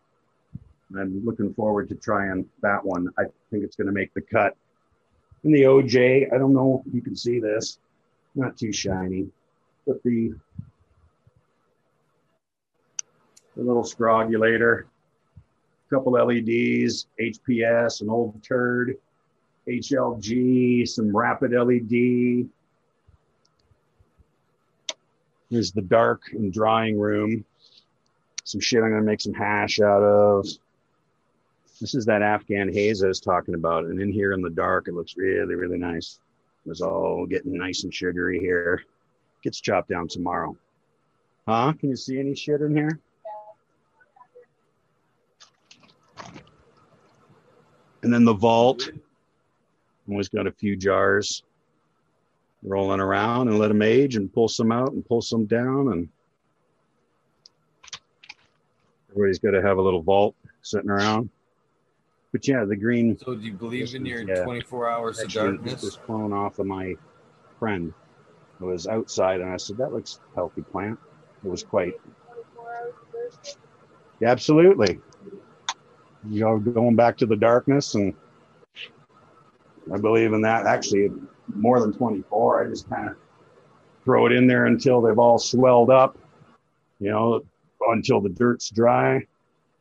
I'm 0.99 1.25
looking 1.25 1.53
forward 1.55 1.89
to 1.89 1.95
trying 1.95 2.47
that 2.63 2.85
one. 2.85 3.09
I 3.19 3.25
think 3.51 3.65
it's 3.65 3.77
going 3.77 3.87
to 3.87 3.93
make 3.93 4.13
the 4.15 4.21
cut. 4.21 4.57
And 5.43 5.55
the 5.55 5.63
OJ, 5.63 6.33
I 6.33 6.39
don't 6.39 6.55
know 6.55 6.83
if 6.87 6.95
you 6.95 7.03
can 7.03 7.17
see 7.17 7.39
this, 7.39 7.79
not 8.35 8.57
too 8.57 8.73
shiny, 8.73 9.29
but 9.87 10.03
the, 10.03 10.35
the 13.57 13.63
little 13.63 13.85
scrogulator, 13.85 14.87
a 15.37 15.95
couple 15.95 16.13
LEDs, 16.13 17.07
HPS, 17.21 18.01
an 18.01 18.09
old 18.09 18.43
turd, 18.43 18.97
HLG, 19.69 20.89
some 20.89 21.15
rapid 21.15 21.53
LED. 21.53 22.49
There's 25.51 25.73
the 25.73 25.83
dark 25.83 26.23
and 26.33 26.53
drying 26.53 26.99
room. 26.99 27.45
Some 28.45 28.61
shit 28.61 28.83
I'm 28.83 28.91
gonna 28.91 29.03
make 29.03 29.21
some 29.21 29.35
hash 29.35 29.81
out 29.81 30.03
of. 30.03 30.47
This 31.81 31.95
is 31.95 32.05
that 32.07 32.23
Afghan 32.23 32.73
haze 32.73 33.03
I 33.03 33.09
was 33.09 33.21
talking 33.21 33.55
about. 33.55 33.85
And 33.85 34.01
in 34.01 34.13
here 34.13 34.33
in 34.33 34.43
the 34.43 34.51
dark, 34.51 34.89
it 34.89 34.95
looks 34.95 35.17
really, 35.17 35.55
really 35.55 35.79
nice. 35.79 36.21
It's 36.67 36.81
all 36.81 37.27
getting 37.27 37.57
nice 37.57 37.85
and 37.85 37.93
sugary 37.93 38.39
here. 38.39 38.83
Gets 39.43 39.61
chopped 39.61 39.89
down 39.89 40.09
tomorrow. 40.09 40.57
Huh? 41.47 41.75
Can 41.79 41.91
you 41.91 41.97
see 41.97 42.19
any 42.19 42.35
shit 42.35 42.63
in 42.63 42.75
here? 42.75 43.01
And 48.03 48.13
then 48.13 48.25
the 48.25 48.35
vault. 48.35 48.89
Always 50.09 50.29
got 50.29 50.47
a 50.47 50.53
few 50.53 50.77
jars 50.77 51.43
rolling 52.63 53.01
around 53.01 53.49
and 53.49 53.59
let 53.59 53.69
them 53.69 53.83
age 53.83 54.17
and 54.17 54.33
pull 54.33 54.49
some 54.49 54.71
out 54.71 54.93
and 54.93 55.05
pull 55.05 55.23
some 55.23 55.47
down. 55.47 55.93
And 55.93 56.09
everybody's 59.11 59.39
got 59.39 59.53
to 59.53 59.63
have 59.63 59.79
a 59.79 59.83
little 59.83 60.03
vault 60.03 60.35
sitting 60.63 60.91
around. 60.91 61.31
But 62.35 62.49
yeah, 62.49 62.65
the 62.65 62.75
green 62.75 63.17
So 63.17 63.37
do 63.37 63.43
you 63.43 63.53
believe 63.53 63.95
in 63.95 64.05
your 64.05 64.23
Yeah. 64.23 64.43
24 64.43 64.91
hours 64.91 65.21
of 65.21 65.33
darkness? 65.33 65.83
was 65.85 65.97
clone 66.05 66.33
off 66.33 66.59
of 66.59 66.67
my 66.67 66.97
friend 67.61 67.95
who 68.59 68.67
was 68.67 68.89
outside, 68.89 69.41
and 69.41 69.49
I 69.51 69.57
said, 69.57 69.77
"That 69.77 69.93
looks 69.93 70.19
healthy 70.35 70.63
plant." 70.63 70.99
It 71.45 71.49
was 71.49 71.63
quite 71.63 71.95
Yeah, 74.19 74.31
absolutely. 74.31 75.01
You 76.29 76.41
know, 76.41 76.59
going 76.59 76.97
back 76.97 77.17
to 77.19 77.27
the 77.27 77.37
darkness, 77.37 77.95
and 77.95 78.13
I 79.93 79.99
believe 79.99 80.33
in 80.33 80.41
that. 80.43 80.67
Actually, 80.67 81.13
more 81.55 81.79
than 81.79 81.93
24. 81.93 82.65
I 82.65 82.69
just 82.69 82.91
kind 82.91 83.11
of 83.11 83.17
throw 84.03 84.27
it 84.27 84.33
in 84.33 84.49
there 84.49 84.67
until 84.67 85.01
they've 85.01 85.21
all 85.21 85.39
swelled 85.39 85.91
up. 85.91 86.19
You 86.99 87.11
know, 87.11 87.45
until 87.91 88.21
the 88.21 88.31
dirt's 88.31 88.71
dry. 88.71 89.25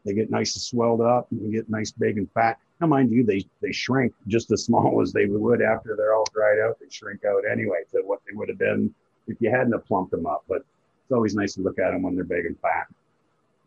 They 0.05 0.13
get 0.13 0.29
nice 0.29 0.55
and 0.55 0.61
swelled 0.61 1.01
up, 1.01 1.27
and 1.31 1.51
get 1.51 1.69
nice, 1.69 1.91
big, 1.91 2.17
and 2.17 2.29
fat. 2.31 2.59
Now, 2.81 2.87
mind 2.87 3.11
you, 3.11 3.23
they 3.23 3.45
they 3.61 3.71
shrink 3.71 4.13
just 4.27 4.51
as 4.51 4.65
small 4.65 5.01
as 5.01 5.13
they 5.13 5.25
would 5.25 5.61
after 5.61 5.95
they're 5.95 6.13
all 6.13 6.27
dried 6.33 6.59
out. 6.59 6.79
They 6.79 6.87
shrink 6.89 7.23
out 7.25 7.43
anyway 7.49 7.83
to 7.91 8.01
what 8.01 8.19
they 8.27 8.35
would 8.35 8.49
have 8.49 8.57
been 8.57 8.93
if 9.27 9.37
you 9.39 9.49
hadn't 9.49 9.71
have 9.71 9.85
plumped 9.85 10.11
them 10.11 10.25
up. 10.25 10.43
But 10.47 10.65
it's 11.03 11.11
always 11.11 11.35
nice 11.35 11.53
to 11.55 11.61
look 11.61 11.79
at 11.79 11.91
them 11.91 12.03
when 12.03 12.15
they're 12.15 12.23
big 12.23 12.45
and 12.45 12.59
fat. 12.59 12.87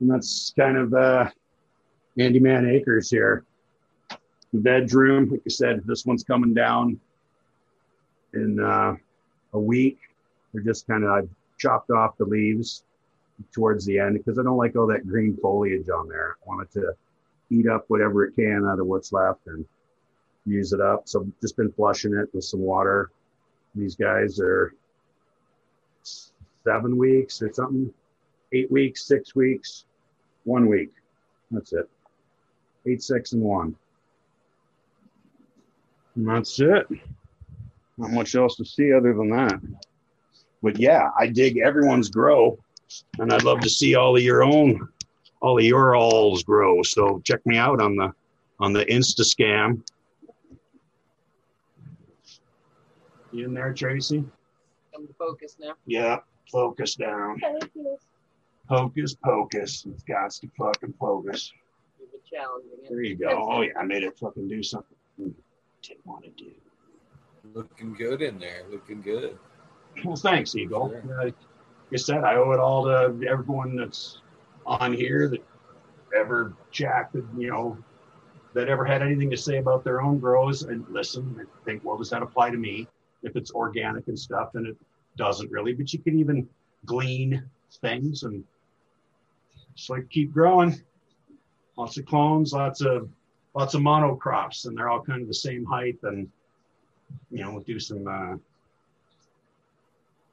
And 0.00 0.10
that's 0.10 0.52
kind 0.58 0.76
of 0.76 0.92
uh, 0.92 1.30
Andy 2.18 2.40
Man 2.40 2.68
Acres 2.68 3.10
here. 3.10 3.44
The 4.52 4.60
bedroom, 4.60 5.30
like 5.30 5.42
I 5.46 5.50
said, 5.50 5.82
this 5.86 6.06
one's 6.06 6.22
coming 6.22 6.54
down 6.54 7.00
in 8.34 8.60
uh, 8.60 8.96
a 9.54 9.58
week. 9.58 9.98
We're 10.52 10.60
just 10.60 10.86
kind 10.86 11.04
of 11.04 11.10
I've 11.10 11.28
chopped 11.58 11.90
off 11.90 12.16
the 12.18 12.24
leaves 12.24 12.84
towards 13.52 13.84
the 13.84 13.98
end 13.98 14.18
because 14.18 14.38
I 14.38 14.42
don't 14.42 14.56
like 14.56 14.76
all 14.76 14.86
that 14.88 15.06
green 15.06 15.36
foliage 15.40 15.88
on 15.88 16.08
there. 16.08 16.36
I 16.42 16.48
want 16.48 16.68
it 16.68 16.72
to 16.80 16.92
eat 17.50 17.68
up 17.68 17.84
whatever 17.88 18.24
it 18.24 18.34
can 18.34 18.66
out 18.66 18.80
of 18.80 18.86
what's 18.86 19.12
left 19.12 19.46
and 19.46 19.64
use 20.46 20.72
it 20.72 20.80
up. 20.80 21.08
So 21.08 21.26
just 21.40 21.56
been 21.56 21.72
flushing 21.72 22.14
it 22.14 22.28
with 22.34 22.44
some 22.44 22.60
water. 22.60 23.10
These 23.74 23.96
guys 23.96 24.40
are 24.40 24.72
seven 26.64 26.96
weeks 26.96 27.42
or 27.42 27.52
something, 27.52 27.92
eight 28.52 28.70
weeks, 28.70 29.04
six 29.04 29.34
weeks, 29.34 29.84
one 30.44 30.66
week. 30.66 30.92
That's 31.50 31.72
it. 31.72 31.88
Eight, 32.86 33.02
six, 33.02 33.32
and 33.32 33.42
one. 33.42 33.76
And 36.14 36.28
that's 36.28 36.58
it. 36.60 36.86
Not 37.98 38.10
much 38.10 38.34
else 38.34 38.56
to 38.56 38.64
see 38.64 38.92
other 38.92 39.14
than 39.14 39.30
that. 39.30 39.60
But 40.62 40.78
yeah, 40.78 41.10
I 41.18 41.26
dig 41.28 41.58
everyone's 41.58 42.08
grow, 42.08 42.58
and 43.18 43.32
I'd 43.32 43.44
love 43.44 43.60
to 43.60 43.70
see 43.70 43.94
all 43.94 44.16
of 44.16 44.22
your 44.22 44.44
own, 44.44 44.88
all 45.40 45.58
of 45.58 45.64
your 45.64 45.96
alls 45.96 46.42
grow. 46.42 46.82
So 46.82 47.20
check 47.24 47.44
me 47.46 47.56
out 47.56 47.80
on 47.80 47.96
the 47.96 48.12
on 48.60 48.72
the 48.72 48.84
Insta 48.86 49.20
scam. 49.20 49.82
You 53.32 53.46
in 53.46 53.54
there, 53.54 53.72
Tracy? 53.74 54.24
Come 54.94 55.06
to 55.06 55.12
focus 55.14 55.56
now. 55.60 55.74
Yeah, 55.86 56.18
focus 56.50 56.94
down. 56.94 57.40
Hocus 58.68 59.14
pocus. 59.14 59.86
It's 59.86 60.02
got 60.02 60.30
to 60.30 60.48
fucking 60.58 60.94
focus. 60.98 61.52
You've 62.00 62.10
been 62.10 62.20
challenging 62.28 62.70
it. 62.82 62.88
There 62.88 63.02
you 63.02 63.16
go. 63.16 63.46
Oh 63.50 63.60
yeah, 63.60 63.72
I 63.78 63.84
made 63.84 64.02
it 64.02 64.18
fucking 64.18 64.48
do 64.48 64.62
something. 64.62 64.96
I 65.20 65.30
Didn't 65.82 66.06
want 66.06 66.24
to 66.24 66.30
do. 66.30 66.50
Looking 67.52 67.94
good 67.94 68.22
in 68.22 68.38
there. 68.38 68.62
Looking 68.70 69.02
good. 69.02 69.38
Well, 70.04 70.16
thanks, 70.16 70.54
Eagle. 70.56 70.90
Sure. 70.90 71.20
Uh, 71.20 71.24
like 71.24 71.34
I 71.92 71.96
said, 71.96 72.24
I 72.24 72.34
owe 72.36 72.52
it 72.52 72.60
all 72.60 72.84
to 72.84 73.26
everyone 73.28 73.76
that's 73.76 74.20
on 74.66 74.92
here 74.92 75.28
that 75.28 75.44
ever 76.14 76.54
jacked, 76.70 77.14
you 77.14 77.50
know, 77.50 77.78
that 78.54 78.68
ever 78.68 78.84
had 78.84 79.02
anything 79.02 79.30
to 79.30 79.36
say 79.36 79.58
about 79.58 79.84
their 79.84 80.00
own 80.00 80.18
grows 80.18 80.62
and 80.62 80.84
listen 80.88 81.36
and 81.38 81.48
think, 81.64 81.84
well, 81.84 81.96
does 81.96 82.10
that 82.10 82.22
apply 82.22 82.50
to 82.50 82.56
me? 82.56 82.88
If 83.22 83.36
it's 83.36 83.50
organic 83.52 84.08
and 84.08 84.18
stuff, 84.18 84.50
then 84.52 84.66
it 84.66 84.76
doesn't 85.16 85.50
really. 85.50 85.74
But 85.74 85.92
you 85.92 85.98
can 85.98 86.18
even 86.18 86.48
glean 86.84 87.42
things 87.80 88.22
and 88.22 88.42
just 89.74 89.90
like 89.90 90.08
keep 90.10 90.32
growing. 90.32 90.80
Lots 91.76 91.98
of 91.98 92.06
clones, 92.06 92.52
lots 92.52 92.80
of 92.80 93.08
lots 93.54 93.74
of 93.74 93.82
monocrops, 93.82 94.66
and 94.66 94.76
they're 94.76 94.88
all 94.88 95.02
kind 95.02 95.22
of 95.22 95.28
the 95.28 95.34
same 95.34 95.64
height. 95.64 95.98
And 96.02 96.28
you 97.30 97.44
know, 97.44 97.62
do 97.66 97.78
some 97.78 98.06
uh, 98.08 98.36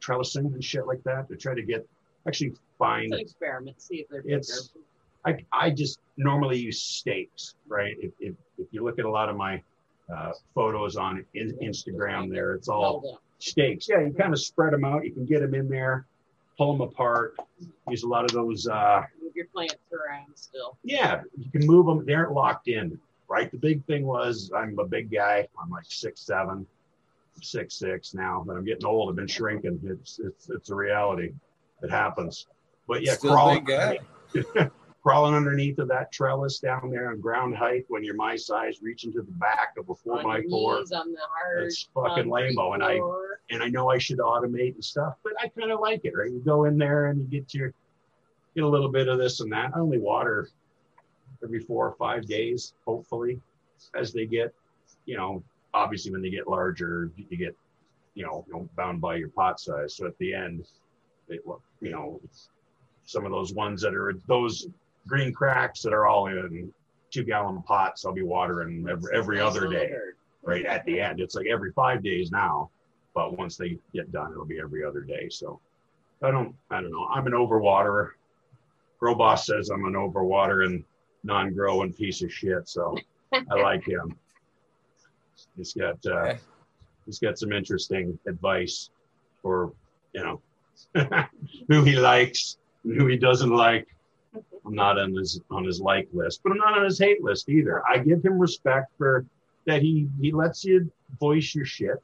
trellising 0.04 0.54
and 0.54 0.64
shit 0.64 0.86
like 0.88 1.04
that 1.04 1.28
to 1.30 1.36
try 1.36 1.54
to 1.54 1.62
get 1.64 1.88
actually 2.28 2.54
find 2.78 3.06
It's 3.06 3.14
an 3.14 3.20
experiment. 3.20 3.82
See 3.82 3.98
if 3.98 4.08
they're 4.10 4.20
It's- 4.22 4.70
bigger. 4.70 4.86
I, 5.26 5.38
I 5.54 5.70
just 5.70 6.00
normally 6.18 6.58
use 6.60 6.82
stakes, 6.82 7.56
right? 7.70 7.96
If, 7.98 8.12
if, 8.20 8.34
if 8.58 8.68
you 8.72 8.84
look 8.84 9.00
at 9.00 9.06
a 9.06 9.10
lot 9.10 9.30
of 9.30 9.38
my 9.38 9.62
uh, 10.14 10.34
photos 10.54 10.98
on 10.98 11.24
in, 11.34 11.54
Instagram, 11.64 12.30
there 12.30 12.52
it's 12.56 12.68
all 12.68 13.22
stakes. 13.40 13.88
Yeah, 13.88 14.02
you 14.02 14.12
kind 14.14 14.34
of 14.34 14.40
spread 14.42 14.74
them 14.74 14.84
out. 14.84 15.06
You 15.06 15.12
can 15.14 15.26
get 15.26 15.40
them 15.40 15.56
in 15.56 15.70
there, 15.70 16.06
pull 16.58 16.74
them 16.74 16.82
apart. 16.82 17.38
Use 17.88 18.04
a 18.04 18.08
lot 18.10 18.26
of 18.26 18.32
those. 18.32 18.68
Uh, 18.68 19.04
Move 19.22 19.34
your 19.34 19.46
plants 19.46 19.76
around 19.94 20.26
still. 20.36 20.78
yeah, 20.84 21.22
you 21.38 21.50
can 21.52 21.66
move 21.66 21.86
them. 21.86 22.06
They 22.06 22.14
aren't 22.16 22.34
locked 22.34 22.68
in, 22.68 23.00
right? 23.30 23.50
The 23.50 23.58
big 23.58 23.86
thing 23.86 24.06
was 24.06 24.52
I'm 24.54 24.78
a 24.78 24.86
big 24.86 25.10
guy. 25.10 25.48
I'm 25.58 25.70
like 25.70 25.86
six 25.88 26.20
seven, 26.20 26.68
six 27.44 27.76
six 27.76 28.14
now, 28.14 28.44
but 28.46 28.56
I'm 28.56 28.66
getting 28.66 28.86
old. 28.86 29.10
I've 29.10 29.16
been 29.16 29.28
shrinking. 29.28 29.80
It's 29.84 30.20
it's 30.20 30.50
it's 30.50 30.70
a 30.70 30.76
reality. 30.76 31.34
It 31.82 31.92
happens. 31.92 32.48
But 32.88 33.04
yeah, 33.04 33.14
Still 33.14 33.34
crawling, 33.34 33.68
crawling 35.04 35.36
underneath 35.36 35.80
of 35.80 35.88
that 35.90 36.12
trellis 36.12 36.60
down 36.60 36.90
there 36.90 37.10
on 37.10 37.20
ground 37.20 37.56
height 37.56 37.86
when 37.90 38.04
you're 38.04 38.16
my 38.16 38.36
size, 38.36 38.80
reaching 38.82 39.12
to 39.14 39.22
the 39.22 39.32
back 39.34 39.76
of 39.78 39.90
a 39.90 39.96
four 39.96 40.20
On 40.20 40.24
by 40.24 40.38
your 40.40 40.50
four. 40.50 40.80
knees, 40.80 40.92
on 40.92 41.12
the 41.12 41.20
hard 41.30 41.64
It's 41.64 41.90
fucking 41.94 42.30
concrete 42.30 42.56
lambo, 42.56 42.74
and 42.74 42.84
I 42.84 43.00
and 43.50 43.62
I 43.62 43.68
know 43.68 43.90
I 43.90 43.98
should 43.98 44.20
automate 44.20 44.76
and 44.76 44.84
stuff, 44.84 45.16
but 45.24 45.34
I 45.42 45.50
kind 45.50 45.72
of 45.72 45.80
like 45.80 46.02
it, 46.04 46.14
right? 46.16 46.32
You 46.32 46.40
go 46.40 46.66
in 46.66 46.78
there 46.78 47.08
and 47.08 47.20
you 47.20 47.26
get 47.28 47.54
your 47.54 47.74
get 48.56 48.64
a 48.64 48.68
little 48.68 48.90
bit 48.90 49.08
of 49.08 49.18
this 49.18 49.40
and 49.40 49.52
that. 49.52 49.72
I 49.76 49.80
only 49.80 50.00
water 50.00 50.50
every 51.44 51.60
four 51.60 51.88
or 51.88 51.96
five 51.96 52.26
days, 52.26 52.74
hopefully, 52.86 53.42
as 53.96 54.14
they 54.14 54.26
get, 54.26 54.54
you 55.06 55.18
know, 55.18 55.44
obviously 55.74 56.12
when 56.12 56.22
they 56.22 56.30
get 56.30 56.48
larger, 56.48 57.12
you 57.16 57.38
get, 57.38 57.56
you 58.16 58.24
know, 58.26 58.46
you 58.48 58.54
know, 58.54 58.70
bound 58.76 59.02
by 59.02 59.16
your 59.16 59.30
pot 59.30 59.60
size. 59.60 59.96
So 59.96 60.06
at 60.08 60.18
the 60.18 60.34
end, 60.34 60.66
they 61.28 61.40
look, 61.46 61.62
you 61.82 61.92
know, 61.92 62.22
some 63.06 63.26
of 63.26 63.32
those 63.32 63.54
ones 63.54 63.82
that 63.82 63.94
are 63.94 64.14
those 64.28 64.68
green 65.08 65.34
cracks 65.34 65.82
that 65.82 65.94
are 65.94 66.06
all 66.06 66.28
in 66.28 66.72
two 67.12 67.24
gallon 67.24 67.62
pots, 67.64 68.06
I'll 68.06 68.14
be 68.14 68.24
watering 68.24 68.86
every, 68.90 69.16
every 69.16 69.40
other 69.40 69.68
day 69.68 69.92
right 70.44 70.66
at 70.66 70.86
the 70.86 71.00
end. 71.00 71.20
It's 71.20 71.36
like 71.36 71.48
every 71.48 71.72
five 71.72 72.04
days 72.04 72.32
now, 72.32 72.70
but 73.14 73.38
once 73.38 73.56
they 73.56 73.78
get 73.94 74.12
done, 74.12 74.32
it'll 74.32 74.46
be 74.46 74.60
every 74.60 74.84
other 74.84 75.02
day. 75.02 75.30
So 75.30 75.60
I 76.22 76.32
don't, 76.32 76.56
I 76.72 76.82
don't 76.82 76.92
know. 76.92 77.08
I'm 77.14 77.28
an 77.28 77.34
overwaterer. 77.34 78.12
Grow 79.00 79.16
boss 79.16 79.46
says 79.46 79.70
I'm 79.70 79.86
an 79.86 79.94
overwater 79.94 80.66
and 80.66 80.84
non-growing 81.24 81.94
piece 81.94 82.22
of 82.24 82.34
shit. 82.34 82.68
So 82.68 82.98
I 83.34 83.56
like 83.62 83.86
him. 83.86 84.18
He's 85.58 85.74
got, 85.74 85.98
uh, 86.06 86.10
Okay. 86.20 86.40
he's 87.06 87.20
got 87.20 87.38
some 87.38 87.52
interesting 87.52 88.18
advice 88.28 88.90
for, 89.42 89.72
you 90.14 90.24
know, 90.24 90.42
who 91.68 91.84
he 91.84 91.96
likes 91.96 92.58
who 92.84 93.08
he 93.08 93.16
doesn't 93.18 93.52
like. 93.56 93.88
I'm 94.66 94.74
not 94.76 94.98
on 95.00 95.14
his 95.14 95.40
on 95.52 95.64
his 95.66 95.80
like 95.80 96.08
list, 96.14 96.42
but 96.44 96.52
I'm 96.52 96.58
not 96.58 96.78
on 96.78 96.84
his 96.86 96.98
hate 97.00 97.24
list 97.24 97.48
either. 97.50 97.84
I 97.88 97.98
give 98.00 98.24
him 98.26 98.40
respect 98.40 98.92
for 98.98 99.26
that 99.68 99.82
he 99.82 100.10
he 100.20 100.32
lets 100.32 100.64
you 100.66 100.92
voice 101.20 101.54
your 101.54 101.66
shit 101.66 102.02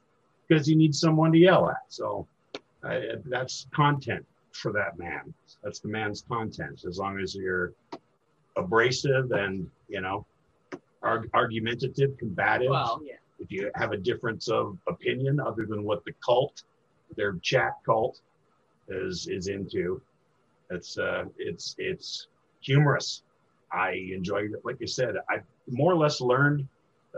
because 0.47 0.67
he 0.67 0.75
needs 0.75 0.99
someone 0.99 1.31
to 1.31 1.37
yell 1.37 1.69
at. 1.69 1.77
So 1.89 2.27
uh, 2.83 2.99
that's 3.25 3.67
content 3.73 4.25
for 4.51 4.71
that 4.73 4.97
man. 4.99 5.33
That's 5.63 5.79
the 5.79 5.87
man's 5.89 6.21
content. 6.27 6.83
As 6.87 6.97
long 6.99 7.19
as 7.19 7.33
you're 7.35 7.73
abrasive 8.55 9.31
and 9.31 9.69
you 9.87 10.01
know 10.01 10.25
arg- 11.01 11.29
argumentative, 11.33 12.17
combative. 12.17 12.69
Well, 12.69 13.01
yeah. 13.03 13.15
If 13.39 13.51
you 13.51 13.71
have 13.75 13.91
a 13.91 13.97
difference 13.97 14.47
of 14.49 14.77
opinion 14.87 15.39
other 15.39 15.65
than 15.65 15.83
what 15.83 16.03
the 16.05 16.13
cult, 16.23 16.63
their 17.15 17.33
chat 17.41 17.73
cult, 17.85 18.19
is 18.87 19.27
is 19.27 19.47
into, 19.47 20.01
it's 20.69 20.97
uh 20.97 21.25
it's 21.37 21.75
it's 21.77 22.27
humorous. 22.61 23.23
I 23.71 23.91
enjoyed 24.13 24.51
it. 24.51 24.65
Like 24.65 24.79
you 24.79 24.87
said, 24.87 25.15
I 25.29 25.41
more 25.67 25.93
or 25.93 25.97
less 25.97 26.21
learned 26.21 26.67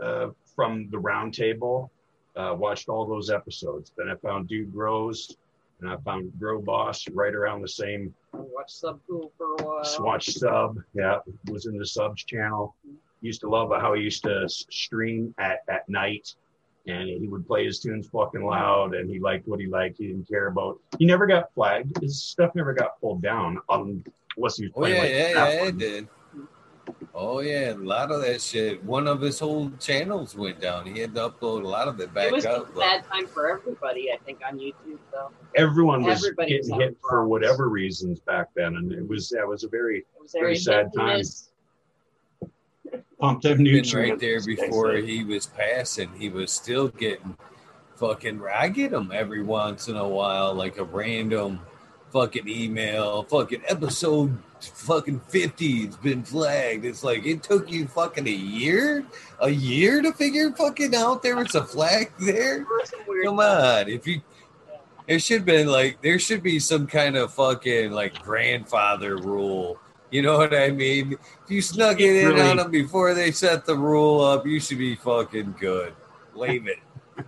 uh, 0.02 0.28
from 0.54 0.88
the 0.90 0.98
roundtable. 0.98 1.88
uh, 2.36 2.54
watched 2.56 2.88
all 2.88 3.06
those 3.06 3.30
episodes. 3.30 3.92
Then 3.96 4.08
I 4.08 4.14
found 4.16 4.48
Dude 4.48 4.72
Grows 4.72 5.36
and 5.80 5.90
I 5.90 5.96
found 5.98 6.32
Grow 6.38 6.60
Boss 6.60 7.06
right 7.12 7.34
around 7.34 7.62
the 7.62 7.68
same 7.68 8.14
I 8.32 8.38
watched 8.38 8.82
Subcool 8.82 9.30
for 9.36 9.54
a 9.58 9.62
while. 9.64 9.84
Swatch 9.84 10.30
Sub. 10.30 10.78
Yeah, 10.94 11.18
was 11.50 11.66
in 11.66 11.76
the 11.76 11.86
subs 11.86 12.24
channel. 12.24 12.74
Used 13.22 13.40
to 13.42 13.48
love 13.48 13.70
how 13.80 13.94
he 13.94 14.02
used 14.02 14.22
to 14.24 14.42
s- 14.44 14.64
stream 14.70 15.34
at, 15.38 15.60
at 15.68 15.88
night 15.88 16.34
and 16.88 17.08
he 17.08 17.28
would 17.28 17.46
play 17.46 17.64
his 17.64 17.78
tunes 17.78 18.08
fucking 18.08 18.44
loud 18.44 18.94
and 18.94 19.08
he 19.08 19.20
liked 19.20 19.46
what 19.46 19.60
he 19.60 19.66
liked. 19.66 19.98
He 19.98 20.08
didn't 20.08 20.28
care 20.28 20.48
about, 20.48 20.80
he 20.98 21.06
never 21.06 21.26
got 21.26 21.54
flagged. 21.54 21.96
His 22.02 22.20
stuff 22.24 22.52
never 22.56 22.72
got 22.74 23.00
pulled 23.00 23.22
down 23.22 23.58
um, 23.68 24.02
unless 24.36 24.56
he 24.56 24.64
was 24.64 24.72
Oh 24.74 24.80
playing 24.80 24.96
yeah, 24.96 25.02
like 25.02 25.10
yeah, 25.12 25.34
that 25.34 25.54
yeah, 25.54 25.58
one. 25.60 25.68
it 25.68 25.78
did. 25.78 26.08
Oh 27.14 27.38
yeah, 27.40 27.74
a 27.74 27.74
lot 27.74 28.10
of 28.10 28.22
that 28.22 28.40
shit. 28.40 28.82
One 28.82 29.06
of 29.06 29.20
his 29.20 29.38
whole 29.38 29.70
channels 29.78 30.34
went 30.34 30.60
down. 30.60 30.84
He 30.86 30.98
had 30.98 31.14
to 31.14 31.30
upload 31.30 31.62
a 31.62 31.68
lot 31.68 31.86
of 31.86 32.00
it 32.00 32.12
back 32.12 32.26
it 32.26 32.32
was 32.32 32.44
a 32.44 32.50
up. 32.56 32.74
but- 32.74 32.80
bad 32.80 33.04
time 33.04 33.26
for 33.28 33.48
everybody, 33.48 34.10
I 34.12 34.16
think, 34.24 34.40
on 34.44 34.58
YouTube, 34.58 34.98
though. 35.12 35.30
everyone 35.54 36.02
was 36.02 36.24
Everybody 36.24 36.56
was 36.56 36.66
getting 36.66 36.80
having 36.80 36.94
hit 36.94 36.98
for 37.08 37.28
whatever 37.28 37.68
reasons 37.68 38.18
back 38.18 38.48
then, 38.56 38.74
and 38.74 38.90
it 38.90 39.06
was 39.06 39.28
that 39.28 39.46
was 39.46 39.62
a 39.62 39.68
very 39.68 39.98
It 39.98 40.06
was 40.20 40.32
very 40.32 40.56
sad 40.56 40.92
time. 40.96 41.18
miss. 41.18 41.50
Pumped 43.20 43.46
up 43.46 43.56
been 43.56 43.64
nutrients. 43.64 43.94
right 43.94 44.18
there 44.18 44.42
before 44.42 44.94
he 44.96 45.24
was 45.24 45.46
passing. 45.46 46.10
He 46.18 46.28
was 46.28 46.52
still 46.52 46.88
getting 46.88 47.36
fucking. 47.96 48.42
I 48.52 48.68
get 48.68 48.90
them 48.90 49.12
every 49.14 49.42
once 49.42 49.88
in 49.88 49.96
a 49.96 50.06
while, 50.06 50.54
like 50.54 50.78
a 50.78 50.84
random 50.84 51.60
fucking 52.12 52.48
email, 52.48 53.22
fucking 53.24 53.62
episode 53.68 54.36
fucking 54.60 55.20
fifty. 55.28 55.84
It's 55.84 55.96
been 55.96 56.22
flagged. 56.22 56.84
It's 56.84 57.02
like 57.04 57.26
it 57.26 57.42
took 57.42 57.70
you 57.70 57.86
fucking 57.86 58.26
a 58.26 58.30
year, 58.30 59.04
a 59.40 59.50
year 59.50 60.02
to 60.02 60.12
figure 60.12 60.52
fucking 60.52 60.94
out 60.94 61.22
there 61.22 61.36
was 61.36 61.54
a 61.54 61.64
flag 61.64 62.12
there. 62.20 62.58
There 62.58 62.64
were 62.64 62.84
some 62.84 63.00
Come 63.24 63.40
on, 63.40 63.88
if 63.88 64.06
you. 64.06 64.20
There 65.08 65.18
should 65.18 65.38
have 65.38 65.46
been 65.46 65.66
like 65.66 66.00
there 66.00 66.18
should 66.18 66.42
be 66.42 66.60
some 66.60 66.86
kind 66.86 67.16
of 67.16 67.34
fucking 67.34 67.90
like 67.90 68.22
grandfather 68.22 69.16
rule. 69.16 69.78
You 70.12 70.20
know 70.22 70.36
what 70.36 70.54
I 70.54 70.70
mean? 70.70 71.14
If 71.44 71.50
you 71.50 71.62
snuck 71.62 71.98
it 72.00 72.14
in 72.16 72.28
Really- 72.28 72.40
on 72.42 72.56
them 72.58 72.70
before 72.70 73.14
they 73.14 73.30
set 73.32 73.64
the 73.64 73.74
rule 73.76 74.20
up, 74.20 74.46
you 74.46 74.60
should 74.60 74.78
be 74.78 74.94
fucking 74.94 75.56
good. 75.58 75.94
Leave 76.34 76.68
it. 76.68 76.78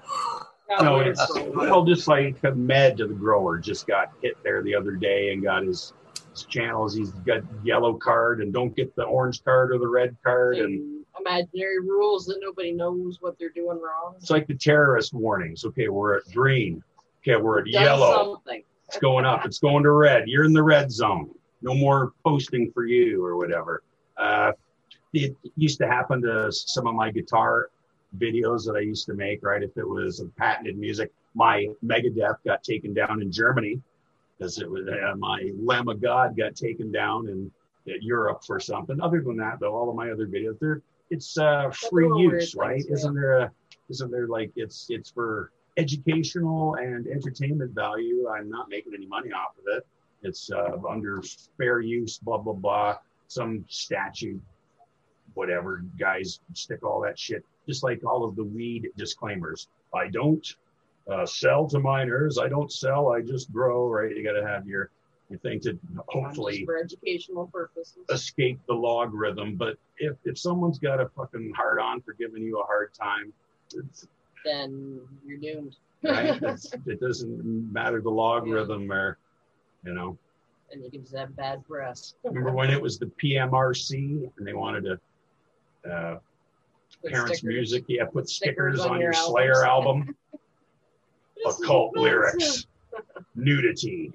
Got 0.69 0.83
No, 0.85 1.01
it's 1.01 1.25
for 1.27 1.41
a 1.41 1.45
while. 1.45 1.71
well, 1.71 1.85
just 1.85 2.09
like 2.09 2.37
a 2.45 2.53
med 2.53 2.97
to 2.99 3.07
the 3.07 3.15
grower 3.15 3.59
just 3.59 3.87
got 3.87 4.13
hit 4.23 4.37
there 4.43 4.63
the 4.63 4.75
other 4.75 4.93
day 4.93 5.33
and 5.33 5.43
got 5.43 5.63
his, 5.63 5.93
his 6.33 6.45
channels. 6.45 6.95
He's 6.95 7.11
got 7.11 7.43
yellow 7.63 7.95
card 7.95 8.41
and 8.41 8.53
don't 8.53 8.75
get 8.75 8.95
the 8.97 9.05
orange 9.05 9.43
card 9.45 9.73
or 9.73 9.79
the 9.79 9.87
red 9.89 10.17
card, 10.25 10.57
and 10.57 10.67
And 10.81 11.05
imaginary 11.21 11.81
rules 11.81 12.25
that 12.27 12.39
nobody 12.41 12.73
knows 12.73 13.19
what 13.21 13.39
they're 13.39 13.51
doing 13.51 13.79
wrong. 13.81 14.15
it's 14.17 14.31
like 14.31 14.47
the 14.47 14.55
terrorist 14.55 15.13
warnings. 15.13 15.65
Okay, 15.67 15.89
we're 15.89 16.17
at 16.17 16.23
green. 16.33 16.83
Okay, 17.23 17.37
we're 17.41 17.59
at 17.61 17.67
Done 17.67 17.83
yellow. 17.83 18.35
Something. 18.35 18.63
It's 18.89 18.99
going 18.99 19.25
up. 19.27 19.45
It's 19.47 19.59
going 19.59 19.83
to 19.85 19.91
red. 19.91 20.29
You're 20.29 20.45
in 20.45 20.53
the 20.55 20.63
red 20.63 20.91
zone. 20.91 21.31
No 21.65 21.75
more 21.75 22.13
posting 22.25 22.71
for 22.71 22.85
you 22.85 23.25
or 23.25 23.37
whatever. 23.37 23.83
Uh, 24.17 24.53
it 25.15 25.35
used 25.57 25.79
to 25.79 25.89
happen 25.89 26.21
to 26.23 26.53
some 26.53 26.87
of 26.87 26.95
my 26.95 27.11
guitar 27.11 27.71
videos 28.19 28.65
that 28.67 28.77
I 28.77 28.81
used 28.81 29.07
to 29.07 29.15
make, 29.15 29.43
right? 29.43 29.63
If 29.63 29.77
it 29.77 29.89
was 29.89 30.21
a 30.21 30.27
patented 30.27 30.77
music, 30.77 31.11
my 31.35 31.67
Megadeth 31.85 32.37
got 32.45 32.63
taken 32.63 32.93
down 32.93 33.23
in 33.23 33.33
Germany 33.33 33.81
because 34.39 34.59
it 34.59 34.71
was 34.71 34.87
uh, 34.87 35.17
my 35.17 35.51
Lamb 35.59 35.89
of 35.89 36.03
God 36.03 36.37
got 36.37 36.55
taken 36.55 36.93
down 36.93 37.29
in 37.29 37.51
uh, 37.89 37.97
Europe 38.01 38.45
for 38.45 38.61
something. 38.61 39.01
Other 39.01 39.23
than 39.23 39.37
that, 39.39 39.59
though, 39.59 39.75
all 39.75 39.89
of 39.89 39.97
my 39.97 40.11
other 40.11 40.27
videos, 40.27 40.59
they're 40.61 40.83
it's 41.11 41.39
uh, 41.39 41.71
free 41.71 42.11
use, 42.17 42.55
right? 42.55 42.83
Things, 42.83 43.01
isn't 43.01 43.15
there 43.15 43.39
a 43.39 43.51
isn't 43.89 44.11
there 44.11 44.27
like 44.27 44.53
it's 44.57 44.87
it's 44.91 45.11
for 45.11 45.51
educational 45.77 46.75
and 46.77 47.07
entertainment 47.07 47.73
value? 47.75 48.29
I'm 48.29 48.51
not 48.51 48.69
making 48.69 48.93
any 48.95 49.07
money 49.07 49.31
off 49.33 49.57
of 49.59 49.65
it. 49.77 49.87
It's 50.25 50.51
uh, 50.51 50.79
under 50.89 51.23
fair 51.59 51.81
use, 51.81 52.19
blah 52.19 52.39
blah 52.39 52.55
blah. 52.55 52.99
Some 53.29 53.65
statute, 53.69 54.41
whatever. 55.35 55.85
Guys 55.99 56.41
stick 56.55 56.83
all 56.83 57.01
that 57.03 57.19
shit, 57.19 57.45
just 57.69 57.83
like 57.83 58.05
all 58.05 58.25
of 58.25 58.35
the 58.35 58.45
weed 58.45 58.89
disclaimers. 58.97 59.69
I 59.95 60.09
don't 60.09 60.47
uh, 61.11 61.27
sell 61.27 61.69
to 61.69 61.79
minors. 61.79 62.39
I 62.39 62.49
don't 62.49 62.73
sell. 62.73 63.13
I 63.13 63.21
just 63.21 63.53
grow. 63.53 63.89
Right? 63.89 64.17
You 64.17 64.25
got 64.25 64.41
to 64.41 64.47
have 64.47 64.67
your 64.67 64.91
your 65.29 65.39
thing 65.41 65.61
to 65.61 65.79
hopefully 66.09 66.65
for 66.65 66.79
educational 66.79 67.47
purposes 67.47 67.99
escape 68.11 68.61
the 68.67 68.75
logarithm. 68.75 69.57
But 69.57 69.77
if 69.99 70.17
if 70.25 70.39
someone's 70.39 70.79
got 70.79 71.01
a 71.01 71.09
fucking 71.11 71.53
hard 71.55 71.81
on 71.81 72.01
for 72.01 72.15
giving 72.15 72.43
you 72.43 72.61
a 72.61 72.65
hard 72.65 72.93
time, 72.95 73.33
then 74.45 75.01
you're 75.27 75.39
doomed. 75.39 75.77
right? 76.03 76.41
it 76.87 77.01
doesn't 77.01 77.73
matter 77.73 78.01
the 78.01 78.11
logarithm 78.11 78.89
yeah. 78.89 78.95
or 78.95 79.19
you 79.85 79.95
know. 79.95 80.19
And 80.71 80.85
it 80.85 80.93
just 80.93 81.15
have 81.15 81.37
bad 81.37 81.67
press. 81.69 82.15
Remember 82.25 82.53
when 82.53 82.71
it 82.71 82.81
was 82.81 82.99
the 82.99 83.07
PMRC 83.07 84.31
and 84.37 84.47
they 84.47 84.55
wanted 84.55 84.85
to 84.85 85.91
uh, 85.91 86.19
parents' 87.07 87.39
stickers. 87.39 87.45
music? 87.45 87.85
Yeah, 87.87 88.07
put 88.07 88.29
stickers, 88.29 88.79
stickers 88.79 88.81
on, 88.81 88.93
on, 88.93 89.01
your, 89.01 89.13
your 89.13 89.25
Slayer 89.25 89.65
album. 89.65 90.17
occult 91.47 91.97
lyrics, 91.97 92.67
nudity, 93.35 94.13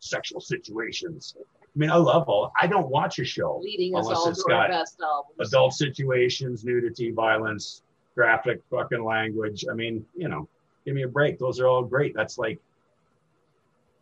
sexual 0.00 0.40
situations. 0.40 1.34
I 1.38 1.78
mean, 1.78 1.90
I 1.90 1.96
love 1.96 2.28
all. 2.28 2.52
I 2.60 2.66
don't 2.66 2.88
watch 2.88 3.18
a 3.18 3.24
show 3.24 3.60
Leading 3.62 3.94
unless 3.94 4.26
it's 4.26 4.42
got 4.44 4.70
adult 5.40 5.74
situations, 5.74 6.64
nudity, 6.64 7.10
violence, 7.10 7.82
graphic 8.14 8.60
fucking 8.70 9.02
language. 9.02 9.64
I 9.70 9.74
mean, 9.74 10.06
you 10.16 10.28
know, 10.28 10.48
give 10.84 10.94
me 10.94 11.02
a 11.02 11.08
break. 11.08 11.38
Those 11.38 11.58
are 11.58 11.66
all 11.66 11.82
great. 11.82 12.14
That's 12.14 12.38
like, 12.38 12.60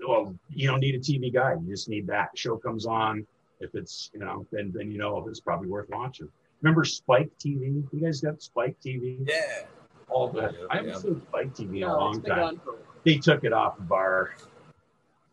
well, 0.07 0.35
you 0.51 0.69
don't 0.69 0.81
need 0.81 0.95
a 0.95 0.99
TV 0.99 1.33
guide. 1.33 1.59
You 1.65 1.71
just 1.71 1.89
need 1.89 2.07
that. 2.09 2.31
Show 2.35 2.57
comes 2.57 2.87
on. 2.87 3.27
If 3.61 3.75
it's, 3.75 4.11
you 4.13 4.21
know, 4.21 4.45
then 4.51 4.73
then 4.75 4.91
you 4.91 4.99
know 4.99 5.25
it's 5.29 5.41
probably 5.41 5.69
worth 5.69 5.89
watching. 5.91 6.29
Remember 6.61 6.85
Spike 6.85 7.31
TV? 7.39 7.85
You 7.93 8.01
guys 8.01 8.21
got 8.21 8.43
Spike 8.43 8.77
TV? 8.85 9.29
Yeah 9.29 9.67
all 10.13 10.29
the. 10.29 10.55
I 10.71 10.77
haven't 10.77 10.97
seen 10.97 11.23
Spike 11.29 11.55
TV 11.55 11.79
in 11.79 11.85
a 11.85 11.97
long 11.97 12.23
time. 12.23 12.61
They 13.05 13.17
took 13.17 13.45
it 13.45 13.53
off 13.53 13.79
of 13.79 13.91
our 13.91 14.35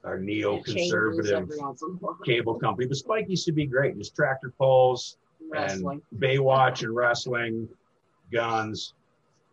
our 0.03 0.17
neoconservative 0.17 1.49
cable 2.25 2.55
company. 2.55 2.87
But 2.87 2.97
Spike 2.97 3.29
used 3.29 3.45
to 3.45 3.51
be 3.51 3.65
great. 3.65 3.97
Just 3.97 4.15
tractor 4.15 4.53
pulls 4.57 5.17
wrestling. 5.51 6.01
and 6.11 6.21
Baywatch 6.21 6.83
and 6.83 6.95
wrestling, 6.95 7.67
guns. 8.31 8.93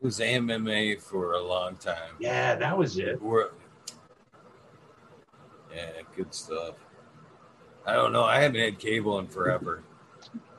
It 0.01 0.05
was 0.05 0.21
MMA 0.21 1.01
for 1.01 1.33
a 1.33 1.43
long 1.43 1.77
time. 1.77 2.13
Yeah, 2.21 2.55
that 2.55 2.77
was 2.77 2.99
it. 2.99 3.21
We're, 3.21 3.51
yeah, 5.77 6.03
good 6.17 6.35
stuff. 6.35 6.75
I 7.87 7.95
don't 7.95 8.13
know. 8.13 8.25
I 8.25 8.41
haven't 8.41 8.61
had 8.61 8.79
cable 8.79 9.19
in 9.19 9.29
forever. 9.29 9.83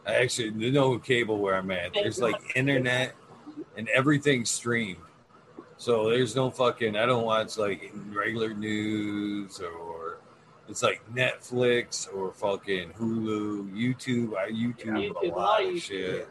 I 0.05 0.15
actually 0.15 0.51
there's 0.51 0.73
no 0.73 0.97
cable 0.99 1.39
where 1.39 1.55
I'm 1.55 1.69
at. 1.71 1.93
There's 1.93 2.19
like 2.19 2.35
internet 2.55 3.15
and 3.75 3.89
everything's 3.89 4.49
streamed. 4.49 5.01
So 5.77 6.09
there's 6.09 6.35
no 6.35 6.49
fucking. 6.49 6.95
I 6.95 7.05
don't 7.05 7.25
watch 7.25 7.57
like 7.57 7.91
regular 8.11 8.53
news 8.53 9.59
or 9.59 10.19
it's 10.69 10.83
like 10.83 11.01
Netflix 11.13 12.13
or 12.13 12.31
fucking 12.31 12.91
Hulu, 12.91 13.71
YouTube. 13.73 14.37
I 14.37 14.49
YouTube, 14.51 15.13
YouTube 15.13 15.31
a 15.31 15.35
lot 15.35 15.63
of 15.63 15.79
shit. 15.79 16.29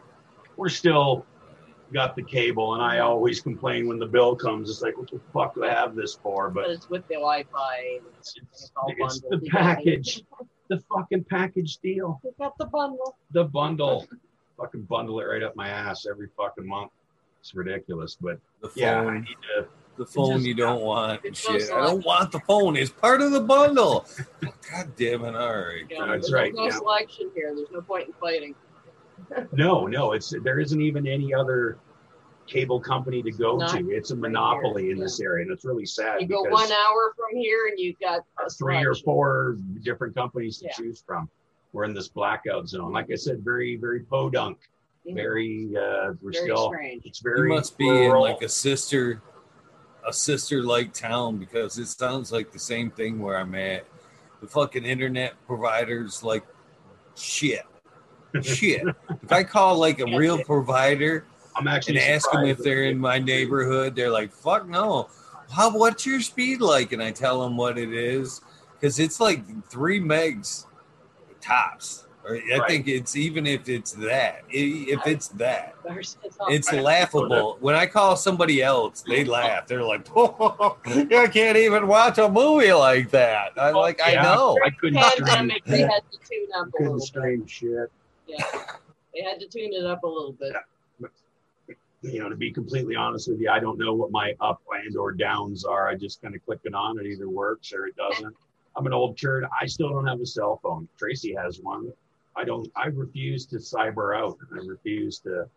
We're 0.55 0.69
still 0.69 1.25
got 1.93 2.15
the 2.15 2.23
cable, 2.23 2.73
and 2.73 2.83
I 2.83 2.99
always 2.99 3.41
complain 3.41 3.87
when 3.87 3.99
the 3.99 4.05
bill 4.05 4.35
comes. 4.35 4.69
It's 4.69 4.81
like, 4.81 4.97
what 4.97 5.09
the 5.09 5.21
fuck 5.33 5.55
do 5.55 5.65
I 5.65 5.69
have 5.69 5.95
this 5.95 6.15
for? 6.15 6.49
But, 6.49 6.65
but 6.65 6.71
it's 6.71 6.89
with 6.89 7.07
the 7.07 7.15
Wi-Fi. 7.15 7.99
It's, 8.17 8.35
it's, 8.37 8.71
it's 8.87 9.21
the 9.21 9.39
package, 9.49 10.23
the 10.69 10.81
fucking 10.93 11.25
package 11.25 11.77
deal. 11.77 12.19
You 12.23 12.33
got 12.39 12.57
the 12.57 12.65
bundle. 12.65 13.17
The 13.31 13.45
bundle. 13.45 14.07
fucking 14.59 14.83
bundle 14.83 15.19
it 15.19 15.25
right 15.25 15.43
up 15.43 15.55
my 15.55 15.69
ass 15.69 16.05
every 16.09 16.29
fucking 16.35 16.67
month. 16.67 16.91
It's 17.39 17.55
ridiculous, 17.55 18.17
but 18.19 18.39
the 18.61 18.69
phone, 18.69 18.83
yeah, 18.83 19.01
I 19.01 19.19
need 19.19 19.37
to. 19.55 19.67
The 19.97 20.05
phone 20.05 20.33
just, 20.35 20.45
you 20.45 20.53
don't 20.53 20.81
want 20.81 21.23
and 21.25 21.35
shit. 21.35 21.71
I 21.71 21.81
don't 21.81 22.05
want 22.05 22.31
the 22.31 22.39
phone. 22.41 22.75
It's 22.75 22.91
part 22.91 23.21
of 23.21 23.31
the 23.31 23.41
bundle. 23.41 24.05
God 24.41 24.95
damn 24.95 25.23
it! 25.25 25.35
All 25.35 25.55
right, 25.55 25.85
yeah, 25.89 26.05
that's 26.07 26.31
right. 26.31 26.53
no 26.53 26.65
yeah. 26.65 26.71
selection 26.71 27.31
here. 27.33 27.53
There's 27.55 27.71
no 27.71 27.81
point 27.81 28.07
in 28.07 28.13
fighting. 28.13 28.53
No, 29.53 29.87
no. 29.87 30.13
It's 30.13 30.33
there 30.43 30.59
isn't 30.59 30.81
even 30.81 31.07
any 31.07 31.33
other 31.33 31.79
cable 32.47 32.79
company 32.79 33.21
to 33.23 33.31
go 33.31 33.57
Not 33.57 33.77
to. 33.77 33.89
It's 33.91 34.11
a 34.11 34.15
monopoly 34.15 34.83
here, 34.83 34.91
in 34.91 34.97
yeah. 34.97 35.03
this 35.03 35.19
area, 35.19 35.43
and 35.43 35.51
it's 35.51 35.65
really 35.65 35.85
sad. 35.85 36.21
You 36.21 36.27
go 36.27 36.43
one 36.43 36.71
hour 36.71 37.13
from 37.15 37.37
here, 37.37 37.67
and 37.67 37.79
you've 37.79 37.99
got 37.99 38.21
three 38.57 38.85
or 38.85 38.95
four 38.95 39.57
different 39.83 40.15
companies 40.15 40.57
to 40.59 40.65
yeah. 40.65 40.73
choose 40.73 41.03
from. 41.05 41.29
We're 41.73 41.83
in 41.83 41.93
this 41.93 42.07
blackout 42.07 42.67
zone. 42.67 42.91
Like 42.91 43.11
I 43.11 43.15
said, 43.15 43.43
very, 43.43 43.75
very 43.75 43.99
podunk 44.01 44.57
very 45.13 45.69
uh 45.75 46.13
we're 46.21 46.31
very 46.31 46.45
still 46.45 46.67
strange. 46.67 47.05
it's 47.05 47.19
very 47.19 47.49
you 47.49 47.55
must 47.55 47.77
be 47.77 47.89
rural. 47.89 48.25
in 48.25 48.31
like 48.33 48.41
a 48.41 48.49
sister 48.49 49.21
a 50.07 50.13
sister 50.13 50.63
like 50.63 50.93
town 50.93 51.37
because 51.37 51.77
it 51.77 51.87
sounds 51.87 52.31
like 52.31 52.51
the 52.51 52.59
same 52.59 52.91
thing 52.91 53.19
where 53.19 53.37
i'm 53.37 53.55
at 53.55 53.85
the 54.41 54.47
fucking 54.47 54.85
internet 54.85 55.33
providers 55.45 56.23
like 56.23 56.45
shit 57.15 57.65
shit 58.41 58.83
if 59.21 59.31
i 59.31 59.43
call 59.43 59.77
like 59.77 59.99
a 59.99 60.17
real 60.17 60.43
provider 60.43 61.25
i'm 61.55 61.67
actually 61.67 61.97
and 61.97 62.11
ask 62.11 62.31
them 62.31 62.45
if 62.45 62.57
they're 62.59 62.85
in 62.85 62.97
my 62.97 63.19
neighborhood 63.19 63.95
they're 63.95 64.11
like 64.11 64.31
fuck 64.31 64.67
no 64.67 65.09
how 65.49 65.75
what's 65.75 66.05
your 66.05 66.21
speed 66.21 66.61
like 66.61 66.91
and 66.91 67.01
i 67.01 67.11
tell 67.11 67.41
them 67.41 67.57
what 67.57 67.77
it 67.77 67.93
is 67.93 68.41
because 68.73 68.99
it's 68.99 69.19
like 69.19 69.41
three 69.69 69.99
megs 69.99 70.65
tops 71.41 72.07
I 72.27 72.57
right. 72.59 72.67
think 72.67 72.87
it's 72.87 73.15
even 73.15 73.47
if 73.47 73.69
it's 73.69 73.93
that, 73.93 74.43
if 74.49 75.07
it's 75.07 75.29
that, 75.29 75.75
it's 76.49 76.73
laughable. 76.73 77.57
When 77.61 77.73
I 77.73 77.85
call 77.85 78.17
somebody 78.17 78.61
else, 78.61 79.01
they 79.07 79.23
laugh. 79.25 79.67
They're 79.67 79.83
like, 79.83 80.05
oh, 80.13 80.77
"I 80.85 81.27
can't 81.27 81.57
even 81.57 81.87
watch 81.87 82.17
a 82.17 82.27
movie 82.27 82.73
like 82.73 83.11
that." 83.11 83.51
I'm 83.55 83.75
oh, 83.75 83.79
like, 83.79 83.99
yeah, 83.99 84.19
"I 84.19 84.23
know." 84.23 84.57
I 84.65 84.71
couldn't 84.71 84.99
pandemic, 85.01 85.63
um, 85.67 85.71
they 85.71 85.81
had 85.81 86.01
to 86.11 86.17
tune 86.29 86.47
up 86.57 86.67
a 86.77 86.83
little 86.83 86.99
stream 86.99 87.41
bit. 87.41 87.49
shit. 87.49 87.91
Yeah, 88.27 88.43
they 89.13 89.21
had 89.21 89.39
to 89.39 89.47
tune 89.47 89.73
it 89.73 89.85
up 89.85 90.03
a 90.03 90.07
little 90.07 90.33
bit. 90.33 90.53
Yeah. 90.53 91.07
You 92.01 92.19
know, 92.19 92.29
to 92.29 92.35
be 92.35 92.51
completely 92.51 92.95
honest 92.95 93.27
with 93.27 93.39
you, 93.39 93.49
I 93.49 93.59
don't 93.59 93.79
know 93.79 93.93
what 93.93 94.11
my 94.11 94.35
up 94.39 94.61
and 94.71 94.95
or 94.95 95.11
downs 95.11 95.65
are. 95.65 95.87
I 95.89 95.95
just 95.95 96.21
kind 96.21 96.35
of 96.35 96.45
click 96.45 96.59
it 96.63 96.73
on. 96.73 96.99
It 96.99 97.07
either 97.07 97.27
works 97.29 97.73
or 97.73 97.87
it 97.87 97.95
doesn't. 97.95 98.35
I'm 98.75 98.85
an 98.85 98.93
old 98.93 99.17
turd. 99.17 99.45
I 99.59 99.65
still 99.65 99.89
don't 99.89 100.05
have 100.05 100.21
a 100.21 100.25
cell 100.25 100.59
phone. 100.61 100.87
Tracy 100.97 101.33
has 101.33 101.59
one. 101.59 101.91
I 102.35 102.43
don't. 102.43 102.71
I 102.75 102.87
refuse 102.87 103.47
to 103.47 103.57
cyber 103.57 104.15
out. 104.15 104.37
I 104.53 104.63
refuse 104.63 105.17
to. 105.19 105.49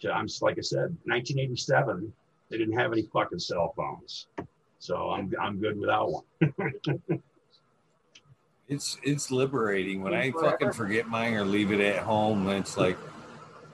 to 0.00 0.12
I'm 0.12 0.26
just, 0.26 0.42
like 0.42 0.58
I 0.58 0.62
said, 0.62 0.96
1987. 1.04 2.12
They 2.50 2.58
didn't 2.58 2.76
have 2.76 2.92
any 2.92 3.02
fucking 3.02 3.38
cell 3.38 3.72
phones, 3.76 4.26
so 4.80 5.10
I'm 5.10 5.32
I'm 5.40 5.60
good 5.60 5.78
without 5.78 6.10
one. 6.10 6.24
it's 8.68 8.98
it's 9.02 9.30
liberating 9.30 10.02
when 10.02 10.14
I 10.14 10.30
fucking 10.32 10.72
forget 10.72 11.08
mine 11.08 11.34
or 11.34 11.44
leave 11.44 11.72
it 11.72 11.80
at 11.80 12.02
home. 12.02 12.48
It's 12.48 12.76
like 12.76 12.98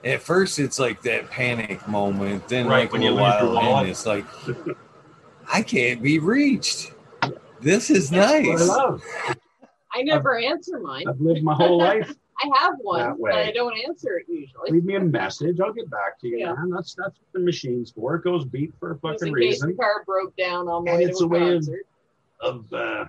at 0.03 0.21
first 0.21 0.59
it's 0.59 0.79
like 0.79 1.01
that 1.03 1.29
panic 1.29 1.87
moment. 1.87 2.47
Then 2.47 2.67
right, 2.67 2.81
like 2.81 2.93
when 2.93 3.03
a 3.03 3.11
little 3.11 3.53
while 3.53 3.83
in, 3.83 3.89
it's 3.89 4.05
like 4.05 4.25
I 5.51 5.61
can't 5.61 6.01
be 6.01 6.19
reached. 6.19 6.91
This 7.61 7.89
is 7.89 8.11
nice. 8.11 8.69
I, 8.69 9.35
I 9.93 10.01
never 10.03 10.37
I've, 10.37 10.45
answer 10.45 10.79
mine. 10.79 11.05
I've 11.07 11.19
lived 11.19 11.43
my 11.43 11.53
whole 11.53 11.77
life 11.77 12.13
I 12.41 12.49
have 12.59 12.75
one, 12.81 13.17
but 13.21 13.33
I 13.33 13.51
don't 13.51 13.77
answer 13.87 14.17
it 14.17 14.25
usually. 14.27 14.71
Leave 14.71 14.83
me 14.83 14.95
a 14.95 14.99
message. 14.99 15.59
I'll 15.59 15.71
get 15.71 15.89
back 15.89 16.19
to 16.19 16.27
you, 16.27 16.39
yeah. 16.39 16.53
man. 16.53 16.69
That's 16.69 16.93
that's 16.93 17.17
what 17.17 17.33
the 17.33 17.39
machine's 17.39 17.91
for. 17.91 18.15
It 18.15 18.23
goes 18.23 18.45
beep 18.45 18.77
for 18.79 18.91
a 18.91 18.97
fucking 18.97 19.31
reason. 19.31 19.69
the 19.69 19.75
car 19.75 20.03
broke 20.05 20.35
down 20.35 20.67
on 20.67 20.83
my 20.83 20.95
way 20.95 21.03
it's 21.05 21.19
to 21.19 21.25
a, 21.25 21.27
a 21.27 21.29
way 21.29 21.55
of, 21.55 21.69
of 22.41 22.73
uh, 22.73 23.05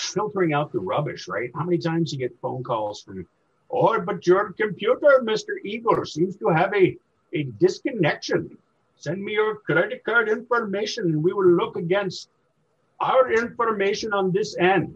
filtering 0.00 0.52
out 0.52 0.72
the 0.72 0.80
rubbish, 0.80 1.28
right? 1.28 1.50
How 1.54 1.64
many 1.64 1.78
times 1.78 2.12
you 2.12 2.18
get 2.18 2.38
phone 2.40 2.62
calls 2.62 3.02
from, 3.02 3.26
oh, 3.70 4.00
but 4.00 4.26
your 4.26 4.52
computer, 4.52 5.22
Mister 5.22 5.58
Eagle, 5.64 6.04
seems 6.04 6.36
to 6.36 6.48
have 6.48 6.74
a 6.74 6.96
a 7.32 7.44
disconnection. 7.58 8.56
Send 8.96 9.22
me 9.24 9.32
your 9.32 9.56
credit 9.56 10.04
card 10.04 10.28
information, 10.28 11.04
and 11.06 11.22
we 11.22 11.32
will 11.32 11.46
look 11.46 11.76
against 11.76 12.28
our 13.00 13.32
information 13.32 14.12
on 14.12 14.30
this 14.32 14.56
end, 14.58 14.94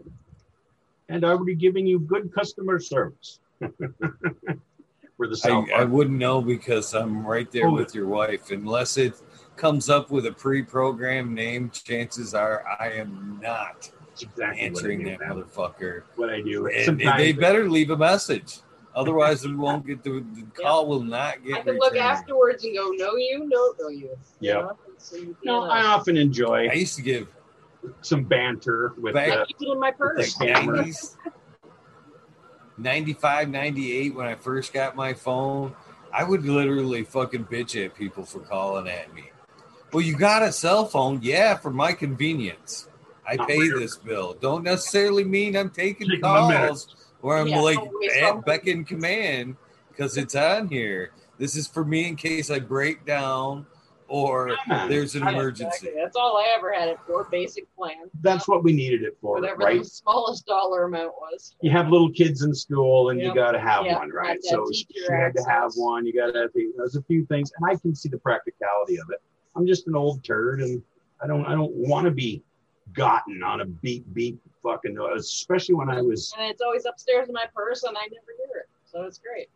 and 1.09 1.25
I 1.25 1.29
are 1.29 1.37
we 1.37 1.55
giving 1.55 1.87
you 1.87 1.99
good 1.99 2.33
customer 2.33 2.79
service? 2.79 3.39
For 5.17 5.27
the 5.27 5.39
I, 5.45 5.47
South 5.47 5.67
I 5.73 5.85
wouldn't 5.85 6.17
know 6.17 6.41
because 6.41 6.93
I'm 6.93 7.25
right 7.25 7.49
there 7.49 7.67
Oh. 7.69 7.73
with 7.73 7.95
your 7.95 8.07
wife. 8.07 8.51
Unless 8.51 8.97
it 8.97 9.13
comes 9.55 9.89
up 9.89 10.11
with 10.11 10.25
a 10.25 10.31
pre-programmed 10.33 11.31
name, 11.33 11.69
chances 11.71 12.33
are 12.33 12.65
I 12.79 12.91
am 12.91 13.39
not 13.41 13.89
That's 14.15 14.23
exactly 14.23 14.61
answering 14.61 14.99
what 15.03 15.07
I 15.07 15.11
that 15.11 15.19
do. 15.19 15.25
man. 15.35 15.43
motherfucker. 15.43 16.03
What 16.15 16.29
I 16.29 16.41
do. 16.41 16.67
And 16.67 16.85
Sometimes 16.85 17.17
they 17.21 17.33
better 17.33 17.69
leave 17.69 17.89
a 17.89 17.97
message. 17.97 18.59
Otherwise, 18.95 19.45
we 19.45 19.53
won't 19.55 19.85
get 19.85 20.03
the, 20.03 20.23
the 20.33 20.43
call. 20.53 20.87
Will 20.87 21.03
not 21.03 21.43
get. 21.43 21.55
I 21.57 21.61
can 21.63 21.77
look 21.77 21.91
returned. 21.93 22.09
afterwards 22.11 22.63
and 22.63 22.75
go, 22.77 22.91
no, 22.91 23.15
you, 23.17 23.39
no, 23.45 23.73
no, 23.79 23.89
you. 23.89 24.09
You 24.39 24.53
know? 24.53 24.77
So 24.97 25.17
you 25.17 25.35
No, 25.43 25.61
can't, 25.61 25.71
I 25.73 25.81
often 25.87 26.15
enjoy 26.15 26.69
I 26.69 26.73
used 26.73 26.95
to 26.95 27.01
give 27.01 27.27
some 28.01 28.23
banter 28.23 28.93
with 28.97 29.13
Back- 29.15 29.31
I 29.31 29.35
the, 29.39 29.45
keep 29.47 29.57
it 29.59 29.71
in 29.73 29.79
my 29.79 29.91
purse. 29.91 30.33
the 30.37 30.45
90s, 30.45 31.17
95, 32.77 33.49
98, 33.49 34.15
when 34.15 34.27
I 34.27 34.35
first 34.35 34.71
got 34.73 34.95
my 34.95 35.13
phone, 35.13 35.75
I 36.13 36.23
would 36.23 36.45
literally 36.45 37.03
fucking 37.03 37.45
bitch 37.45 37.83
at 37.83 37.95
people 37.95 38.23
for 38.25 38.39
calling 38.39 38.87
at 38.87 39.13
me. 39.13 39.29
Well, 39.91 40.01
you 40.03 40.15
got 40.17 40.41
a 40.41 40.51
cell 40.51 40.85
phone? 40.85 41.19
Yeah, 41.21 41.55
for 41.57 41.69
my 41.71 41.91
convenience. 41.93 42.87
I 43.27 43.37
pay 43.37 43.57
really. 43.57 43.81
this 43.81 43.97
bill. 43.97 44.35
Don't 44.39 44.63
necessarily 44.63 45.23
mean 45.23 45.55
I'm 45.55 45.69
taking 45.69 46.07
Taking 46.09 46.21
my 46.21 46.39
calls 46.39 46.95
where 47.21 47.37
I'm 47.37 47.47
Yeah, 47.47 47.61
like 47.61 47.79
always 47.79 48.13
at 48.13 48.45
beck 48.45 48.67
and 48.67 48.87
command 48.87 49.55
because 49.89 50.17
it's 50.17 50.35
on 50.35 50.67
here. 50.67 51.11
This 51.37 51.55
is 51.55 51.67
for 51.67 51.83
me 51.83 52.07
in 52.07 52.15
case 52.15 52.49
I 52.49 52.59
break 52.59 53.05
down 53.05 53.65
or 54.07 54.57
there's 54.87 55.15
an 55.15 55.27
emergency. 55.27 55.87
exactly. 55.87 56.01
That's 56.01 56.15
all 56.15 56.37
I 56.37 56.53
ever 56.55 56.71
had 56.71 56.89
it 56.89 56.99
for. 57.07 57.27
Basic 57.31 57.65
plan. 57.75 58.09
That's 58.21 58.47
what 58.47 58.63
we 58.63 58.71
needed 58.71 59.01
it 59.01 59.17
for, 59.19 59.39
Whatever 59.41 59.63
right? 59.63 59.79
the 59.79 59.85
smallest 59.85 60.45
dollar 60.45 60.83
amount 60.83 61.13
was. 61.19 61.55
You 61.61 61.71
have 61.71 61.89
little 61.89 62.11
kids 62.11 62.43
in 62.43 62.53
school, 62.53 63.09
and 63.09 63.19
you 63.19 63.33
got 63.33 63.51
to 63.51 63.59
have 63.59 63.85
Yep. 63.85 63.97
one, 63.97 64.09
right? 64.11 64.43
So 64.43 64.65
she 64.71 64.85
teacher 64.85 65.15
had 65.15 65.33
to 65.35 65.43
have 65.49 65.71
one. 65.75 66.05
You 66.05 66.13
got 66.13 66.31
to. 66.31 66.49
There's 66.77 66.95
a 66.95 67.01
few 67.03 67.25
things, 67.25 67.51
and 67.57 67.69
I 67.69 67.75
can 67.77 67.95
see 67.95 68.09
the 68.09 68.19
practicality 68.19 68.97
of 68.97 69.09
it. 69.09 69.21
I'm 69.55 69.65
just 69.65 69.87
an 69.87 69.95
old 69.95 70.23
turd, 70.23 70.61
and 70.61 70.81
I 71.21 71.27
don't. 71.27 71.45
I 71.45 71.53
don't 71.53 71.73
want 71.73 72.05
to 72.05 72.11
be 72.11 72.43
gotten 72.95 73.43
on 73.43 73.61
a 73.61 73.65
beep 73.65 74.05
beep 74.13 74.39
fucking 74.63 74.95
noise, 74.95 75.25
especially 75.25 75.75
when 75.75 75.89
I 75.89 76.01
was 76.01 76.33
And 76.37 76.49
it's 76.49 76.61
always 76.61 76.85
upstairs 76.85 77.27
in 77.27 77.33
my 77.33 77.45
purse, 77.53 77.83
and 77.83 77.97
I 77.97 78.03
never 78.03 78.33
hear 78.37 78.61
it. 78.61 78.69
So 78.85 79.03
it's 79.03 79.19
great. 79.19 79.49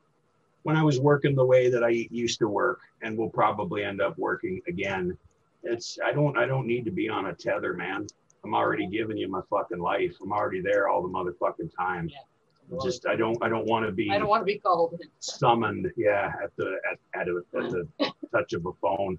when 0.64 0.76
I 0.76 0.84
was 0.84 1.00
working 1.00 1.36
the 1.36 1.46
way 1.46 1.70
that 1.70 1.84
I 1.84 2.08
used 2.12 2.40
to 2.40 2.48
work 2.48 2.80
and 3.02 3.18
will 3.18 3.30
probably 3.30 3.84
end 3.84 4.02
up 4.02 4.18
working 4.18 4.62
again. 4.68 5.18
It's 5.64 5.98
I 6.06 6.12
don't 6.12 6.38
I 6.38 6.46
don't 6.46 6.68
need 6.68 6.86
to 6.86 6.92
be 6.92 7.10
on 7.10 7.28
a 7.28 7.34
tether, 7.34 7.74
man. 7.74 8.08
I'm 8.44 8.54
already 8.54 8.88
giving 8.88 9.18
you 9.18 9.28
my 9.30 9.42
fucking 9.50 9.80
life. 9.80 10.16
I'm 10.22 10.32
already 10.32 10.62
there 10.62 10.88
all 10.88 11.02
the 11.02 11.10
motherfucking 11.10 11.72
time. 11.78 12.10
Yeah. 12.10 12.78
Just 12.84 13.08
I 13.08 13.16
don't 13.16 13.38
I 13.44 13.50
don't 13.50 13.66
want 13.66 13.86
to 13.86 13.92
be 13.92 14.12
I 14.12 14.20
don't 14.20 14.30
want 14.30 14.42
to 14.42 14.46
be 14.46 14.60
called. 14.60 15.00
summoned, 15.20 15.92
yeah, 15.98 16.34
at 16.44 16.56
the 16.56 16.78
at, 16.92 17.20
at, 17.20 17.28
a, 17.28 17.42
at 17.58 17.70
the 17.72 17.88
touch 18.32 18.54
of 18.54 18.66
a 18.68 18.74
phone. 18.74 19.18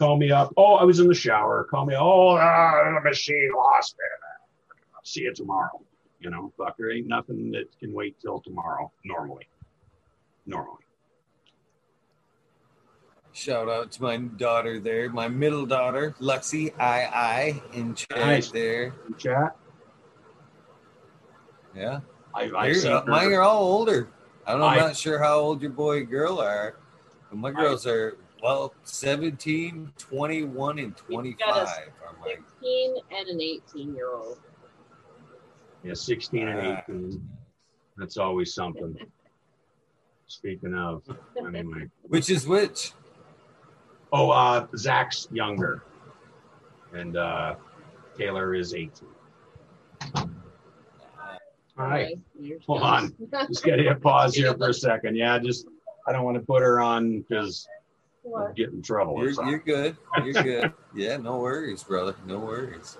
Call 0.00 0.16
me 0.16 0.30
up. 0.30 0.50
Oh, 0.56 0.76
I 0.76 0.84
was 0.84 0.98
in 0.98 1.08
the 1.08 1.14
shower. 1.14 1.64
Call 1.70 1.84
me. 1.84 1.94
Oh, 1.94 2.30
ah, 2.30 2.94
the 2.94 3.02
machine 3.06 3.50
lost 3.54 3.96
it. 3.98 4.74
I'll 4.94 5.04
see 5.04 5.20
you 5.20 5.34
tomorrow. 5.34 5.84
You 6.20 6.30
know, 6.30 6.50
fucker, 6.58 6.96
ain't 6.96 7.06
nothing 7.06 7.50
that 7.50 7.66
can 7.78 7.92
wait 7.92 8.16
till 8.18 8.40
tomorrow. 8.40 8.90
Normally, 9.04 9.46
normally. 10.46 10.78
Shout 13.32 13.68
out 13.68 13.92
to 13.92 14.02
my 14.02 14.16
daughter 14.16 14.80
there, 14.80 15.10
my 15.10 15.28
middle 15.28 15.66
daughter, 15.66 16.14
Lexi 16.18 16.72
I 16.80 17.02
I 17.04 17.62
in 17.74 17.94
chat 17.94 18.16
Nice. 18.16 18.50
there. 18.50 18.94
In 19.06 19.14
chat, 19.18 19.54
Yeah. 21.76 22.00
I, 22.34 22.50
I 22.56 22.72
see 22.72 22.88
uh, 22.88 23.04
mine 23.04 23.32
are 23.34 23.42
all 23.42 23.64
older. 23.64 24.08
I 24.46 24.52
don't, 24.52 24.62
I'm 24.62 24.78
I- 24.78 24.80
not 24.80 24.96
sure 24.96 25.18
how 25.18 25.34
old 25.40 25.60
your 25.60 25.72
boy 25.72 25.98
and 25.98 26.08
girl 26.08 26.40
are, 26.40 26.76
but 27.28 27.38
my 27.38 27.50
girls 27.50 27.86
are 27.86 28.16
well 28.42 28.74
17, 28.84 29.92
21, 29.98 30.78
and 30.78 30.96
25. 30.96 31.38
got 31.38 31.56
a 31.56 31.60
are 31.60 31.66
my 32.20 32.28
16 32.60 32.96
and 33.16 33.28
an 33.28 33.40
18 33.40 33.94
year 33.94 34.12
old. 34.12 34.38
yeah, 35.84 35.94
16 35.94 36.48
and 36.48 36.60
Ah. 36.60 36.82
18. 36.88 37.28
That's 37.96 38.16
always 38.16 38.54
something. 38.54 38.96
Speaking 40.26 40.74
of, 40.74 41.02
anyway. 41.36 41.88
which 42.02 42.30
is 42.30 42.46
which? 42.46 42.92
Oh, 44.12 44.30
uh, 44.30 44.66
Zach's 44.76 45.28
younger, 45.32 45.82
and 46.94 47.16
uh, 47.16 47.56
Taylor 48.16 48.54
is 48.54 48.72
18. 48.74 49.08
All 50.16 50.28
right, 51.86 52.18
hold 52.66 52.82
on. 52.82 53.14
Just 53.48 53.64
gotta 53.64 53.82
hit 53.82 54.00
pause 54.02 54.34
here 54.34 54.54
for 54.54 54.68
a 54.68 54.74
second. 54.74 55.16
Yeah, 55.16 55.38
just 55.38 55.66
I 56.06 56.12
don't 56.12 56.24
want 56.24 56.36
to 56.36 56.42
put 56.44 56.62
her 56.62 56.80
on 56.80 57.20
because 57.20 57.66
I'll 57.66 57.79
What? 58.22 58.54
get 58.54 58.70
in 58.70 58.82
trouble. 58.82 59.18
You're, 59.22 59.48
you're 59.48 59.58
good. 59.58 59.96
You're 60.22 60.42
good. 60.42 60.72
yeah, 60.94 61.16
no 61.16 61.38
worries, 61.38 61.82
brother. 61.82 62.14
No 62.26 62.38
worries. 62.38 62.98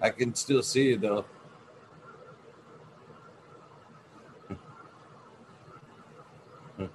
I 0.00 0.10
can 0.10 0.34
still 0.34 0.62
see 0.62 0.88
you 0.90 0.96
though. 0.96 1.24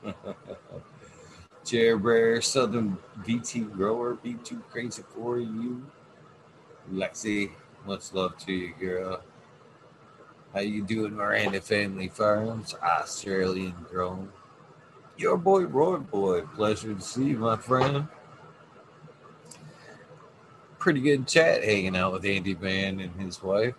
Chair 1.66 1.98
Bear, 1.98 2.42
Southern 2.42 2.98
VT 3.22 3.72
grower, 3.72 4.16
be 4.16 4.34
too 4.36 4.62
crazy 4.70 5.04
for 5.16 5.40
you. 5.40 5.86
Lexi, 6.92 7.52
much 7.86 8.14
love 8.14 8.38
to 8.40 8.52
you, 8.54 8.74
girl. 8.80 9.22
How 10.54 10.60
you 10.60 10.84
doing, 10.84 11.16
Miranda 11.16 11.62
Family 11.62 12.10
Farms, 12.10 12.76
Australian 12.76 13.74
grown. 13.90 14.30
Your 15.24 15.38
boy, 15.38 15.62
Roy 15.62 16.00
Boy. 16.00 16.42
Pleasure 16.42 16.94
to 16.94 17.00
see 17.00 17.28
you, 17.28 17.38
my 17.38 17.56
friend. 17.56 18.10
Pretty 20.80 21.00
good 21.00 21.26
chat 21.30 21.64
hanging 21.64 21.96
out 21.96 22.12
with 22.12 22.26
Andy 22.26 22.54
Van 22.54 23.00
and 23.00 23.16
his 23.22 23.42
wife. 23.42 23.74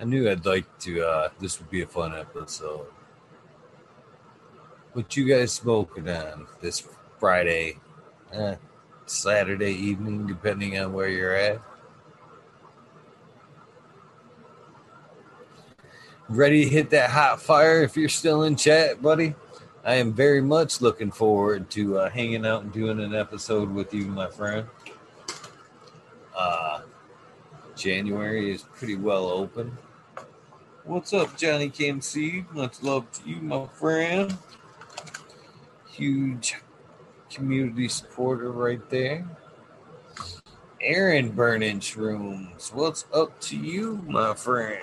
I 0.00 0.04
knew 0.04 0.30
I'd 0.30 0.46
like 0.46 0.78
to, 0.78 1.06
uh, 1.06 1.28
this 1.38 1.60
would 1.60 1.68
be 1.68 1.82
a 1.82 1.86
fun 1.86 2.16
episode. 2.16 2.86
What 4.94 5.14
you 5.18 5.26
guys 5.26 5.52
smoking 5.52 6.08
on 6.08 6.46
this 6.62 6.88
Friday, 7.18 7.76
eh, 8.32 8.56
Saturday 9.04 9.74
evening, 9.74 10.26
depending 10.26 10.78
on 10.78 10.94
where 10.94 11.10
you're 11.10 11.34
at? 11.34 11.60
Ready 16.30 16.64
to 16.64 16.70
hit 16.70 16.88
that 16.88 17.10
hot 17.10 17.42
fire 17.42 17.82
if 17.82 17.98
you're 17.98 18.08
still 18.08 18.44
in 18.44 18.56
chat, 18.56 19.02
buddy? 19.02 19.34
I 19.82 19.94
am 19.94 20.12
very 20.12 20.42
much 20.42 20.82
looking 20.82 21.10
forward 21.10 21.70
to 21.70 22.00
uh, 22.00 22.10
hanging 22.10 22.44
out 22.44 22.62
and 22.62 22.72
doing 22.72 23.00
an 23.00 23.14
episode 23.14 23.70
with 23.70 23.94
you, 23.94 24.04
my 24.06 24.28
friend. 24.28 24.66
Uh, 26.36 26.82
January 27.76 28.52
is 28.52 28.62
pretty 28.62 28.96
well 28.96 29.26
open. 29.26 29.78
What's 30.84 31.14
up, 31.14 31.34
Johnny 31.38 31.70
KMC? 31.70 32.52
Much 32.52 32.82
love 32.82 33.10
to 33.12 33.28
you, 33.28 33.36
my 33.36 33.66
friend. 33.68 34.36
Huge 35.88 36.56
community 37.30 37.88
supporter 37.88 38.52
right 38.52 38.86
there. 38.90 39.26
Aaron 40.82 41.30
Burning 41.30 41.80
Shrooms, 41.80 42.72
what's 42.74 43.06
up 43.14 43.40
to 43.42 43.56
you, 43.56 44.04
my 44.06 44.34
friend? 44.34 44.82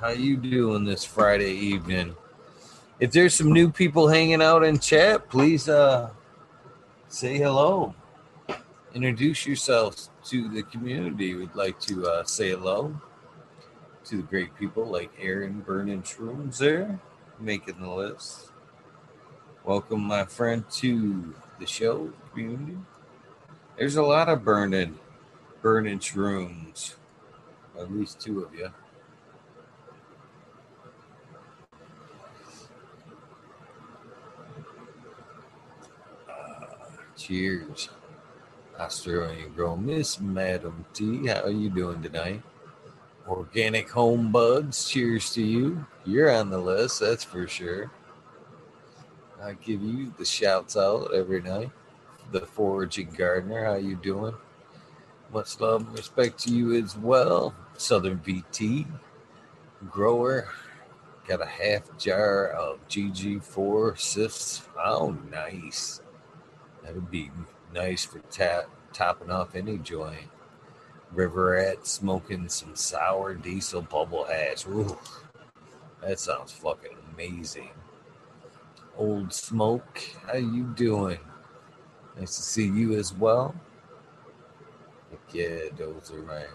How 0.00 0.10
you 0.10 0.38
doing 0.38 0.84
this 0.84 1.04
Friday 1.04 1.52
evening? 1.52 2.14
If 3.00 3.12
there's 3.12 3.34
some 3.34 3.52
new 3.52 3.70
people 3.70 4.08
hanging 4.08 4.42
out 4.42 4.64
in 4.64 4.78
chat, 4.78 5.28
please 5.28 5.68
uh 5.68 6.10
say 7.08 7.38
hello. 7.38 7.94
Introduce 8.94 9.46
yourselves 9.46 10.10
to 10.26 10.48
the 10.48 10.62
community. 10.62 11.34
We'd 11.34 11.54
like 11.54 11.80
to 11.80 12.06
uh, 12.06 12.24
say 12.24 12.50
hello 12.50 12.94
to 14.04 14.16
the 14.18 14.22
great 14.22 14.54
people 14.54 14.86
like 14.86 15.10
Aaron 15.18 15.60
Burning 15.60 16.02
Shrooms 16.02 16.58
there, 16.58 17.00
making 17.40 17.80
the 17.80 17.90
list. 17.90 18.50
Welcome, 19.64 20.02
my 20.02 20.24
friend, 20.26 20.64
to 20.72 21.34
the 21.58 21.66
show 21.66 22.12
community. 22.30 22.76
There's 23.78 23.96
a 23.96 24.02
lot 24.02 24.28
of 24.28 24.44
burning, 24.44 24.98
burning 25.62 25.98
shrooms. 25.98 26.94
At 27.78 27.90
least 27.90 28.20
two 28.20 28.44
of 28.44 28.54
you. 28.54 28.70
Uh, 36.28 36.66
cheers. 37.24 37.88
Australian 38.78 39.50
girl, 39.54 39.76
Miss 39.76 40.20
Madam 40.20 40.84
T. 40.92 41.26
How 41.28 41.44
are 41.44 41.50
you 41.50 41.70
doing 41.70 42.02
tonight? 42.02 42.42
Organic 43.26 43.88
home 43.88 44.30
bugs. 44.30 44.88
cheers 44.88 45.32
to 45.32 45.42
you. 45.42 45.86
You're 46.04 46.30
on 46.30 46.50
the 46.50 46.58
list, 46.58 47.00
that's 47.00 47.24
for 47.24 47.48
sure. 47.48 47.90
I 49.42 49.54
give 49.54 49.82
you 49.82 50.12
the 50.18 50.24
shouts 50.24 50.76
out 50.76 51.14
every 51.14 51.40
night. 51.40 51.70
The 52.32 52.42
foraging 52.42 53.10
gardener, 53.16 53.64
how 53.64 53.76
you 53.76 53.96
doing? 53.96 54.34
Much 55.32 55.58
love 55.60 55.86
and 55.86 55.96
respect 55.96 56.38
to 56.40 56.50
you 56.50 56.74
as 56.74 56.96
well. 56.96 57.54
Southern 57.78 58.18
VT 58.18 58.86
grower. 59.90 60.48
Got 61.26 61.40
a 61.40 61.46
half 61.46 61.96
jar 61.96 62.48
of 62.48 62.86
GG4 62.88 63.98
sifts. 63.98 64.68
Oh, 64.78 65.16
nice. 65.30 66.00
That'd 66.84 67.10
be 67.10 67.30
nice 67.72 68.04
for 68.04 68.18
tap, 68.30 68.68
topping 68.92 69.30
off 69.30 69.54
any 69.54 69.78
joint. 69.78 70.28
River 71.12 71.52
Rat 71.52 71.86
smoking 71.86 72.48
some 72.48 72.76
sour 72.76 73.34
diesel 73.34 73.82
bubble 73.82 74.24
hash. 74.24 74.66
Ooh, 74.66 74.98
that 76.02 76.20
sounds 76.20 76.52
fucking 76.52 76.96
amazing. 77.14 77.70
Old 78.96 79.32
Smoke, 79.32 80.00
how 80.26 80.36
you 80.36 80.64
doing? 80.76 81.18
Nice 82.18 82.36
to 82.36 82.42
see 82.42 82.66
you 82.66 82.94
as 82.98 83.12
well. 83.12 83.54
Yeah, 85.32 85.70
those 85.76 86.12
around. 86.12 86.46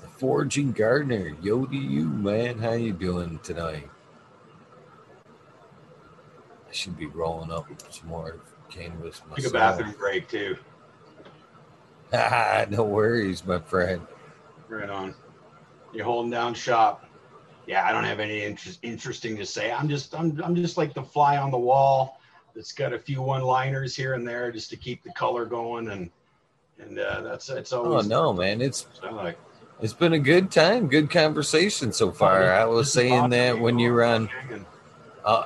The 0.00 0.08
Foraging 0.08 0.72
Gardener, 0.72 1.34
yo 1.40 1.64
to 1.64 1.76
you, 1.76 2.04
man. 2.04 2.58
How 2.58 2.72
you 2.72 2.92
doing 2.92 3.38
tonight? 3.42 3.88
I 6.68 6.72
should 6.72 6.96
be 6.98 7.06
rolling 7.06 7.50
up 7.50 7.66
some 7.90 8.08
more 8.08 8.40
cannabis 8.68 9.22
myself. 9.28 9.36
Take 9.36 9.46
a 9.46 9.50
bathroom 9.50 9.94
break 9.98 10.28
too. 10.28 10.56
no 12.70 12.84
worries, 12.84 13.44
my 13.44 13.58
friend. 13.58 14.06
Right 14.68 14.90
on. 14.90 15.14
You're 15.92 16.04
holding 16.04 16.30
down 16.30 16.54
shop. 16.54 17.04
Yeah, 17.66 17.86
I 17.86 17.92
don't 17.92 18.04
have 18.04 18.20
any 18.20 18.42
interest, 18.42 18.78
interesting 18.82 19.36
to 19.36 19.46
say. 19.46 19.72
I'm 19.72 19.88
just 19.88 20.14
I'm 20.14 20.40
I'm 20.42 20.54
just 20.54 20.76
like 20.76 20.94
the 20.94 21.02
fly 21.02 21.36
on 21.36 21.50
the 21.50 21.58
wall 21.58 22.20
that's 22.54 22.72
got 22.72 22.92
a 22.92 22.98
few 22.98 23.20
one-liners 23.22 23.94
here 23.94 24.14
and 24.14 24.26
there 24.26 24.50
just 24.50 24.70
to 24.70 24.76
keep 24.76 25.02
the 25.02 25.12
color 25.12 25.44
going 25.44 25.90
and 25.90 26.10
and 26.78 26.98
uh, 26.98 27.20
that's 27.22 27.46
that's 27.46 27.72
Oh 27.72 27.84
always 27.84 28.06
oh 28.06 28.08
no, 28.08 28.32
man! 28.32 28.60
It's 28.60 28.86
like. 29.10 29.38
it's 29.80 29.92
been 29.92 30.12
a 30.12 30.18
good 30.18 30.50
time, 30.50 30.88
good 30.88 31.10
conversation 31.10 31.92
so 31.92 32.10
far. 32.10 32.52
I 32.52 32.64
was 32.64 32.92
saying 32.92 33.30
that 33.30 33.58
when 33.58 33.78
you 33.78 33.92
were 33.92 34.04
on, 34.04 34.30
uh, 35.24 35.44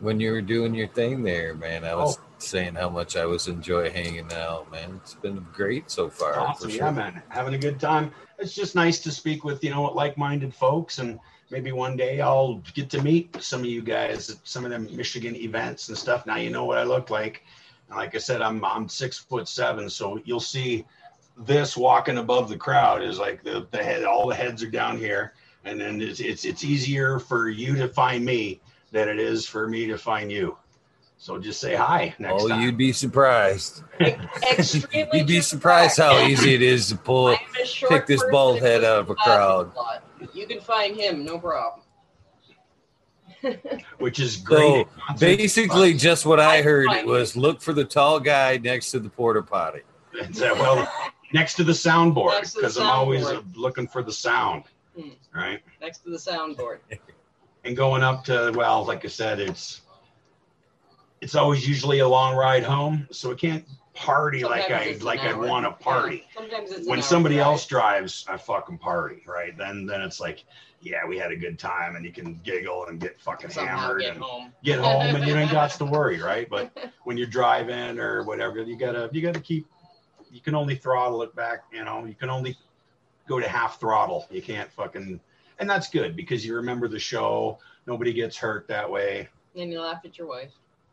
when 0.00 0.18
you 0.20 0.32
were 0.32 0.40
doing 0.42 0.74
your 0.74 0.88
thing 0.88 1.22
there, 1.22 1.54
man. 1.54 1.84
I 1.84 1.94
was 1.94 2.18
Oh. 2.18 2.20
saying 2.38 2.74
how 2.74 2.88
much 2.88 3.16
I 3.16 3.26
was 3.26 3.48
enjoy 3.48 3.90
hanging 3.90 4.32
out, 4.32 4.70
man. 4.72 4.98
It's 5.02 5.14
been 5.14 5.46
great 5.52 5.90
so 5.90 6.08
far. 6.08 6.38
Awesome, 6.38 6.70
for 6.70 6.76
yeah, 6.76 6.90
man, 6.90 7.22
having 7.28 7.54
a 7.54 7.58
good 7.58 7.78
time. 7.78 8.12
It's 8.38 8.54
just 8.54 8.74
nice 8.74 8.98
to 9.00 9.10
speak 9.10 9.44
with 9.44 9.62
you 9.62 9.70
know 9.70 9.82
like-minded 9.84 10.54
folks, 10.54 10.98
and 10.98 11.20
maybe 11.50 11.72
one 11.72 11.96
day 11.96 12.20
I'll 12.20 12.62
get 12.74 12.88
to 12.90 13.02
meet 13.02 13.36
some 13.42 13.60
of 13.60 13.66
you 13.66 13.82
guys 13.82 14.30
at 14.30 14.36
some 14.44 14.64
of 14.64 14.70
them 14.70 14.88
Michigan 14.96 15.36
events 15.36 15.88
and 15.88 15.98
stuff. 15.98 16.24
Now 16.26 16.36
you 16.36 16.48
know 16.50 16.64
what 16.64 16.78
I 16.78 16.84
look 16.84 17.10
like. 17.10 17.44
And 17.88 17.96
Like 17.98 18.14
I 18.14 18.18
said, 18.18 18.40
I'm 18.40 18.64
I'm 18.64 18.88
six 18.88 19.18
foot 19.18 19.46
seven, 19.48 19.90
so 19.90 20.18
you'll 20.24 20.40
see 20.40 20.86
this 21.36 21.76
walking 21.76 22.18
above 22.18 22.48
the 22.48 22.56
crowd 22.56 23.02
is 23.02 23.18
like 23.18 23.42
the 23.44 23.66
the 23.70 23.82
head. 23.82 24.04
All 24.04 24.26
the 24.28 24.34
heads 24.34 24.62
are 24.62 24.70
down 24.70 24.96
here, 24.96 25.34
and 25.66 25.78
then 25.78 26.00
it's 26.00 26.20
it's 26.20 26.46
it's 26.46 26.64
easier 26.64 27.18
for 27.18 27.50
you 27.50 27.76
to 27.76 27.88
find 27.88 28.24
me 28.24 28.60
than 28.90 29.08
it 29.08 29.18
is 29.18 29.46
for 29.46 29.68
me 29.68 29.86
to 29.86 29.96
find 29.98 30.30
you. 30.30 30.56
So 31.18 31.38
just 31.38 31.60
say 31.60 31.74
hi 31.74 32.14
next 32.18 32.42
Oh, 32.44 32.48
time. 32.48 32.62
you'd 32.62 32.78
be 32.78 32.92
surprised. 32.92 33.82
Extremely 34.00 35.18
You'd 35.18 35.26
be 35.26 35.40
surprised 35.42 35.98
how 35.98 36.18
easy 36.26 36.54
it 36.54 36.62
is 36.62 36.88
to 36.88 36.96
pull. 36.96 37.28
I'm 37.28 37.36
a 37.62 37.66
short 37.66 37.92
pick 37.92 38.06
this 38.06 38.24
bald 38.30 38.60
head 38.60 38.84
out 38.84 39.00
of 39.00 39.10
a 39.10 39.14
crowd. 39.14 39.74
lot. 39.76 40.02
You 40.34 40.46
can 40.46 40.60
find 40.60 40.96
him, 40.96 41.24
no 41.24 41.38
problem. 41.38 41.82
which 43.98 44.18
is 44.20 44.36
great. 44.36 44.86
So 45.08 45.14
basically, 45.18 45.94
just 45.94 46.26
what 46.26 46.40
I 46.40 46.62
heard 46.62 46.88
was 47.06 47.36
look 47.36 47.60
for 47.62 47.72
the 47.72 47.84
tall 47.84 48.20
guy 48.20 48.58
next 48.58 48.90
to 48.92 48.98
the 49.00 49.08
porta 49.08 49.42
potty. 49.42 49.80
Well, 50.40 50.90
next 51.32 51.54
to 51.54 51.64
the 51.64 51.72
soundboard 51.72 52.32
Next 52.32 52.54
because 52.54 52.76
I'm 52.78 52.86
always 52.86 53.26
looking 53.54 53.86
for 53.88 54.02
the 54.02 54.12
sound, 54.12 54.64
Hmm. 54.98 55.10
right? 55.34 55.60
Next 55.80 55.98
to 56.04 56.10
the 56.10 56.18
soundboard. 56.18 56.78
And 57.64 57.76
going 57.76 58.02
up 58.02 58.24
to 58.24 58.52
well, 58.54 58.84
like 58.84 59.04
I 59.04 59.08
said, 59.08 59.38
it's 59.40 59.82
it's 61.20 61.34
always 61.34 61.68
usually 61.68 61.98
a 61.98 62.08
long 62.08 62.34
ride 62.36 62.62
home, 62.64 63.06
so 63.10 63.32
I 63.32 63.34
can't 63.34 63.64
party 63.94 64.44
like 64.44 64.70
I 64.70 64.96
like 65.02 65.20
I 65.20 65.34
want 65.34 65.66
to 65.66 65.72
party. 65.72 66.24
Yeah, 66.34 66.40
Sometimes 66.40 66.70
it's 66.70 66.88
When 66.88 67.02
somebody 67.02 67.34
drive. 67.36 67.46
else 67.46 67.66
drives, 67.66 68.24
I 68.28 68.36
fucking 68.38 68.78
party, 68.78 69.22
right? 69.26 69.56
Then 69.56 69.84
then 69.84 70.00
it's 70.00 70.20
like, 70.20 70.44
yeah, 70.80 71.04
we 71.06 71.18
had 71.18 71.32
a 71.32 71.36
good 71.36 71.58
time, 71.58 71.96
and 71.96 72.04
you 72.04 72.12
can 72.12 72.40
giggle 72.42 72.86
and 72.86 72.98
get 72.98 73.20
fucking 73.20 73.50
somehow 73.50 73.76
hammered 73.78 74.00
get 74.00 74.14
and 74.14 74.22
home. 74.22 74.52
get 74.64 74.78
home, 74.78 75.14
and 75.14 75.26
you 75.26 75.34
ain't 75.36 75.50
got 75.52 75.70
to 75.72 75.84
worry, 75.96 76.20
right? 76.22 76.48
But 76.48 76.74
when 77.04 77.18
you're 77.18 77.26
driving 77.26 77.98
or 77.98 78.22
whatever, 78.22 78.62
you 78.62 78.76
gotta 78.76 79.10
you 79.12 79.20
gotta 79.20 79.40
keep. 79.40 79.66
You 80.32 80.40
can 80.40 80.54
only 80.54 80.76
throttle 80.76 81.22
it 81.22 81.34
back. 81.34 81.64
You 81.72 81.84
know, 81.84 82.06
you 82.06 82.14
can 82.14 82.30
only 82.30 82.56
go 83.28 83.38
to 83.40 83.48
half 83.48 83.78
throttle. 83.80 84.26
You 84.30 84.40
can't 84.40 84.70
fucking, 84.72 85.20
and 85.60 85.68
that's 85.68 85.88
good 85.88 86.16
because 86.16 86.44
you 86.44 86.56
remember 86.56 86.88
the 86.88 86.98
show. 86.98 87.58
Nobody 87.86 88.12
gets 88.12 88.36
hurt 88.36 88.66
that 88.68 88.90
way. 88.90 89.28
And 89.54 89.70
you 89.70 89.80
laugh 89.80 90.00
at 90.04 90.18
your 90.18 90.26
wife. 90.26 90.50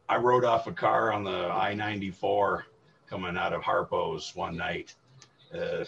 I 0.10 0.18
rode 0.18 0.46
off 0.46 0.68
a 0.68 0.72
car 0.72 1.12
on 1.12 1.24
the 1.24 1.50
I-94 1.52 2.64
coming 3.10 3.38
out 3.38 3.54
of 3.54 3.62
Harpo's 3.62 4.36
one 4.36 4.56
night, 4.56 4.94
uh, 5.54 5.86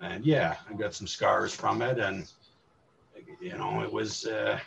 and 0.00 0.24
yeah, 0.24 0.56
I 0.68 0.74
got 0.74 0.94
some 0.94 1.06
scars 1.06 1.54
from 1.54 1.82
it, 1.82 1.98
and 1.98 2.30
you 3.40 3.56
know, 3.56 3.82
it 3.82 3.92
was. 3.92 4.26
Uh, 4.26 4.58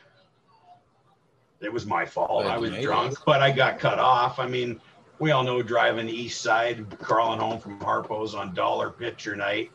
it 1.61 1.71
was 1.71 1.85
my 1.85 2.05
fault. 2.05 2.45
I 2.45 2.57
was 2.57 2.71
drunk, 2.77 3.13
it. 3.13 3.19
but 3.25 3.41
I 3.41 3.51
got 3.51 3.79
cut 3.79 3.99
off. 3.99 4.39
I 4.39 4.47
mean, 4.47 4.79
we 5.19 5.31
all 5.31 5.43
know 5.43 5.61
driving 5.61 6.07
east 6.07 6.41
side, 6.41 6.85
crawling 6.99 7.39
home 7.39 7.59
from 7.59 7.77
Harpo's 7.79 8.33
on 8.33 8.53
dollar 8.53 8.89
picture 8.89 9.35
night. 9.35 9.69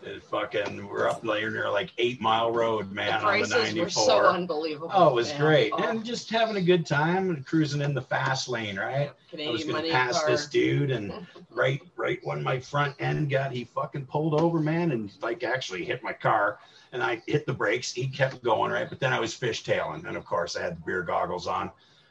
It 0.00 0.22
fucking, 0.22 0.86
we're 0.86 1.08
up 1.08 1.22
there 1.22 1.50
near 1.50 1.68
like 1.70 1.90
Eight 1.98 2.20
Mile 2.20 2.52
Road, 2.52 2.92
man, 2.92 3.08
the 3.08 3.14
on 3.14 3.20
the 3.20 3.26
prices 3.48 3.74
94. 3.74 3.84
were 3.84 3.90
so 3.90 4.26
unbelievable. 4.26 4.90
Oh, 4.94 5.08
it 5.08 5.14
was 5.14 5.30
man. 5.30 5.40
great. 5.40 5.72
Oh, 5.72 5.82
And 5.82 6.04
just 6.04 6.30
having 6.30 6.56
a 6.56 6.62
good 6.62 6.86
time 6.86 7.30
and 7.30 7.44
cruising 7.44 7.80
in 7.80 7.94
the 7.94 8.02
fast 8.02 8.48
lane, 8.48 8.78
right? 8.78 9.10
I 9.38 9.50
was 9.50 9.64
gonna 9.64 9.90
pass 9.90 10.20
car. 10.20 10.30
this 10.30 10.46
dude 10.46 10.92
and 10.92 11.26
right 11.50 11.82
right 11.96 12.20
when 12.22 12.42
my 12.42 12.60
front 12.60 12.94
end 13.00 13.28
got 13.28 13.52
he 13.52 13.64
fucking 13.64 14.06
pulled 14.06 14.40
over, 14.40 14.60
man, 14.60 14.92
and 14.92 15.10
like 15.20 15.42
actually 15.42 15.84
hit 15.84 16.02
my 16.02 16.12
car. 16.12 16.60
And 16.92 17.02
I 17.02 17.20
hit 17.26 17.44
the 17.44 17.52
brakes. 17.52 17.92
He 17.92 18.06
kept 18.06 18.42
going, 18.42 18.70
right? 18.72 18.88
But 18.88 19.00
then 19.00 19.12
I 19.12 19.20
was 19.20 19.34
fishtailing. 19.34 20.06
And 20.06 20.16
of 20.16 20.24
course 20.24 20.56
I 20.56 20.62
had 20.62 20.76
the 20.78 20.82
beer 20.86 21.02
goggles 21.02 21.46
on. 21.46 21.70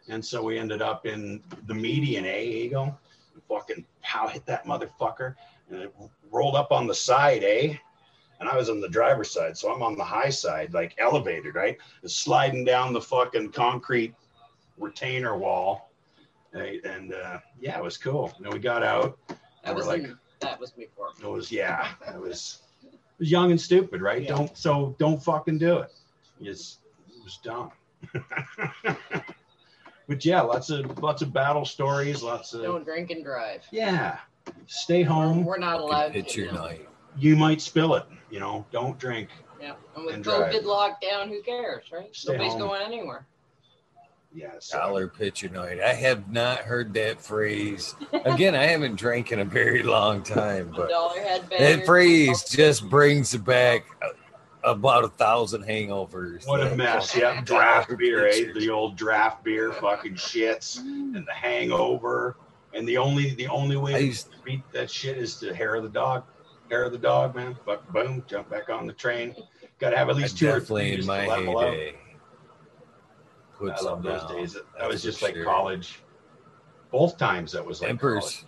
And 0.09 0.23
so 0.23 0.43
we 0.43 0.59
ended 0.59 0.81
up 0.81 1.05
in 1.05 1.41
the 1.65 1.73
median, 1.73 2.25
eh, 2.25 2.41
Eagle? 2.41 2.97
Fucking 3.49 3.85
pow 4.03 4.27
hit 4.27 4.45
that 4.45 4.65
motherfucker. 4.65 5.35
And 5.69 5.81
it 5.81 5.93
rolled 6.31 6.55
up 6.55 6.71
on 6.71 6.87
the 6.87 6.95
side, 6.95 7.43
eh? 7.43 7.75
And 8.39 8.47
I 8.47 8.55
was 8.55 8.69
on 8.69 8.79
the 8.81 8.89
driver's 8.89 9.31
side. 9.31 9.57
So 9.57 9.73
I'm 9.73 9.81
on 9.81 9.97
the 9.97 10.03
high 10.03 10.29
side, 10.29 10.73
like 10.73 10.95
elevated, 10.99 11.55
right? 11.55 11.77
It's 12.03 12.15
sliding 12.15 12.65
down 12.65 12.93
the 12.93 13.01
fucking 13.01 13.51
concrete 13.51 14.13
retainer 14.77 15.35
wall. 15.37 15.89
Right? 16.53 16.83
And 16.85 17.13
uh, 17.13 17.39
yeah, 17.59 17.77
it 17.77 17.83
was 17.83 17.97
cool. 17.97 18.31
And 18.43 18.53
we 18.53 18.59
got 18.59 18.83
out. 18.83 19.17
That 19.27 19.37
we're 19.69 19.75
was 19.75 19.87
like- 19.87 20.03
in, 20.03 20.17
that 20.39 20.59
was 20.59 20.71
before. 20.71 21.09
It 21.21 21.27
was 21.27 21.51
yeah, 21.51 21.89
it 22.13 22.19
was 22.19 22.61
it 22.83 22.93
was 23.17 23.31
young 23.31 23.49
and 23.51 23.59
stupid, 23.59 24.01
right? 24.01 24.21
Yeah. 24.21 24.29
Don't 24.35 24.55
so 24.57 24.95
don't 24.99 25.21
fucking 25.21 25.57
do 25.57 25.79
it. 25.79 25.91
It's, 26.39 26.77
it 27.09 27.23
was 27.23 27.37
dumb. 27.43 27.71
but 30.07 30.23
yeah, 30.23 30.41
lots 30.41 30.69
of 30.69 31.01
lots 31.01 31.21
of 31.23 31.33
battle 31.33 31.65
stories, 31.65 32.21
lots 32.21 32.53
of 32.53 32.61
Don't 32.61 32.83
drink 32.85 33.09
and 33.11 33.23
drive. 33.23 33.65
yeah. 33.71 34.19
Stay 34.67 35.03
home. 35.03 35.43
We're 35.45 35.57
not 35.57 35.79
allowed 35.79 36.07
to. 36.07 36.13
Picture 36.13 36.41
you 36.41 36.51
know. 36.51 36.65
night. 36.65 36.87
You 37.17 37.35
might 37.35 37.61
spill 37.61 37.95
it. 37.95 38.05
You 38.29 38.39
know, 38.39 38.65
don't 38.71 38.97
drink. 38.99 39.29
Yeah, 39.61 39.73
and 39.95 40.05
with 40.05 40.15
And 40.15 40.23
COVID 40.25 40.51
drive. 40.51 40.63
lockdown, 40.63 41.29
who 41.29 41.41
cares, 41.41 41.85
right? 41.91 42.13
Stay 42.15 42.33
Nobody's 42.33 42.51
home. 42.53 42.61
going 42.61 42.81
anywhere. 42.81 43.25
Yeah, 44.33 44.51
so- 44.59 44.77
Dollar 44.77 45.07
picture 45.07 45.49
night. 45.49 45.79
I 45.81 45.93
have 45.93 46.29
not 46.31 46.59
heard 46.59 46.93
that 46.95 47.19
phrase. 47.21 47.95
Again, 48.25 48.53
I 48.55 48.63
haven't 48.65 48.95
drank 48.97 49.31
in 49.31 49.39
a 49.39 49.45
very 49.45 49.81
long 49.83 50.21
time, 50.21 50.71
but 50.75 50.89
Dollar 50.89 51.19
head 51.19 51.49
that 51.57 51.85
phrase 51.85 52.43
just 52.43 52.87
brings 52.87 53.35
back 53.37 53.85
about 54.63 55.05
a 55.05 55.07
thousand 55.07 55.63
hangovers. 55.63 56.45
What 56.45 56.61
a 56.61 56.75
mess. 56.75 57.11
fucking 57.13 57.21
Yeah, 57.21 57.41
draft 57.41 57.97
beer, 57.97 58.27
eh? 58.27 58.51
The 58.53 58.69
old 58.69 58.95
draft 58.97 59.43
beer 59.43 59.71
fucking 59.71 60.15
shits 60.15 60.77
and 60.79 61.15
the 61.25 61.33
hangover. 61.33 62.35
And 62.73 62.87
the 62.87 62.97
only 62.97 63.31
the 63.35 63.47
only 63.47 63.77
way 63.77 63.95
I 63.95 64.09
to 64.09 64.25
beat 64.43 64.63
that 64.73 64.91
shit 64.91 65.17
is 65.17 65.35
to 65.37 65.53
hair 65.53 65.75
of 65.75 65.83
the 65.83 65.89
dog. 65.89 66.23
Hair 66.69 66.83
of 66.83 66.91
the 66.91 66.97
dog, 66.97 67.35
man. 67.35 67.55
Fuck 67.65 67.87
boom, 67.93 68.23
jump 68.27 68.49
back 68.49 68.69
on 68.69 68.85
the 68.87 68.93
train. 68.93 69.35
Gotta 69.79 69.97
have 69.97 70.09
at 70.09 70.15
I 70.15 70.19
least 70.19 70.37
two 70.37 70.49
or 70.49 70.59
three 70.59 70.93
in 70.93 71.05
my 71.05 71.21
heyday. 71.21 71.95
Put 73.57 73.73
I 73.73 73.81
love 73.81 74.03
those 74.03 74.21
down. 74.23 74.35
days. 74.35 74.53
That 74.53 74.65
That's 74.77 74.93
was 74.93 75.03
just 75.03 75.21
like 75.21 75.33
sure. 75.33 75.45
college. 75.45 75.99
Both 76.91 77.17
times 77.17 77.51
that 77.53 77.65
was 77.65 77.81
like 77.81 77.89
Emperors. 77.89 78.21
college. 78.21 78.45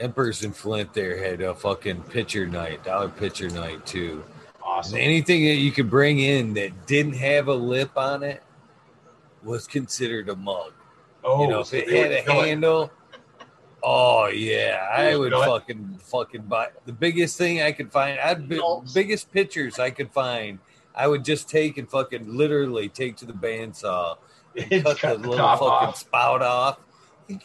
Emperors 0.00 0.42
in 0.42 0.52
Flint 0.52 0.92
there 0.92 1.16
had 1.16 1.40
a 1.40 1.54
fucking 1.54 2.02
pitcher 2.04 2.46
night, 2.46 2.82
dollar 2.84 3.08
pitcher 3.08 3.48
night 3.50 3.86
too. 3.86 4.24
Awesome. 4.62 4.96
And 4.96 5.04
anything 5.04 5.44
that 5.44 5.54
you 5.54 5.70
could 5.70 5.88
bring 5.88 6.18
in 6.18 6.54
that 6.54 6.86
didn't 6.86 7.14
have 7.14 7.48
a 7.48 7.54
lip 7.54 7.96
on 7.96 8.22
it 8.22 8.42
was 9.42 9.66
considered 9.66 10.28
a 10.28 10.36
mug. 10.36 10.72
Oh, 11.24 11.42
you 11.42 11.48
know, 11.48 11.60
if 11.60 11.72
it 11.74 11.88
had 11.88 12.12
a 12.12 12.22
fill 12.22 12.40
it. 12.42 12.46
handle, 12.48 12.90
Oh 13.86 14.28
yeah, 14.28 14.88
I 14.90 15.14
would 15.14 15.32
Really? 15.32 15.46
fucking 15.46 15.98
fucking 16.02 16.42
buy 16.42 16.68
the 16.86 16.92
biggest 16.92 17.36
thing 17.36 17.60
I 17.60 17.70
could 17.72 17.92
find. 17.92 18.18
I'd 18.18 18.48
be, 18.48 18.58
biggest 18.94 19.30
pictures 19.30 19.78
I 19.78 19.90
could 19.90 20.10
find. 20.10 20.58
I 20.94 21.06
would 21.06 21.22
just 21.24 21.50
take 21.50 21.76
and 21.76 21.86
fucking 21.90 22.34
literally 22.34 22.88
take 22.88 23.16
to 23.16 23.26
the 23.26 23.32
bandsaw 23.34 24.16
and 24.70 24.84
cut, 24.96 25.20
the 25.22 25.28
little 25.28 25.36
fucking 25.36 25.88
off. 25.88 25.98
spout 25.98 26.40
off, 26.40 26.78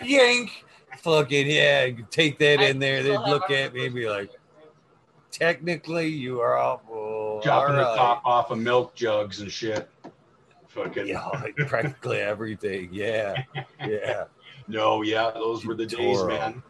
yank, 0.02 0.64
fucking 1.00 1.48
yeah, 1.48 1.90
take 2.10 2.40
that 2.40 2.60
I 2.62 2.66
in 2.68 2.80
there. 2.80 3.04
They'd 3.04 3.18
look 3.18 3.52
at 3.52 3.74
me 3.74 3.88
and 3.88 3.96
be 3.96 4.08
like, 4.10 4.32
technically 5.32 6.08
you 6.08 6.40
are 6.42 6.58
awful. 6.58 7.42
chopping 7.44 7.76
the 7.76 7.84
top 7.84 8.22
off 8.26 8.52
of 8.52 8.60
milk 8.60 8.96
jugs 8.96 9.42
and 9.42 9.52
shit. 9.52 9.90
Fucking 10.70 11.08
Yeah, 11.08 11.28
like 11.28 11.56
practically 11.56 12.20
everything. 12.20 12.90
Yeah, 12.92 13.44
yeah. 13.80 14.26
no, 14.68 15.02
yeah, 15.02 15.32
those 15.34 15.66
were 15.66 15.74
the 15.74 15.86
days, 15.86 16.24
man. 16.24 16.62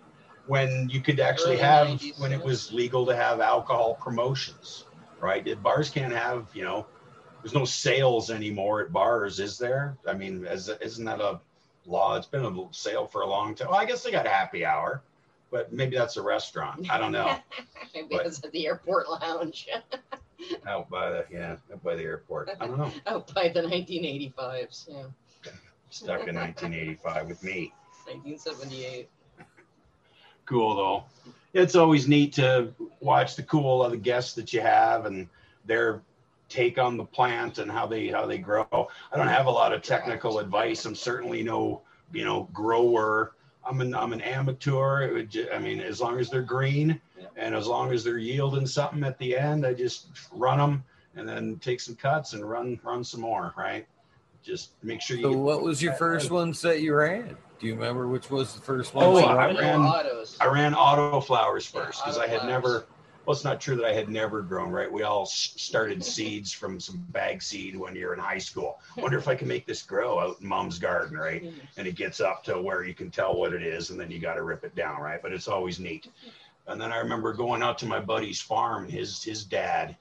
When 0.47 0.89
you 0.89 1.01
could 1.01 1.19
actually 1.19 1.57
have 1.57 2.01
when 2.17 2.31
it 2.31 2.41
was 2.41 2.71
legal 2.71 3.05
to 3.05 3.15
have 3.15 3.39
alcohol 3.41 3.95
promotions, 3.95 4.85
right? 5.19 5.43
Did 5.43 5.61
bars 5.61 5.89
can't 5.89 6.13
have, 6.13 6.47
you 6.53 6.63
know, 6.63 6.87
there's 7.43 7.53
no 7.53 7.65
sales 7.65 8.31
anymore 8.31 8.81
at 8.81 8.91
bars, 8.91 9.39
is 9.39 9.57
there? 9.57 9.97
I 10.07 10.13
mean, 10.13 10.45
is, 10.45 10.69
isn't 10.69 11.05
that 11.05 11.19
a 11.21 11.39
law? 11.85 12.15
It's 12.15 12.25
been 12.25 12.45
a 12.45 12.67
sale 12.71 13.05
for 13.05 13.21
a 13.21 13.27
long 13.27 13.53
time. 13.53 13.69
Well, 13.69 13.79
I 13.79 13.85
guess 13.85 14.01
they 14.01 14.11
got 14.11 14.25
a 14.25 14.29
happy 14.29 14.65
hour, 14.65 15.03
but 15.51 15.71
maybe 15.73 15.95
that's 15.97 16.17
a 16.17 16.21
restaurant. 16.21 16.89
I 16.89 16.97
don't 16.97 17.11
know. 17.11 17.37
Maybe 17.93 18.07
But- 18.11 18.25
it's 18.27 18.43
at 18.43 18.51
the 18.51 18.67
airport 18.67 19.09
lounge 19.09 19.67
out 20.67 20.89
by 20.89 21.09
the 21.09 21.25
yeah, 21.31 21.57
out 21.71 21.83
by 21.83 21.95
the 21.95 22.03
airport. 22.03 22.49
I 22.59 22.67
don't 22.67 22.77
know. 22.77 22.91
out 23.07 23.33
by 23.33 23.49
the 23.49 23.61
1985s. 23.61 24.89
Yeah, 24.89 25.03
Stuck 25.89 26.27
in 26.27 26.35
1985 26.35 27.27
with 27.27 27.43
me. 27.43 27.73
1978. 28.05 29.09
cool 30.45 30.75
though. 30.75 31.03
It's 31.53 31.75
always 31.75 32.07
neat 32.07 32.33
to 32.33 32.73
watch 32.99 33.35
the 33.35 33.43
cool 33.43 33.81
other 33.81 33.97
guests 33.97 34.33
that 34.35 34.53
you 34.53 34.61
have 34.61 35.05
and 35.05 35.27
their 35.65 36.01
take 36.47 36.77
on 36.77 36.97
the 36.97 37.05
plant 37.05 37.59
and 37.59 37.71
how 37.71 37.85
they 37.87 38.07
how 38.07 38.25
they 38.25 38.37
grow. 38.37 38.67
I 38.71 39.17
don't 39.17 39.27
have 39.27 39.45
a 39.45 39.51
lot 39.51 39.73
of 39.73 39.81
technical 39.81 40.39
advice. 40.39 40.85
I'm 40.85 40.95
certainly 40.95 41.43
no 41.43 41.81
you 42.11 42.25
know 42.25 42.49
grower. 42.53 43.33
I'm 43.69 43.81
an 43.81 43.93
I'm 43.93 44.13
an 44.13 44.21
amateur. 44.21 45.03
It 45.03 45.13
would 45.13 45.29
ju- 45.29 45.47
I 45.53 45.59
mean, 45.59 45.79
as 45.79 46.01
long 46.01 46.19
as 46.19 46.29
they're 46.29 46.41
green 46.41 46.99
Yeah. 47.17 47.27
and 47.37 47.53
as 47.53 47.67
long 47.67 47.91
as 47.93 48.03
they're 48.03 48.17
yielding 48.17 48.65
something 48.65 49.03
at 49.03 49.17
the 49.19 49.37
end, 49.37 49.65
I 49.65 49.73
just 49.73 50.07
run 50.31 50.57
them 50.57 50.83
and 51.15 51.27
then 51.29 51.57
take 51.59 51.79
some 51.79 51.95
cuts 51.95 52.33
and 52.33 52.43
run 52.49 52.79
run 52.83 53.03
some 53.03 53.21
more. 53.21 53.53
Right. 53.55 53.85
Just 54.43 54.71
make 54.81 55.01
sure 55.01 55.17
you. 55.17 55.23
So 55.23 55.31
what 55.37 55.61
was 55.61 55.81
your 55.83 55.93
first 55.93 56.31
ones 56.31 56.61
that 56.63 56.81
you 56.81 56.95
ran? 56.95 57.37
Do 57.59 57.67
you 57.67 57.75
remember 57.75 58.07
which 58.07 58.31
was 58.31 58.55
the 58.55 58.61
first 58.61 58.95
one? 58.95 59.05
Oh, 59.05 59.19
you 59.19 59.25
I 59.25 59.47
ran? 59.47 59.55
ran- 59.57 60.25
I 60.39 60.45
ran 60.47 60.73
auto 60.73 61.19
flowers 61.19 61.65
first 61.67 62.01
because 62.03 62.17
auto 62.17 62.25
I 62.25 62.27
had 62.29 62.39
flowers. 62.41 62.51
never. 62.63 62.85
Well, 63.29 63.35
it's 63.35 63.45
not 63.45 63.61
true 63.61 63.75
that 63.75 63.85
I 63.85 63.93
had 63.93 64.09
never 64.09 64.41
grown. 64.41 64.71
Right, 64.71 64.91
we 64.91 65.03
all 65.03 65.27
started 65.27 66.03
seeds 66.03 66.51
from 66.51 66.79
some 66.79 66.97
bag 67.09 67.43
seed 67.43 67.75
when 67.75 67.95
you're 67.95 68.15
in 68.15 68.19
high 68.19 68.39
school. 68.39 68.79
Wonder 68.97 69.19
if 69.19 69.27
I 69.27 69.35
can 69.35 69.47
make 69.47 69.67
this 69.67 69.83
grow 69.83 70.17
out 70.17 70.41
in 70.41 70.47
mom's 70.47 70.79
garden, 70.79 71.15
right? 71.15 71.43
And 71.77 71.87
it 71.87 71.93
gets 71.93 72.21
up 72.21 72.43
to 72.45 72.59
where 72.59 72.83
you 72.83 72.95
can 72.95 73.11
tell 73.11 73.37
what 73.37 73.53
it 73.53 73.61
is, 73.61 73.91
and 73.91 73.99
then 73.99 74.09
you 74.09 74.17
got 74.17 74.33
to 74.33 74.41
rip 74.41 74.63
it 74.63 74.73
down, 74.73 74.99
right? 74.99 75.21
But 75.21 75.31
it's 75.31 75.47
always 75.47 75.79
neat. 75.79 76.07
And 76.65 76.81
then 76.81 76.91
I 76.91 76.97
remember 76.97 77.31
going 77.33 77.61
out 77.61 77.77
to 77.79 77.85
my 77.85 77.99
buddy's 77.99 78.41
farm. 78.41 78.85
and 78.85 78.91
His 78.91 79.21
his 79.21 79.43
dad 79.43 79.95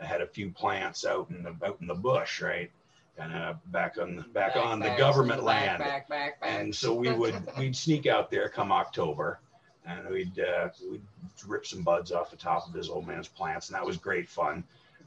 had 0.00 0.20
a 0.20 0.26
few 0.26 0.50
plants 0.50 1.06
out 1.06 1.30
in 1.30 1.44
the 1.44 1.54
out 1.64 1.78
in 1.80 1.86
the 1.86 1.94
bush, 1.94 2.42
right? 2.42 2.72
Kind 3.16 3.34
of 3.34 3.70
back 3.70 3.98
on 3.98 4.24
back 4.32 4.56
on 4.56 4.80
the 4.80 4.96
government 4.98 5.38
and 5.38 5.46
land 5.46 5.78
Back, 5.78 6.08
back, 6.08 6.40
back, 6.40 6.50
and 6.50 6.74
so 6.74 6.92
we 6.92 7.12
would 7.12 7.36
we'd 7.56 7.76
sneak 7.76 8.08
out 8.08 8.32
there 8.32 8.48
come 8.48 8.72
October, 8.72 9.38
and 9.86 10.08
we'd 10.08 10.38
uh, 10.38 10.68
we'd 10.90 11.02
rip 11.46 11.66
some 11.66 11.82
buds 11.82 12.12
off 12.12 12.30
the 12.30 12.36
top 12.36 12.68
of 12.68 12.74
his 12.74 12.88
old 12.88 13.06
man's 13.06 13.28
plants, 13.28 13.68
and 13.68 13.74
that 13.74 13.84
was 13.84 13.96
great 13.96 14.28
fun, 14.28 14.64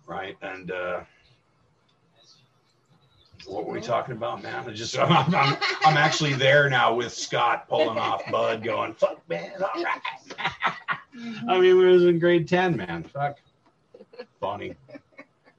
right? 0.08 0.36
And 0.42 0.72
uh, 0.72 1.02
what 3.46 3.66
were 3.66 3.74
we 3.74 3.82
talking 3.82 4.16
about, 4.16 4.44
man? 4.44 4.68
I 4.68 4.74
just 4.74 4.98
I'm, 5.00 5.12
I'm, 5.12 5.58
I'm 5.86 5.98
actually 5.98 6.34
there 6.34 6.70
now 6.70 6.94
with 6.94 7.14
Scott 7.14 7.68
pulling 7.68 7.98
off 7.98 8.30
Bud, 8.32 8.64
going 8.64 8.94
fuck 8.94 9.22
man, 9.30 9.52
all 9.62 9.84
right. 9.84 10.02
I 11.48 11.60
mean, 11.60 11.78
we 11.78 11.86
was 11.86 12.06
in 12.06 12.20
grade 12.20 12.48
ten, 12.48 12.78
man. 12.78 13.04
Fuck, 13.04 13.40
funny. 14.40 14.76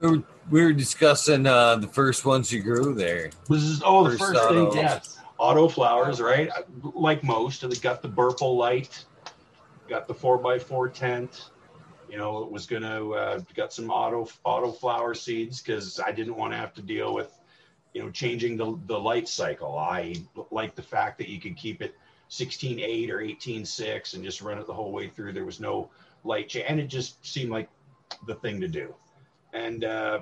We 0.01 0.09
were, 0.09 0.23
we 0.51 0.63
were 0.65 0.73
discussing 0.73 1.47
uh, 1.47 1.77
the 1.77 1.87
first 1.87 2.25
ones 2.25 2.53
you 2.53 2.63
grew 2.63 2.95
there. 2.95 3.31
This 3.49 3.63
is 3.63 3.83
oh 3.85 4.05
the 4.05 4.19
First 4.19 4.35
first 4.35 4.49
thing, 4.49 4.67
auto. 4.67 5.01
Auto 5.43 5.67
flowers, 5.67 6.21
right? 6.21 6.51
Like 6.95 7.25
most, 7.25 7.69
they 7.69 7.75
got 7.75 8.01
the 8.01 8.09
Burple 8.09 8.57
light, 8.57 9.05
got 9.89 10.07
the 10.07 10.15
four 10.15 10.55
x 10.55 10.63
four 10.63 10.89
tent. 10.89 11.51
You 12.09 12.17
know, 12.17 12.45
it 12.45 12.53
was 12.53 12.65
gonna 12.65 13.11
uh, 13.11 13.41
got 13.57 13.73
some 13.73 13.91
auto 13.91 14.29
auto 14.45 14.71
flower 14.71 15.15
seeds 15.15 15.61
because 15.61 15.99
I 15.99 16.13
didn't 16.13 16.37
want 16.37 16.53
to 16.53 16.57
have 16.57 16.73
to 16.75 16.81
deal 16.81 17.13
with, 17.13 17.37
you 17.93 18.03
know, 18.03 18.11
changing 18.11 18.57
the 18.57 18.79
the 18.87 18.97
light 18.97 19.27
cycle. 19.27 19.77
I 19.77 20.15
like 20.53 20.77
the 20.77 20.83
fact 20.83 21.19
that 21.19 21.29
you 21.29 21.41
could 21.41 21.57
keep 21.57 21.83
it 21.83 21.97
16.8 22.31 23.11
or 23.11 23.19
18.6 23.19 24.15
and 24.15 24.23
just 24.23 24.43
run 24.43 24.59
it 24.59 24.69
the 24.69 24.73
whole 24.73 24.93
way 24.93 25.09
through. 25.09 25.33
There 25.33 25.45
was 25.45 25.59
no 25.59 25.91
light 26.23 26.51
change, 26.51 26.67
and 26.69 26.79
it 26.79 26.87
just 26.87 27.27
seemed 27.27 27.51
like 27.51 27.69
the 28.29 28.37
thing 28.37 28.61
to 28.61 28.69
do. 28.69 28.95
And 29.53 29.83
uh, 29.83 30.21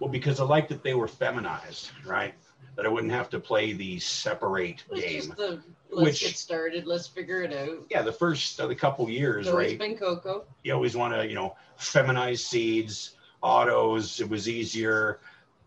well, 0.00 0.10
because 0.10 0.40
I 0.40 0.44
liked 0.44 0.68
that 0.70 0.82
they 0.82 0.94
were 0.94 1.06
feminized, 1.08 1.90
right? 2.04 2.34
That 2.76 2.86
I 2.86 2.88
wouldn't 2.88 3.12
have 3.12 3.28
to 3.30 3.38
play 3.40 3.72
the 3.72 3.98
separate 4.00 4.84
was 4.88 5.00
game. 5.00 5.16
just 5.22 5.36
the 5.36 5.60
let's 5.90 6.04
Which- 6.06 6.20
get 6.22 6.36
started, 6.36 6.86
let's 6.86 7.06
figure 7.06 7.42
it 7.42 7.52
out. 7.52 7.84
Yeah, 7.90 8.02
the 8.02 8.12
first 8.12 8.58
of 8.60 8.68
the 8.68 8.74
couple 8.76 9.08
years, 9.10 9.46
It's 9.48 9.54
right? 9.54 9.78
been 9.78 9.96
Coco. 9.96 10.44
You 10.64 10.72
always 10.74 10.96
want 10.96 11.14
to, 11.14 11.26
you 11.28 11.34
know, 11.34 11.56
feminize 11.78 12.38
seeds, 12.38 13.16
autos. 13.42 14.20
It 14.20 14.28
was 14.28 14.48
easier. 14.48 15.20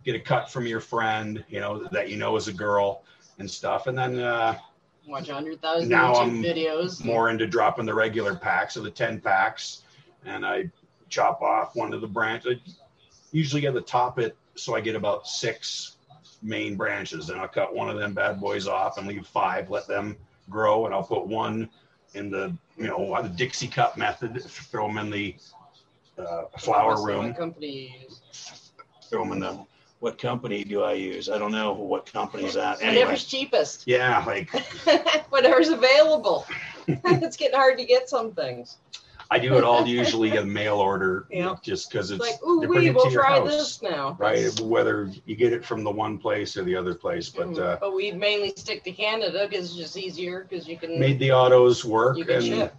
Get 0.05 0.15
a 0.15 0.19
cut 0.19 0.49
from 0.51 0.65
your 0.65 0.79
friend, 0.79 1.43
you 1.49 1.59
know, 1.59 1.87
that 1.91 2.09
you 2.09 2.17
know 2.17 2.35
is 2.35 2.47
a 2.47 2.53
girl 2.53 3.03
and 3.39 3.49
stuff. 3.49 3.87
And 3.87 3.97
then 3.97 4.19
uh, 4.19 4.57
Watch 5.07 5.27
100,000 5.27 5.89
Now 5.89 6.13
YouTube 6.13 6.19
I'm 6.21 6.43
videos. 6.43 7.03
more 7.03 7.29
into 7.29 7.45
dropping 7.45 7.85
the 7.85 7.93
regular 7.93 8.35
packs 8.35 8.75
of 8.77 8.83
the 8.85 8.91
10 8.91 9.19
packs. 9.19 9.81
And 10.25 10.45
I 10.45 10.69
chop 11.09 11.41
off 11.41 11.75
one 11.75 11.93
of 11.93 11.99
the 12.01 12.07
branches. 12.07 12.59
Usually 13.33 13.61
get 13.61 13.73
the 13.73 13.81
top 13.81 14.17
it 14.19 14.37
so 14.55 14.75
I 14.75 14.81
get 14.81 14.95
about 14.95 15.27
six 15.27 15.97
main 16.41 16.75
branches. 16.75 17.29
And 17.29 17.39
I'll 17.39 17.47
cut 17.47 17.75
one 17.75 17.89
of 17.89 17.97
them 17.97 18.13
bad 18.13 18.39
boys 18.39 18.67
off 18.67 18.97
and 18.97 19.07
leave 19.07 19.27
five, 19.27 19.69
let 19.69 19.87
them 19.87 20.15
grow. 20.49 20.85
And 20.85 20.93
I'll 20.93 21.03
put 21.03 21.27
one 21.27 21.69
in 22.13 22.29
the, 22.29 22.55
you 22.77 22.87
know, 22.87 23.21
the 23.21 23.29
Dixie 23.29 23.67
cup 23.67 23.97
method, 23.97 24.41
throw 24.43 24.87
them 24.87 24.97
in 24.97 25.09
the 25.09 25.35
uh, 26.17 26.43
flower 26.59 26.95
So 26.95 27.03
room, 27.05 27.27
What 27.27 27.37
company 27.37 28.07
throw 29.09 29.23
them 29.23 29.33
in 29.33 29.39
the, 29.39 29.65
what 29.99 30.17
company 30.17 30.63
do 30.63 30.83
I 30.83 30.93
use? 30.93 31.29
I 31.29 31.37
don't 31.37 31.51
know 31.51 31.73
what 31.73 32.05
company's 32.11 32.53
that. 32.53 32.81
Anyway, 32.81 33.01
Whatever's 33.01 33.23
cheapest. 33.23 33.83
yeah, 33.87 34.23
like 34.25 34.49
Whatever's 35.29 35.69
available. 35.69 36.45
it's 36.87 37.37
getting 37.37 37.55
hard 37.55 37.77
to 37.77 37.85
get 37.85 38.09
some 38.09 38.33
things. 38.33 38.77
I 39.31 39.39
do 39.39 39.57
it 39.57 39.63
all 39.63 39.85
usually 40.01 40.35
in 40.35 40.51
mail 40.51 40.75
order, 40.77 41.25
Yeah. 41.29 41.55
just 41.63 41.89
because 41.91 42.11
It's 42.11 42.23
it's 42.23 42.41
like, 42.41 42.47
ooh, 42.47 42.61
they 42.61 42.67
bring 42.67 42.79
we 42.81 42.89
it 42.89 42.95
will 42.95 43.11
your 43.11 43.21
try 43.23 43.39
house, 43.39 43.49
this 43.49 43.81
now. 43.81 44.15
right? 44.19 44.59
Whether 44.59 45.09
you 45.25 45.35
get 45.35 45.53
it 45.53 45.65
from 45.65 45.83
the 45.83 45.91
one 45.91 46.17
place 46.17 46.55
or 46.57 46.63
the 46.63 46.75
other 46.75 46.93
place, 46.95 47.29
but 47.29 47.47
Mhm. 47.49 47.59
uh, 47.59 47.77
but 47.79 47.93
we 47.95 48.11
mainly 48.11 48.53
stick 48.55 48.83
to 48.83 48.91
Canada 48.91 49.47
because 49.49 49.67
it's 49.67 49.75
just 49.75 49.97
easier 49.97 50.45
because 50.47 50.67
you 50.67 50.77
can 50.77 50.99
made 50.99 51.19
the 51.19 51.31
autos 51.31 51.83
work 51.85 52.17
you 52.17 52.25
can 52.25 52.35
and 52.35 52.43
ship. 52.45 52.75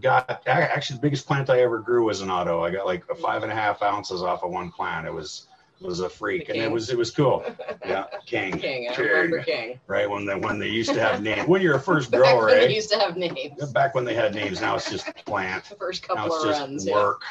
got 0.00 0.28
a- 0.46 0.50
actually 0.50 0.96
the 0.96 1.02
biggest 1.02 1.26
plant 1.26 1.48
I 1.50 1.60
ever 1.62 1.78
grew 1.78 2.04
was 2.04 2.20
an 2.20 2.30
auto. 2.30 2.62
I 2.62 2.70
got 2.70 2.86
like 2.86 3.04
a 3.10 3.14
five 3.14 3.42
and 3.42 3.50
a 3.52 3.54
half 3.54 3.82
ounces 3.82 4.22
off 4.22 4.42
of 4.42 4.50
one 4.50 4.70
plant. 4.70 5.06
It 5.06 5.12
was 5.14 5.46
was 5.84 6.00
a 6.00 6.08
freak, 6.08 6.48
and 6.48 6.58
it 6.58 6.70
was 6.70 6.90
it 6.90 6.96
was 6.98 7.10
cool. 7.10 7.44
Yeah, 7.86 8.06
king, 8.24 8.58
King, 8.58 8.88
I 8.90 8.96
remember 8.98 9.42
King. 9.42 9.78
right? 9.86 10.08
When 10.08 10.24
they 10.24 10.34
when 10.34 10.58
they 10.58 10.68
used 10.68 10.94
to 10.94 11.00
have 11.00 11.22
names. 11.22 11.46
When 11.46 11.60
you're 11.60 11.74
a 11.76 11.80
first 11.80 12.10
Back 12.12 12.20
grower, 12.20 12.46
when 12.46 12.56
they 12.56 12.64
eh? 12.66 12.68
used 12.70 12.90
to 12.90 12.98
have 12.98 13.16
names. 13.16 13.70
Back 13.72 13.94
when 13.94 14.04
they 14.06 14.14
had 14.14 14.34
names, 14.34 14.60
now 14.62 14.76
it's 14.76 14.90
just 14.90 15.06
plant. 15.26 15.64
The 15.68 15.76
first 15.76 16.08
Now 16.08 16.14
couple 16.14 16.34
it's 16.36 16.44
of 16.44 16.50
just 16.50 16.60
runs. 16.60 16.86
yeah. 16.86 16.94
work, 16.94 17.22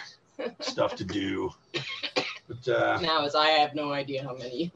stuff 0.60 0.96
to 0.96 1.04
do. 1.04 1.52
But 2.48 2.68
uh, 2.68 3.00
Now 3.02 3.26
is 3.26 3.34
I 3.36 3.48
have 3.50 3.74
no 3.74 3.92
idea 3.92 4.24
how 4.24 4.36
many. 4.36 4.72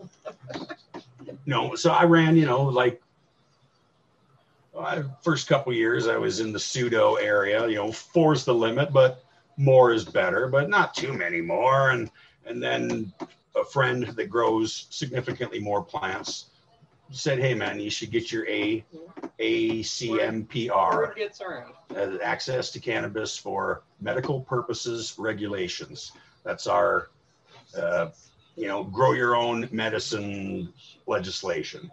no, 1.45 1.75
so 1.75 1.91
I 1.91 2.03
ran, 2.05 2.35
you 2.35 2.45
know, 2.45 2.63
like 2.63 3.01
uh, 4.77 5.03
first 5.21 5.47
couple 5.47 5.73
years 5.73 6.07
I 6.07 6.17
was 6.17 6.39
in 6.39 6.51
the 6.51 6.59
pseudo 6.59 7.15
area, 7.15 7.67
you 7.67 7.75
know, 7.75 7.91
four's 7.91 8.45
the 8.45 8.53
limit, 8.53 8.91
but 8.93 9.23
more 9.57 9.91
is 9.91 10.05
better, 10.05 10.47
but 10.47 10.69
not 10.69 10.93
too 10.95 11.13
many 11.13 11.41
more. 11.41 11.91
And 11.91 12.09
and 12.47 12.61
then 12.63 13.13
a 13.59 13.65
friend 13.65 14.03
that 14.15 14.29
grows 14.29 14.87
significantly 14.89 15.59
more 15.59 15.83
plants 15.83 16.47
said, 17.11 17.39
"Hey 17.39 17.53
man, 17.53 17.79
you 17.79 17.89
should 17.89 18.11
get 18.11 18.31
your 18.31 18.47
A 18.47 18.83
ACMPR." 19.39 20.97
Word 20.97 21.13
uh, 21.95 22.17
access 22.21 22.71
to 22.71 22.79
cannabis 22.79 23.37
for 23.37 23.83
medical 24.01 24.41
purposes 24.41 25.15
regulations. 25.17 26.11
That's 26.43 26.67
our, 26.67 27.09
uh, 27.77 28.09
you 28.55 28.67
know, 28.67 28.83
grow 28.83 29.13
your 29.13 29.35
own 29.35 29.67
medicine 29.71 30.73
legislation. 31.05 31.91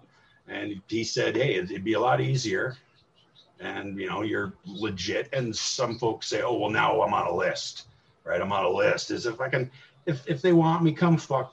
And 0.48 0.80
he 0.88 1.04
said, 1.04 1.36
Hey, 1.36 1.54
it'd 1.54 1.84
be 1.84 1.94
a 1.94 2.00
lot 2.00 2.20
easier. 2.20 2.76
And, 3.60 3.98
you 3.98 4.08
know, 4.08 4.22
you're 4.22 4.52
legit. 4.66 5.28
And 5.32 5.54
some 5.54 5.98
folks 5.98 6.26
say, 6.28 6.42
Oh, 6.42 6.58
well, 6.58 6.70
now 6.70 7.02
I'm 7.02 7.14
on 7.14 7.26
a 7.26 7.34
list, 7.34 7.86
right? 8.24 8.40
I'm 8.40 8.52
on 8.52 8.64
a 8.64 8.70
list. 8.70 9.10
As 9.10 9.26
if 9.26 9.40
I 9.40 9.48
can, 9.48 9.70
if, 10.06 10.28
if 10.28 10.43
they 10.43 10.52
want 10.52 10.82
me, 10.82 10.93
come 10.93 11.16
fuck, 11.16 11.52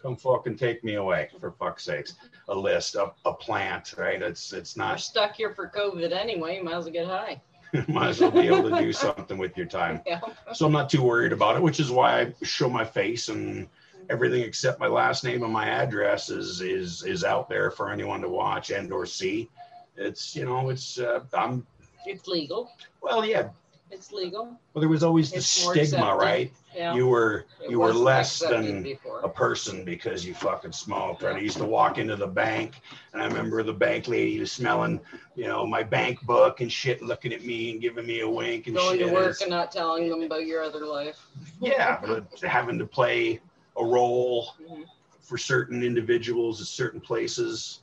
come 0.00 0.16
fucking 0.16 0.56
take 0.56 0.82
me 0.84 0.94
away 0.94 1.28
for 1.40 1.52
fuck's 1.52 1.84
sakes. 1.84 2.14
A 2.48 2.54
list, 2.54 2.96
a, 2.96 3.12
a 3.24 3.32
plant, 3.32 3.94
right? 3.96 4.20
It's, 4.20 4.52
it's 4.52 4.76
not. 4.76 4.90
Not, 4.90 5.00
stuck 5.00 5.34
here 5.36 5.54
for 5.54 5.68
COVID 5.68 6.12
anyway. 6.12 6.60
Might 6.60 6.74
as 6.74 6.84
well 6.84 6.92
get 6.92 7.06
high. 7.06 7.40
might 7.88 8.08
as 8.08 8.20
well 8.20 8.30
be 8.30 8.40
able 8.40 8.68
to 8.68 8.78
do 8.78 8.92
something 8.92 9.38
with 9.38 9.56
your 9.56 9.66
time. 9.66 10.02
Yeah. 10.06 10.20
So 10.52 10.66
I'm 10.66 10.72
not 10.72 10.90
too 10.90 11.02
worried 11.02 11.32
about 11.32 11.56
it, 11.56 11.62
which 11.62 11.80
is 11.80 11.90
why 11.90 12.20
I 12.20 12.34
show 12.42 12.68
my 12.68 12.84
face 12.84 13.28
and 13.28 13.68
everything 14.10 14.42
except 14.42 14.80
my 14.80 14.88
last 14.88 15.24
name 15.24 15.42
and 15.42 15.52
my 15.52 15.66
address 15.68 16.28
is 16.28 16.60
is 16.60 17.04
is 17.04 17.22
out 17.24 17.48
there 17.48 17.70
for 17.70 17.90
anyone 17.90 18.20
to 18.20 18.28
watch 18.28 18.70
and 18.70 18.92
or 18.92 19.06
see. 19.06 19.48
It's 19.96 20.34
you 20.36 20.44
know 20.44 20.68
it's 20.70 20.98
uh, 20.98 21.20
I'm 21.32 21.66
It's 22.04 22.26
legal. 22.26 22.70
well 23.00 23.24
yeah. 23.24 23.48
It's 23.90 24.10
legal. 24.10 24.58
Well, 24.72 24.80
there 24.80 24.88
was 24.88 25.02
always 25.02 25.30
the 25.30 25.42
stigma, 25.42 25.82
accepted. 25.82 26.18
right? 26.18 26.52
Yeah. 26.74 26.94
You 26.94 27.06
were 27.06 27.46
It 27.62 27.70
you 27.70 27.78
were 27.80 27.86
wasn't 27.88 28.04
less 28.04 28.42
accepted 28.42 28.64
than 28.66 28.82
before. 28.82 29.20
a 29.20 29.28
person 29.28 29.84
because 29.84 30.24
you 30.24 30.34
fucking 30.34 30.72
smoked. 30.72 31.22
Right? 31.22 31.36
I 31.36 31.38
used 31.38 31.58
to 31.58 31.64
walk 31.64 31.98
into 31.98 32.16
the 32.16 32.26
bank, 32.26 32.80
and 33.12 33.22
I 33.22 33.26
remember 33.26 33.62
the 33.62 33.72
bank 33.72 34.08
lady 34.08 34.38
was 34.40 34.50
smelling, 34.52 35.00
you 35.34 35.46
know, 35.46 35.66
my 35.66 35.82
bank 35.82 36.20
book 36.22 36.60
and 36.60 36.72
shit, 36.72 37.02
looking 37.02 37.32
at 37.32 37.44
me 37.44 37.70
and 37.72 37.80
giving 37.80 38.06
me 38.06 38.20
a 38.20 38.28
wink 38.28 38.66
and 38.68 38.76
Going 38.76 38.98
shit. 38.98 39.06
to 39.08 39.12
work 39.12 39.40
and 39.40 39.50
not 39.50 39.70
telling 39.70 40.08
them 40.08 40.22
about 40.22 40.46
your 40.46 40.62
other 40.62 40.86
life. 40.86 41.26
yeah, 41.60 41.98
but 42.04 42.26
having 42.40 42.78
to 42.78 42.86
play 42.86 43.40
a 43.76 43.84
role 43.84 44.54
Mhm. 44.60 44.84
for 45.20 45.38
certain 45.38 45.82
individuals 45.82 46.60
at 46.60 46.66
certain 46.66 47.00
places. 47.00 47.80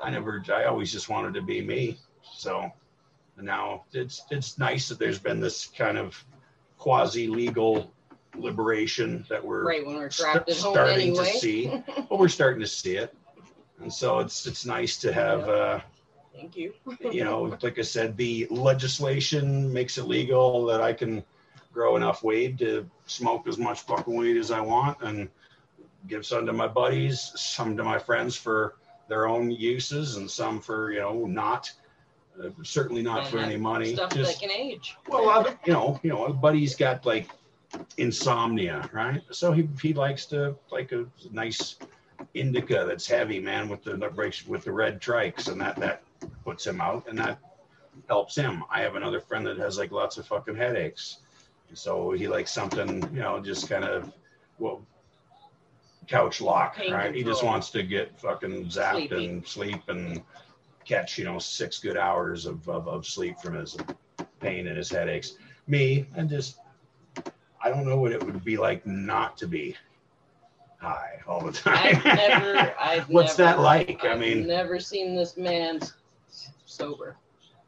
I 0.00 0.10
never, 0.10 0.42
I 0.52 0.64
always 0.64 0.92
just 0.92 1.08
wanted 1.08 1.34
to 1.34 1.42
be 1.42 1.60
me. 1.60 1.98
So 2.34 2.70
and 3.36 3.46
now 3.46 3.84
it's 3.92 4.22
it's 4.30 4.58
nice 4.58 4.88
that 4.88 4.98
there's 4.98 5.18
been 5.18 5.40
this 5.40 5.66
kind 5.66 5.96
of 5.98 6.22
quasi 6.76 7.26
legal 7.28 7.92
liberation 8.40 9.24
that 9.28 9.44
we're 9.44 9.64
Right 9.64 9.84
when 9.86 9.96
we're 9.96 10.10
st- 10.10 10.36
at 10.36 10.48
home 10.48 10.74
starting 10.74 11.10
anyway. 11.10 11.32
to 11.32 11.38
see. 11.38 11.82
But 12.08 12.18
we're 12.18 12.28
starting 12.28 12.60
to 12.60 12.66
see 12.66 12.96
it, 12.96 13.14
and 13.80 13.92
so 13.92 14.18
it's 14.20 14.46
it's 14.46 14.64
nice 14.64 14.96
to 14.98 15.12
have. 15.12 15.48
Uh, 15.48 15.80
Thank 16.34 16.56
you. 16.56 16.72
you 17.12 17.24
know, 17.28 17.56
like 17.62 17.78
I 17.78 17.82
said, 17.82 18.16
the 18.16 18.46
legislation 18.50 19.72
makes 19.72 19.98
it 19.98 20.04
legal 20.04 20.66
that 20.66 20.80
I 20.80 20.92
can 20.92 21.24
grow 21.72 21.96
enough 21.96 22.22
weed 22.22 22.58
to 22.60 22.88
smoke 23.06 23.46
as 23.48 23.58
much 23.58 23.80
fucking 23.82 24.14
weed 24.14 24.36
as 24.36 24.50
I 24.50 24.60
want 24.60 24.98
and 25.02 25.28
give 26.06 26.24
some 26.24 26.46
to 26.46 26.52
my 26.52 26.68
buddies, 26.68 27.32
some 27.36 27.76
to 27.76 27.84
my 27.84 27.98
friends 27.98 28.36
for 28.36 28.76
their 29.08 29.26
own 29.26 29.50
uses, 29.50 30.16
and 30.16 30.30
some 30.30 30.60
for 30.60 30.92
you 30.92 31.00
know 31.00 31.26
not. 31.26 31.72
Uh, 32.40 32.50
certainly 32.62 33.02
not 33.02 33.26
for 33.26 33.38
any 33.38 33.56
money. 33.56 33.94
Stuff 33.94 34.14
Just 34.14 34.38
that 34.40 34.48
can 34.48 34.56
age. 34.56 34.96
well, 35.08 35.28
I've, 35.28 35.58
you 35.66 35.72
know, 35.72 35.98
you 36.04 36.10
know, 36.10 36.26
a 36.26 36.32
buddy's 36.32 36.76
got 36.76 37.04
like 37.04 37.28
insomnia, 37.96 38.88
right? 38.92 39.22
So 39.30 39.52
he 39.52 39.68
he 39.80 39.92
likes 39.92 40.26
to 40.26 40.56
like 40.70 40.92
a 40.92 41.06
nice 41.32 41.76
indica 42.34 42.84
that's 42.86 43.06
heavy, 43.06 43.40
man, 43.40 43.68
with 43.68 43.84
the 43.84 43.96
breaks 44.14 44.46
with 44.46 44.64
the 44.64 44.72
red 44.72 45.00
trikes, 45.00 45.50
and 45.50 45.60
that 45.60 45.76
that 45.76 46.02
puts 46.44 46.66
him 46.66 46.80
out, 46.80 47.06
and 47.08 47.18
that 47.18 47.38
helps 48.08 48.34
him. 48.34 48.64
I 48.70 48.80
have 48.80 48.96
another 48.96 49.20
friend 49.20 49.46
that 49.46 49.58
has 49.58 49.78
like 49.78 49.92
lots 49.92 50.18
of 50.18 50.26
fucking 50.26 50.56
headaches, 50.56 51.18
so 51.74 52.12
he 52.12 52.28
likes 52.28 52.52
something, 52.52 53.02
you 53.12 53.20
know, 53.20 53.40
just 53.40 53.68
kind 53.68 53.84
of 53.84 54.12
well. 54.58 54.82
Couch 56.06 56.40
lock, 56.40 56.76
Pain 56.76 56.90
right? 56.90 57.14
He 57.14 57.22
just 57.22 57.44
wants 57.44 57.68
to 57.68 57.82
get 57.82 58.18
fucking 58.18 58.68
zapped 58.68 59.08
Sleepy. 59.08 59.26
and 59.26 59.46
sleep 59.46 59.82
and 59.88 60.22
catch, 60.86 61.18
you 61.18 61.24
know, 61.26 61.38
six 61.38 61.78
good 61.78 61.98
hours 61.98 62.46
of, 62.46 62.66
of, 62.66 62.88
of 62.88 63.06
sleep 63.06 63.38
from 63.40 63.56
his 63.56 63.76
pain 64.40 64.66
and 64.68 64.76
his 64.78 64.88
headaches. 64.90 65.34
Me, 65.66 66.06
and 66.16 66.30
just, 66.30 66.56
I 67.62 67.70
don't 67.70 67.86
know 67.86 67.98
what 67.98 68.12
it 68.12 68.24
would 68.24 68.44
be 68.44 68.56
like 68.56 68.86
not 68.86 69.36
to 69.38 69.46
be 69.46 69.76
high 70.80 71.20
all 71.26 71.44
the 71.44 71.52
time. 71.52 72.00
I've 72.04 72.04
never. 72.04 72.74
I've 72.80 73.08
What's 73.08 73.38
never, 73.38 73.56
that 73.56 73.62
like? 73.62 74.04
I 74.04 74.16
mean 74.16 74.40
I've 74.40 74.46
never 74.46 74.80
seen 74.80 75.16
this 75.16 75.36
man 75.36 75.80
sober 76.66 77.16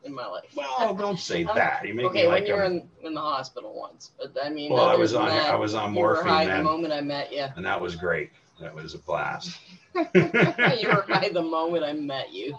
in 0.04 0.14
my 0.14 0.26
life. 0.26 0.44
well, 0.54 0.94
don't 0.94 1.18
say 1.18 1.44
that. 1.44 1.86
You 1.86 1.94
make 1.94 2.06
okay, 2.06 2.22
me 2.22 2.28
when 2.28 2.40
like 2.40 2.48
you 2.48 2.54
were 2.54 2.64
in, 2.64 2.88
in 3.02 3.14
the 3.14 3.20
hospital 3.20 3.74
once, 3.74 4.12
but 4.18 4.34
I 4.42 4.48
mean, 4.48 4.72
Well, 4.72 4.88
I 4.88 4.94
was 4.94 5.14
on, 5.14 5.28
that, 5.28 5.50
I 5.50 5.56
was 5.56 5.74
on 5.74 5.92
morphine 5.92 6.26
high 6.26 6.56
the 6.56 6.62
moment 6.62 6.92
I 6.92 7.00
met 7.00 7.32
you. 7.32 7.46
and 7.56 7.64
that 7.66 7.80
was 7.80 7.96
great. 7.96 8.30
That 8.60 8.74
was 8.74 8.94
a 8.94 8.98
blast. 8.98 9.58
you 9.94 10.08
were 10.14 11.04
high 11.08 11.30
the 11.32 11.42
moment 11.42 11.84
I 11.84 11.92
met 11.92 12.32
you. 12.32 12.58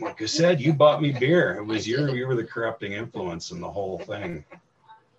Like 0.00 0.20
I 0.20 0.26
said, 0.26 0.60
you 0.60 0.72
bought 0.72 1.00
me 1.00 1.12
beer. 1.12 1.56
It 1.56 1.64
was 1.64 1.88
your, 1.88 2.14
you 2.14 2.26
were 2.26 2.34
the 2.34 2.44
corrupting 2.44 2.92
influence 2.92 3.50
in 3.50 3.60
the 3.60 3.70
whole 3.70 3.98
thing. 4.00 4.44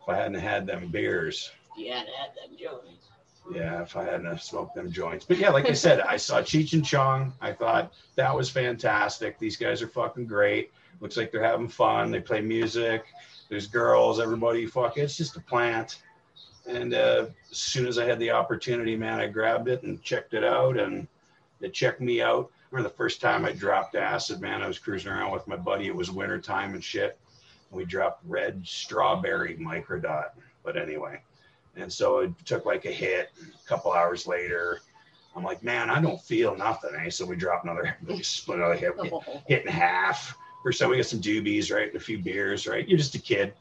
If 0.08 0.14
I 0.14 0.18
hadn't 0.20 0.40
had 0.40 0.66
them 0.66 0.88
beers, 0.88 1.52
You 1.76 1.92
hadn't 1.92 2.08
them 2.08 2.58
Jones. 2.58 3.10
Yeah, 3.52 3.82
if 3.82 3.98
I 3.98 4.06
hadn't 4.06 4.40
smoked 4.40 4.74
them 4.76 4.90
joints. 4.90 5.26
But 5.26 5.38
yeah, 5.38 5.50
like 5.50 5.66
I 5.66 5.74
said, 5.74 6.00
I 6.00 6.16
saw 6.16 6.42
Cheech 6.42 6.72
and 6.72 6.86
Chong. 6.86 7.34
I 7.42 7.52
thought 7.52 7.92
that 8.16 8.34
was 8.34 8.50
fantastic. 8.50 9.38
These 9.38 9.58
guys 9.58 9.82
are 9.82 9.88
fucking 9.88 10.28
great. 10.28 10.72
Looks 11.02 11.18
like 11.18 11.32
they're 11.34 11.44
having 11.44 11.68
fun. 11.68 12.10
They 12.10 12.22
play 12.22 12.40
music. 12.40 13.04
There's 13.50 13.68
girls. 13.68 14.22
Everybody 14.22 14.66
fuck. 14.66 14.98
It's 14.98 15.18
just 15.18 15.36
a 15.36 15.42
plant. 15.42 16.02
And 16.66 16.94
uh, 16.94 17.26
as 17.52 17.58
soon 17.58 17.86
as 17.86 17.98
I 17.98 18.06
had 18.06 18.20
the 18.20 18.32
opportunity, 18.32 18.96
man, 18.96 19.20
I 19.20 19.28
grabbed 19.28 19.68
it 19.68 19.84
and 19.84 20.02
checked 20.02 20.34
it 20.34 20.44
out, 20.46 20.80
and 20.80 21.06
it 21.60 21.74
checked 21.74 22.00
me 22.00 22.22
out. 22.22 22.50
I 22.50 22.76
remember 22.76 22.90
the 22.90 22.96
first 22.96 23.20
time 23.20 23.44
I 23.44 23.52
dropped 23.52 23.96
acid, 23.96 24.40
man. 24.40 24.62
I 24.62 24.68
was 24.68 24.80
cruising 24.80 25.12
around 25.12 25.32
with 25.32 25.48
my 25.48 25.58
buddy. 25.58 25.88
It 25.88 25.96
was 25.96 26.12
winter 26.12 26.40
time 26.40 26.76
and 26.76 26.84
shit. 26.84 27.18
We 27.72 27.86
dropped 27.86 28.24
red 28.26 28.66
strawberry 28.66 29.56
microdot. 29.56 30.30
But 30.64 30.78
anyway, 30.78 31.22
and 31.76 31.92
so 31.92 32.20
it 32.20 32.32
took 32.46 32.66
like 32.66 32.86
a 32.86 32.92
hit. 32.92 33.30
A 33.42 33.68
couple 33.68 33.94
hours 33.94 34.28
later, 34.28 34.80
I'm 35.36 35.44
like, 35.44 35.64
man, 35.64 35.90
I 35.90 36.02
don't 36.02 36.22
feel 36.22 36.56
nothing. 36.56 36.92
Eh? 37.06 37.10
So 37.10 37.26
we 37.26 37.36
dropped 37.36 37.66
another, 37.66 37.96
we 38.08 38.24
split 38.24 38.60
another 38.60 38.76
hit, 38.76 38.94
Oh, 38.98 39.24
hit 39.48 39.66
in 39.66 39.72
half. 39.72 40.38
First 40.64 40.80
time 40.80 40.90
we 40.90 40.98
got 40.98 41.06
some 41.06 41.22
doobies, 41.22 41.74
right? 41.74 41.88
And 41.88 41.96
a 41.96 42.00
few 42.00 42.18
beers, 42.18 42.68
right? 42.68 42.88
You're 42.88 42.98
just 42.98 43.16
a 43.16 43.22
kid. 43.22 43.54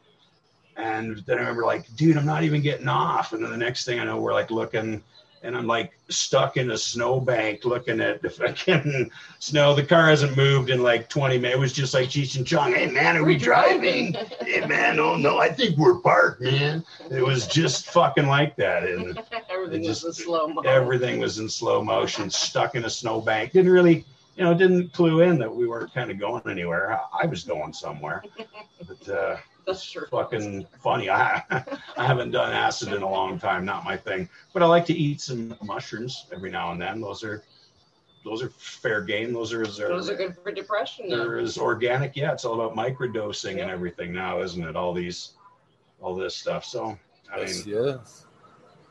And 0.76 1.18
then 1.26 1.38
I 1.38 1.40
remember 1.40 1.64
like, 1.64 1.94
dude, 1.96 2.16
I'm 2.16 2.26
not 2.26 2.42
even 2.42 2.62
getting 2.62 2.88
off. 2.88 3.32
And 3.32 3.42
then 3.42 3.50
the 3.50 3.56
next 3.56 3.84
thing 3.84 4.00
I 4.00 4.04
know, 4.04 4.20
we're 4.20 4.32
like 4.32 4.50
looking 4.50 5.02
and 5.46 5.56
I'm 5.56 5.66
like 5.66 5.92
stuck 6.08 6.56
in 6.56 6.72
a 6.72 6.76
snowbank 6.78 7.64
looking 7.64 8.00
at 8.00 8.20
the 8.20 8.28
fucking 8.30 9.10
snow. 9.38 9.74
The 9.74 9.84
car 9.84 10.08
hasn't 10.08 10.36
moved 10.36 10.70
in 10.70 10.82
like 10.82 11.08
20 11.08 11.38
minutes. 11.38 11.54
It 11.56 11.60
was 11.60 11.72
just 11.72 11.94
like 11.94 12.08
Cheech 12.08 12.36
and 12.36 12.46
Chong. 12.46 12.74
Hey 12.74 12.90
man, 12.90 13.16
are 13.16 13.24
we 13.24 13.36
driving? 13.38 14.14
Hey 14.40 14.66
man, 14.66 14.98
oh 14.98 15.16
no, 15.16 15.38
I 15.38 15.48
think 15.48 15.76
we're 15.78 16.00
parked, 16.00 16.40
man. 16.42 16.84
It 17.10 17.24
was 17.24 17.46
just 17.46 17.86
fucking 17.90 18.26
like 18.26 18.56
that. 18.56 18.82
And 18.84 19.18
Everything 19.50 19.84
It 19.84 19.88
was 19.88 20.04
in 20.04 20.12
slow 20.12 20.48
mo. 20.48 20.62
everything 20.62 21.20
was 21.20 21.38
in 21.38 21.48
slow 21.48 21.82
motion, 21.82 22.28
stuck 22.28 22.74
in 22.74 22.84
a 22.84 22.90
snowbank. 22.90 23.52
Didn't 23.52 23.70
really, 23.72 24.04
you 24.36 24.44
know, 24.44 24.52
didn't 24.52 24.92
clue 24.92 25.20
in 25.20 25.38
that 25.38 25.54
we 25.54 25.66
weren't 25.66 25.94
kind 25.94 26.10
of 26.10 26.18
going 26.18 26.42
anywhere. 26.48 26.92
I, 26.92 27.22
I 27.22 27.26
was 27.26 27.44
going 27.44 27.72
somewhere, 27.72 28.22
but 28.86 29.08
uh, 29.08 29.36
That's 29.66 29.82
sure. 29.82 30.06
fucking 30.06 30.66
funny. 30.82 31.10
I 31.10 31.42
I 31.96 32.06
haven't 32.06 32.30
done 32.30 32.52
acid 32.52 32.92
in 32.92 33.02
a 33.02 33.10
long 33.10 33.38
time, 33.38 33.64
not 33.64 33.84
my 33.84 33.96
thing. 33.96 34.28
But 34.52 34.62
I 34.62 34.66
like 34.66 34.86
to 34.86 34.94
eat 34.94 35.20
some 35.20 35.56
mushrooms 35.62 36.26
every 36.32 36.50
now 36.50 36.70
and 36.70 36.80
then. 36.80 37.00
Those 37.00 37.24
are 37.24 37.42
those 38.24 38.42
are 38.42 38.48
fair 38.50 39.02
game. 39.02 39.32
Those 39.32 39.52
are 39.52 39.62
as 39.62 39.76
Those 39.78 40.08
are 40.10 40.14
good 40.14 40.36
for 40.42 40.52
depression. 40.52 41.08
Now. 41.08 41.16
they're 41.28 41.44
organic. 41.58 42.16
Yeah, 42.16 42.32
it's 42.32 42.44
all 42.44 42.60
about 42.60 42.76
microdosing 42.76 43.60
and 43.60 43.70
everything 43.70 44.12
now, 44.12 44.40
isn't 44.40 44.62
it? 44.62 44.76
All 44.76 44.92
these 44.94 45.32
all 46.00 46.14
this 46.14 46.36
stuff. 46.36 46.64
So 46.64 46.96
I 47.32 47.36
mean, 47.38 47.46
Yes, 47.48 47.66
yes. 47.66 48.26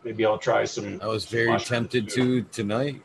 maybe 0.03 0.25
I'll 0.25 0.37
try 0.37 0.65
some. 0.65 0.99
I 1.01 1.07
was 1.07 1.25
very 1.25 1.57
tempted 1.59 2.09
too. 2.09 2.41
to 2.41 2.47
tonight. 2.51 3.01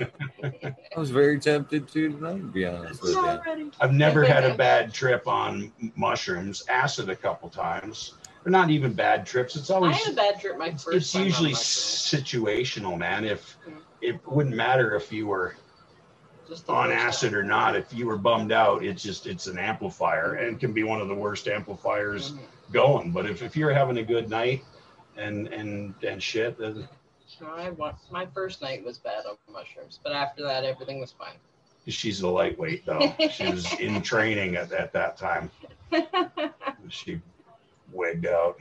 I 0.00 0.98
was 0.98 1.10
very 1.10 1.38
tempted 1.38 1.88
to 1.88 2.12
tonight, 2.12 2.38
to 2.38 2.42
be 2.44 2.66
honest 2.66 3.02
with 3.02 3.12
you. 3.12 3.72
I've 3.80 3.92
never 3.92 4.24
had 4.24 4.44
a 4.44 4.54
bad 4.54 4.92
trip 4.92 5.26
on 5.28 5.72
mushrooms. 5.96 6.62
Acid 6.68 7.08
a 7.08 7.16
couple 7.16 7.48
times, 7.48 8.14
but 8.42 8.50
not 8.52 8.70
even 8.70 8.92
bad 8.92 9.26
trips. 9.26 9.54
It's 9.56 9.70
always 9.70 9.94
I 9.96 9.98
always 9.98 10.04
had 10.04 10.12
a 10.14 10.16
bad 10.32 10.40
trip 10.40 10.58
my 10.58 10.66
it's, 10.68 10.84
first 10.84 10.96
it's 10.96 11.12
time 11.12 11.24
usually 11.24 11.52
mushrooms. 11.52 12.24
situational, 12.26 12.98
man. 12.98 13.24
If 13.24 13.56
it 14.00 14.20
wouldn't 14.26 14.56
matter 14.56 14.94
if 14.96 15.12
you 15.12 15.26
were 15.26 15.54
Just 16.48 16.68
on 16.68 16.90
acid 16.90 17.30
time. 17.32 17.38
or 17.40 17.42
not, 17.44 17.76
if 17.76 17.92
you 17.92 18.06
were 18.06 18.18
bummed 18.18 18.50
out, 18.52 18.82
it's 18.84 19.02
just 19.02 19.26
it's 19.26 19.46
an 19.46 19.58
amplifier 19.58 20.34
and 20.34 20.58
can 20.58 20.72
be 20.72 20.82
one 20.82 21.00
of 21.00 21.08
the 21.08 21.14
worst 21.14 21.46
amplifiers 21.48 22.32
Mhm. 22.32 22.38
going. 22.72 23.10
But 23.12 23.26
if, 23.26 23.42
if 23.42 23.56
you're 23.56 23.72
having 23.72 23.98
a 23.98 24.02
good 24.04 24.28
night 24.28 24.64
and 25.16 25.46
and 25.48 25.94
and 26.02 26.20
shit, 26.22 26.58
then 26.58 26.74
No, 26.80 26.88
I 27.40 27.70
wa- 27.70 27.94
my 28.10 28.26
first 28.26 28.62
night 28.62 28.84
was 28.84 28.98
bad 28.98 29.24
on 29.28 29.36
mushrooms, 29.52 29.98
but 30.02 30.12
after 30.12 30.42
that, 30.44 30.64
everything 30.64 31.00
was 31.00 31.12
fine. 31.12 31.34
she's 31.88 32.20
a 32.22 32.28
lightweight 32.28 32.84
though. 32.86 33.14
she 33.30 33.50
was 33.50 33.72
in 33.80 34.02
training 34.12 34.56
at, 34.56 34.72
at 34.72 34.92
that 34.92 35.16
time. 35.16 35.50
She 36.88 37.20
wigged 37.92 38.26
out. 38.26 38.58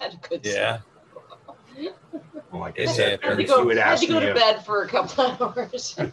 Had 0.00 0.14
a 0.14 0.28
good 0.28 0.40
Yeah. 0.44 0.78
Well, 2.50 2.60
like 2.60 2.78
I 2.78 2.82
It 2.84 2.88
said. 2.90 3.20
I 3.24 3.28
had 3.28 3.36
to 3.38 3.44
go, 3.44 3.60
you 3.60 3.66
would 3.66 3.78
I 3.78 3.88
had 3.90 3.98
to 3.98 4.06
go 4.06 4.14
me 4.14 4.20
to 4.20 4.30
if- 4.30 4.36
bed 4.36 4.64
for 4.64 4.82
a 4.82 4.88
couple 4.88 5.24
hours. 5.56 5.96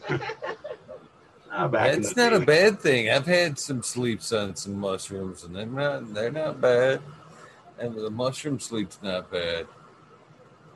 Ah, 1.53 1.67
back 1.67 1.93
in 1.93 1.99
It's 1.99 2.13
the 2.13 2.21
not 2.29 2.31
a 2.41 2.45
bad 2.45 2.79
thing. 2.79 3.09
I've 3.09 3.25
had 3.25 3.59
some 3.59 3.83
sleeps 3.83 4.31
on 4.31 4.55
some 4.55 4.79
mushrooms, 4.79 5.43
and 5.43 5.53
they're 5.53 5.65
not 5.65 6.13
they're 6.13 6.31
not 6.31 6.61
bad. 6.61 7.01
And 7.77 7.93
the 7.93 8.09
mushroom 8.09 8.57
sleep's 8.57 8.97
not 9.03 9.29
bad. 9.29 9.67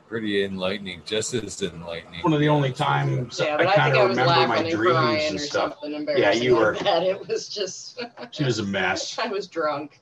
Pretty 0.08 0.44
enlightening, 0.44 1.02
just 1.04 1.34
as 1.34 1.60
enlightening. 1.62 2.20
One 2.20 2.32
of 2.32 2.38
the 2.38 2.48
only 2.48 2.72
times 2.72 3.40
yeah, 3.42 3.56
I 3.56 3.66
I, 3.66 3.74
kind 3.74 3.96
of 3.96 4.10
remember 4.10 4.46
my 4.46 4.70
dreams 4.70 5.30
and 5.30 5.40
stuff. 5.40 5.78
Yeah, 5.82 6.32
you 6.32 6.52
like 6.54 6.60
were- 6.60 6.76
That. 6.84 7.02
It 7.02 7.26
was 7.26 7.48
just. 7.48 8.00
She 8.30 8.44
was 8.44 8.60
a 8.60 8.62
mess. 8.62 9.18
I 9.22 9.26
was 9.28 9.48
drunk, 9.48 9.98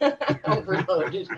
overloaded. 0.44 1.28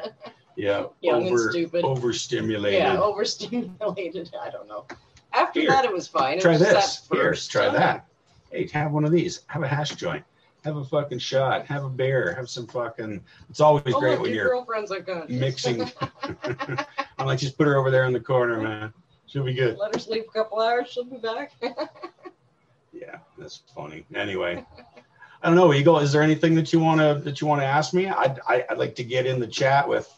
Yeah, 0.56 0.86
Young 1.00 1.28
and 1.28 1.38
stupid. 1.38 1.84
overstimulated. 1.84 2.80
Yeah, 2.80 3.00
overstimulated. 3.00 4.30
I 4.40 4.50
don't 4.50 4.66
know. 4.68 4.84
After 5.32 5.60
Here, 5.60 5.70
that, 5.70 5.84
it 5.84 5.92
was 5.92 6.06
fine. 6.08 6.38
It 6.38 6.42
try 6.42 6.52
was 6.52 6.60
this. 6.60 6.72
that 7.08 7.16
Here, 7.16 7.24
first 7.30 7.50
try 7.50 7.66
time. 7.66 7.74
that. 7.74 8.06
Hey, 8.50 8.68
have 8.72 8.92
one 8.92 9.04
of 9.04 9.12
these. 9.12 9.42
Have 9.46 9.62
a 9.62 9.68
hash 9.68 9.90
joint. 9.94 10.24
Have 10.64 10.76
a 10.76 10.84
fucking 10.84 11.18
shot. 11.18 11.66
Have 11.66 11.84
a 11.84 11.88
beer. 11.88 12.34
Have 12.34 12.48
some 12.48 12.66
fucking. 12.68 13.20
It's 13.50 13.60
always 13.60 13.82
Oh, 13.94 13.98
great 14.00 14.12
look, 14.12 14.22
when 14.22 14.30
your 14.32 14.44
you're 14.44 14.54
girlfriend's 14.54 14.92
unconscious. 14.92 15.30
mixing. 15.30 15.82
I'm 17.18 17.26
like, 17.26 17.38
just 17.40 17.58
put 17.58 17.66
her 17.66 17.76
over 17.76 17.90
there 17.90 18.04
in 18.04 18.12
the 18.12 18.20
corner, 18.20 18.60
man. 18.60 18.92
She'll 19.26 19.44
be 19.44 19.54
good. 19.54 19.76
Let 19.78 19.94
her 19.94 19.98
sleep 20.00 20.26
a 20.28 20.32
couple 20.32 20.60
hours. 20.60 20.88
She'll 20.90 21.04
be 21.04 21.16
back. 21.18 21.52
Yeah, 22.92 23.18
that's 23.38 23.62
funny. 23.74 24.04
Anyway, 24.14 24.64
I 25.42 25.46
don't 25.48 25.56
know, 25.56 25.72
Eagle. 25.72 25.98
Is 25.98 26.12
there 26.12 26.22
anything 26.22 26.54
that 26.56 26.72
you 26.72 26.78
want 26.78 27.00
to 27.00 27.20
that 27.24 27.40
you 27.40 27.46
want 27.46 27.60
to 27.62 27.66
ask 27.66 27.94
me? 27.94 28.06
I'd 28.06 28.38
I, 28.46 28.64
I'd 28.70 28.78
like 28.78 28.94
to 28.96 29.02
get 29.02 29.26
in 29.26 29.40
the 29.40 29.46
chat 29.46 29.88
with 29.88 30.12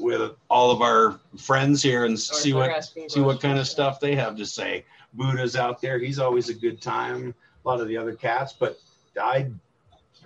with 0.00 0.32
all 0.50 0.70
of 0.72 0.82
our 0.82 1.18
friends 1.38 1.82
here 1.82 2.04
and 2.04 2.14
Or 2.14 2.18
see 2.18 2.52
what 2.52 2.84
see 3.08 3.20
what 3.20 3.40
kind 3.40 3.58
of 3.58 3.66
stuff 3.68 4.00
they 4.00 4.14
have 4.16 4.36
to 4.36 4.44
say. 4.44 4.84
Buddha's 5.14 5.56
out 5.56 5.80
there. 5.80 5.98
He's 5.98 6.18
always 6.18 6.48
a 6.50 6.54
good 6.54 6.82
time. 6.82 7.32
A 7.64 7.68
lot 7.68 7.80
of 7.80 7.88
the 7.88 7.96
other 7.96 8.14
cats, 8.14 8.52
but 8.52 8.78
I'd 9.22 9.54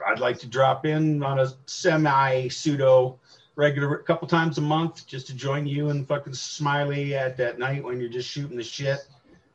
I'd 0.06 0.20
like 0.20 0.38
to 0.40 0.46
drop 0.46 0.86
in 0.86 1.22
on 1.22 1.38
a 1.40 1.52
semi 1.66 2.48
pseudo 2.48 3.18
regular 3.56 3.94
a 3.96 4.02
couple 4.02 4.26
times 4.26 4.58
a 4.58 4.60
month 4.60 5.06
just 5.06 5.26
to 5.28 5.34
join 5.34 5.66
you 5.66 5.90
and 5.90 6.06
fucking 6.06 6.32
Smiley 6.34 7.14
at 7.14 7.36
that 7.36 7.58
night 7.58 7.82
when 7.84 8.00
you're 8.00 8.08
just 8.10 8.28
shooting 8.28 8.56
the 8.56 8.62
shit 8.62 9.00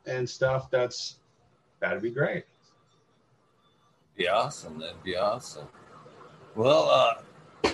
and 0.06 0.28
stuff. 0.28 0.70
That's 0.70 1.16
that'd 1.80 2.02
be 2.02 2.10
great. 2.10 2.44
be 4.16 4.28
awesome. 4.28 4.78
That'd 4.78 5.02
be 5.02 5.16
awesome. 5.16 5.66
Well, 6.54 6.88
uh, 7.64 7.70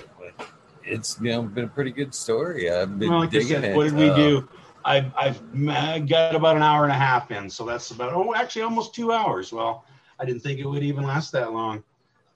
it's 0.84 1.18
you 1.20 1.30
know 1.30 1.42
been 1.42 1.64
a 1.64 1.68
pretty 1.68 1.90
good 1.92 2.14
story. 2.14 2.70
I've 2.70 2.98
been 2.98 3.10
Well, 3.10 3.20
like 3.20 3.28
I 3.28 3.32
digging 3.32 3.48
said, 3.48 3.64
it. 3.64 3.76
what 3.76 3.84
did 3.84 3.94
we 3.94 4.10
Uh, 4.10 4.16
do? 4.16 4.48
I've 4.84 5.12
I've 5.16 5.40
uh, 5.68 5.98
got 6.00 6.34
about 6.34 6.56
an 6.56 6.62
hour 6.62 6.82
and 6.82 6.90
a 6.92 6.96
half 6.96 7.30
in, 7.30 7.48
so 7.48 7.64
that's 7.64 7.90
about 7.92 8.12
oh 8.14 8.34
actually 8.34 8.62
almost 8.62 8.94
two 8.94 9.12
hours. 9.12 9.52
Well, 9.52 9.84
I 10.18 10.24
didn't 10.24 10.42
think 10.42 10.58
it 10.58 10.66
would 10.66 10.82
even 10.82 11.04
last 11.04 11.30
that 11.32 11.52
long. 11.52 11.84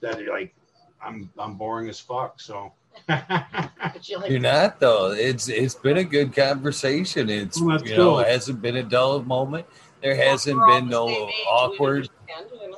That 0.01 0.25
like 0.27 0.53
I'm 1.03 1.29
I'm 1.37 1.55
boring 1.55 1.89
as 1.89 1.99
fuck. 1.99 2.39
So 2.39 2.71
you 3.09 3.15
like 4.19 4.29
You're 4.29 4.39
not 4.39 4.79
though. 4.79 5.11
It's 5.11 5.49
it's 5.49 5.75
been 5.75 5.97
a 5.97 6.03
good 6.03 6.35
conversation. 6.35 7.29
It's 7.29 7.59
Well, 7.61 7.81
you 7.85 7.97
know 7.97 8.09
cool. 8.11 8.19
it 8.19 8.27
hasn't 8.27 8.61
been 8.61 8.77
a 8.77 8.83
dull 8.83 9.21
moment. 9.23 9.65
There 10.01 10.15
Well, 10.15 10.29
hasn't 10.29 10.57
we're 10.57 10.67
been 10.79 10.89
no 10.89 11.07
same 11.07 11.15
age, 11.17 11.27
we 11.27 11.43
awkward 11.49 12.09
understand, 12.37 12.75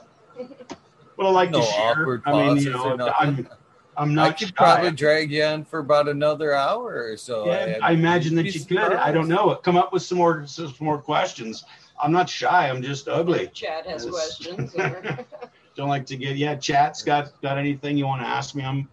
well, 1.18 1.28
I 1.28 1.32
like 1.32 1.52
no 1.52 1.60
to 1.60 1.66
share. 1.66 1.92
awkward 1.92 2.22
I 2.26 2.32
mean, 2.32 2.58
you 2.58 2.72
pauses 2.72 2.86
or 2.86 2.98
know, 2.98 3.06
nothing. 3.08 3.14
I'm 3.20 3.50
I'm 3.98 4.12
I 4.12 4.14
not 4.14 4.38
could 4.38 4.48
shy. 4.48 4.54
probably 4.56 4.92
drag 4.92 5.30
you 5.32 5.44
on 5.44 5.66
for 5.66 5.80
about 5.80 6.08
another 6.08 6.54
hour 6.54 7.04
or 7.12 7.18
so. 7.18 7.46
Yeah, 7.48 7.78
I 7.82 7.92
imagine 7.92 8.36
that 8.36 8.44
be 8.44 8.52
you 8.52 8.64
could. 8.64 8.78
I 8.80 9.12
don't 9.12 9.28
know. 9.28 9.54
Come 9.56 9.76
up 9.76 9.92
with 9.92 10.04
some 10.04 10.18
more 10.18 10.48
some 10.48 10.74
more 10.80 10.98
questions. 11.00 11.66
I'm 12.02 12.14
not 12.14 12.30
shy. 12.30 12.70
I'm 12.70 12.82
just 12.82 13.10
ugly. 13.10 13.48
Chad 13.54 13.86
has 13.86 14.06
questions. 14.06 14.74
Don't 15.80 15.88
like 15.88 16.06
to 16.08 16.18
get 16.18 16.36
yeah. 16.36 16.56
Chat's 16.56 17.04
got 17.04 17.42
got 17.42 17.58
anything 17.58 17.98
you 17.98 18.06
want 18.06 18.22
to 18.22 18.28
ask 18.28 18.54
me? 18.54 18.66
I'm 18.66 18.90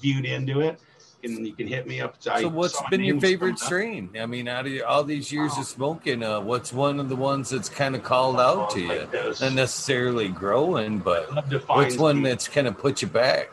viewed 0.00 0.24
into 0.24 0.60
it, 0.62 0.80
and 1.22 1.46
you 1.46 1.52
can 1.52 1.66
hit 1.66 1.86
me 1.86 2.00
up. 2.00 2.16
I 2.26 2.40
So, 2.40 2.48
what's 2.48 2.80
been 2.88 3.04
your 3.04 3.20
favorite 3.20 3.58
strain? 3.58 4.08
I 4.18 4.24
mean, 4.24 4.48
out 4.48 4.64
of 4.64 4.72
your- 4.72 4.86
all 4.86 5.04
these 5.04 5.30
years 5.30 5.58
of 5.58 5.66
smoking, 5.66 6.22
uh, 6.22 6.40
what's 6.40 6.72
one 6.72 6.98
of 7.00 7.10
the 7.10 7.16
ones 7.16 7.50
that's 7.50 7.68
kind 7.68 7.94
of 7.94 8.02
called 8.02 8.40
out 8.40 8.70
to 8.70 8.80
you? 8.80 8.88
Like 8.88 9.10
this. 9.10 9.42
Not 9.42 9.52
necessarily 9.52 10.28
growing, 10.28 11.00
but 11.00 11.30
what's 11.68 11.98
one 11.98 12.22
that's 12.22 12.48
kind 12.48 12.66
of 12.66 12.78
put 12.78 13.02
you 13.02 13.08
back? 13.08 13.50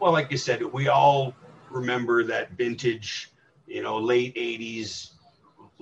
well, 0.00 0.10
like 0.10 0.32
you 0.32 0.38
said, 0.38 0.64
we 0.64 0.88
all 0.88 1.32
remember 1.70 2.24
that 2.24 2.50
vintage, 2.54 3.30
you 3.68 3.84
know, 3.84 3.98
late 3.98 4.34
'80s 4.34 5.10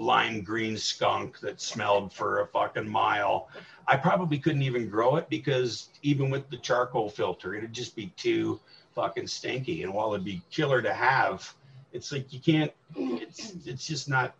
lime 0.00 0.40
green 0.42 0.76
skunk 0.78 1.38
that 1.40 1.60
smelled 1.60 2.10
for 2.12 2.40
a 2.40 2.46
fucking 2.46 2.88
mile. 2.88 3.48
I 3.86 3.96
probably 3.96 4.38
couldn't 4.38 4.62
even 4.62 4.88
grow 4.88 5.16
it 5.16 5.28
because 5.28 5.90
even 6.02 6.30
with 6.30 6.48
the 6.48 6.56
charcoal 6.56 7.10
filter, 7.10 7.54
it'd 7.54 7.72
just 7.74 7.94
be 7.94 8.06
too 8.16 8.58
fucking 8.94 9.26
stinky. 9.26 9.82
And 9.82 9.92
while 9.92 10.14
it'd 10.14 10.24
be 10.24 10.40
killer 10.50 10.80
to 10.80 10.92
have, 10.94 11.52
it's 11.92 12.10
like 12.12 12.32
you 12.32 12.40
can't. 12.40 12.72
It's 12.96 13.52
it's 13.66 13.86
just 13.86 14.08
not 14.08 14.34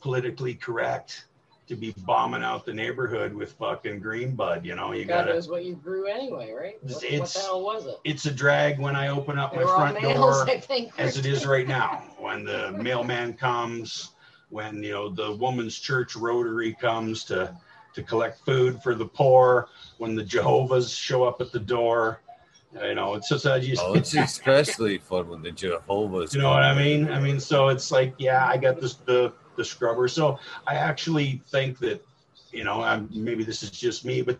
politically 0.00 0.54
correct 0.54 1.26
to 1.66 1.74
be 1.74 1.94
bombing 2.06 2.42
out 2.42 2.66
the 2.66 2.72
neighborhood 2.74 3.32
with 3.32 3.52
fucking 3.54 3.98
green 3.98 4.34
bud. 4.36 4.64
You 4.66 4.74
know, 4.76 4.92
you 4.92 5.06
God 5.06 5.20
gotta. 5.24 5.32
knows 5.32 5.48
what 5.48 5.64
you 5.64 5.74
grew 5.76 6.06
anyway, 6.06 6.52
right? 6.52 6.76
What, 6.82 6.92
what 6.92 7.04
It's- 7.04 7.32
the 7.32 7.40
hell 7.40 7.62
was 7.64 7.86
it? 7.86 7.96
It's 8.04 8.26
a 8.26 8.30
drag 8.30 8.78
when 8.78 8.94
I 8.94 9.08
open 9.08 9.38
up 9.38 9.52
They 9.52 9.64
my 9.64 9.74
front 9.74 10.02
males, 10.02 10.14
door. 10.44 10.48
I 10.48 10.60
think. 10.60 10.92
as 10.98 11.16
it 11.16 11.24
is 11.26 11.46
right 11.46 11.66
now 11.66 12.02
when 12.18 12.44
the 12.44 12.72
mailman 12.72 13.32
comes 13.32 14.10
when 14.50 14.82
you 14.82 14.92
know 14.92 15.08
the 15.08 15.32
woman's 15.36 15.78
church 15.78 16.16
rotary 16.16 16.74
comes 16.80 17.24
to 17.24 17.54
to 17.94 18.02
collect 18.02 18.44
food 18.44 18.82
for 18.82 18.94
the 18.94 19.06
poor 19.06 19.68
when 19.98 20.14
the 20.14 20.22
jehovah's 20.24 20.90
show 20.90 21.22
up 21.24 21.40
at 21.40 21.52
the 21.52 21.60
door. 21.60 22.20
You 22.82 22.96
know 22.96 23.14
it's 23.14 23.28
just 23.28 23.46
I 23.46 23.60
just, 23.60 23.80
Oh, 23.80 23.94
it's 23.94 24.14
especially 24.14 24.98
fun 24.98 25.28
when 25.28 25.42
the 25.42 25.52
Jehovah's. 25.52 26.34
you 26.34 26.40
know 26.40 26.50
what 26.50 26.64
i 26.64 26.74
mean? 26.74 27.08
I 27.08 27.20
mean 27.20 27.38
so 27.38 27.68
it's 27.68 27.92
like 27.92 28.14
yeah 28.18 28.46
i 28.48 28.56
got 28.56 28.80
this 28.80 28.94
the 28.94 29.32
the 29.56 29.64
scrubber. 29.64 30.08
So 30.08 30.38
i 30.66 30.74
actually 30.74 31.40
think 31.48 31.78
that 31.78 32.04
you 32.52 32.64
know 32.64 32.80
I'm, 32.82 33.08
maybe 33.12 33.44
this 33.44 33.62
is 33.62 33.70
just 33.70 34.04
me 34.04 34.22
but 34.22 34.38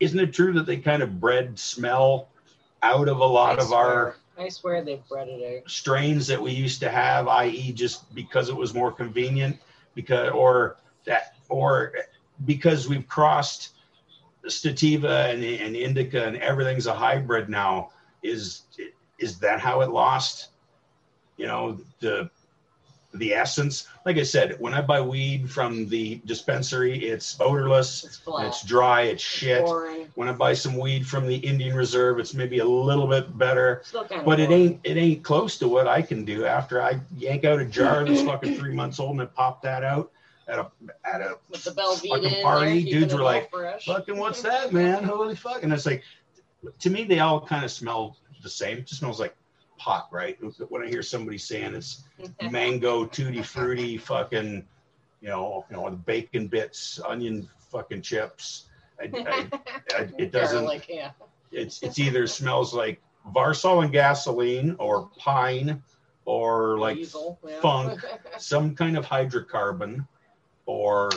isn't 0.00 0.18
it 0.18 0.32
true 0.32 0.52
that 0.54 0.66
they 0.66 0.76
kind 0.78 1.02
of 1.04 1.20
bred 1.20 1.56
smell 1.58 2.28
out 2.82 3.08
of 3.08 3.18
a 3.20 3.24
lot 3.24 3.60
I 3.60 3.62
of 3.62 3.72
our 3.72 4.16
I 4.40 4.48
swear 4.48 4.82
they've 4.82 5.06
bred 5.08 5.28
it 5.28 5.64
strains 5.68 6.26
that 6.28 6.40
we 6.40 6.52
used 6.52 6.80
to 6.80 6.90
have, 6.90 7.28
i.e., 7.28 7.72
just 7.72 8.12
because 8.14 8.48
it 8.48 8.56
was 8.56 8.72
more 8.72 8.90
convenient, 8.90 9.58
because 9.94 10.30
or 10.30 10.78
that 11.04 11.34
or 11.48 11.92
because 12.46 12.88
we've 12.88 13.06
crossed 13.06 13.70
sativa 14.48 15.26
and, 15.28 15.44
and 15.44 15.76
indica 15.76 16.24
and 16.24 16.38
everything's 16.38 16.86
a 16.86 16.94
hybrid 16.94 17.50
now. 17.50 17.90
Is 18.22 18.62
is 19.18 19.38
that 19.40 19.60
how 19.60 19.82
it 19.82 19.90
lost? 19.90 20.48
You 21.36 21.46
know 21.46 21.78
the 22.00 22.30
the 23.12 23.34
essence. 23.34 23.88
Like 24.06 24.18
I 24.18 24.22
said, 24.22 24.56
when 24.60 24.72
I 24.72 24.80
buy 24.80 25.00
weed 25.00 25.50
from 25.50 25.88
the 25.88 26.20
dispensary, 26.24 26.96
it's 27.06 27.36
odorless, 27.40 28.04
It's 28.04 28.20
it's 28.26 28.64
dry, 28.64 29.02
it's 29.02 29.22
shit. 29.22 29.64
boring. 29.64 30.06
When 30.14 30.28
I 30.28 30.32
buy 30.32 30.54
some 30.54 30.76
weed 30.76 31.06
from 31.06 31.26
the 31.26 31.36
Indian 31.36 31.74
Reserve, 31.74 32.18
it's 32.18 32.34
maybe 32.34 32.58
a 32.60 32.64
little 32.64 33.06
bit 33.06 33.36
better 33.36 33.82
but 34.24 34.40
it 34.40 34.50
ain't 34.50 34.80
it 34.84 34.96
ain't 34.96 35.22
close 35.22 35.58
to 35.58 35.68
what 35.68 35.86
I 35.88 36.02
can 36.02 36.24
do 36.24 36.44
after 36.44 36.82
I 36.82 37.00
yank 37.16 37.44
out 37.44 37.60
a 37.60 37.64
jar 37.64 38.04
that's 38.04 38.22
fucking 38.30 38.56
three 38.56 38.74
months 38.74 39.00
old 39.00 39.12
and 39.12 39.22
I 39.22 39.26
pop 39.26 39.62
that 39.62 39.84
out 39.84 40.10
at 40.48 40.58
a 40.58 40.66
at 41.04 41.20
a 41.20 41.36
fucking 41.52 42.42
party, 42.42 42.82
there, 42.84 43.00
dudes 43.00 43.14
were 43.14 43.22
like, 43.22 43.50
fresh. 43.50 43.84
fucking 43.84 44.16
what's 44.16 44.42
that 44.50 44.72
man 44.72 45.04
holy 45.04 45.36
fuck 45.36 45.62
and 45.62 45.72
it's 45.72 45.86
like 45.86 46.02
to 46.78 46.90
me 46.90 47.04
they 47.04 47.20
all 47.20 47.40
kind 47.40 47.64
of 47.64 47.70
smell 47.70 48.16
the 48.42 48.50
same 48.50 48.78
it 48.78 48.86
just 48.86 49.00
smells 49.00 49.20
like 49.20 49.34
pot 49.80 50.08
right 50.12 50.38
when 50.68 50.82
I 50.82 50.88
hear 50.88 51.02
somebody 51.02 51.38
saying 51.38 51.74
it's 51.74 52.04
mm-hmm. 52.20 52.52
mango 52.52 53.06
tutti 53.06 53.42
fruity 53.42 53.96
fucking 53.96 54.62
you 55.22 55.28
know 55.28 55.64
you 55.70 55.76
know 55.76 55.88
the 55.88 55.96
bacon 55.96 56.48
bits 56.48 57.00
onion 57.06 57.48
fucking 57.70 58.02
chips 58.02 58.66
I, 59.00 59.10
I, 59.14 59.48
I, 59.96 60.08
it 60.18 60.32
doesn't 60.32 60.64
Garlic, 60.64 60.86
yeah. 60.88 61.12
it's 61.50 61.82
it's 61.82 61.98
either 61.98 62.26
smells 62.26 62.74
like 62.74 63.00
Varsol 63.34 63.82
and 63.82 63.92
gasoline 63.92 64.76
or 64.78 65.10
pine 65.18 65.82
or 66.26 66.78
like 66.78 66.96
Diesel, 66.96 67.38
yeah. 67.46 67.60
funk. 67.60 68.00
some 68.38 68.74
kind 68.74 68.98
of 68.98 69.06
hydrocarbon 69.06 70.06
or 70.66 71.10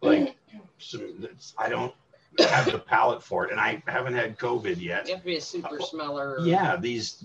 like 0.00 0.36
some 0.78 1.14
that's, 1.18 1.54
I 1.58 1.68
don't 1.68 1.94
have 2.38 2.70
the 2.70 2.78
palate 2.78 3.22
for 3.22 3.46
it 3.46 3.50
and 3.50 3.60
I 3.60 3.82
haven't 3.86 4.14
had 4.14 4.38
COVID 4.38 4.80
yet. 4.80 5.06
you 5.06 5.14
have 5.14 5.22
to 5.22 5.26
be 5.26 5.36
a 5.36 5.40
super 5.40 5.80
uh, 5.80 5.84
smeller. 5.84 6.38
Yeah, 6.40 6.76
these 6.76 7.22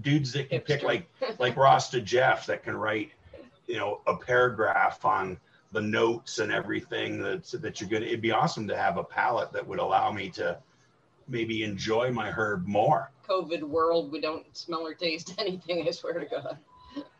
dudes 0.00 0.32
that 0.32 0.50
can 0.50 0.60
pick 0.60 0.82
like 0.82 1.08
like 1.38 1.56
Rasta 1.56 2.00
Jeff 2.00 2.46
that 2.46 2.62
can 2.62 2.76
write, 2.76 3.10
you 3.66 3.76
know, 3.78 4.00
a 4.06 4.16
paragraph 4.16 5.04
on 5.04 5.38
the 5.72 5.80
notes 5.80 6.38
and 6.38 6.50
everything 6.52 7.22
that 7.22 7.44
that 7.62 7.80
you're 7.80 7.90
gonna. 7.90 8.06
It'd 8.06 8.20
be 8.20 8.32
awesome 8.32 8.66
to 8.68 8.76
have 8.76 8.96
a 8.96 9.04
palette 9.04 9.52
that 9.52 9.66
would 9.66 9.78
allow 9.78 10.10
me 10.12 10.30
to 10.30 10.58
maybe 11.28 11.62
enjoy 11.62 12.10
my 12.10 12.30
herb 12.30 12.66
more. 12.66 13.10
COVID 13.28 13.62
world, 13.62 14.10
we 14.10 14.20
don't 14.20 14.44
smell 14.56 14.80
or 14.86 14.94
taste 14.94 15.34
anything. 15.38 15.86
I 15.86 15.90
swear 15.92 16.18
to 16.18 16.26
God. 16.26 16.58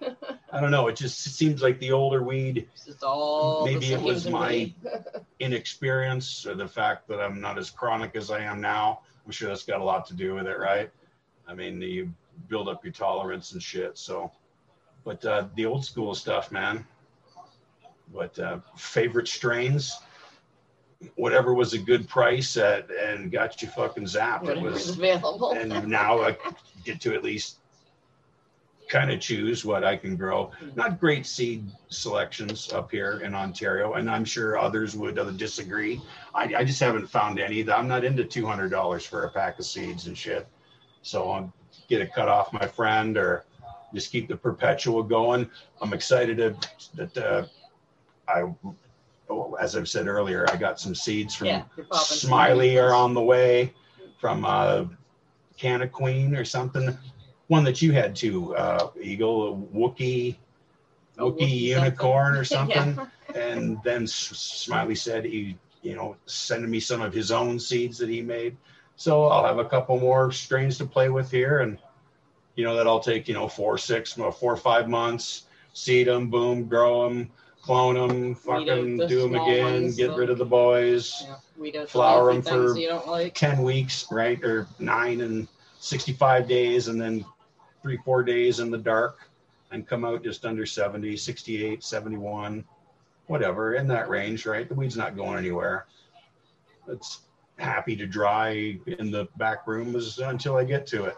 I 0.52 0.61
don't 0.61 0.73
know. 0.73 0.89
It 0.89 0.97
just 0.97 1.20
seems 1.23 1.62
like 1.62 1.78
the 1.78 1.93
older 1.93 2.24
weed 2.24 2.66
It's 2.89 3.05
all 3.05 3.65
Maybe 3.65 3.93
it 3.93 4.02
was 4.02 4.28
my- 4.28 4.74
inexperience 5.39 6.44
or 6.47 6.55
the 6.55 6.66
fact 6.66 7.07
that 7.09 7.20
I'm 7.20 7.40
not 7.40 7.57
as 7.57 7.70
chronic 7.70 8.16
as 8.16 8.31
I 8.32 8.40
am 8.40 8.61
now. 8.61 9.01
I'm 9.24 9.31
sure 9.31 9.48
that's 9.48 9.65
got 9.65 9.81
a 9.81 9.85
lot 9.85 10.07
to 10.07 10.15
do 10.15 10.35
with 10.35 10.47
it, 10.47 10.59
right? 10.59 10.90
I 11.47 11.55
mean, 11.55 11.81
you 11.81 12.12
build 12.49 12.69
up 12.69 12.85
your 12.85 12.93
tolerance 12.93 13.53
and 13.53 13.62
shit. 13.62 13.99
So, 13.99 14.31
but 15.05 15.25
uh, 15.25 15.47
the 15.57 15.67
old 15.67 15.85
school 15.85 16.15
stuff, 16.15 16.51
man. 16.53 16.87
But 18.12 18.39
uh, 18.39 18.59
favorite 18.77 19.29
strains, 19.29 19.97
whatever 21.15 21.55
was 21.55 21.73
a 21.75 21.79
good 21.79 22.09
price 22.09 22.57
at 22.57 22.89
and 22.91 23.31
got 23.31 23.62
you 23.62 23.69
fucking 23.69 24.05
zapped. 24.05 24.49
It 24.49 24.61
was, 24.61 24.91
available. 24.91 25.53
and 25.53 25.87
now 25.89 26.21
I 26.21 26.37
get 26.85 27.01
to 27.03 27.15
at 27.15 27.23
least 27.23 27.57
kind 28.91 29.11
of 29.12 29.21
choose 29.21 29.65
what 29.65 29.85
I 29.85 29.97
can 29.97 30.17
grow. 30.17 30.51
Not 30.75 30.99
great 31.01 31.25
seed 31.25 31.65
selections 31.89 32.73
up 32.73 32.91
here 32.91 33.21
in 33.25 33.35
Ontario, 33.35 33.95
and 33.95 34.11
I'm 34.11 34.25
sure 34.25 34.59
others 34.59 34.97
would 34.97 35.19
uh, 35.19 35.31
disagree. 35.31 36.03
I, 36.35 36.53
I 36.57 36.65
just 36.65 36.81
haven't 36.81 37.07
found 37.07 37.39
any. 37.39 37.69
I'm 37.71 37.89
not 37.89 38.05
into 38.05 38.25
two 38.25 38.45
hundred 38.45 38.71
dollars 38.71 39.07
for 39.07 39.23
a 39.23 39.31
pack 39.31 39.59
of 39.59 39.65
seeds 39.65 40.09
and 40.09 40.19
shit. 40.19 40.47
So 41.03 41.31
I'm 41.31 41.53
get 41.91 42.01
it 42.01 42.15
cut 42.15 42.29
off 42.29 42.53
my 42.53 42.67
friend 42.67 43.19
or 43.19 43.45
just 43.93 44.11
keep 44.11 44.29
the 44.29 44.37
perpetual 44.37 45.03
going. 45.03 45.51
I'm 45.83 45.93
excited 45.93 46.37
to, 46.39 46.57
that 46.95 47.19
uh, 47.19 47.47
I, 48.29 48.45
oh, 49.29 49.57
as 49.61 49.77
I've 49.77 49.89
said 49.89 50.07
earlier, 50.07 50.47
I 50.51 50.57
got 50.57 50.81
some 50.81 50.95
seeds 50.95 51.35
from 51.35 51.49
yeah, 51.49 51.65
you're 51.77 51.87
popping 51.87 52.05
some 52.07 52.29
Smiley 52.29 52.79
are 52.79 52.95
on 52.95 53.12
the 53.12 53.21
way 53.21 53.75
from 54.21 54.45
uh, 54.45 54.85
Canna 55.59 55.89
Queen 55.89 56.35
or 56.37 56.45
something. 56.45 56.97
One 57.49 57.65
that 57.65 57.83
you 57.83 57.93
had 57.93 58.15
too, 58.15 58.55
uh, 58.55 58.91
Eagle, 59.01 59.69
Wookie, 59.75 60.37
Wookie 61.19 61.39
Wookiee 61.39 61.61
unicorn 61.61 62.37
or 62.37 62.45
something. 62.57 62.95
something. 62.95 63.07
And 63.35 63.79
then 63.83 64.07
Smiley 64.07 64.95
said 64.95 65.25
he, 65.25 65.57
you 65.83 65.97
know, 65.97 66.17
sending 66.27 66.71
me 66.71 66.79
some 66.79 67.03
of 67.03 67.12
his 67.12 67.33
own 67.33 67.59
seeds 67.59 67.99
that 67.99 68.09
he 68.09 68.23
made. 68.23 68.57
So 69.01 69.28
I'll 69.28 69.47
have 69.47 69.56
a 69.56 69.64
couple 69.64 69.98
more 69.98 70.31
strains 70.31 70.77
to 70.77 70.85
play 70.85 71.09
with 71.09 71.31
here, 71.31 71.60
and 71.60 71.78
you 72.55 72.64
know 72.64 72.77
that 72.77 72.86
I'll 72.86 73.01
take 73.01 73.28
you 73.28 73.32
know 73.32 73.48
four, 73.48 73.78
six, 73.78 74.12
four 74.12 74.35
or 74.43 74.59
five 74.59 74.90
months. 74.90 75.44
Seed 75.72 76.06
them, 76.06 76.28
boom, 76.28 76.66
grow 76.66 77.09
them, 77.09 77.31
clone 77.62 77.94
them, 77.94 78.35
fucking 78.35 78.98
the 78.98 79.06
do 79.06 79.22
them 79.22 79.36
again, 79.36 79.85
ones, 79.85 79.97
get 79.97 80.10
rid 80.10 80.28
of 80.28 80.36
the 80.36 80.44
boys. 80.44 81.24
Yeah, 81.27 81.36
we 81.56 81.72
Flower 81.86 82.31
them 82.31 82.43
for 82.43 82.78
like. 83.06 83.35
10 83.35 83.62
weeks, 83.62 84.06
right? 84.10 84.39
Or 84.44 84.66
nine 84.78 85.22
and 85.22 85.48
65 85.78 86.47
days, 86.47 86.89
and 86.89 87.01
then 87.01 87.24
three, 87.82 87.97
four 88.05 88.22
days 88.22 88.60
in 88.60 88.70
the 88.70 88.77
dark 88.77 89.31
and 89.70 89.89
come 89.89 90.05
out 90.05 90.22
just 90.22 90.44
under 90.44 90.66
70, 90.66 91.16
68, 91.16 91.82
71, 91.82 92.62
whatever, 93.28 93.77
in 93.77 93.89
that 93.89 94.10
range, 94.10 94.44
right? 94.44 94.68
The 94.68 94.74
weed's 94.74 94.98
not 94.98 95.16
going 95.16 95.39
anywhere. 95.39 95.86
It's 96.86 97.20
happy 97.61 97.95
to 97.97 98.07
dry 98.07 98.78
in 98.87 99.11
the 99.11 99.28
back 99.37 99.66
room 99.66 99.95
as, 99.95 100.19
until 100.19 100.57
I 100.57 100.65
get 100.65 100.87
to 100.89 101.05
it. 101.05 101.16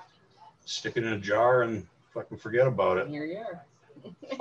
Stick 0.64 0.96
it 0.96 1.04
in 1.04 1.12
a 1.12 1.18
jar 1.18 1.62
and 1.62 1.86
fucking 2.12 2.38
forget 2.38 2.66
about 2.66 2.98
it 2.98 3.08
Here 3.08 3.24
you 3.24 3.38
are. 3.38 3.64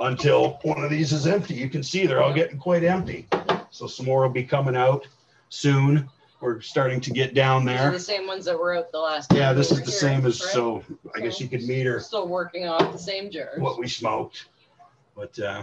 until 0.00 0.58
one 0.62 0.82
of 0.84 0.90
these 0.90 1.12
is 1.12 1.26
empty. 1.26 1.54
You 1.54 1.68
can 1.68 1.82
see 1.82 2.06
they're 2.06 2.22
all 2.22 2.32
getting 2.32 2.58
quite 2.58 2.84
empty. 2.84 3.28
So 3.70 3.86
some 3.86 4.06
more 4.06 4.22
will 4.22 4.28
be 4.28 4.44
coming 4.44 4.76
out 4.76 5.06
soon. 5.48 6.08
We're 6.40 6.60
starting 6.60 7.00
to 7.02 7.10
get 7.12 7.34
down 7.34 7.64
there. 7.64 7.92
the 7.92 8.00
same 8.00 8.26
ones 8.26 8.44
that 8.46 8.58
were 8.58 8.76
out 8.76 8.90
the 8.90 8.98
last 8.98 9.30
time. 9.30 9.38
Yeah, 9.38 9.52
this 9.52 9.70
is 9.70 9.78
the 9.78 9.84
here, 9.84 9.92
same 9.92 10.26
as 10.26 10.40
right? 10.40 10.50
so. 10.50 10.84
I 11.14 11.20
guess 11.20 11.40
you 11.40 11.48
could 11.48 11.62
meet 11.62 11.86
her 11.86 12.00
Still 12.00 12.26
working 12.26 12.66
off 12.66 12.92
the 12.92 12.98
same 12.98 13.30
jars. 13.30 13.60
what 13.60 13.78
we 13.78 13.86
smoked, 13.86 14.46
but 15.14 15.38
uh, 15.38 15.62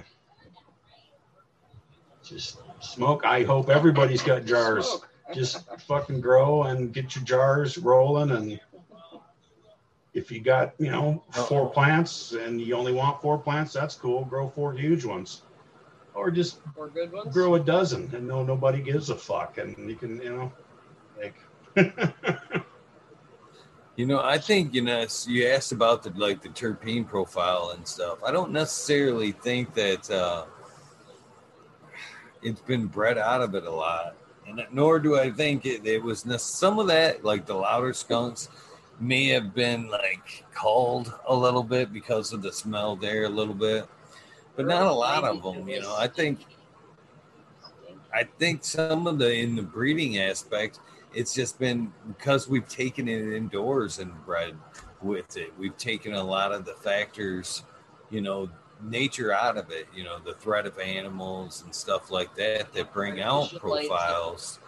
just 2.23 2.59
smoke. 2.79 3.25
I 3.25 3.43
hope 3.43 3.69
everybody's 3.69 4.21
got 4.21 4.45
jars. 4.45 4.87
Smoke. 4.87 5.08
Just 5.33 5.67
fucking 5.81 6.21
grow 6.21 6.63
and 6.63 6.93
get 6.93 7.15
your 7.15 7.23
jars 7.23 7.77
rolling. 7.77 8.31
And 8.31 8.59
if 10.13 10.31
you 10.31 10.39
got 10.41 10.73
you 10.79 10.91
know 10.91 11.23
four 11.47 11.69
plants 11.69 12.31
and 12.33 12.59
you 12.59 12.75
only 12.75 12.93
want 12.93 13.21
four 13.21 13.37
plants, 13.37 13.73
that's 13.73 13.95
cool. 13.95 14.25
Grow 14.25 14.49
four 14.49 14.73
huge 14.73 15.05
ones, 15.05 15.43
or 16.13 16.31
just 16.31 16.59
Four 16.75 16.89
good 16.89 17.11
ones. 17.11 17.33
grow 17.33 17.55
a 17.55 17.59
dozen 17.59 18.09
and 18.13 18.27
no 18.27 18.43
nobody 18.43 18.81
gives 18.81 19.09
a 19.09 19.15
fuck. 19.15 19.57
And 19.57 19.89
you 19.89 19.95
can 19.95 20.21
you 20.21 20.29
know 20.35 20.51
like. 21.17 21.35
You 23.95 24.05
know, 24.05 24.21
I 24.23 24.37
think 24.37 24.73
you 24.73 24.81
know 24.81 25.05
you 25.27 25.47
asked 25.47 25.73
about 25.73 26.03
the 26.03 26.11
like 26.11 26.41
the 26.41 26.47
terpene 26.47 27.05
profile 27.05 27.73
and 27.75 27.85
stuff. 27.85 28.23
I 28.23 28.31
don't 28.31 28.51
necessarily 28.53 29.33
think 29.33 29.73
that 29.73 30.09
uh, 30.09 30.45
it's 32.41 32.61
been 32.61 32.85
bred 32.87 33.17
out 33.17 33.41
of 33.41 33.55
it 33.55 33.65
a 33.65 33.71
lot, 33.71 34.15
and 34.49 34.65
nor 34.71 34.99
do 34.99 35.17
I 35.17 35.31
think 35.31 35.65
it, 35.65 35.85
it 35.85 36.01
was 36.03 36.25
some 36.41 36.79
of 36.79 36.87
that 36.87 37.23
like 37.23 37.45
the 37.45 37.53
louder 37.53 37.93
skunks 37.93 38.49
may 38.99 39.27
have 39.29 39.53
been 39.53 39.89
like 39.89 40.45
called 40.53 41.13
a 41.27 41.35
little 41.35 41.63
bit 41.63 41.93
because 41.93 42.33
of 42.33 42.41
the 42.41 42.51
smell 42.51 42.95
there 42.95 43.23
a 43.23 43.29
little 43.29 43.53
bit, 43.53 43.87
but 44.55 44.65
not 44.65 44.85
a 44.85 44.91
lot 44.91 45.23
of 45.23 45.41
them. 45.41 45.67
You 45.69 45.81
know, 45.81 45.95
I 45.97 46.07
think 46.07 46.39
I 48.13 48.23
think 48.23 48.63
some 48.63 49.07
of 49.07 49.19
the 49.19 49.33
in 49.33 49.55
the 49.55 49.61
breeding 49.61 50.17
aspect, 50.17 50.79
it's 51.13 51.33
just 51.33 51.59
been 51.59 51.93
because 52.07 52.47
we've 52.47 52.67
taken 52.67 53.07
it 53.07 53.35
indoors 53.35 53.99
and 53.99 54.13
bred 54.25 54.55
with 55.01 55.37
it. 55.37 55.53
We've 55.57 55.77
taken 55.77 56.13
a 56.13 56.23
lot 56.23 56.51
of 56.51 56.65
the 56.65 56.73
factors, 56.73 57.63
you 58.09 58.21
know, 58.21 58.49
nature 58.81 59.33
out 59.33 59.57
of 59.57 59.71
it. 59.71 59.87
You 59.95 60.03
know, 60.03 60.19
the 60.19 60.33
threat 60.33 60.65
of 60.65 60.77
animals 60.79 61.63
and 61.63 61.73
stuff 61.73 62.11
like 62.11 62.35
that 62.35 62.71
that 62.73 62.93
bring 62.93 63.21
out 63.21 63.53
profiles 63.59 64.59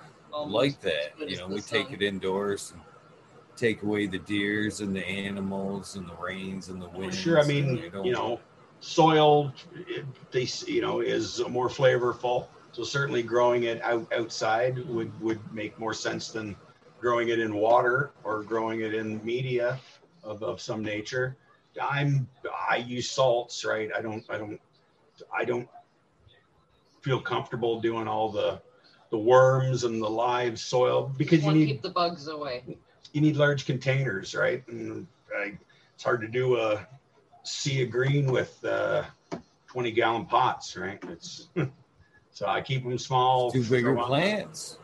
like 0.45 0.79
that. 0.81 1.13
You 1.19 1.37
know, 1.37 1.47
the 1.47 1.55
we 1.55 1.61
take 1.61 1.91
it 1.91 2.01
indoors 2.01 2.71
and 2.73 2.81
take 3.55 3.83
away 3.83 4.07
the 4.07 4.19
deers 4.19 4.81
and 4.81 4.95
the 4.95 5.05
animals 5.05 5.95
and 5.95 6.07
the 6.07 6.15
rains 6.15 6.69
and 6.69 6.81
the 6.81 6.89
winds. 6.89 7.15
Sure, 7.17 7.39
I 7.39 7.45
mean, 7.45 7.83
you 8.03 8.11
know, 8.11 8.39
soil, 8.79 9.53
it- 9.87 10.05
they, 10.31 10.47
you 10.67 10.81
know, 10.81 11.01
is 11.01 11.41
more 11.49 11.67
flavorful. 11.69 12.47
So 12.71 12.83
certainly 12.83 13.21
growing 13.21 13.63
it 13.63 13.81
out 13.81 14.11
outside 14.13 14.79
would 14.87 15.11
would 15.21 15.39
make 15.53 15.77
more 15.77 15.93
sense 15.93 16.29
than 16.31 16.55
growing 16.99 17.29
it 17.29 17.39
in 17.39 17.53
water 17.53 18.11
or 18.23 18.43
growing 18.43 18.81
it 18.81 18.93
in 18.93 19.23
media 19.25 19.79
of, 20.23 20.41
of 20.43 20.61
some 20.61 20.81
nature. 20.83 21.35
I'm 21.81 22.27
I 22.69 22.77
use 22.77 23.09
salts, 23.09 23.63
right? 23.65 23.89
I 23.95 24.01
don't 24.01 24.23
I 24.29 24.37
don't 24.37 24.59
I 25.35 25.45
don't 25.45 25.67
feel 27.01 27.19
comfortable 27.21 27.79
doing 27.81 28.07
all 28.07 28.29
the 28.29 28.61
the 29.09 29.17
worms 29.17 29.83
and 29.83 30.01
the 30.01 30.09
live 30.09 30.57
soil 30.59 31.11
because 31.17 31.39
you 31.39 31.45
Want 31.45 31.55
to 31.55 31.59
need 31.59 31.65
keep 31.67 31.81
the 31.81 31.89
bugs 31.89 32.27
away. 32.27 32.63
you 33.13 33.21
need 33.21 33.35
large 33.35 33.65
containers, 33.65 34.33
right? 34.35 34.65
And 34.69 35.05
I, 35.37 35.57
it's 35.95 36.03
hard 36.03 36.21
to 36.21 36.27
do 36.27 36.57
a 36.57 36.87
sea 37.43 37.83
of 37.83 37.91
green 37.91 38.31
with 38.31 38.63
uh, 38.63 39.03
20 39.67 39.91
gallon 39.91 40.25
pots, 40.25 40.77
right? 40.77 41.03
It's 41.09 41.49
so 42.31 42.45
I 42.47 42.61
keep 42.61 42.83
them 42.83 42.97
small. 42.97 43.51
do 43.51 43.63
bigger 43.63 43.93
throw 43.93 44.01
on- 44.01 44.07
plants. 44.07 44.77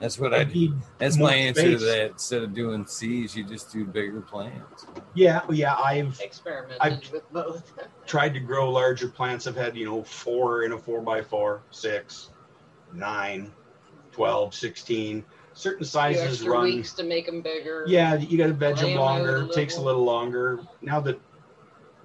That's 0.00 0.18
what 0.18 0.32
I 0.34 0.38
I 0.40 0.44
do. 0.44 0.74
That's 0.98 1.16
my 1.18 1.34
answer 1.34 1.70
to 1.72 1.78
that. 1.78 2.10
Instead 2.12 2.42
of 2.42 2.54
doing 2.54 2.86
C's, 2.86 3.36
you 3.36 3.44
just 3.44 3.72
do 3.72 3.84
bigger 3.84 4.20
plants. 4.20 4.86
Yeah, 5.14 5.42
oh, 5.48 5.52
yeah. 5.52 5.74
I've 5.76 6.18
Experimented 6.20 6.78
I've- 6.80 7.08
with 7.12 7.30
both. 7.32 7.72
tried 8.06 8.34
to 8.34 8.40
grow 8.40 8.70
larger 8.70 9.08
plants. 9.08 9.46
I've 9.46 9.56
had, 9.56 9.76
you 9.76 9.84
know, 9.86 10.02
four 10.02 10.62
in 10.64 10.72
a 10.72 10.78
four 10.78 11.00
by 11.02 11.22
four, 11.22 11.62
six, 11.70 12.30
nine, 12.92 13.52
12, 14.12 14.54
16. 14.54 15.24
Certain 15.52 15.84
sizes 15.84 16.22
extra 16.34 16.52
run. 16.52 16.62
weeks 16.64 16.92
to 16.94 17.02
make 17.02 17.26
them 17.26 17.40
bigger. 17.42 17.84
Yeah, 17.86 18.14
you 18.16 18.38
got 18.38 18.46
to 18.46 18.52
veg 18.52 18.76
Lay 18.76 18.82
them 18.82 18.90
'em 18.92 18.98
out 18.98 19.04
longer. 19.04 19.36
a 19.36 19.44
It 19.46 19.52
takes 19.52 19.76
a 19.76 19.80
little. 19.80 20.00
little 20.02 20.04
longer. 20.04 20.60
Now 20.80 21.00
that 21.00 21.20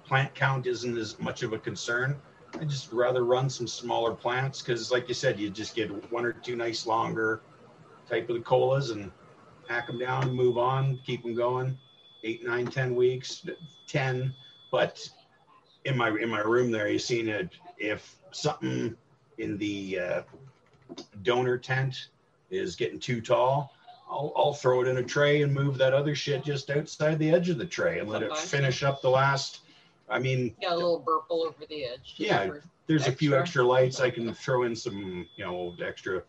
plant 0.04 0.34
count 0.34 0.66
isn't 0.66 0.96
as 0.98 1.18
much 1.18 1.42
of 1.42 1.52
a 1.52 1.58
concern, 1.58 2.16
I 2.60 2.64
just 2.64 2.92
rather 2.92 3.24
run 3.24 3.48
some 3.50 3.66
smaller 3.66 4.14
plants 4.14 4.62
because, 4.62 4.90
like 4.90 5.08
you 5.08 5.14
said, 5.14 5.38
you 5.38 5.50
just 5.50 5.74
get 5.74 5.90
one 6.12 6.24
or 6.24 6.32
two 6.32 6.56
nice 6.56 6.86
longer 6.86 7.40
type 8.08 8.28
of 8.28 8.36
the 8.36 8.42
colas 8.42 8.90
and 8.90 9.10
hack 9.68 9.86
them 9.86 9.98
down, 9.98 10.32
move 10.32 10.58
on, 10.58 10.98
keep 11.04 11.22
them 11.22 11.34
going. 11.34 11.76
Eight, 12.24 12.44
nine, 12.44 12.66
ten 12.66 12.94
weeks, 12.94 13.46
ten. 13.86 14.32
But 14.72 15.08
in 15.84 15.96
my 15.96 16.08
in 16.08 16.28
my 16.28 16.40
room 16.40 16.70
there, 16.70 16.88
you've 16.88 17.02
seen 17.02 17.28
it. 17.28 17.50
If 17.78 18.16
something 18.32 18.96
in 19.38 19.58
the 19.58 19.98
uh, 20.00 20.22
donor 21.22 21.58
tent 21.58 22.08
is 22.50 22.74
getting 22.74 22.98
too 22.98 23.20
tall, 23.20 23.72
I'll, 24.10 24.32
I'll 24.36 24.54
throw 24.54 24.82
it 24.82 24.88
in 24.88 24.98
a 24.98 25.02
tray 25.02 25.42
and 25.42 25.52
move 25.52 25.78
that 25.78 25.92
other 25.92 26.14
shit 26.14 26.44
just 26.44 26.70
outside 26.70 27.18
the 27.18 27.30
edge 27.30 27.48
of 27.48 27.58
the 27.58 27.66
tray 27.66 27.98
and 27.98 28.08
let 28.08 28.22
it 28.22 28.36
finish 28.36 28.82
up 28.82 29.02
the 29.02 29.10
last. 29.10 29.60
I 30.08 30.18
mean, 30.20 30.54
Got 30.62 30.72
a 30.72 30.76
little 30.76 31.00
burple 31.02 31.44
over 31.46 31.66
the 31.68 31.84
edge. 31.84 32.14
Yeah, 32.16 32.50
there's 32.86 33.08
a 33.08 33.12
few 33.12 33.30
Extra. 33.30 33.40
extra 33.40 33.64
lights. 33.64 34.00
I 34.00 34.10
can 34.10 34.32
throw 34.32 34.62
in 34.62 34.76
some, 34.76 35.26
you 35.36 35.44
know, 35.44 35.74
extra 35.84 36.22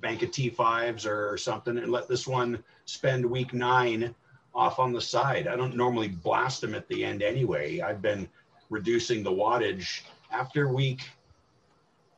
bank 0.00 0.22
of 0.22 0.30
T5s 0.30 1.06
or 1.06 1.36
something 1.36 1.78
and 1.78 1.90
let 1.90 2.08
this 2.08 2.26
one 2.26 2.62
spend 2.84 3.24
week 3.24 3.52
nine 3.52 4.14
off 4.54 4.78
on 4.78 4.92
the 4.92 5.00
side. 5.00 5.46
I 5.46 5.56
don't 5.56 5.76
normally 5.76 6.08
blast 6.08 6.60
them 6.60 6.74
at 6.74 6.88
the 6.88 7.04
end 7.04 7.22
anyway. 7.22 7.80
I've 7.80 8.00
been 8.00 8.28
reducing 8.70 9.22
the 9.22 9.30
wattage 9.30 10.02
after 10.30 10.68
week 10.68 11.02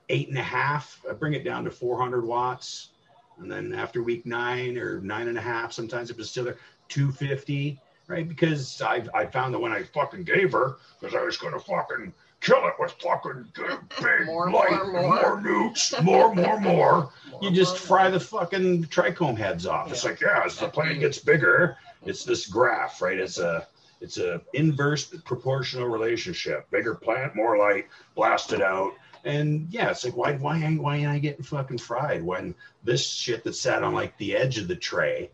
eight 0.09 0.29
and 0.29 0.39
a 0.39 0.43
half. 0.43 1.01
I 1.09 1.13
bring 1.13 1.35
it 1.35 1.45
down 1.45 1.65
to 1.65 1.71
400 1.71 2.25
watts. 2.25 2.91
And 3.39 3.51
then 3.51 3.73
after 3.75 4.03
week 4.03 4.27
nine 4.27 4.79
or 4.79 5.01
nine 5.01 5.29
and 5.29 5.39
a 5.39 5.41
half, 5.41 5.73
sometimes 5.73 6.11
if 6.11 6.19
it's 6.19 6.31
still 6.31 6.45
there, 6.45 6.59
250, 6.89 7.81
right? 8.07 8.29
Because 8.29 8.81
I 8.83 9.05
I 9.15 9.27
found 9.27 9.55
that 9.55 9.61
when 9.61 9.73
I 9.73 9.83
fucking 9.83 10.25
gave 10.25 10.53
her, 10.53 10.79
because 10.99 11.15
I 11.15 11.23
was 11.23 11.37
going 11.37 11.53
to 11.53 11.61
fucking 11.61 12.13
kill 12.41 12.67
it 12.67 12.75
with 12.79 12.93
fucking 12.93 13.47
big 13.55 14.27
More, 14.27 14.51
light, 14.51 14.71
more, 14.71 14.93
more. 14.93 15.03
more 15.03 15.41
nukes, 15.43 16.03
more, 16.03 16.35
more, 16.35 16.61
more 16.61 17.13
you 17.41 17.51
just 17.51 17.79
fry 17.79 18.11
the 18.11 18.21
fucking 18.21 18.85
trichome 18.85 19.37
heads 19.37 19.67
off. 19.67 19.91
It's 19.91 20.05
like, 20.05 20.21
yeah, 20.21 20.43
as 20.45 20.59
the 20.59 20.69
plant 20.69 21.01
gets 21.01 21.19
bigger, 21.19 21.77
it's 22.05 22.25
this 22.25 22.47
graph, 22.47 23.01
right? 23.03 23.19
It's 23.19 23.39
a 23.39 23.67
it's 24.01 24.19
a 24.19 24.41
inverse 24.53 25.07
proportional 25.07 25.89
relationship. 25.89 26.71
Bigger 26.71 26.95
plant, 26.95 27.35
more 27.35 27.59
light, 27.59 27.87
blast 28.15 28.53
it 28.53 28.63
out. 28.63 28.93
And 29.25 29.67
yeah, 29.71 29.91
it's 29.91 30.05
like 30.05 30.17
why 30.17 30.35
why 30.35 30.59
ain't 30.59 30.83
why 30.83 30.97
ain't 30.97 31.09
I 31.09 31.19
getting 31.19 31.45
fucking 31.45 31.79
fried 31.79 32.23
when 32.23 32.55
this 32.85 33.07
shit 33.07 33.45
that 33.45 33.55
sat 33.55 33.83
on 33.83 33.95
like 33.95 34.17
the 34.19 34.37
edge 34.37 34.59
of 34.59 34.69
the 34.69 34.77
tray, 34.77 35.31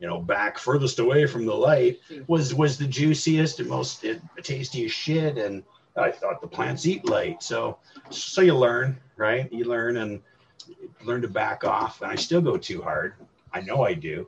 you 0.00 0.06
know, 0.06 0.20
back 0.20 0.58
furthest 0.58 0.98
away 0.98 1.26
from 1.26 1.46
the 1.46 1.54
light 1.54 2.00
was 2.26 2.54
was 2.54 2.78
the 2.78 2.86
juiciest 2.86 3.60
and 3.60 3.68
most 3.68 4.04
it, 4.04 4.20
tastiest 4.42 4.96
shit. 4.96 5.36
And 5.36 5.62
I 5.96 6.10
thought 6.10 6.40
the 6.40 6.46
plants 6.46 6.86
eat 6.86 7.08
late. 7.08 7.42
So 7.42 7.78
so 8.10 8.42
you 8.42 8.54
learn, 8.54 8.98
right? 9.16 9.50
You 9.52 9.64
learn 9.64 9.96
and 9.96 10.20
learn 11.04 11.22
to 11.22 11.28
back 11.28 11.64
off. 11.64 12.02
And 12.02 12.10
I 12.10 12.16
still 12.16 12.40
go 12.40 12.56
too 12.56 12.82
hard. 12.82 13.14
I 13.52 13.60
know 13.60 13.82
I 13.82 13.94
do. 13.94 14.26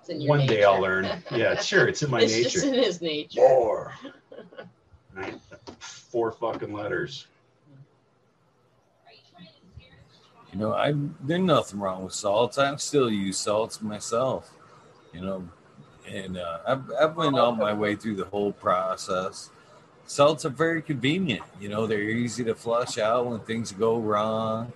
It's 0.00 0.08
in 0.08 0.20
your 0.20 0.30
One 0.30 0.46
day 0.46 0.64
I'll 0.64 0.80
learn. 0.80 1.08
Yeah, 1.30 1.58
sure. 1.60 1.86
It's 1.88 2.02
in 2.02 2.10
my 2.10 2.20
nature. 2.20 2.34
it's 2.40 2.52
just 2.52 2.66
in 2.66 2.74
his 2.74 3.00
nature. 3.00 3.40
More. 3.40 3.94
Right? 5.14 5.38
Four 5.78 6.32
fucking 6.32 6.72
letters. 6.72 7.26
You 10.50 10.58
know, 10.58 10.72
I 10.72 10.94
there's 11.20 11.42
nothing 11.42 11.80
wrong 11.80 12.04
with 12.04 12.14
salts. 12.14 12.56
I 12.56 12.74
still 12.76 13.10
use 13.10 13.36
salts 13.36 13.82
myself. 13.82 14.50
You 15.12 15.20
know, 15.20 15.48
and 16.08 16.36
uh, 16.36 16.58
I've 16.66 16.90
I've 17.00 17.16
went 17.16 17.38
all 17.38 17.52
my 17.52 17.72
way 17.72 17.96
through 17.96 18.16
the 18.16 18.24
whole 18.26 18.52
process. 18.52 19.50
Salts 20.06 20.44
are 20.44 20.50
very 20.50 20.82
convenient. 20.82 21.42
You 21.60 21.68
know, 21.68 21.86
they're 21.86 22.02
easy 22.02 22.44
to 22.44 22.54
flush 22.54 22.98
out 22.98 23.26
when 23.26 23.40
things 23.40 23.72
go 23.72 23.98
wrong. 23.98 24.72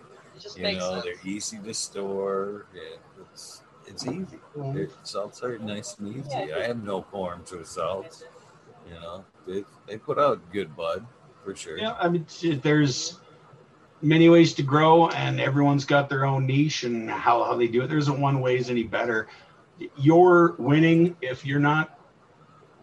You 0.56 0.62
know, 0.62 1.00
sense. 1.00 1.04
they're 1.04 1.32
easy 1.32 1.58
to 1.58 1.74
store. 1.74 2.66
Yeah, 2.74 3.22
it's 3.32 3.62
it's 3.86 4.06
easy. 4.06 4.38
They're, 4.54 4.88
salts 5.02 5.42
are 5.42 5.58
nice 5.58 5.96
and 5.98 6.16
easy. 6.16 6.28
Yeah. 6.30 6.56
I 6.58 6.62
have 6.62 6.82
no 6.82 7.02
qualms 7.02 7.52
with 7.52 7.66
salts. 7.66 8.24
You 8.88 8.94
know, 8.94 9.24
they 9.46 9.64
they 9.86 9.98
put 9.98 10.18
out 10.18 10.40
good 10.52 10.76
bud 10.76 11.06
for 11.44 11.54
sure. 11.54 11.78
Yeah, 11.78 11.96
I 11.98 12.08
mean, 12.08 12.26
there's 12.62 13.18
many 14.02 14.28
ways 14.28 14.54
to 14.54 14.62
grow, 14.62 15.08
and 15.08 15.40
everyone's 15.40 15.84
got 15.84 16.08
their 16.08 16.24
own 16.24 16.46
niche 16.46 16.84
and 16.84 17.10
how, 17.10 17.44
how 17.44 17.56
they 17.56 17.68
do 17.68 17.82
it. 17.82 17.88
There 17.88 17.98
isn't 17.98 18.20
one 18.20 18.40
way 18.40 18.56
is 18.56 18.70
any 18.70 18.82
better. 18.82 19.28
You're 19.96 20.54
winning 20.58 21.16
if 21.20 21.44
you're 21.44 21.60
not 21.60 21.98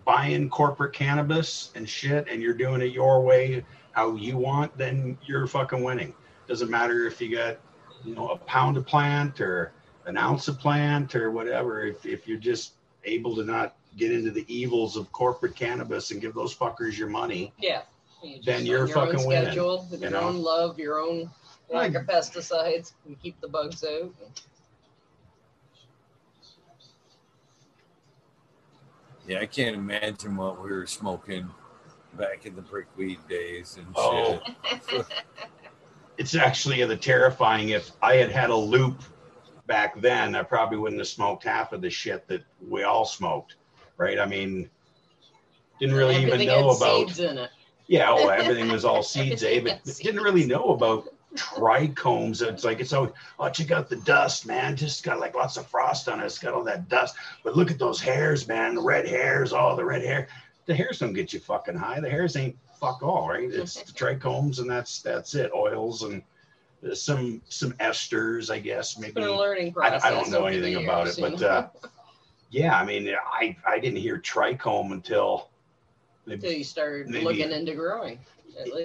buying 0.06 0.50
corporate 0.50 0.94
cannabis 0.94 1.72
and 1.76 1.88
shit, 1.88 2.28
and 2.30 2.42
you're 2.42 2.54
doing 2.54 2.82
it 2.82 2.92
your 2.92 3.22
way, 3.22 3.64
how 3.94 4.16
you 4.16 4.38
want. 4.38 4.78
Then 4.78 5.18
you're 5.26 5.48
fucking 5.48 5.84
winning. 5.84 6.14
Doesn't 6.48 6.70
matter 6.70 7.06
if 7.08 7.22
you 7.22 7.36
got, 7.36 7.58
you 8.04 8.14
know, 8.16 8.30
a 8.30 8.38
pound 8.38 8.78
of 8.78 8.86
plant 8.86 9.40
or 9.40 9.72
an 10.06 10.18
ounce 10.18 10.48
of 10.50 10.60
plant 10.60 11.16
or 11.16 11.32
whatever. 11.32 11.86
If 11.86 12.06
if 12.06 12.28
you're 12.28 12.38
just 12.38 12.74
able 13.06 13.36
to 13.36 13.44
not 13.44 13.76
get 13.98 14.12
into 14.12 14.32
the 14.32 14.46
evils 14.54 14.98
of 14.98 15.12
corporate 15.12 15.56
cannabis 15.56 16.12
and 16.12 16.20
give 16.22 16.34
those 16.34 16.54
fuckers 16.56 16.98
your 16.98 17.10
money, 17.10 17.54
Yeah. 17.58 17.84
You 18.24 18.40
Then 18.46 18.66
you're 18.66 18.88
your 18.88 18.88
fucking 18.88 19.28
winning, 19.28 19.46
schedule, 19.48 19.86
with 19.92 20.02
you 20.02 20.10
your 20.10 20.20
know? 20.22 20.28
own 20.30 20.38
love, 20.38 20.80
your 20.80 20.98
own 21.00 21.30
lack 21.70 21.94
of 21.96 22.06
pesticides, 22.06 22.94
and 23.06 23.22
keep 23.22 23.40
the 23.42 23.50
bugs 23.50 23.84
out. 23.84 24.14
Yeah, 29.28 29.40
I 29.40 29.46
can't 29.46 29.76
imagine 29.76 30.36
what 30.36 30.62
we 30.62 30.70
were 30.72 30.86
smoking 30.86 31.50
back 32.18 32.46
in 32.46 32.56
the 32.56 32.62
brickweed 32.62 33.20
days 33.30 33.78
and 33.78 33.88
Oh. 33.96 34.40
shit. 34.90 35.06
it's 36.18 36.36
actually 36.36 36.84
the 36.86 36.98
terrifying. 36.98 37.70
If 37.70 37.92
I 38.02 38.16
had 38.16 38.32
had 38.32 38.50
a 38.50 38.56
loop 38.56 39.02
back 39.66 40.00
then, 40.02 40.36
I 40.36 40.44
probably 40.44 40.78
wouldn't 40.78 41.00
have 41.00 41.08
smoked 41.08 41.44
half 41.46 41.72
of 41.74 41.82
the 41.82 41.90
shit 41.90 42.28
that 42.28 42.44
we 42.68 42.84
all 42.84 43.06
smoked, 43.06 43.56
right? 43.98 44.20
I 44.20 44.26
mean, 44.26 44.70
didn't 45.80 45.96
really 45.96 46.16
Everything 46.18 46.42
even 46.42 46.48
know 46.62 46.70
had 46.74 46.78
about. 46.78 47.08
seeds 47.08 47.20
in 47.20 47.38
it. 47.38 47.50
Yeah, 47.88 48.08
oh, 48.12 48.28
everything 48.28 48.68
was 48.72 48.86
all 48.86 49.04
seeds, 49.04 49.44
eh? 49.44 49.62
But 49.64 49.86
Seeds. 49.86 50.00
didn't 50.00 50.22
really 50.22 50.46
know 50.46 50.66
about 50.66 51.08
trichomes. 51.36 52.42
It's 52.42 52.64
like 52.64 52.80
it's 52.80 52.94
always, 52.94 53.14
oh, 53.40 53.50
check 53.50 53.72
out 53.72 53.90
the 53.90 53.98
dust, 53.98 54.46
man. 54.46 54.76
Just 54.76 55.04
got 55.04 55.20
like 55.20 55.36
lots 55.36 55.58
of 55.58 55.68
frost 55.68 56.08
on 56.10 56.20
it. 56.20 56.26
It's 56.26 56.38
got 56.40 56.54
all 56.54 56.64
that 56.64 56.90
dust. 56.90 57.16
But 57.44 57.56
look 57.56 57.72
at 57.72 57.80
those 57.80 58.00
hairs, 58.00 58.48
man. 58.48 58.76
The 58.76 58.82
red 58.82 59.08
hairs, 59.08 59.54
all 59.54 59.76
the 59.76 59.86
red 59.86 60.04
hair. 60.04 60.28
The 60.66 60.76
hairs 60.76 61.00
don't 61.00 61.14
get 61.14 61.34
you 61.34 61.40
fucking 61.40 61.76
high. 61.76 62.00
The 62.00 62.10
hairs 62.10 62.36
ain't 62.36 62.58
fuck 62.80 63.04
all, 63.04 63.30
right? 63.30 63.52
It's 63.52 63.82
the 63.82 63.92
trichomes, 63.92 64.60
and 64.60 64.70
that's 64.70 65.02
that's 65.02 65.36
it. 65.36 65.52
Oils 65.54 66.04
and 66.04 66.22
some 66.94 67.42
some 67.50 67.72
esters, 67.74 68.52
I 68.52 68.60
guess. 68.60 68.92
It's 68.92 69.00
Maybe 69.00 69.14
been 69.14 69.24
a 69.24 69.38
learning 69.38 69.70
I, 69.70 69.72
process. 69.72 70.04
I 70.04 70.12
don't 70.12 70.30
know 70.30 70.46
anything 70.46 70.84
about 70.84 71.08
it, 71.08 71.18
but 71.20 71.42
uh, 71.42 71.68
yeah, 72.50 72.78
I 72.78 72.86
mean, 72.86 73.10
I 73.10 73.56
I 73.68 73.80
didn't 73.80 74.00
hear 74.00 74.20
trichome 74.20 74.92
until 74.92 75.50
until 76.26 76.52
you 76.52 76.64
started 76.64 77.08
maybe- 77.10 77.26
looking 77.26 77.52
into 77.52 77.74
growing. 77.74 78.20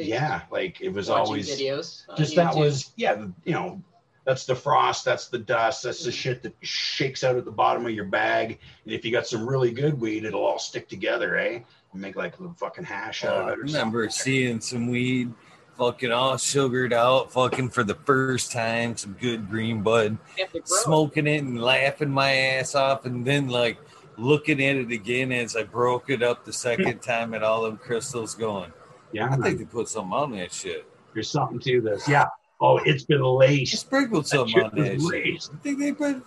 Yeah, 0.00 0.42
like 0.50 0.80
it 0.80 0.90
was 0.90 1.08
Watching 1.08 1.26
always 1.26 1.50
videos. 1.60 2.02
on 2.08 2.16
just 2.16 2.34
that 2.36 2.54
was 2.54 2.92
yeah 2.96 3.26
you 3.44 3.52
know 3.52 3.82
that's 4.24 4.44
the 4.44 4.54
frost 4.54 5.04
that's 5.04 5.28
the 5.28 5.38
dust 5.38 5.82
that's 5.82 6.04
the 6.04 6.12
shit 6.12 6.42
that 6.42 6.54
shakes 6.60 7.24
out 7.24 7.36
at 7.36 7.44
the 7.44 7.50
bottom 7.50 7.84
of 7.86 7.92
your 7.92 8.04
bag 8.04 8.58
and 8.84 8.92
if 8.92 9.04
you 9.04 9.10
got 9.12 9.26
some 9.26 9.46
really 9.48 9.70
good 9.72 9.98
weed 10.00 10.24
it'll 10.24 10.44
all 10.44 10.58
stick 10.58 10.88
together 10.88 11.36
eh 11.36 11.60
and 11.92 12.02
make 12.02 12.14
like 12.16 12.36
a 12.38 12.42
little 12.42 12.54
fucking 12.56 12.84
hash 12.84 13.24
out 13.24 13.34
Oh, 13.34 13.40
of 13.40 13.46
I 13.46 13.52
it 13.52 13.58
or 13.58 13.62
remember 13.62 14.08
something. 14.10 14.32
seeing 14.32 14.60
some 14.60 14.88
weed 14.88 15.32
fucking 15.78 16.10
all 16.10 16.36
sugared 16.36 16.92
out, 16.92 17.30
fucking 17.32 17.68
for 17.70 17.84
the 17.84 17.94
first 17.94 18.50
time, 18.50 18.96
some 18.96 19.12
good 19.12 19.48
green 19.48 19.80
bud, 19.80 20.18
You 20.36 20.42
have 20.44 20.52
to 20.52 20.58
grow. 20.58 20.78
smoking 20.82 21.28
it 21.28 21.38
and 21.44 21.62
laughing 21.62 22.10
my 22.10 22.32
ass 22.32 22.74
off, 22.74 23.06
and 23.06 23.24
then 23.24 23.46
like 23.48 23.78
looking 24.16 24.60
at 24.60 24.74
it 24.74 24.90
again 24.90 25.30
as 25.30 25.54
I 25.54 25.62
broke 25.62 26.10
it 26.10 26.20
up 26.20 26.44
the 26.44 26.52
second 26.52 26.98
time 27.02 27.32
and 27.32 27.44
all 27.44 27.62
them 27.62 27.76
crystals 27.76 28.34
going. 28.34 28.72
Yeah 29.12 29.28
I 29.30 29.36
think 29.36 29.58
they 29.58 29.64
put 29.64 29.88
something 29.88 30.12
on 30.12 30.32
that 30.32 30.52
shit. 30.52 30.86
there's 31.14 31.30
something 31.30 31.58
to 31.60 31.80
this 31.80 32.08
yeah 32.08 32.26
oh 32.60 32.78
it's 32.84 33.04
been 33.04 33.20
They 33.20 33.26
laced 33.26 33.78
sprinkled 33.80 34.26
something 34.26 34.60
on 34.62 34.74
that 34.76 35.00
shit. 35.00 35.48
I 35.52 35.56
think 35.62 35.78
they 35.78 35.92
put 35.92 36.22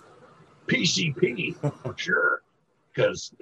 pcp 0.66 1.56
for 1.82 1.94
sure 1.96 2.42
because 2.94 3.32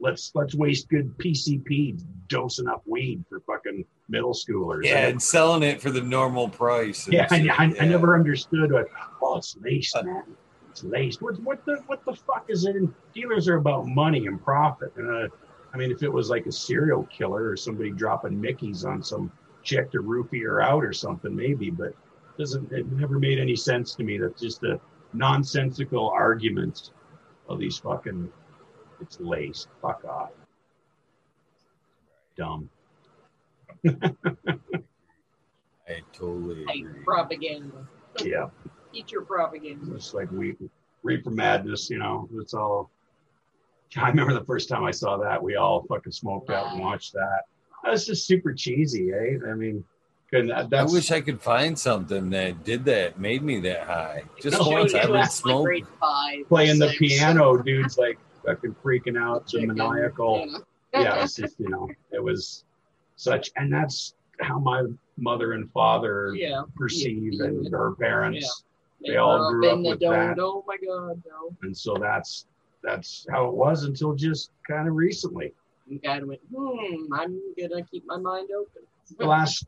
let's 0.00 0.30
let's 0.34 0.54
waste 0.54 0.88
good 0.88 1.16
pcp 1.18 2.02
dosing 2.28 2.66
up 2.68 2.82
weed 2.86 3.24
for 3.28 3.40
fucking 3.40 3.84
middle 4.08 4.32
schoolers 4.34 4.84
yeah, 4.84 4.92
eh? 4.94 5.08
and 5.08 5.22
selling 5.22 5.62
it 5.62 5.80
for 5.80 5.90
the 5.90 6.00
normal 6.00 6.48
price. 6.48 7.06
and 7.06 7.14
Yeah, 7.14 7.26
I, 7.30 7.36
I, 7.36 7.38
yeah. 7.66 7.82
I 7.82 7.84
never 7.86 8.14
understood 8.14 8.72
what. 8.72 8.86
Oh, 9.22 9.38
it's 9.38 9.56
laced, 9.60 9.96
man. 10.04 10.22
It's 10.70 10.84
laced. 10.84 11.22
What, 11.22 11.40
what 11.42 11.64
the 11.64 11.82
what 11.86 12.04
the 12.04 12.14
fuck 12.14 12.44
is 12.48 12.64
it? 12.66 12.76
in- 12.76 12.94
Dealers 13.14 13.48
are 13.48 13.56
about 13.56 13.86
money 13.86 14.26
and 14.26 14.42
profit. 14.42 14.92
And 14.96 15.10
uh, 15.10 15.28
I 15.76 15.78
mean, 15.78 15.90
if 15.90 16.02
it 16.02 16.08
was 16.10 16.30
like 16.30 16.46
a 16.46 16.52
serial 16.52 17.02
killer 17.04 17.50
or 17.50 17.56
somebody 17.56 17.90
dropping 17.90 18.40
Mickey's 18.40 18.86
on 18.86 19.02
some 19.02 19.30
chick 19.62 19.90
to 19.90 19.98
roofie 19.98 20.42
her 20.42 20.62
out 20.62 20.82
or 20.82 20.94
something, 20.94 21.36
maybe. 21.36 21.68
But 21.68 21.88
it 21.88 21.94
doesn't 22.38 22.72
it 22.72 22.90
never 22.90 23.18
made 23.18 23.38
any 23.38 23.54
sense 23.54 23.94
to 23.96 24.02
me. 24.02 24.16
That's 24.16 24.40
just 24.40 24.62
a 24.62 24.80
nonsensical 25.12 26.08
argument 26.08 26.92
of 27.50 27.58
these 27.58 27.76
fucking. 27.76 28.32
It's 29.02 29.20
laced. 29.20 29.68
Fuck 29.82 30.06
off. 30.06 30.30
Dumb. 32.38 32.70
I 33.86 33.92
totally 36.14 36.64
Hey, 36.68 36.80
agree. 36.80 37.04
propaganda. 37.04 37.86
Yeah. 38.24 38.48
Eat 38.94 39.12
your 39.12 39.26
propaganda. 39.26 39.94
It's 39.94 40.14
like 40.14 40.30
we 40.32 40.56
Reefer 41.02 41.32
Madness, 41.32 41.90
you 41.90 41.98
know. 41.98 42.30
It's 42.36 42.54
all. 42.54 42.90
I 43.96 44.08
remember 44.08 44.34
the 44.34 44.44
first 44.44 44.68
time 44.68 44.84
I 44.84 44.90
saw 44.90 45.16
that, 45.18 45.42
we 45.42 45.56
all 45.56 45.84
fucking 45.88 46.12
smoked 46.12 46.50
out 46.50 46.72
and 46.72 46.80
watched 46.80 47.12
that. 47.14 47.42
That's 47.84 48.04
just 48.04 48.26
super 48.26 48.52
cheesy, 48.52 49.12
eh? 49.12 49.36
I 49.48 49.54
mean, 49.54 49.84
that, 50.32 50.68
I 50.72 50.82
wish 50.84 51.10
I 51.12 51.20
could 51.20 51.40
find 51.40 51.78
something 51.78 52.30
that 52.30 52.64
did 52.64 52.84
that, 52.86 53.18
made 53.18 53.42
me 53.42 53.60
that 53.60 53.82
high. 53.84 54.24
Just 54.40 54.58
No, 54.58 54.68
once 54.68 54.92
I 54.92 55.06
would 55.06 55.16
act 55.16 55.20
like 55.20 55.30
smoke. 55.30 55.68
five, 56.00 56.48
playing 56.48 56.78
the 56.78 56.88
piano, 56.98 57.56
dudes 57.62 57.96
like 57.96 58.18
fucking 58.44 58.74
freaking 58.84 59.16
out, 59.18 59.46
the 59.46 59.66
maniacal. 59.66 60.40
you 60.40 60.52
know. 60.52 60.58
Yeah, 60.92 61.22
it's 61.22 61.34
just 61.36 61.60
you 61.60 61.68
know, 61.68 61.88
it 62.10 62.22
was 62.22 62.64
such, 63.16 63.50
and 63.56 63.72
that's 63.72 64.14
how 64.40 64.58
my 64.58 64.84
mother 65.16 65.52
and 65.52 65.70
father 65.72 66.34
yeah. 66.34 66.62
perceive 66.74 67.34
Yeah. 67.34 67.44
and 67.44 67.66
their 67.72 67.92
parents. 67.92 68.64
They, 69.02 69.10
They 69.12 69.16
all 69.18 69.50
grew 69.52 69.60
grew 69.60 69.68
up 69.68 69.72
up 69.72 69.76
in 69.78 69.82
the 69.84 69.90
with 69.90 70.00
that. 70.00 70.38
Oh 70.40 70.64
my 70.66 70.76
god, 70.76 71.22
no. 71.26 71.54
and 71.62 71.76
so 71.76 71.96
that's 72.00 72.46
that's 72.86 73.26
how 73.30 73.48
it 73.48 73.54
was 73.54 73.84
until 73.84 74.14
just 74.14 74.50
kind 74.68 74.88
of 74.88 74.94
recently. 74.94 75.52
Kind 76.04 76.22
of 76.22 76.28
went, 76.28 76.40
hmm, 76.54 77.12
I'm 77.12 77.40
gonna 77.58 77.82
keep 77.84 78.04
my 78.06 78.16
mind 78.16 78.48
open. 78.56 78.82
The 79.18 79.24
last 79.26 79.66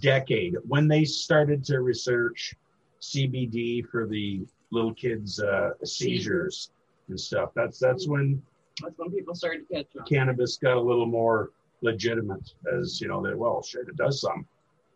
decade, 0.00 0.54
when 0.66 0.88
they 0.88 1.04
started 1.04 1.62
to 1.64 1.80
research 1.80 2.54
CBD 3.02 3.86
for 3.86 4.06
the 4.06 4.46
little 4.70 4.94
kids' 4.94 5.40
uh, 5.40 5.72
seizures 5.84 6.70
and 7.08 7.20
stuff, 7.20 7.50
that's 7.54 7.78
that's 7.78 8.08
when 8.08 8.42
That's 8.82 8.94
when 8.98 9.10
people 9.10 9.34
started 9.34 9.68
to 9.68 9.74
catch 9.74 9.86
on. 9.98 10.06
cannabis 10.06 10.56
got 10.56 10.76
a 10.76 10.80
little 10.80 11.04
more 11.06 11.50
legitimate 11.82 12.54
as 12.74 12.98
you 13.00 13.08
know 13.08 13.22
that 13.22 13.36
well 13.36 13.62
shit 13.62 13.86
it 13.88 13.96
does 13.96 14.22
some 14.22 14.46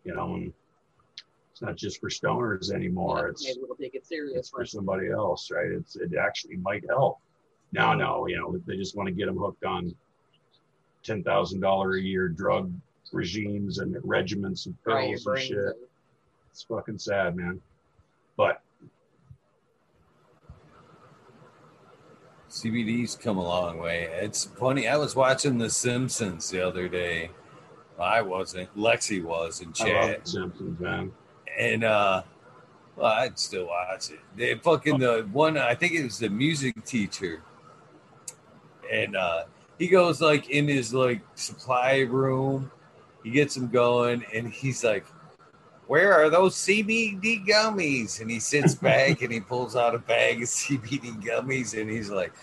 you 0.03 0.13
know 0.15 0.33
and 0.33 0.51
it's 1.51 1.61
not 1.61 1.75
just 1.75 1.99
for 1.99 2.09
stoners 2.09 2.71
anymore 2.71 3.27
it's 3.27 3.45
Maybe 3.45 3.59
we'll 3.61 3.75
take 3.77 3.93
it 3.93 3.99
it's 3.99 4.09
serious. 4.09 4.49
for 4.49 4.65
somebody 4.65 5.09
else 5.11 5.51
right 5.51 5.71
it's 5.71 5.95
it 5.95 6.11
actually 6.19 6.57
might 6.57 6.83
help 6.89 7.19
now 7.71 7.93
no 7.93 8.27
you 8.27 8.37
know 8.37 8.57
they 8.65 8.75
just 8.75 8.95
want 8.95 9.07
to 9.07 9.13
get 9.13 9.25
them 9.25 9.37
hooked 9.37 9.63
on 9.63 9.93
ten 11.03 11.23
thousand 11.23 11.59
dollar 11.59 11.95
a 11.95 12.01
year 12.01 12.27
drug 12.27 12.71
regimes 13.11 13.79
and 13.79 13.97
regiments 14.03 14.65
of 14.65 14.73
Fry 14.83 15.05
your 15.07 15.17
pills 15.17 15.27
and 15.27 15.39
shit 15.39 15.57
out. 15.57 15.75
it's 16.49 16.63
fucking 16.63 16.97
sad 16.97 17.35
man 17.35 17.59
but 18.37 18.61
CBD's 22.49 23.15
come 23.15 23.37
a 23.37 23.43
long 23.43 23.77
way. 23.77 24.09
It's 24.11 24.43
funny. 24.43 24.85
I 24.85 24.97
was 24.97 25.15
watching 25.15 25.57
The 25.57 25.69
Simpsons 25.69 26.49
the 26.49 26.59
other 26.59 26.89
day. 26.89 27.31
Well, 27.97 28.05
I 28.05 28.21
wasn't. 28.21 28.75
Lexi 28.75 29.23
was 29.23 29.61
in 29.61 29.71
I 29.79 29.83
love 29.83 30.09
chat, 30.09 30.25
the 30.25 30.29
Simpsons 30.31 30.77
man 30.77 31.13
and 31.57 31.83
uh, 31.83 32.23
well, 32.95 33.11
I'd 33.11 33.37
still 33.39 33.67
watch 33.67 34.11
it. 34.11 34.19
They 34.35 34.55
fucking 34.55 34.99
the 34.99 35.27
one. 35.31 35.57
I 35.57 35.75
think 35.75 35.93
it 35.93 36.03
was 36.03 36.19
the 36.19 36.29
music 36.29 36.83
teacher, 36.85 37.41
and 38.91 39.15
uh, 39.15 39.43
he 39.79 39.87
goes 39.87 40.21
like 40.21 40.49
in 40.49 40.67
his 40.67 40.93
like 40.93 41.21
supply 41.35 41.99
room. 42.01 42.71
He 43.23 43.31
gets 43.31 43.55
him 43.55 43.67
going, 43.69 44.23
and 44.33 44.51
he's 44.51 44.83
like, 44.83 45.05
"Where 45.87 46.13
are 46.13 46.29
those 46.29 46.55
CBD 46.55 47.45
gummies?" 47.47 48.19
And 48.21 48.29
he 48.29 48.39
sits 48.39 48.75
back 48.89 49.21
and 49.21 49.31
he 49.31 49.39
pulls 49.39 49.75
out 49.75 49.95
a 49.95 49.99
bag 49.99 50.41
of 50.41 50.47
CBD 50.49 51.21
gummies, 51.23 51.79
and 51.79 51.89
he's 51.89 52.09
like, 52.09 52.33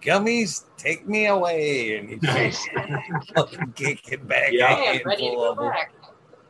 "Gummies, 0.00 0.64
take 0.76 1.06
me 1.06 1.26
away!" 1.26 1.96
And 1.98 2.08
he's 2.08 2.22
Nice. 2.22 2.66
fucking 3.34 3.72
kicking 3.74 4.24
back 4.26 4.50
Yeah. 4.52 4.98
ready 5.04 5.30
to 5.30 5.36
go 5.36 5.54
back. 5.54 5.92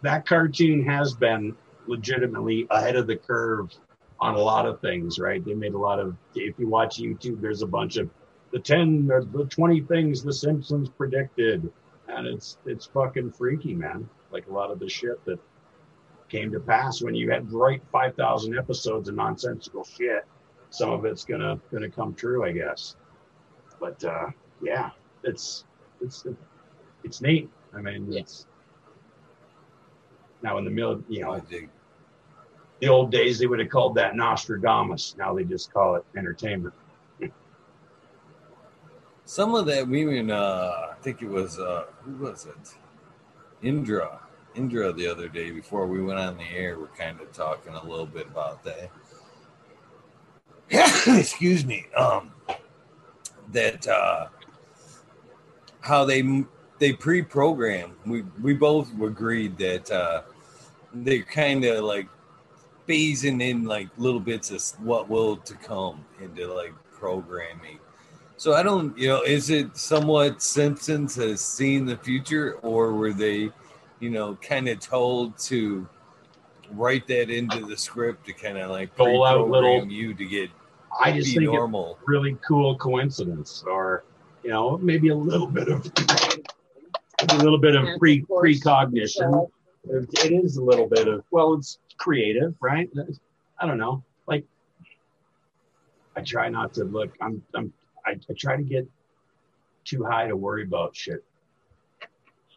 that 0.03 0.27
cartoon 0.27 0.85
has 0.87 1.13
been 1.15 1.55
legitimately 1.87 2.67
ahead 2.71 2.97
of 2.97 3.07
the 3.07 3.17
curve 3.17 3.71
on 4.21 4.35
a 4.37 4.39
lot 4.39 4.67
of 4.67 4.81
things, 4.81 5.19
right? 5.19 5.45
They 5.45 5.55
made 5.55 5.75
a 5.75 5.79
lot 5.79 5.99
of. 5.99 6.17
If 6.37 6.57
you 6.59 6.69
watch 6.69 6.99
YouTube, 6.99 7.41
there's 7.41 7.63
a 7.63 7.67
bunch 7.67 7.97
of 7.97 8.09
the 8.53 8.59
ten 8.59 9.09
or 9.11 9.25
the 9.25 9.45
twenty 9.47 9.81
things 9.81 10.23
the 10.23 10.33
Simpsons 10.33 10.89
predicted, 10.89 11.71
and 12.09 12.27
it's 12.27 12.59
it's 12.67 12.87
fucking 12.87 13.33
freaky, 13.33 13.75
man. 13.75 14.09
Like 14.31 14.47
a 14.49 14.53
lot 14.53 14.71
of 14.71 14.79
the 14.79 14.89
shit 14.89 15.25
that 15.27 15.39
came 16.29 16.51
to 16.53 16.61
pass 16.61 17.03
when 17.03 17.15
you 17.15 17.31
had 17.31 17.49
five 17.91 18.15
thousand 18.17 18.59
episodes 18.59 19.09
of 19.09 19.15
nonsensical 19.15 19.85
shit. 19.85 20.25
Some 20.71 20.91
of 20.91 21.05
it's 21.05 21.25
gonna 21.25 21.61
gonna 21.73 21.91
come 21.91 22.15
true, 22.15 22.45
I 22.45 22.53
guess. 22.53 22.97
But 23.81 24.03
uh, 24.05 24.27
yeah, 24.63 24.91
it's 25.25 25.65
it's 26.01 26.25
it's 27.05 27.21
neat. 27.21 27.51
I 27.75 27.81
mean, 27.81 28.11
Yeah. 28.13 28.21
it's 28.21 28.47
now 30.43 30.59
in 30.59 30.65
the 30.65 30.71
middle, 30.71 31.03
you 31.09 31.23
know, 31.23 31.41
the 32.81 32.89
old 32.89 33.13
days 33.13 33.39
they 33.39 33.47
would 33.47 33.61
have 33.61 33.69
called 33.69 33.95
that 33.95 34.17
Nostradamus. 34.17 35.15
Now 35.17 35.35
they 35.35 35.45
just 35.45 35.73
call 35.73 35.95
it 35.97 36.05
entertainment. 36.17 36.75
Some 39.25 39.55
of 39.55 39.67
that 39.67 39.87
we 39.87 40.03
even 40.03 40.31
uh 40.31 40.89
I 40.93 40.95
think 41.03 41.23
it 41.23 41.29
was 41.29 41.59
uh 41.59 41.87
who 42.05 42.25
was 42.25 42.47
it? 42.47 42.75
Indra. 43.63 44.21
Indra 44.55 44.93
the 44.93 45.07
other 45.07 45.29
day 45.29 45.51
before 45.51 45.87
we 45.87 46.03
went 46.03 46.19
on 46.19 46.37
the 46.37 46.45
air, 46.55 46.79
we're 46.79 46.89
kind 46.89 47.21
of 47.21 47.33
talking 47.33 47.75
a 47.75 47.85
little 47.85 48.07
bit 48.07 48.27
about 48.27 48.63
that. 48.65 48.91
Excuse 51.19 51.65
me. 51.65 51.87
Um 51.97 52.33
that 53.53 53.87
uh 53.87 54.29
how 55.81 56.05
they 56.05 56.45
they 56.79 56.93
pre-program. 56.93 57.95
We 58.05 58.23
we 58.43 58.55
both 58.55 58.91
agreed 59.01 59.57
that 59.59 59.91
uh 59.91 60.23
they're 60.93 61.23
kind 61.23 61.65
of 61.65 61.85
like 61.85 62.09
phasing 62.89 63.41
in 63.41 63.65
like 63.65 63.89
little 63.97 64.21
bits 64.21 64.51
of 64.51 64.63
what 64.85 65.09
will 65.09 65.37
to 65.39 65.55
come 65.55 66.05
into 66.21 66.53
like 66.53 66.75
programming. 66.93 67.79
So 68.43 68.55
I 68.55 68.65
don't, 68.65 68.99
you 68.99 69.07
know, 69.07 69.23
is 69.23 69.51
it 69.51 69.77
somewhat 69.77 70.43
Simpsons 70.43 71.15
has 71.15 71.41
seen 71.41 71.87
the 71.87 71.97
future, 71.97 72.55
or 72.63 72.93
were 72.93 73.13
they, 73.13 73.51
you 74.01 74.11
know, 74.11 74.35
kind 74.43 74.69
of 74.69 74.81
told 74.81 75.39
to 75.47 75.89
write 76.73 77.07
that 77.07 77.31
into 77.31 77.65
the 77.65 77.77
script 77.77 78.27
to 78.27 78.33
kind 78.33 78.59
of 78.59 78.69
like 78.73 78.97
pull 78.97 79.23
out 79.23 79.45
pre-program 79.45 79.53
little- 79.53 79.93
you 79.93 80.13
to 80.15 80.25
get 80.25 80.51
I 81.01 81.13
just 81.13 81.29
think 81.29 81.45
it's 81.45 81.53
normal? 81.53 82.01
a 82.01 82.05
really 82.05 82.37
cool 82.45 82.77
coincidence, 82.79 83.63
or 83.65 84.03
you 84.43 84.51
know, 84.51 84.77
maybe 84.77 85.11
a 85.11 85.15
little 85.15 85.47
bit 85.47 85.69
of 85.69 85.87
a 85.87 87.37
little 87.37 87.59
bit 87.59 87.77
of 87.77 87.87
pre 88.01 88.23
of 88.23 88.27
precognition. 88.27 89.49
It 89.85 90.09
it 90.25 90.33
is 90.33 90.57
a 90.57 90.65
little 90.65 90.89
bit 90.89 91.07
of 91.07 91.23
well, 91.31 91.55
it's 91.55 91.79
creative, 91.97 92.57
right? 92.61 92.91
I 93.61 93.69
don't 93.69 93.79
know. 93.79 94.03
Like 94.27 94.45
I 96.17 96.23
try 96.23 96.49
not 96.49 96.75
to 96.75 96.83
look. 96.83 97.13
I'm 97.21 97.41
I'm 97.55 97.73
I, 98.05 98.13
I 98.13 98.33
try 98.37 98.57
to 98.57 98.63
get 98.63 98.87
too 99.85 100.05
high 100.05 100.29
to 100.29 100.37
worry 100.37 100.63
about 100.63 100.95
shit 100.97 101.25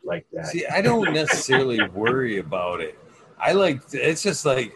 like 0.03 0.26
that. 0.31 0.47
See, 0.47 0.65
I 0.65 0.81
don't 0.81 1.13
necessarily 1.13 1.81
worry 1.89 2.38
about 2.38 2.81
it. 2.81 2.97
I 3.39 3.51
like 3.51 3.81
it's 3.91 4.23
just 4.23 4.45
like 4.45 4.73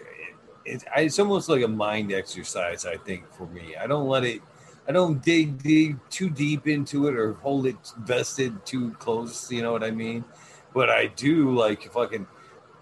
it's 0.65 0.83
it's 0.95 1.19
almost 1.19 1.49
like 1.49 1.63
a 1.63 1.67
mind 1.67 2.11
exercise. 2.11 2.85
I 2.85 2.97
think 2.97 3.31
for 3.33 3.47
me, 3.47 3.75
I 3.75 3.87
don't 3.87 4.07
let 4.07 4.23
it. 4.23 4.41
I 4.87 4.91
don't 4.91 5.23
dig, 5.23 5.61
dig 5.61 5.97
too 6.09 6.31
deep 6.31 6.67
into 6.67 7.07
it 7.07 7.15
or 7.15 7.33
hold 7.33 7.67
it 7.67 7.77
vested 7.99 8.65
too 8.65 8.91
close. 8.93 9.51
You 9.51 9.61
know 9.61 9.71
what 9.71 9.83
I 9.83 9.91
mean? 9.91 10.25
But 10.73 10.89
I 10.89 11.07
do 11.07 11.55
like 11.55 11.91
fucking. 11.91 12.25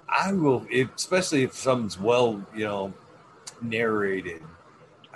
I 0.07 0.31
will, 0.31 0.65
if, 0.71 0.95
especially 0.95 1.43
if 1.43 1.53
something's 1.53 1.99
well, 1.99 2.41
you 2.55 2.63
know, 2.63 2.93
narrated. 3.61 4.41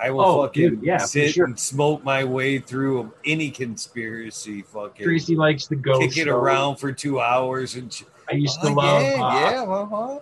I 0.03 0.10
will 0.10 0.22
Oh, 0.22 0.41
fucking 0.48 0.69
dude, 0.69 0.84
yeah, 0.84 0.98
sit 0.98 1.34
sure. 1.34 1.45
and 1.45 1.60
smoke 1.60 2.03
my 2.03 2.23
way 2.23 2.57
through 2.60 3.11
any 3.26 3.52
conspiracy. 3.52 4.64
Fucking 4.64 5.06
Tracy 5.06 5.36
likes 5.36 5.68
the 5.68 5.76
ghost. 5.76 6.02
kick 6.02 6.18
it 6.18 6.26
show. 6.28 6.38
around 6.38 6.78
for 6.78 6.91
two 6.91 7.19
hours 7.19 7.76
and. 7.76 7.91
ch- 7.91 8.06
I 8.32 8.36
used 8.36 8.61
to 8.61 8.69
Oh, 8.69 8.73
love. 8.73 9.02
yeah, 9.03 9.23
uh, 9.23 9.52
yeah, 9.52 9.64
uh-huh. 9.64 10.19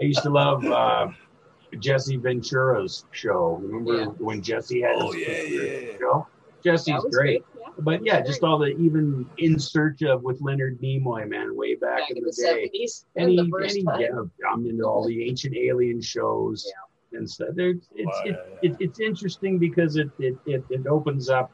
I 0.00 0.04
used 0.04 0.22
to 0.22 0.30
love 0.30 0.64
uh, 0.64 1.08
Jesse 1.78 2.16
Ventura's 2.16 3.04
show. 3.12 3.60
Remember 3.62 3.98
Yeah. 3.98 4.06
when 4.18 4.42
Jesse 4.42 4.80
had 4.80 4.96
Oh, 4.96 5.12
his 5.12 5.28
yeah, 5.28 5.42
yeah. 5.90 5.98
show? 5.98 6.26
Jesse's 6.64 7.04
great. 7.12 7.44
good, 7.52 7.60
yeah. 7.60 7.66
But 7.78 8.04
yeah, 8.04 8.20
just 8.20 8.42
all 8.42 8.58
the 8.58 8.68
even 8.78 9.26
in 9.38 9.58
search 9.58 10.02
of 10.02 10.22
with 10.22 10.40
Leonard 10.40 10.80
Nimoy, 10.80 11.28
man, 11.28 11.54
way 11.56 11.74
back, 11.74 12.00
Back 12.00 12.10
in 12.10 12.16
in 12.18 12.24
the, 12.24 12.30
the 12.30 12.36
day. 12.36 12.48
seventies, 12.48 13.04
Any, 13.16 13.36
the 13.36 13.48
first 13.50 13.76
any, 13.76 14.02
yeah, 14.02 14.08
I'm 14.50 14.66
into 14.66 14.84
all 14.84 15.06
the 15.06 15.22
ancient 15.28 15.54
alien 15.56 16.00
shows 16.00 16.70
and 17.12 17.28
stuff. 17.28 17.50
There, 17.54 17.70
it's 17.70 18.20
it, 18.24 18.36
it, 18.62 18.76
it's 18.80 19.00
interesting 19.00 19.58
because 19.58 19.96
it, 19.96 20.10
it 20.18 20.36
it 20.46 20.64
it 20.70 20.86
opens 20.86 21.28
up 21.28 21.50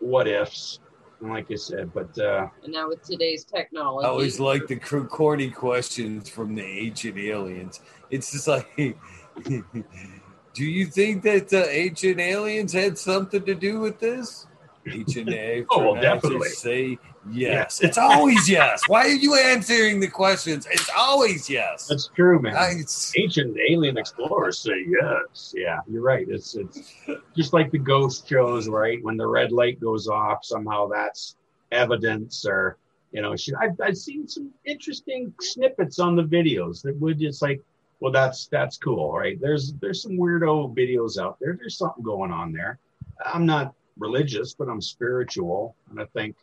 what 0.00 0.26
ifs, 0.26 0.80
like 1.20 1.50
I 1.50 1.54
said, 1.54 1.92
but 1.92 2.16
uh, 2.18 2.48
And 2.64 2.72
now 2.72 2.88
with 2.88 3.02
today's 3.02 3.44
technology, 3.44 4.06
I 4.06 4.10
always 4.10 4.40
like 4.40 4.66
the 4.66 4.76
cr- 4.76 5.04
corny 5.04 5.50
questions 5.50 6.28
from 6.28 6.54
the 6.54 6.64
ancient 6.64 7.16
aliens. 7.16 7.80
It's 8.10 8.32
just 8.32 8.48
like, 8.48 8.68
do 9.44 10.64
you 10.64 10.86
think 10.86 11.22
that 11.22 11.48
the 11.48 11.68
ancient 11.70 12.20
aliens 12.20 12.72
had 12.72 12.98
something 12.98 13.44
to 13.44 13.54
do 13.54 13.80
with 13.80 14.00
this? 14.00 14.46
Ancient 14.90 15.30
Oh, 15.70 15.92
well, 15.92 16.02
definitely. 16.02 16.48
say 16.48 16.98
yes. 17.30 17.82
It's 17.82 17.98
always 17.98 18.48
yes. 18.48 18.82
Why 18.88 19.02
are 19.02 19.08
you 19.08 19.36
answering 19.36 20.00
the 20.00 20.08
questions? 20.08 20.66
It's 20.70 20.90
always 20.96 21.48
yes. 21.48 21.86
that's 21.86 22.08
true, 22.08 22.40
man. 22.40 22.56
I, 22.56 22.74
ancient 23.16 23.56
alien 23.68 23.96
explorers 23.96 24.58
say 24.58 24.84
yes. 24.88 25.54
Yeah, 25.56 25.80
you're 25.88 26.02
right. 26.02 26.26
It's 26.28 26.56
it's 26.56 26.94
just 27.36 27.52
like 27.52 27.70
the 27.70 27.78
ghost 27.78 28.28
shows, 28.28 28.68
right? 28.68 29.02
When 29.04 29.16
the 29.16 29.26
red 29.26 29.52
light 29.52 29.80
goes 29.80 30.08
off, 30.08 30.44
somehow 30.44 30.88
that's 30.88 31.36
evidence, 31.70 32.44
or 32.44 32.76
you 33.12 33.22
know, 33.22 33.36
I've 33.60 33.80
I've 33.80 33.96
seen 33.96 34.26
some 34.26 34.50
interesting 34.64 35.32
snippets 35.40 36.00
on 36.00 36.16
the 36.16 36.24
videos 36.24 36.82
that 36.82 36.98
would 37.00 37.20
just 37.20 37.40
like, 37.40 37.60
well, 38.00 38.12
that's 38.12 38.46
that's 38.48 38.78
cool, 38.78 39.12
right? 39.12 39.40
There's 39.40 39.74
there's 39.74 40.02
some 40.02 40.12
weirdo 40.12 40.74
videos 40.76 41.22
out 41.22 41.38
there. 41.40 41.56
There's 41.56 41.78
something 41.78 42.02
going 42.02 42.32
on 42.32 42.52
there. 42.52 42.80
I'm 43.24 43.46
not 43.46 43.74
religious, 44.02 44.54
but 44.54 44.68
I'm 44.68 44.80
spiritual, 44.80 45.74
and 45.90 46.00
I 46.00 46.04
think 46.06 46.36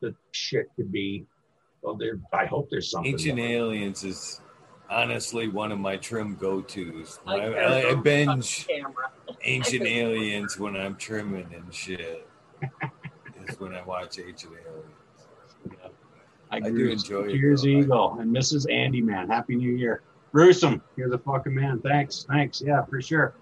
that 0.00 0.14
shit 0.32 0.68
could 0.76 0.92
be. 0.92 1.26
Well, 1.82 1.94
there. 1.94 2.20
I 2.32 2.44
hope 2.44 2.68
there's 2.70 2.90
something. 2.90 3.12
ancient 3.12 3.36
there. 3.36 3.46
aliens 3.46 4.04
is. 4.04 4.40
honestly 4.90 5.48
one 5.48 5.72
of 5.72 5.78
my 5.78 5.96
trim 5.96 6.36
go 6.36 6.60
tos. 6.60 7.18
I, 7.26 7.34
like 7.34 7.56
I, 7.56 7.90
I 7.90 7.94
binge. 7.94 8.66
Ancient 9.42 9.82
I 9.86 9.86
Aliens 9.86 10.58
when 10.58 10.76
I'm 10.76 10.96
trimming 10.96 11.48
and 11.54 11.72
shit. 11.74 12.28
is 13.48 13.58
when 13.58 13.74
I 13.74 13.82
watch 13.82 14.18
Ancient 14.18 14.52
Aliens. 14.52 15.78
I, 16.50 16.60
do 16.60 16.88
enjoy 16.90 17.22
it, 17.22 17.36
Here's 17.36 17.62
though. 17.62 17.68
Eagle 17.68 18.18
and 18.18 18.34
Mrs. 18.34 18.70
Andy, 18.70 19.00
man. 19.00 19.28
Happy 19.28 19.54
New 19.54 19.72
Year. 19.72 20.02
Gruesome. 20.32 20.82
You're 20.96 21.08
the 21.08 21.18
fucking 21.18 21.54
man. 21.54 21.80
Thanks. 21.80 22.26
Thanks. 22.28 22.60
Yeah, 22.60 22.84
for 22.84 23.00
sure. 23.00 23.34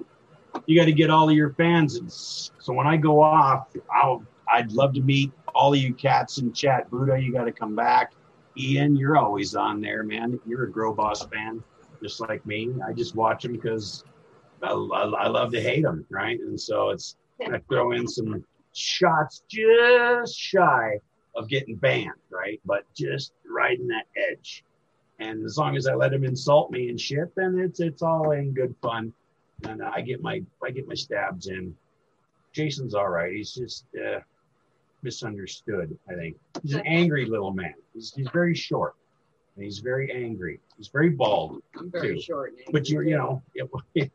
You 0.69 0.79
got 0.79 0.85
to 0.85 0.93
get 0.93 1.09
all 1.09 1.31
of 1.31 1.35
your 1.35 1.55
fans. 1.55 1.97
And 1.97 2.13
so 2.13 2.75
when 2.75 2.87
I 2.87 2.99
go 2.99 3.23
off, 3.23 3.69
I'll, 3.91 4.23
I'd 4.53 4.71
love 4.71 4.93
to 4.95 5.01
meet 5.01 5.33
all 5.55 5.73
of 5.73 5.79
you 5.79 5.95
cats 5.95 6.37
in 6.37 6.53
chat. 6.53 6.91
Buddha, 6.91 7.19
you 7.19 7.33
got 7.33 7.45
to 7.45 7.53
come 7.53 7.75
back. 7.75 8.13
Ian, 8.55 8.95
you're 8.95 9.17
always 9.17 9.55
on 9.55 9.81
there, 9.81 10.03
man. 10.03 10.39
You're 10.47 10.65
a 10.65 10.71
Grow 10.71 10.93
Boss 10.93 11.25
fan, 11.25 11.65
just 12.03 12.21
like 12.21 12.45
me. 12.45 12.75
I 12.87 12.93
just 12.93 13.15
watch 13.15 13.45
them 13.45 13.53
because 13.53 14.05
I, 14.63 14.73
I, 14.73 15.05
I 15.05 15.29
love 15.29 15.53
to 15.53 15.61
hate 15.63 15.85
them, 15.85 16.05
right? 16.11 16.39
And 16.39 16.61
so 16.61 16.91
it's 16.91 17.17
I 17.41 17.63
throw 17.71 17.93
in 17.93 18.07
some 18.07 18.45
shots 18.75 19.45
just 19.49 20.39
shy 20.39 20.99
of 21.35 21.49
getting 21.49 21.77
banned, 21.77 22.11
right? 22.29 22.61
But 22.67 22.85
just 22.95 23.33
riding 23.51 23.89
that 23.89 24.05
edge. 24.31 24.65
And 25.19 25.47
as 25.47 25.57
long 25.57 25.79
as 25.79 25.87
I 25.87 25.95
let 25.95 26.11
them 26.11 26.25
insult 26.25 26.71
me 26.71 26.91
and 26.91 27.01
shit, 27.01 27.35
then 27.35 27.59
it's 27.59 27.81
it's 27.81 28.03
all 28.03 28.33
in 28.33 28.53
good 28.53 28.75
fun. 28.83 29.15
And 29.65 29.83
I 29.83 30.01
get 30.01 30.23
my 30.23 30.43
I 30.65 30.71
get 30.71 30.87
my 30.87 30.95
stabs 30.95 31.49
in. 31.49 31.75
Jason's 32.53 32.95
all 32.95 33.09
right. 33.09 33.33
He's 33.33 33.53
just 33.53 33.85
uh, 33.97 34.21
misunderstood. 35.03 35.97
I 36.09 36.15
think 36.15 36.37
he's 36.63 36.75
an 36.75 36.87
angry 36.87 37.27
little 37.27 37.53
man. 37.53 37.75
He's, 37.95 38.13
he's 38.15 38.29
very 38.33 38.55
short, 38.55 38.95
and 39.57 39.65
he's 39.65 39.79
very 39.79 40.13
angry. 40.13 40.61
He's 40.77 40.89
very 40.89 41.11
bald. 41.11 41.63
I'm 41.77 41.91
very 41.91 42.17
too. 42.17 42.21
short. 42.21 42.53
and 42.53 42.73
But 42.73 42.89
you're, 42.89 43.03
you 43.03 43.17
know, 43.17 43.43
it, 43.95 44.11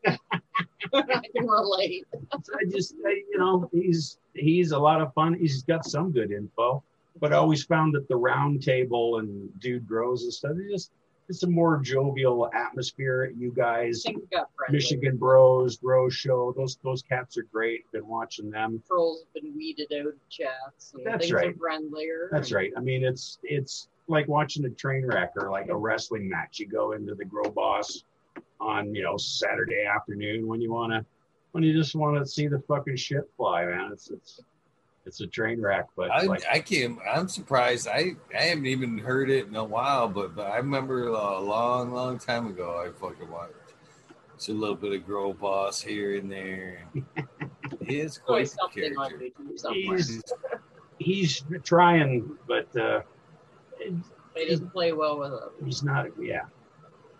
I 0.92 1.20
can 1.34 1.46
relate. 1.46 2.06
I 2.32 2.64
just, 2.70 2.94
I, 3.06 3.10
you 3.30 3.38
know, 3.38 3.68
he's 3.72 4.18
he's 4.34 4.72
a 4.72 4.78
lot 4.78 5.00
of 5.00 5.12
fun. 5.14 5.34
He's 5.34 5.62
got 5.62 5.84
some 5.84 6.10
good 6.10 6.32
info, 6.32 6.82
but 7.20 7.32
I 7.32 7.36
always 7.36 7.64
found 7.64 7.94
that 7.94 8.08
the 8.08 8.16
round 8.16 8.62
table 8.62 9.18
and 9.18 9.48
dude 9.60 9.86
grows 9.86 10.24
and 10.24 10.32
stuff. 10.32 10.52
It's 10.58 10.72
just 10.72 10.90
it's 11.28 11.42
a 11.42 11.46
more 11.46 11.80
jovial 11.80 12.50
atmosphere. 12.54 13.32
You 13.36 13.52
guys, 13.52 14.02
think 14.04 14.18
we 14.18 14.26
got 14.36 14.50
friendly. 14.56 14.76
Michigan 14.76 15.16
Bros, 15.16 15.76
Bro 15.76 16.10
Show, 16.10 16.52
those 16.56 16.78
those 16.82 17.02
cats 17.02 17.38
are 17.38 17.46
great. 17.52 17.90
Been 17.92 18.06
watching 18.06 18.50
them. 18.50 18.82
trolls 18.86 19.24
have 19.24 19.42
been 19.42 19.56
weeded 19.56 19.92
out 19.98 20.06
of 20.06 20.14
chats. 20.28 20.92
And 20.94 21.06
That's 21.06 21.24
things 21.24 21.32
right. 21.32 21.48
Are 21.48 21.54
friendlier. 21.54 22.28
That's 22.30 22.52
right. 22.52 22.72
I 22.76 22.80
mean, 22.80 23.04
it's 23.04 23.38
it's 23.42 23.88
like 24.06 24.28
watching 24.28 24.64
a 24.66 24.70
train 24.70 25.06
wreck 25.06 25.32
or 25.36 25.50
like 25.50 25.68
a 25.68 25.76
wrestling 25.76 26.28
match. 26.28 26.58
You 26.58 26.66
go 26.66 26.92
into 26.92 27.14
the 27.14 27.24
Grow 27.24 27.50
Boss 27.50 28.04
on 28.60 28.94
you 28.94 29.02
know 29.02 29.16
Saturday 29.16 29.84
afternoon 29.84 30.46
when 30.46 30.60
you 30.60 30.72
want 30.72 30.92
to 30.92 31.04
when 31.52 31.64
you 31.64 31.72
just 31.72 31.94
want 31.94 32.18
to 32.18 32.26
see 32.26 32.48
the 32.48 32.60
fucking 32.68 32.96
shit 32.96 33.30
fly, 33.36 33.64
man. 33.64 33.90
It's 33.92 34.10
it's 34.10 34.40
it's 35.06 35.20
a 35.20 35.26
train 35.26 35.60
wreck, 35.60 35.86
but 35.96 36.10
I, 36.10 36.22
like, 36.22 36.44
I 36.50 36.60
can't. 36.60 36.98
I'm 37.12 37.28
surprised. 37.28 37.88
I 37.88 38.12
I 38.36 38.42
haven't 38.42 38.66
even 38.66 38.98
heard 38.98 39.30
it 39.30 39.46
in 39.46 39.56
a 39.56 39.64
while, 39.64 40.08
but, 40.08 40.34
but 40.34 40.46
I 40.50 40.56
remember 40.56 41.08
a 41.08 41.40
long, 41.40 41.92
long 41.92 42.18
time 42.18 42.46
ago. 42.46 42.82
I 42.84 42.90
fucking 42.98 43.30
watched 43.30 43.54
it's 44.34 44.48
a 44.48 44.52
little 44.52 44.76
bit 44.76 44.92
of 44.92 45.06
Grow 45.06 45.32
Boss 45.32 45.80
here 45.80 46.16
and 46.18 46.30
there. 46.30 46.84
He 47.86 48.00
is 48.00 48.18
quite 48.18 48.44
the 48.44 48.46
something 48.46 48.94
character. 48.94 49.18
YouTube 49.18 49.98
he's 49.98 50.22
he's 50.98 51.44
trying, 51.64 52.36
but 52.46 52.74
uh, 52.76 53.02
he 54.34 54.48
doesn't 54.48 54.70
play 54.70 54.92
well 54.92 55.18
with 55.18 55.30
them. 55.32 55.50
he's 55.64 55.82
not. 55.82 56.06
Yeah, 56.20 56.42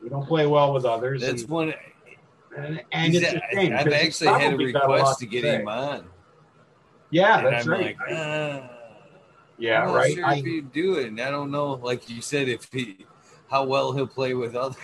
you 0.02 0.08
don't 0.08 0.26
play 0.26 0.46
well 0.46 0.72
with 0.72 0.84
others. 0.86 1.20
That's 1.20 1.42
and, 1.42 1.50
one. 1.50 1.74
and, 2.56 2.82
and 2.92 3.14
it's 3.14 3.26
a 3.32 3.36
a- 3.36 3.54
shame. 3.54 3.74
I've 3.74 3.92
actually 3.92 4.28
had 4.28 4.42
a 4.42 4.48
probably 4.48 4.72
got 4.72 4.88
request 4.90 5.18
to 5.20 5.26
get 5.26 5.42
say. 5.42 5.56
him 5.56 5.68
on, 5.68 6.06
Yeah, 7.14 7.38
and 7.38 7.46
that's 7.46 7.64
I'm 7.66 7.72
right. 7.72 7.96
like, 7.96 8.10
uh, 8.18 8.60
yeah, 9.56 9.84
I'm 9.86 9.94
right. 9.94 10.14
Sure 10.16 10.26
I- 10.26 10.34
if 10.34 10.44
he'd 10.44 10.72
do 10.72 10.94
it, 10.94 11.06
and 11.06 11.20
I 11.20 11.30
don't 11.30 11.52
know, 11.52 11.74
like 11.74 12.10
you 12.10 12.20
said, 12.20 12.48
if 12.48 12.68
he 12.72 13.06
how 13.48 13.64
well 13.64 13.92
he'll 13.92 14.08
play 14.08 14.34
with 14.34 14.56
others. 14.56 14.76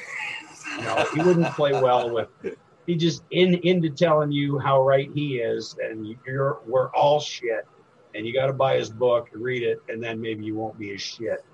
No, 0.78 1.04
he 1.12 1.20
wouldn't 1.20 1.52
play 1.56 1.72
well 1.72 2.08
with. 2.10 2.28
He 2.86 2.94
just 2.94 3.24
in 3.32 3.54
into 3.64 3.90
telling 3.90 4.30
you 4.30 4.60
how 4.60 4.80
right 4.80 5.10
he 5.12 5.38
is, 5.38 5.74
and 5.82 6.16
you're 6.24 6.60
we're 6.68 6.90
all 6.90 7.18
shit, 7.18 7.66
and 8.14 8.24
you 8.24 8.32
got 8.32 8.46
to 8.46 8.52
buy 8.52 8.76
his 8.76 8.90
book, 8.90 9.28
read 9.32 9.64
it, 9.64 9.80
and 9.88 10.00
then 10.00 10.20
maybe 10.20 10.44
you 10.44 10.54
won't 10.54 10.78
be 10.78 10.94
as 10.94 11.02
shit 11.02 11.44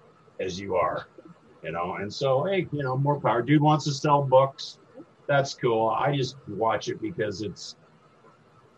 as 0.41 0.61
you 0.61 0.77
are, 0.77 1.07
you 1.63 1.73
know. 1.73 1.95
And 1.95 2.13
so, 2.13 2.45
hey, 2.45 2.69
you 2.71 2.83
know, 2.83 2.99
more 2.99 3.19
power. 3.19 3.41
Dude 3.41 3.63
wants 3.63 3.87
to 3.87 3.93
sell 3.93 4.23
books. 4.23 4.79
That's 5.27 5.55
cool. 5.55 5.89
I 5.89 6.15
just 6.15 6.37
watch 6.49 6.89
it 6.89 7.01
because 7.01 7.41
it's 7.41 7.77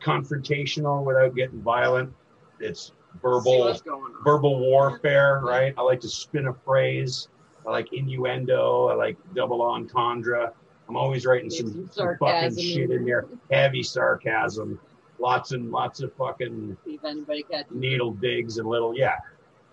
confrontational 0.02 1.04
without 1.04 1.34
getting 1.34 1.60
violent. 1.60 2.12
It's 2.60 2.92
verbal 3.22 3.76
verbal 4.24 4.58
warfare, 4.60 5.40
right? 5.42 5.74
I 5.76 5.82
like 5.82 6.00
to 6.00 6.08
spin 6.08 6.46
a 6.48 6.54
phrase. 6.54 7.28
I 7.66 7.70
like 7.70 7.92
innuendo. 7.92 8.88
I 8.88 8.94
like 8.94 9.16
double 9.34 9.62
entendre. 9.62 10.52
I'm 10.88 10.96
always 10.96 11.26
writing 11.26 11.50
some, 11.50 11.88
some 11.92 12.16
fucking 12.18 12.56
shit 12.56 12.90
in 12.90 13.04
there. 13.04 13.26
Heavy 13.50 13.82
sarcasm. 13.82 14.80
Lots 15.18 15.52
and 15.52 15.70
lots 15.70 16.00
of 16.00 16.12
fucking 16.14 16.76
See 16.84 16.94
if 16.94 17.04
anybody 17.04 17.42
catches 17.42 17.72
it. 17.72 17.76
needle 17.76 18.12
digs 18.12 18.58
and 18.58 18.68
little 18.68 18.96
yeah. 18.96 19.16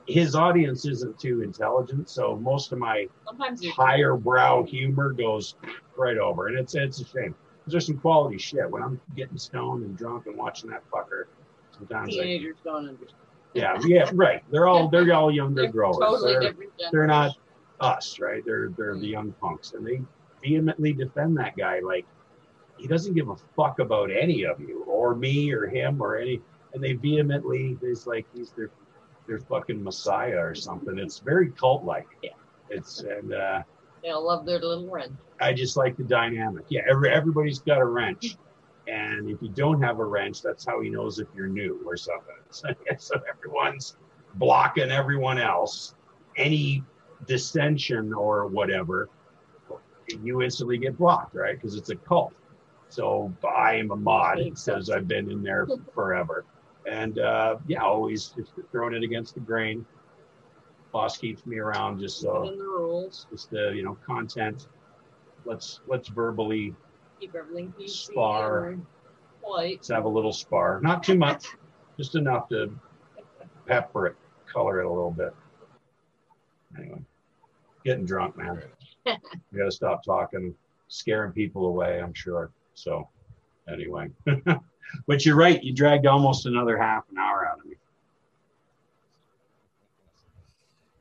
His 0.08 0.36
audience 0.36 0.86
isn't 0.86 1.20
too 1.20 1.42
intelligent, 1.42 2.10
so 2.10 2.36
most 2.36 2.72
of 2.72 2.78
my 2.78 3.08
higher 3.74 4.16
brow 4.16 4.64
humor 4.64 5.12
goes 5.14 5.56
right 5.98 6.18
over, 6.18 6.48
and 6.48 6.60
it's 6.60 6.76
it's 6.76 7.00
a 7.00 7.06
shame. 7.06 7.34
There's 7.68 7.88
some 7.88 7.98
quality 7.98 8.38
shit 8.38 8.70
when 8.70 8.84
I'm 8.84 9.02
getting 9.16 9.38
stoned 9.38 9.84
and 9.84 9.98
drunk 9.98 10.28
and 10.28 10.38
watching 10.38 10.70
that 10.70 10.84
fucker. 10.92 11.26
Sometimes 11.72 12.18
I 12.18 12.22
teenagers 12.22 12.58
don't 12.64 12.88
understand. 12.88 13.20
yeah, 13.54 13.78
yeah, 13.86 14.10
right. 14.14 14.44
They're 14.52 14.68
all 14.68 14.88
they're 14.88 15.12
all 15.14 15.32
younger 15.32 15.64
They're 15.64 15.72
growers. 15.72 15.98
totally 15.98 16.34
They're, 16.34 16.54
they're 16.92 17.08
not 17.08 17.36
us, 17.80 18.20
right? 18.20 18.44
They're 18.46 18.70
they're 18.78 18.96
the 18.98 19.08
young 19.08 19.32
punks, 19.42 19.74
and 19.74 19.86
they 19.86 20.02
vehemently 20.44 20.94
defend 20.94 21.38
that 21.38 21.58
guy 21.58 21.80
like 21.80 22.06
he 22.78 22.88
doesn't 22.88 23.14
give 23.14 23.30
a 23.30 23.36
fuck 23.56 23.80
about 23.80 24.12
any 24.12 24.44
of 24.44 24.60
you 24.60 24.84
or 24.84 25.16
me 25.16 25.52
or 25.52 25.66
him 25.68 26.02
or 26.02 26.18
any. 26.18 26.42
And 26.74 26.84
they 26.84 26.94
vehemently, 26.94 27.78
it's 27.82 28.06
like 28.06 28.26
he's 28.36 28.52
their 28.52 28.70
their 29.28 29.40
fucking 29.40 29.84
messiah 29.84 30.38
or 30.38 30.54
something. 30.54 31.00
It's 31.00 31.20
very 31.20 31.50
cult 31.52 31.84
like. 31.84 32.08
Yeah. 32.22 32.32
It's 32.70 33.02
and 33.02 33.34
uh, 33.34 33.64
They 34.06 34.12
all 34.12 34.24
love 34.24 34.46
their 34.46 34.60
little 34.60 34.88
wrench. 34.88 35.14
I 35.42 35.52
just 35.52 35.78
like 35.78 35.98
the 35.98 36.04
dynamic. 36.04 36.66
Yeah, 36.70 36.82
every, 36.88 37.10
everybody's 37.10 37.58
got 37.58 37.80
a 37.80 37.86
wrench. 37.86 38.38
And 38.88 39.28
if 39.32 39.42
you 39.42 39.50
don't 39.50 39.82
have 39.82 39.98
a 39.98 40.06
wrench, 40.06 40.44
that's 40.44 40.64
how 40.64 40.80
he 40.80 40.92
knows 40.92 41.18
if 41.18 41.28
you're 41.36 41.48
new 41.48 41.82
or 41.86 41.98
something. 41.98 42.36
So, 42.52 42.70
so 43.00 43.16
everyone's 43.28 43.98
blocking 44.36 44.92
everyone 44.92 45.40
else. 45.40 45.96
Any 46.38 46.84
dissension 47.26 48.14
or 48.14 48.46
whatever, 48.46 49.10
you 50.22 50.44
instantly 50.44 50.78
get 50.78 50.98
blocked, 50.98 51.36
right? 51.36 51.56
Because 51.56 51.76
it's 51.76 51.90
a 51.90 51.96
cult. 51.96 52.36
So 52.90 53.34
I 53.58 53.74
am 53.74 53.90
a 53.90 53.96
mod 53.96 54.40
It 54.40 54.60
says 54.60 54.92
I've 54.92 55.08
been 55.08 55.32
in 55.32 55.42
there 55.42 55.68
forever. 55.96 56.46
And 56.88 57.18
uh, 57.18 57.58
yeah, 57.68 57.82
always 57.82 58.28
just 58.28 58.52
throwing 58.72 58.94
it 58.94 59.04
against 59.04 59.34
the 59.34 59.40
grain. 59.40 59.84
Boss 60.96 61.18
keeps 61.18 61.46
me 61.46 61.58
around 61.60 62.00
just 62.00 62.26
uh, 62.26 62.32
Put 62.40 62.52
so 62.52 62.56
the 62.56 62.64
rules. 62.64 63.28
just 63.30 63.52
the 63.52 63.74
you 63.76 63.84
know 63.84 63.98
content 64.06 64.70
let's 65.44 65.82
let's 65.88 66.08
verbally 66.08 66.74
Keep 67.20 67.36
everything 67.36 67.74
PC. 67.78 67.90
Spar. 67.90 68.78
Polite. 69.44 69.72
let's 69.76 69.90
have 69.90 70.06
a 70.06 70.08
little 70.08 70.32
spar 70.32 70.80
not 70.82 71.04
too 71.04 71.18
much 71.18 71.48
just 71.98 72.16
enough 72.16 72.48
to 72.48 72.74
pepper 73.68 74.08
it 74.08 74.16
color 74.50 74.80
it 74.80 74.86
a 74.86 74.90
little 74.90 75.12
bit 75.12 75.34
anyway 76.80 77.02
getting 77.84 78.06
drunk 78.06 78.38
man 78.38 78.62
we 79.06 79.58
gotta 79.58 79.72
stop 79.72 80.02
talking 80.02 80.56
scaring 80.88 81.34
people 81.34 81.66
away 81.68 82.00
i'm 82.02 82.14
sure 82.14 82.52
so 82.74 83.06
anyway 83.70 84.08
but 85.08 85.26
you're 85.26 85.36
right 85.36 85.62
you 85.62 85.74
dragged 85.74 86.06
almost 86.08 86.46
another 86.46 86.78
half 86.78 87.04
an 87.12 87.18
hour 87.18 87.46
out 87.46 87.60
of 87.60 87.66
me 87.66 87.75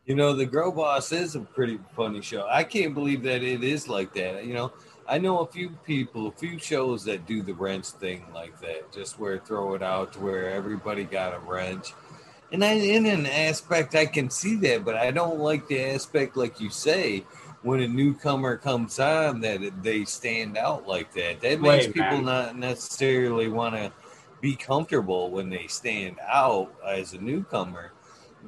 You 0.07 0.15
know, 0.15 0.35
the 0.35 0.45
Grow 0.45 0.71
Boss 0.71 1.13
is 1.13 1.35
a 1.35 1.41
pretty 1.41 1.79
funny 1.97 2.21
show. 2.21 2.47
I 2.51 2.63
can't 2.63 2.93
believe 2.93 3.23
that 3.23 3.43
it 3.43 3.65
is 3.65 3.89
like 3.89 4.13
that. 4.15 4.45
You 4.45 4.53
know, 4.53 4.73
I 5.09 5.17
know 5.17 5.39
a 5.39 5.47
few 5.47 5.71
people, 5.87 6.27
a 6.27 6.33
few 6.33 6.59
shows 6.59 7.05
that 7.05 7.27
do 7.27 7.43
the 7.43 7.55
wrench 7.55 7.87
thing 7.87 8.27
like 8.35 8.61
that, 8.61 8.93
just 8.93 9.19
where 9.19 9.39
throw 9.39 9.75
it 9.75 9.83
out 9.83 10.13
to 10.13 10.21
where 10.21 10.51
everybody 10.51 11.05
got 11.05 11.35
a 11.35 11.39
wrench. 11.39 11.95
And 12.53 12.63
I, 12.63 12.73
in 12.73 13.07
an 13.07 13.25
aspect, 13.25 13.95
I 13.95 14.05
can 14.05 14.29
see 14.29 14.57
that, 14.57 14.85
but 14.85 14.95
I 14.95 15.11
don't 15.11 15.39
like 15.39 15.67
the 15.69 15.81
aspect, 15.81 16.37
like 16.37 16.61
you 16.61 16.69
say, 16.69 17.25
when 17.63 17.81
a 17.81 17.89
newcomer 17.89 18.59
comes 18.59 18.99
on, 18.99 19.41
that 19.41 19.83
they 19.83 20.05
stand 20.05 20.59
out 20.59 20.87
like 20.87 21.15
that. 21.15 21.41
That 21.41 21.63
makes 21.63 21.87
people 21.87 22.03
man. 22.03 22.25
not 22.27 22.59
necessarily 22.59 23.49
want 23.49 23.75
to 23.75 23.91
be 24.43 24.55
comfortable 24.55 25.31
when 25.31 25.49
they 25.49 25.67
stand 25.67 26.19
out 26.21 26.75
as 26.87 27.15
a 27.15 27.19
newcomer. 27.19 27.93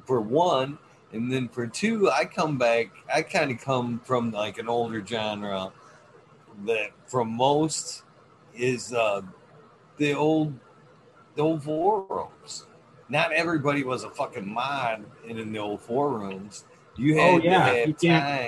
For 0.05 0.21
one, 0.21 0.79
And 1.17 1.33
then 1.33 1.49
for 1.49 1.67
two, 1.67 2.11
I 2.11 2.27
come 2.27 2.59
back. 2.59 2.89
I 3.13 3.23
kind 3.23 3.51
of 3.51 3.59
come 3.59 4.01
from 4.05 4.31
like 4.33 4.59
an 4.59 4.69
older 4.69 5.05
genre 5.05 5.73
that 6.67 6.91
from 7.07 7.35
most 7.35 8.03
is 8.55 8.93
uh, 8.93 9.23
the 9.97 10.13
old 10.15 10.53
the 11.35 11.43
old 11.43 11.63
forums. 11.63 12.67
Not 13.09 13.33
everybody 13.33 13.83
was 13.85 14.05
a 14.05 14.11
fucking 14.11 14.47
mod 14.53 15.05
in, 15.27 15.39
in 15.39 15.53
the 15.53 15.59
old 15.59 15.81
forums. 15.81 16.65
You 16.97 17.19
Oh, 17.19 17.33
had 17.35 17.45
yeah, 17.45 17.59
to 17.71 17.79
have 17.87 17.99
can't- 17.99 18.01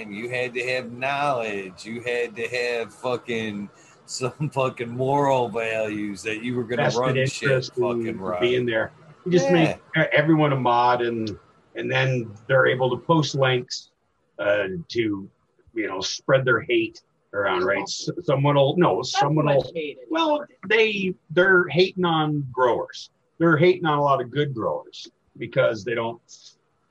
time. 0.06 0.12
You 0.12 0.28
had 0.28 0.52
to 0.54 0.62
have 0.74 0.92
knowledge. 0.92 1.84
You 1.86 2.00
had 2.02 2.36
to 2.36 2.48
have 2.48 2.94
fucking 2.94 3.68
some 4.06 4.50
fucking 4.52 4.90
moral 4.90 5.48
values 5.48 6.22
that 6.22 6.42
you 6.42 6.54
were 6.56 6.64
gonna 6.64 6.84
vested 6.84 7.00
run 7.00 7.26
shit 7.26 7.50
in 7.50 7.62
fucking 7.62 8.18
right. 8.18 8.40
being 8.42 8.66
there. 8.66 8.92
You 9.24 9.32
just 9.32 9.46
Yeah. 9.46 9.76
make 9.94 10.08
everyone 10.12 10.52
a 10.52 10.56
mod, 10.56 11.02
and 11.02 11.38
and 11.78 11.90
then 11.90 12.30
they're 12.48 12.66
able 12.66 12.90
to 12.90 12.96
post 13.05 13.34
links 13.34 13.90
uh, 14.38 14.66
to 14.88 15.28
you 15.74 15.86
know 15.86 16.00
spread 16.00 16.44
their 16.44 16.60
hate 16.60 17.02
around. 17.32 17.62
Right? 17.64 17.82
S- 17.82 18.10
Someone 18.24 18.56
will 18.56 18.76
no, 18.76 18.96
Not 18.96 19.06
someone 19.06 19.46
will. 19.46 19.62
hate 19.74 19.98
it. 20.02 20.09
Well, 20.10 20.44
they 20.68 21.14
they're 21.30 21.66
hating 21.68 22.05
on 22.05 22.46
growers. 22.52 23.10
They're 23.38 23.56
hating 23.56 23.86
on 23.86 23.98
a 23.98 24.02
lot 24.02 24.20
of 24.20 24.30
good 24.30 24.52
growers 24.55 25.06
because 25.38 25.84
they 25.84 25.94
don't 25.94 26.20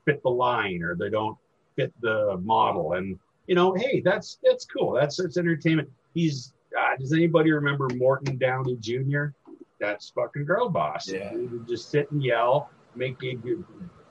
fit 0.04 0.22
the 0.22 0.30
line 0.30 0.82
or 0.82 0.96
they 0.96 1.10
don't 1.10 1.36
fit 1.76 1.92
the 2.00 2.38
model. 2.42 2.94
And 2.94 3.18
you 3.46 3.54
know, 3.54 3.74
hey, 3.74 4.00
that's 4.00 4.38
that's 4.42 4.64
cool. 4.64 4.92
That's 4.92 5.16
that's 5.16 5.36
entertainment. 5.36 5.90
He's 6.14 6.54
uh, 6.78 6.96
does 6.98 7.12
anybody 7.12 7.50
remember 7.52 7.88
Morton 7.96 8.36
Downey 8.38 8.76
Jr.? 8.80 9.26
That's 9.80 10.10
fucking 10.10 10.44
Grow 10.44 10.68
Boss. 10.68 11.08
Yeah. 11.10 11.32
Just 11.68 11.90
sit 11.90 12.10
and 12.10 12.22
yell, 12.22 12.70
make 12.96 13.22
you 13.22 13.64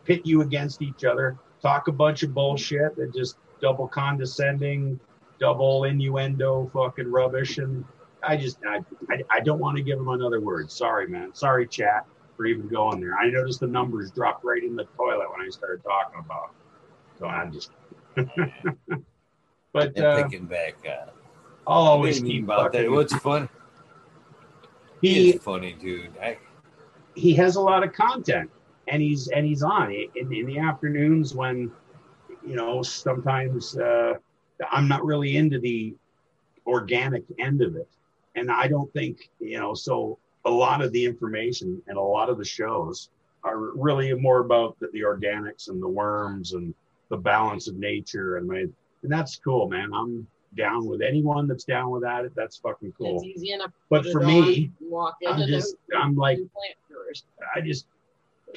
pit 0.07 0.25
you 0.25 0.41
against 0.41 0.81
each 0.81 1.03
other, 1.03 1.37
talk 1.61 1.89
a 1.89 1.91
bunch 1.91 2.23
of 2.23 2.33
bullshit 2.33 2.97
and 2.97 3.13
just 3.13 3.37
double 3.61 3.87
condescending, 3.87 4.99
double 5.39 5.83
innuendo, 5.83 6.71
fucking 6.73 7.11
rubbish. 7.11 7.57
And 7.57 7.83
I 8.23 8.37
just 8.37 8.57
I 8.65 8.79
I, 9.09 9.21
I 9.29 9.39
don't 9.41 9.59
want 9.59 9.77
to 9.77 9.83
give 9.83 9.99
him 9.99 10.07
another 10.07 10.39
word. 10.39 10.71
Sorry, 10.71 11.07
man. 11.07 11.35
Sorry, 11.35 11.67
chat, 11.67 12.05
for 12.37 12.45
even 12.45 12.67
going 12.69 13.01
there. 13.01 13.15
I 13.15 13.29
noticed 13.29 13.59
the 13.59 13.67
numbers 13.67 14.11
dropped 14.11 14.45
right 14.45 14.63
in 14.63 14.75
the 14.75 14.85
toilet 14.95 15.27
when 15.35 15.45
I 15.45 15.49
started 15.49 15.83
talking 15.83 16.21
about. 16.23 16.51
it. 16.51 17.19
So 17.19 17.25
I'm 17.27 17.51
just. 17.51 17.71
but 19.73 19.99
uh, 19.99 20.23
picking 20.23 20.45
back 20.45 20.75
uh, 20.87 21.11
I'll 21.67 21.85
always 21.85 22.19
keep 22.19 22.45
about 22.45 22.71
that. 22.71 22.89
What's 22.89 23.13
fun? 23.15 23.49
He 25.01 25.13
He 25.13 25.29
is 25.31 25.43
funny, 25.43 25.73
dude. 25.73 26.17
I, 26.19 26.37
he 27.13 27.33
has 27.35 27.55
a 27.55 27.61
lot 27.61 27.83
of 27.83 27.93
content, 27.93 28.49
and 28.87 29.01
he's 29.01 29.27
and 29.27 29.45
he's 29.45 29.63
on 29.63 29.91
in, 29.91 30.33
in 30.33 30.45
the 30.45 30.59
afternoons 30.59 31.35
when, 31.35 31.71
you 32.45 32.55
know, 32.55 32.81
sometimes 32.81 33.77
uh, 33.77 34.13
I'm 34.71 34.87
not 34.87 35.05
really 35.05 35.37
into 35.37 35.59
the 35.59 35.95
organic 36.65 37.23
end 37.39 37.61
of 37.61 37.75
it, 37.75 37.89
and 38.35 38.51
I 38.51 38.67
don't 38.67 38.91
think 38.93 39.29
you 39.39 39.59
know. 39.59 39.73
So 39.73 40.17
a 40.45 40.49
lot 40.49 40.81
of 40.81 40.91
the 40.91 41.05
information 41.05 41.81
and 41.87 41.97
a 41.97 42.01
lot 42.01 42.29
of 42.29 42.37
the 42.37 42.45
shows 42.45 43.09
are 43.43 43.57
really 43.57 44.13
more 44.13 44.39
about 44.39 44.77
the, 44.79 44.89
the 44.93 45.01
organics 45.01 45.69
and 45.69 45.81
the 45.81 45.87
worms 45.87 46.53
and 46.53 46.73
the 47.09 47.17
balance 47.17 47.67
of 47.67 47.75
nature 47.75 48.37
and 48.37 48.47
my 48.47 48.65
and 49.03 49.11
that's 49.11 49.37
cool, 49.37 49.69
man. 49.69 49.91
I'm 49.93 50.27
down 50.55 50.85
with 50.85 51.01
anyone 51.01 51.47
that's 51.47 51.63
down 51.63 51.91
with 51.91 52.01
that. 52.03 52.23
That's 52.35 52.57
fucking 52.57 52.93
cool. 52.97 53.17
It's 53.17 53.37
easy 53.37 53.51
enough. 53.51 53.71
But 53.89 54.05
for 54.11 54.21
me, 54.21 54.71
I'm 55.27 55.47
just 55.47 55.75
I'm 55.95 56.15
like. 56.15 56.39
I 57.55 57.61
just 57.61 57.85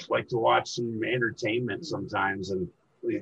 like 0.08 0.28
to 0.28 0.36
watch 0.36 0.70
some 0.70 1.00
entertainment 1.04 1.86
sometimes 1.86 2.50
and 2.50 2.68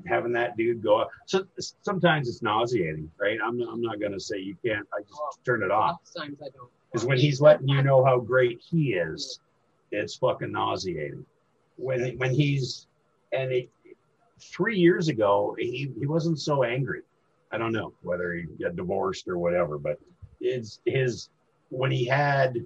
having 0.07 0.33
that 0.33 0.57
dude 0.57 0.83
go 0.83 0.97
up. 0.99 1.11
So 1.27 1.47
sometimes 1.83 2.29
it's 2.29 2.43
nauseating, 2.43 3.11
right? 3.21 3.39
I'm 3.45 3.61
I'm 3.63 3.81
not 3.81 4.01
gonna 4.01 4.21
say 4.21 4.39
you 4.39 4.57
can't. 4.65 4.87
I 4.93 5.01
just 5.03 5.45
turn 5.45 5.63
it 5.63 5.71
off 5.71 5.99
Lots 6.01 6.17
of 6.17 6.23
times 6.23 6.39
I 6.43 6.49
don't. 6.57 6.69
because 6.93 7.07
when 7.07 7.19
he's 7.19 7.41
letting 7.41 7.69
you 7.69 7.83
know 7.83 8.05
how 8.05 8.19
great 8.19 8.61
he 8.61 8.95
is, 8.95 9.41
it's 9.93 10.17
fucking 10.17 10.53
nauseating. 10.53 11.25
When 11.77 12.17
when 12.19 12.31
he's 12.33 12.87
and 13.33 13.53
it, 13.53 13.71
three 14.41 14.79
years 14.79 15.09
ago 15.09 15.55
he 15.59 15.93
he 15.99 16.07
wasn't 16.07 16.39
so 16.41 16.65
angry. 16.65 17.03
I 17.53 17.59
don't 17.59 17.73
know 17.73 17.93
whether 18.03 18.33
he 18.35 18.43
got 18.63 18.77
divorced 18.77 19.27
or 19.29 19.39
whatever, 19.39 19.79
but 19.79 19.99
it's 20.41 20.81
his 20.85 21.31
when 21.71 21.91
he 21.91 22.05
had 22.05 22.65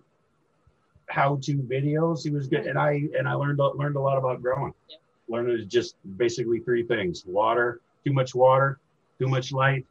how 1.13 1.37
to 1.43 1.57
videos. 1.57 2.25
He 2.25 2.31
was 2.31 2.49
good. 2.49 2.67
And 2.67 2.79
i 2.79 2.93
and 3.19 3.29
i 3.29 3.35
learned 3.35 3.61
learned 3.77 3.97
a 3.97 4.01
lot 4.01 4.17
about 4.19 4.43
growing. 4.43 4.73
Yeah. 4.89 4.97
learned 5.29 5.69
just 5.69 5.97
basically 6.17 6.61
three 6.61 6.85
things 6.85 7.25
water 7.27 7.81
too 8.05 8.13
much 8.13 8.35
water 8.35 8.81
too 9.19 9.29
much 9.29 9.53
light 9.53 9.87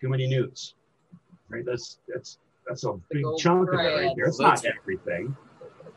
too 0.00 0.08
many 0.08 0.26
nutes. 0.26 0.74
Right? 1.48 1.64
That's 1.64 1.98
that's 2.08 2.38
that's 2.66 2.84
a 2.84 2.92
big 3.10 3.22
golden 3.22 3.38
chunk 3.38 3.68
of 3.72 3.80
it 3.80 3.82
right 3.82 4.12
there. 4.16 4.26
It's 4.26 4.38
That's- 4.38 4.64
not 4.64 4.72
everything. 4.80 5.36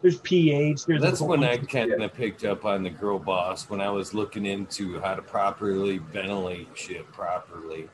There's 0.01 0.19
ph 0.19 0.85
there's 0.85 1.01
that's 1.01 1.21
when 1.21 1.43
I 1.43 1.57
kind 1.57 1.91
of 1.91 2.13
picked 2.13 2.43
up 2.45 2.63
on 2.63 2.83
the 2.83 2.91
Grow 2.91 3.17
Boss 3.17 3.69
when 3.69 3.81
I 3.81 3.89
was 3.89 4.13
looking 4.13 4.45
into 4.45 4.99
how 4.99 5.15
to 5.15 5.21
properly 5.21 5.97
ventilate 5.97 6.67
shit 6.75 7.11
properly. 7.11 7.89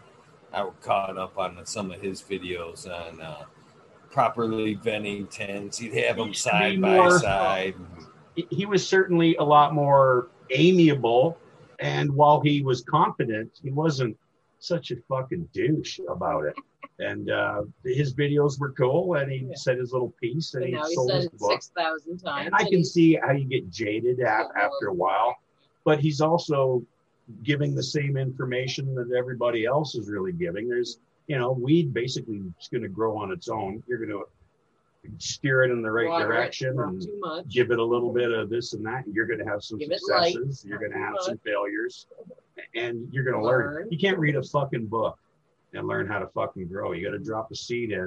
I 0.51 0.63
was 0.63 0.73
caught 0.81 1.17
up 1.17 1.37
on 1.37 1.65
some 1.65 1.89
of 1.91 2.01
his 2.01 2.21
videos 2.21 2.85
on 2.85 3.21
uh, 3.21 3.45
properly 4.11 4.75
venting 4.75 5.27
tents. 5.27 5.77
He'd 5.77 5.93
have 5.93 6.17
them 6.17 6.33
side 6.33 6.81
by 6.81 6.97
more- 6.97 7.19
side. 7.19 7.75
he- 8.35 8.47
he 8.49 8.65
was 8.65 8.87
certainly 8.87 9.35
a 9.37 9.43
lot 9.43 9.73
more 9.73 10.29
amiable 10.51 11.37
and 11.79 12.11
while 12.13 12.39
he 12.41 12.61
was 12.61 12.81
confident 12.81 13.49
he 13.63 13.71
wasn't 13.71 14.15
such 14.59 14.91
a 14.91 14.95
fucking 15.09 15.47
douche 15.53 15.99
about 16.09 16.45
it 16.45 16.55
and 16.99 17.29
uh, 17.31 17.63
his 17.83 18.13
videos 18.13 18.59
were 18.59 18.71
cool 18.73 19.15
and 19.15 19.31
he 19.31 19.39
Yeah. 19.39 19.55
said 19.55 19.77
his 19.79 19.91
little 19.91 20.13
piece 20.21 20.53
and 20.53 20.61
But 20.63 20.67
he 20.67 20.73
now 20.75 20.83
he 20.85 20.95
sold 20.95 21.09
said 21.11 21.21
his 21.21 21.29
book 21.29 21.51
six 21.53 21.71
thousand 21.75 22.17
times. 22.19 22.45
and 22.47 22.55
i 22.55 22.63
can 22.69 22.83
see 22.85 23.15
how 23.15 23.31
you 23.31 23.45
get 23.45 23.69
jaded 23.69 24.19
a- 24.19 24.49
after 24.55 24.87
a 24.87 24.93
while 24.93 25.35
but 25.83 25.99
he's 25.99 26.21
also 26.21 26.83
giving 27.43 27.73
the 27.75 27.83
same 27.83 28.17
information 28.17 28.93
that 28.95 29.11
everybody 29.17 29.65
else 29.65 29.95
is 29.95 30.09
really 30.09 30.33
giving 30.33 30.67
there's 30.69 30.99
you 31.27 31.37
know 31.37 31.51
weed 31.51 31.93
basically 31.93 32.41
is 32.59 32.67
going 32.71 32.81
to 32.81 32.89
grow 32.89 33.17
on 33.17 33.31
its 33.31 33.47
own 33.47 33.83
you're 33.87 33.97
going 33.97 34.09
to 34.09 34.25
steer 35.17 35.63
it 35.63 35.71
in 35.71 35.81
the 35.81 35.91
right 35.91 36.07
water 36.07 36.27
direction 36.27 36.79
and 36.79 37.07
much. 37.19 37.47
give 37.49 37.71
it 37.71 37.79
a 37.79 37.83
little 37.83 38.13
bit 38.13 38.31
of 38.31 38.49
this 38.49 38.73
and 38.73 38.85
that. 38.85 39.03
You're 39.11 39.25
going 39.25 39.39
to 39.39 39.45
have 39.45 39.63
some 39.63 39.79
Give 39.79 39.89
successes. 39.93 40.63
You're 40.65 40.79
going 40.79 40.91
to 40.91 40.97
have 40.97 41.13
too 41.13 41.23
some 41.23 41.37
failures, 41.39 42.07
and 42.75 43.07
you're 43.11 43.23
going 43.23 43.37
to 43.37 43.43
learn. 43.43 43.73
Learn. 43.73 43.87
You 43.91 43.97
can't 43.97 44.17
read 44.17 44.35
a 44.35 44.43
fucking 44.43 44.87
book 44.87 45.17
and 45.73 45.87
learn 45.87 46.07
how 46.07 46.19
to 46.19 46.27
fucking 46.27 46.67
grow. 46.67 46.91
You 46.91 47.05
got 47.05 47.17
to 47.17 47.23
drop 47.23 47.51
a 47.51 47.55
seed 47.55 47.91
in, 47.91 47.99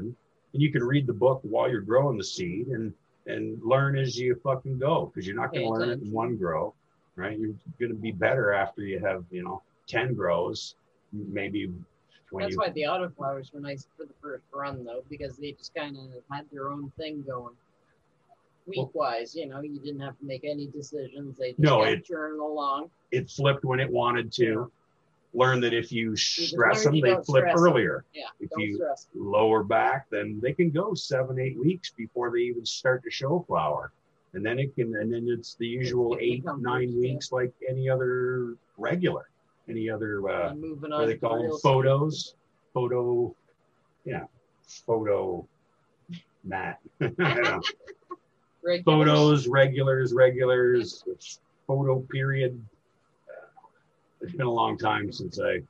and 0.53 0.63
you 0.63 0.71
can 0.71 0.85
read 0.85 1.07
the 1.07 1.13
book 1.13 1.41
while 1.43 1.69
you're 1.69 1.81
growing 1.81 2.17
the 2.17 2.25
seed 2.25 2.69
and 2.69 2.93
and 3.27 3.59
learn 3.63 3.97
as 3.97 4.19
you 4.19 4.39
fucking 4.45 4.79
go 4.79 5.07
because 5.07 5.27
you're 5.27 5.37
not 5.37 5.53
going 5.53 5.65
to 5.65 5.71
learn 5.71 5.89
it 5.89 6.03
in 6.03 6.13
one 6.13 6.37
grow, 6.37 6.75
right? 7.17 7.39
You're 7.39 7.55
going 7.81 7.91
to 7.91 7.99
be 7.99 8.13
better 8.13 8.53
after 8.53 8.83
you 8.83 9.01
have 9.01 9.25
you 9.31 9.43
know 9.43 9.63
ten 9.89 10.15
grows, 10.15 10.77
maybe. 11.13 11.73
That's 12.43 12.53
you, 12.53 12.59
why 12.59 12.71
the 12.71 12.83
autoflowers 12.83 13.53
were 13.53 13.61
nice 13.61 13.87
for 13.97 14.05
the 14.07 14.15
first 14.23 14.45
run, 14.53 14.85
though, 14.85 15.03
because 15.09 15.37
they 15.37 15.53
just 15.53 15.75
kind 15.75 15.97
of 15.97 16.05
had 16.31 16.47
their 16.53 16.69
own 16.71 16.91
thing 16.99 17.23
going. 17.27 17.55
Week 18.67 18.95
wise, 18.95 19.35
you 19.37 19.47
know, 19.47 19.61
you 19.61 19.79
didn't 19.79 20.01
have 20.01 20.19
to 20.19 20.25
make 20.25 20.43
any 20.45 20.67
decisions. 20.69 21.37
They 21.37 21.51
just 21.51 21.59
No, 21.61 21.83
it- 21.83 22.05
churning 22.05 22.41
along. 22.41 22.91
it 23.11 23.29
flipped 23.31 23.65
when 23.65 23.79
it 23.81 23.91
wanted 23.91 24.33
to. 24.35 24.71
Learn 25.37 25.61
that 25.61 25.75
if 25.75 25.91
you 25.91 26.15
stress 26.17 26.85
them, 26.85 26.95
you 26.95 27.03
they 27.03 27.17
flip 27.25 27.45
earlier. 27.59 28.05
Yeah, 28.15 28.29
If 28.39 28.51
you- 28.57 28.77
stress. 28.77 29.09
lower 29.15 29.65
back, 29.65 30.09
then 30.09 30.39
they 30.41 30.53
can 30.53 30.71
go 30.71 30.95
seven, 30.95 31.39
eight 31.41 31.59
weeks 31.59 31.91
before 31.91 32.31
they 32.31 32.39
even 32.43 32.65
start 32.65 33.03
to 33.03 33.11
show 33.11 33.41
flower. 33.41 33.93
And 34.33 34.47
then 34.47 34.59
it 34.61 34.75
can, 34.77 34.95
and 34.97 35.13
then 35.13 35.27
it's 35.29 35.57
the 35.57 35.67
usual 35.67 36.17
eight, 36.21 36.45
nine 36.59 36.99
weeks 37.01 37.33
like 37.33 37.53
any 37.69 37.89
other 37.89 38.57
regular, 38.79 39.29
any 39.69 39.89
other, 39.89 40.29
uh, 40.29 40.55
moving 40.55 40.91
what 40.91 40.93
on 40.93 41.01
do 41.03 41.07
they 41.07 41.19
call 41.19 41.43
them? 41.43 41.59
Photos, 41.63 42.35
photo, 42.73 43.35
yeah, 44.05 44.25
photo 44.87 45.47
mat. 46.45 46.79
I 47.01 47.09
don't 47.09 47.43
know. 47.43 47.61
regulars. 48.63 48.85
Photos, 48.85 49.49
regulars, 49.49 50.13
regulars, 50.13 51.05
photo 51.67 52.01
period. 52.11 52.61
It's 54.21 54.33
been 54.33 54.47
a 54.47 54.53
long 54.53 54.79
time 54.79 55.13
since 55.13 55.39
I 55.41 55.61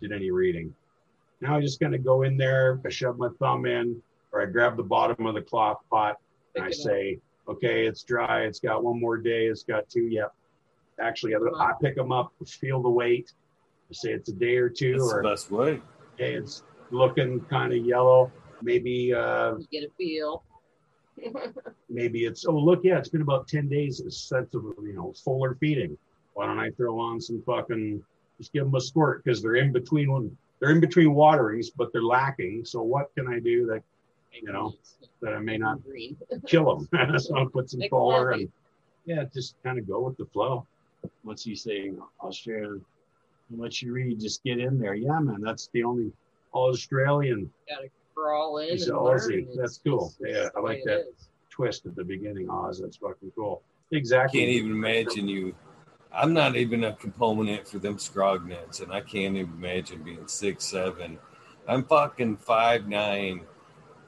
did 0.00 0.12
any 0.12 0.30
reading. 0.30 0.74
Now 1.40 1.56
I'm 1.56 1.62
just 1.62 1.80
going 1.80 1.92
to 1.92 1.98
go 1.98 2.22
in 2.22 2.36
there, 2.36 2.80
I 2.84 2.90
shove 2.90 3.18
my 3.18 3.28
thumb 3.38 3.64
in, 3.64 4.02
or 4.32 4.42
I 4.42 4.46
grab 4.46 4.76
the 4.76 4.82
bottom 4.82 5.26
of 5.26 5.34
the 5.34 5.40
cloth 5.40 5.78
pot 5.90 6.16
and 6.54 6.64
I 6.64 6.68
Pick 6.68 6.76
it 6.76 6.80
up. 6.80 6.86
say, 6.86 7.18
okay, 7.48 7.86
it's 7.86 8.02
dry. 8.02 8.42
It's 8.42 8.60
got 8.60 8.84
one 8.84 9.00
more 9.00 9.16
day. 9.16 9.46
It's 9.46 9.62
got 9.62 9.88
two. 9.88 10.02
Yep. 10.02 10.34
Actually, 11.00 11.34
I, 11.34 11.38
I 11.38 11.72
pick 11.80 11.96
them 11.96 12.12
up, 12.12 12.32
feel 12.46 12.82
the 12.82 12.90
weight. 12.90 13.32
I 13.90 13.92
say 13.92 14.10
it's 14.10 14.28
a 14.28 14.32
day 14.32 14.56
or 14.56 14.68
two, 14.68 14.98
That's 14.98 15.12
the 15.12 15.22
best 15.22 15.50
way. 15.50 15.80
hey, 16.18 16.34
it's 16.34 16.62
looking 16.90 17.40
kind 17.50 17.72
of 17.72 17.84
yellow. 17.84 18.30
Maybe 18.62 19.12
uh, 19.14 19.56
You 19.56 19.66
get 19.70 19.84
a 19.84 19.92
feel. 19.96 20.44
maybe 21.90 22.24
it's 22.24 22.46
oh 22.46 22.56
look 22.56 22.80
yeah 22.82 22.96
it's 22.96 23.10
been 23.10 23.20
about 23.20 23.46
10 23.46 23.68
days 23.68 24.00
of 24.00 24.10
sense 24.10 24.54
of 24.54 24.62
you 24.82 24.94
know 24.94 25.12
fuller 25.22 25.54
feeding 25.60 25.94
why 26.32 26.46
don't 26.46 26.58
i 26.58 26.70
throw 26.70 26.98
on 26.98 27.20
some 27.20 27.42
fucking 27.44 28.02
just 28.40 28.54
give 28.54 28.64
them 28.64 28.74
a 28.74 28.80
squirt 28.80 29.22
because 29.22 29.42
they're 29.42 29.56
in 29.56 29.70
between 29.70 30.10
one. 30.10 30.34
They're 30.60 30.70
in 30.70 30.80
between 30.80 31.12
waterings, 31.12 31.68
but 31.70 31.92
they're 31.92 32.02
lacking. 32.02 32.64
So 32.64 32.80
what 32.82 33.14
can 33.14 33.28
I 33.28 33.38
do 33.38 33.66
that 33.66 33.82
you 34.32 34.50
know 34.50 34.72
that 35.20 35.34
I 35.34 35.38
may 35.40 35.58
not 35.58 35.78
kill 36.46 36.74
them? 36.88 36.88
so 37.18 37.36
I'll 37.36 37.46
put 37.46 37.68
some 37.68 37.80
Make 37.80 37.88
'em 37.88 37.90
fuller 37.90 38.30
and 38.30 38.50
yeah, 39.04 39.24
just 39.32 39.56
kind 39.62 39.78
of 39.78 39.86
go 39.86 40.00
with 40.00 40.16
the 40.16 40.24
flow. 40.26 40.66
What's 41.22 41.44
he 41.44 41.54
saying? 41.54 41.98
Australia. 42.22 42.80
How 43.50 43.56
much 43.56 43.82
you 43.82 43.92
read? 43.92 44.20
Just 44.20 44.42
get 44.44 44.58
in 44.58 44.78
there. 44.78 44.94
Yeah, 44.94 45.18
man. 45.20 45.40
That's 45.40 45.68
the 45.72 45.82
only 45.84 46.12
Australian 46.54 47.50
Gotta 47.68 47.88
crawl 48.14 48.58
in. 48.58 48.70
He's 48.70 48.86
and 48.88 48.96
an 48.96 49.04
learn. 49.04 49.18
Aussie. 49.18 49.46
It's 49.48 49.56
That's 49.56 49.78
cool. 49.78 50.12
it's 50.20 50.36
Yeah, 50.36 50.48
I 50.56 50.60
like 50.60 50.64
way 50.64 50.76
it 50.78 50.86
that. 50.86 51.00
is. 51.00 51.28
twist 51.50 51.86
at 51.86 51.96
the 51.96 52.04
beginning, 52.04 52.48
Oz. 52.48 52.80
That's 52.80 52.96
fucking 52.96 53.32
cool. 53.36 53.62
Exactly. 53.92 54.40
I 54.40 54.44
can't 54.44 54.52
even 54.56 54.70
imagine 54.72 55.28
you. 55.28 55.54
I'm 56.12 56.32
not 56.32 56.56
even 56.56 56.84
a 56.84 56.92
component 56.94 57.66
for 57.68 57.78
them 57.78 57.96
scrognets, 57.96 58.82
and 58.82 58.92
I 58.92 59.00
can't 59.00 59.36
even 59.36 59.52
imagine 59.52 60.02
being 60.02 60.26
six 60.26 60.64
seven. 60.64 61.18
I'm 61.68 61.84
fucking 61.84 62.36
five 62.38 62.88
nine, 62.88 63.42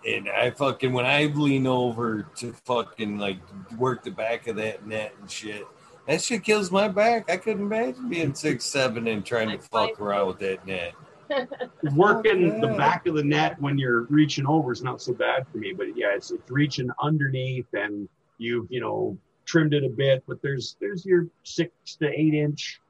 and 0.06 0.28
I 0.28 0.50
fucking 0.50 0.92
when 0.92 1.06
I 1.06 1.26
lean 1.26 1.66
over 1.66 2.24
to 2.36 2.52
fucking 2.64 3.18
like 3.18 3.38
work 3.76 4.02
the 4.04 4.10
back 4.10 4.46
of 4.48 4.56
that 4.56 4.86
net 4.86 5.14
and 5.20 5.30
shit, 5.30 5.66
that 6.06 6.22
shit 6.22 6.44
kills 6.44 6.70
my 6.70 6.88
back. 6.88 7.30
I 7.30 7.36
couldn't 7.36 7.62
imagine 7.62 8.08
being 8.08 8.34
six 8.34 8.64
seven 8.64 9.06
and 9.06 9.24
trying 9.24 9.48
to 9.48 9.54
I'm 9.54 9.60
fuck 9.60 9.90
five 9.96 10.00
around 10.00 10.26
with 10.28 10.38
that 10.40 10.66
net. 10.66 10.94
Working 11.94 12.52
oh, 12.52 12.60
the 12.68 12.76
back 12.76 13.06
of 13.06 13.14
the 13.14 13.24
net 13.24 13.60
when 13.60 13.78
you're 13.78 14.02
reaching 14.04 14.46
over 14.46 14.72
is 14.72 14.82
not 14.82 15.00
so 15.00 15.14
bad 15.14 15.46
for 15.50 15.58
me, 15.58 15.72
but 15.72 15.96
yeah, 15.96 16.14
it's 16.14 16.30
it's 16.30 16.50
reaching 16.50 16.90
underneath 17.00 17.66
and 17.72 18.08
you've 18.38 18.66
you 18.70 18.80
know 18.80 19.16
trimmed 19.44 19.74
it 19.74 19.84
a 19.84 19.88
bit, 19.88 20.22
but 20.26 20.40
there's 20.42 20.76
there's 20.80 21.04
your 21.04 21.26
six 21.42 21.96
to 21.96 22.08
eight 22.08 22.34
inch 22.34 22.80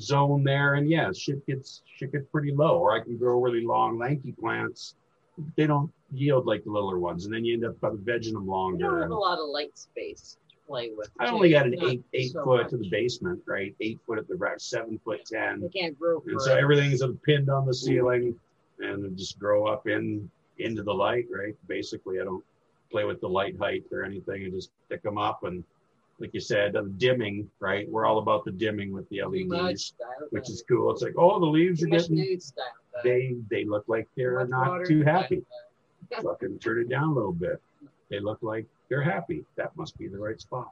zone 0.00 0.42
there, 0.44 0.74
and 0.74 0.88
yeah, 0.90 1.10
shit 1.12 1.46
gets 1.46 1.82
shit 1.96 2.12
gets 2.12 2.26
pretty 2.32 2.52
low. 2.52 2.78
Or 2.78 2.92
I 2.92 3.00
can 3.00 3.16
grow 3.16 3.40
really 3.40 3.64
long, 3.64 3.98
lanky 3.98 4.32
plants. 4.32 4.94
They 5.56 5.66
don't 5.66 5.90
yield 6.12 6.46
like 6.46 6.64
the 6.64 6.70
littler 6.70 6.98
ones, 6.98 7.24
and 7.24 7.34
then 7.34 7.44
you 7.44 7.54
end 7.54 7.64
up 7.64 7.80
vegging 7.80 8.32
them 8.32 8.44
You 8.44 8.50
longer. 8.50 8.84
don't 8.86 9.02
have 9.02 9.10
a 9.10 9.14
lot 9.14 9.38
of 9.38 9.48
light 9.48 9.76
space 9.78 10.36
to 10.36 10.41
play 10.66 10.90
with. 10.96 11.10
I 11.18 11.28
only 11.28 11.50
got 11.50 11.66
an 11.66 11.76
eight 11.82 12.02
eight 12.12 12.32
so 12.32 12.44
foot 12.44 12.62
much. 12.62 12.70
to 12.70 12.76
the 12.78 12.88
basement, 12.88 13.40
right? 13.46 13.74
Eight 13.80 14.00
foot 14.06 14.18
at 14.18 14.28
the 14.28 14.36
back, 14.36 14.60
seven 14.60 14.98
foot 15.04 15.24
ten. 15.26 15.60
They 15.60 15.68
can't 15.68 15.98
grow 15.98 16.22
And 16.26 16.40
so 16.40 16.56
everything's 16.56 17.02
pinned 17.24 17.50
on 17.50 17.66
the 17.66 17.74
ceiling 17.74 18.38
and 18.80 19.16
just 19.16 19.38
grow 19.38 19.66
up 19.66 19.86
in 19.86 20.30
into 20.58 20.82
the 20.82 20.92
light, 20.94 21.26
right? 21.30 21.54
Basically, 21.66 22.20
I 22.20 22.24
don't 22.24 22.44
play 22.90 23.04
with 23.04 23.20
the 23.20 23.28
light 23.28 23.56
height 23.58 23.84
or 23.92 24.04
anything. 24.04 24.44
I 24.44 24.50
just 24.50 24.70
pick 24.88 25.02
them 25.02 25.18
up 25.18 25.44
and, 25.44 25.64
like 26.18 26.34
you 26.34 26.40
said, 26.40 26.74
the 26.74 26.82
dimming, 26.98 27.50
right? 27.58 27.88
We're 27.88 28.04
all 28.04 28.18
about 28.18 28.44
the 28.44 28.52
dimming 28.52 28.92
with 28.92 29.08
the 29.08 29.22
LEDs, 29.22 29.94
which 30.30 30.48
is 30.48 30.62
cool. 30.68 30.92
It's 30.92 31.02
like, 31.02 31.14
oh, 31.16 31.40
the 31.40 31.46
leaves 31.46 31.82
are 31.82 31.86
getting. 31.86 32.38
style. 32.38 32.64
They 33.02 33.36
they 33.50 33.64
look 33.64 33.84
like 33.88 34.08
they're 34.16 34.46
not 34.46 34.84
too 34.84 35.02
happy. 35.02 35.42
Fucking 36.22 36.58
turn 36.58 36.82
it 36.82 36.88
down 36.90 37.08
a 37.08 37.12
little 37.14 37.32
bit. 37.32 37.60
They 38.10 38.20
look 38.20 38.38
like 38.42 38.66
they're 38.92 39.00
happy. 39.00 39.42
That 39.56 39.74
must 39.74 39.96
be 39.96 40.06
the 40.06 40.18
right 40.18 40.38
spot. 40.38 40.70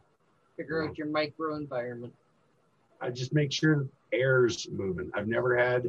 Figure 0.58 0.86
out 0.86 0.98
your 0.98 1.06
micro 1.06 1.56
environment. 1.56 2.12
I 3.00 3.08
just 3.08 3.32
make 3.32 3.50
sure 3.50 3.88
air's 4.12 4.68
moving. 4.70 5.10
I've 5.14 5.26
never 5.26 5.56
had, 5.56 5.84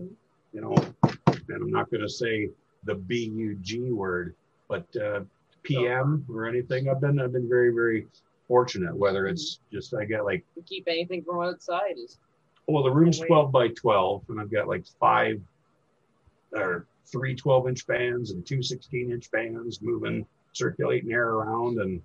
you 0.54 0.62
know, 0.62 0.74
and 1.04 1.62
I'm 1.62 1.72
not 1.72 1.92
going 1.92 2.04
to 2.04 2.10
say 2.10 2.50
the 2.86 2.96
B 2.96 3.26
U 3.36 3.56
G 3.56 3.92
word, 3.92 4.34
but 4.70 4.86
uh, 4.96 5.22
PM 5.64 6.26
or 6.34 6.46
anything. 6.46 6.88
I've 6.88 7.02
been 7.02 7.20
I've 7.20 7.34
been 7.34 7.50
very 7.50 7.74
very 7.74 8.08
fortunate. 8.48 8.96
Whether 8.96 9.28
it's 9.28 9.60
just 9.70 9.94
I 9.94 10.06
get 10.06 10.24
like 10.24 10.46
To 10.56 10.62
keep 10.62 10.86
anything 10.88 11.24
from 11.24 11.42
outside 11.42 11.96
is 11.98 12.18
well 12.66 12.82
the 12.82 12.92
room's. 12.92 13.20
12 13.20 13.52
by 13.52 13.68
12 13.68 14.24
and 14.30 14.40
I've 14.40 14.50
got 14.50 14.70
like 14.70 14.86
five 15.02 15.42
or 16.54 16.88
three 17.06 17.36
12 17.36 17.68
inch 17.68 17.82
fans 17.82 18.32
and 18.32 18.46
two 18.46 18.64
16 18.64 19.12
inch 19.12 19.28
fans 19.28 19.82
moving 19.82 20.26
circulating 20.54 21.12
air 21.12 21.32
around 21.32 21.80
and 21.80 22.02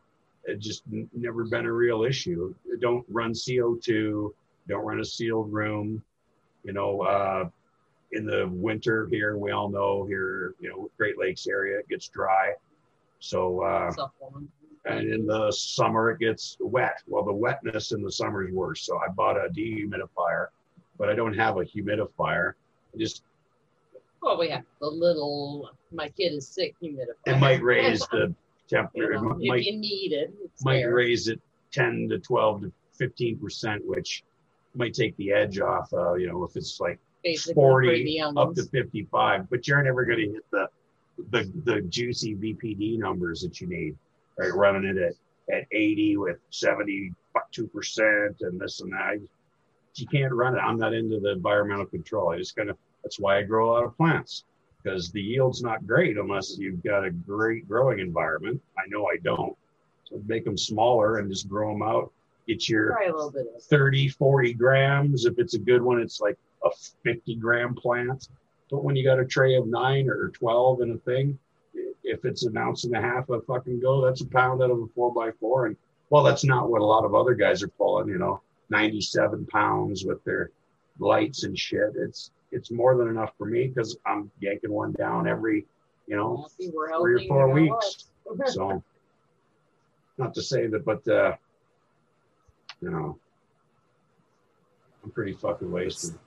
it 0.47 0.59
just 0.59 0.83
n- 0.93 1.09
never 1.13 1.45
been 1.45 1.67
a 1.67 1.73
real 1.73 2.05
issue. 2.05 2.55
Don't 2.81 3.05
run 3.09 3.33
CO2, 3.33 4.33
don't 4.69 4.85
run 4.85 5.01
a 5.01 5.05
sealed 5.05 5.53
room. 5.53 6.03
You 6.65 6.73
know, 6.73 7.03
uh, 7.03 7.49
in 8.13 8.27
the 8.27 8.49
winter 8.53 9.07
here, 9.11 9.37
we 9.37 9.51
all 9.51 9.69
know 9.69 10.05
here, 10.05 10.55
you 10.61 10.69
know, 10.71 10.91
Great 10.97 11.19
Lakes 11.19 11.47
area, 11.47 11.79
it 11.79 11.89
gets 11.89 12.09
dry. 12.09 12.53
So, 13.19 13.63
uh, 13.63 13.93
and 14.85 15.13
in 15.13 15.27
the 15.27 15.51
summer 15.51 16.11
it 16.11 16.21
gets 16.21 16.57
wet. 16.61 17.03
Well, 17.09 17.25
the 17.25 17.33
wetness 17.33 17.93
in 17.93 18.03
the 18.03 18.13
summer 18.13 18.47
is 18.47 18.53
worse. 18.55 18.83
So 18.83 18.99
I 18.99 19.09
bought 19.09 19.37
a 19.37 19.49
dehumidifier, 19.49 20.49
but 20.99 21.09
I 21.09 21.15
don't 21.15 21.35
have 21.35 21.57
a 21.57 21.65
humidifier. 21.65 22.53
I 22.95 22.99
just 22.99 23.23
Well, 24.23 24.39
we 24.39 24.49
have 24.51 24.65
the 24.81 24.87
little. 24.87 25.71
My 25.93 26.09
kid 26.11 26.35
is 26.35 26.47
sick. 26.47 26.75
Humidifier. 26.81 27.15
it 27.27 27.39
might 27.39 27.63
raise 27.63 28.01
the 28.13 28.33
You 28.71 28.79
temperature. 28.79 29.15
Know, 29.15 29.31
m- 29.33 29.39
if 29.41 29.49
might 29.49 29.65
you 29.65 29.77
need 29.79 30.13
it, 30.13 30.33
might 30.63 30.79
there. 30.79 30.95
raise 30.95 31.29
it 31.29 31.41
10 31.73 32.09
to 32.11 32.19
12 32.19 32.63
to 32.63 32.73
15 32.99 33.39
percent, 33.39 33.83
which 33.87 34.25
might 34.75 34.95
take 34.95 35.17
the 35.17 35.33
edge 35.33 35.59
off. 35.61 35.93
Uh, 35.93 36.15
you 36.15 36.29
know, 36.29 36.45
if 36.45 36.57
it's 36.57 36.81
like 36.81 36.99
Basically, 37.25 37.55
40 37.55 38.21
for 38.35 38.39
up 38.41 38.55
to 38.55 38.63
55, 38.65 39.51
but 39.51 39.67
you're 39.67 39.83
never 39.83 40.05
going 40.05 40.19
to 40.19 40.33
hit 40.33 40.45
the, 40.53 40.69
the 41.31 41.53
the 41.65 41.81
juicy 41.83 42.35
VPD 42.37 42.99
numbers 42.99 43.41
that 43.43 43.61
you 43.61 43.67
need. 43.69 43.97
Right, 44.39 44.53
running 44.55 44.85
it 44.85 44.99
at 44.99 45.15
at 45.55 45.65
80 45.73 46.19
with 46.19 46.37
72 46.51 47.67
percent 47.69 48.37
and 48.41 48.61
this 48.61 48.81
and 48.81 48.93
that. 48.93 49.19
You 49.95 50.07
can't 50.09 50.33
run 50.33 50.55
it. 50.55 50.59
I'm 50.59 50.77
not 50.79 50.93
into 50.93 51.21
the 51.21 51.33
environmental 51.33 51.87
control. 51.87 52.31
I 52.31 52.37
just 52.37 52.55
kind 52.55 52.69
of 52.69 52.77
that's 53.03 53.19
why 53.19 53.39
I 53.39 53.43
grow 53.43 53.71
a 53.71 53.73
lot 53.73 53.85
of 53.85 53.97
plants 53.97 54.45
because 54.87 55.11
the 55.11 55.21
yield's 55.21 55.63
not 55.63 55.87
great 55.87 56.17
unless 56.17 56.57
you've 56.59 56.83
got 56.85 57.05
a 57.05 57.11
great 57.11 57.67
growing 57.67 57.99
environment. 57.99 58.63
I 58.79 58.83
know 58.89 59.07
I 59.07 59.17
don't. 59.23 59.57
So 60.05 60.23
make 60.27 60.45
them 60.45 60.57
smaller 60.57 61.19
and 61.19 61.29
just 61.29 61.49
grow 61.49 61.73
them 61.73 61.83
out. 61.83 62.13
Get 62.47 62.69
your 62.69 62.93
Try 62.93 63.07
a 63.07 63.13
little 63.13 63.33
bit 63.33 63.47
of 63.57 63.63
30, 63.65 64.09
40 64.09 64.53
grams. 64.53 65.25
If 65.25 65.39
it's 65.39 65.55
a 65.55 65.59
good 65.59 65.83
one, 65.83 66.01
it's 66.01 66.21
like 66.21 66.39
a 66.65 66.71
50 67.03 67.35
gram 67.37 67.75
plant. 67.75 68.29
But 68.71 68.85
when 68.85 68.95
you 68.95 69.03
got 69.03 69.19
a 69.19 69.25
tray 69.25 69.57
of 69.57 69.67
nine 69.67 70.09
or 70.09 70.29
12 70.29 70.83
in 70.83 70.93
a 70.93 70.99
thing, 70.99 71.37
if 72.05 72.25
it's 72.25 72.45
an 72.45 72.57
ounce 72.57 72.85
and 72.85 72.95
a 72.95 73.01
half 73.01 73.29
of 73.29 73.45
fucking 73.47 73.81
go, 73.81 74.05
that's 74.05 74.21
a 74.21 74.27
pound 74.27 74.63
out 74.63 74.71
of 74.71 74.79
a 74.79 74.87
four 74.95 75.13
by 75.13 75.33
four. 75.41 75.67
And 75.67 75.77
well, 76.11 76.23
that's 76.23 76.45
not 76.45 76.71
what 76.71 76.81
a 76.81 76.85
lot 76.85 77.05
of 77.05 77.17
other 77.17 77.35
guys 77.35 77.65
are 77.65 77.69
pulling, 77.69 78.09
you 78.09 78.19
know, 78.19 78.41
97 78.71 79.47
pounds 79.47 80.05
with 80.05 80.23
their 80.23 80.51
lights 81.01 81.43
and 81.43 81.59
shit. 81.59 81.91
It's, 81.97 82.31
it's 82.53 82.71
more 82.71 82.97
than 82.97 83.09
enough 83.09 83.33
for 83.37 83.47
me 83.47 83.69
because 83.69 83.97
I'm 84.07 84.31
yanking 84.41 84.73
one 84.73 84.93
down 84.93 85.27
every, 85.27 85.67
you 86.07 86.17
know, 86.17 86.47
three 86.59 87.15
or 87.15 87.21
four 87.29 87.49
weeks. 87.51 88.07
So, 88.47 88.83
not 90.19 90.35
to 90.35 90.43
say 90.43 90.67
that, 90.67 90.85
but 90.85 91.07
uh, 91.09 91.37
you 92.81 92.91
know, 92.91 93.19
I'm 95.05 95.11
pretty 95.11 95.33
fucking 95.33 95.71
wasted. 95.71 96.19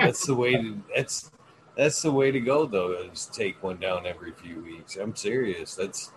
That's 0.00 0.26
the 0.26 0.34
way 0.34 0.52
to. 0.52 0.80
That's 0.94 1.30
that's 1.76 2.02
the 2.02 2.12
way 2.12 2.30
to 2.30 2.40
go 2.40 2.66
though. 2.66 2.92
Is 2.92 3.26
take 3.26 3.62
one 3.62 3.78
down 3.78 4.06
every 4.06 4.32
few 4.32 4.62
weeks. 4.62 4.96
I'm 4.96 5.14
serious. 5.14 5.74
That's 5.74 6.12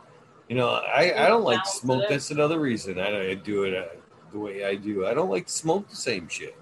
you 0.48 0.56
know 0.56 0.70
I 0.70 1.26
I 1.26 1.28
don't 1.28 1.44
like 1.44 1.64
to 1.64 1.70
smoke. 1.70 2.04
That's 2.10 2.32
another 2.32 2.60
reason 2.60 3.00
I, 3.00 3.32
I 3.32 3.34
do 3.34 3.64
it 3.64 3.76
uh, 3.76 3.96
the 4.32 4.40
way 4.40 4.64
I 4.64 4.76
do. 4.76 5.06
I 5.06 5.14
don't 5.14 5.30
like 5.30 5.48
to 5.48 5.52
smoke 5.52 5.90
the 5.90 5.96
same 5.96 6.28
shit. 6.28 6.56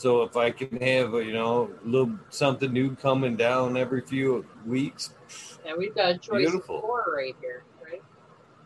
So 0.00 0.22
if 0.22 0.34
I 0.34 0.50
can 0.50 0.80
have 0.80 1.12
a, 1.12 1.22
you 1.22 1.34
know 1.34 1.68
a 1.84 1.86
little 1.86 2.14
something 2.30 2.72
new 2.72 2.96
coming 2.96 3.36
down 3.36 3.76
every 3.76 4.00
few 4.00 4.46
weeks, 4.64 5.12
And 5.66 5.76
we've 5.76 5.94
got 5.94 6.12
a 6.12 6.18
choice 6.18 6.48
Beautiful. 6.48 6.76
of 6.76 6.80
four 6.80 7.04
right 7.14 7.36
here, 7.38 7.64
right? 7.84 8.02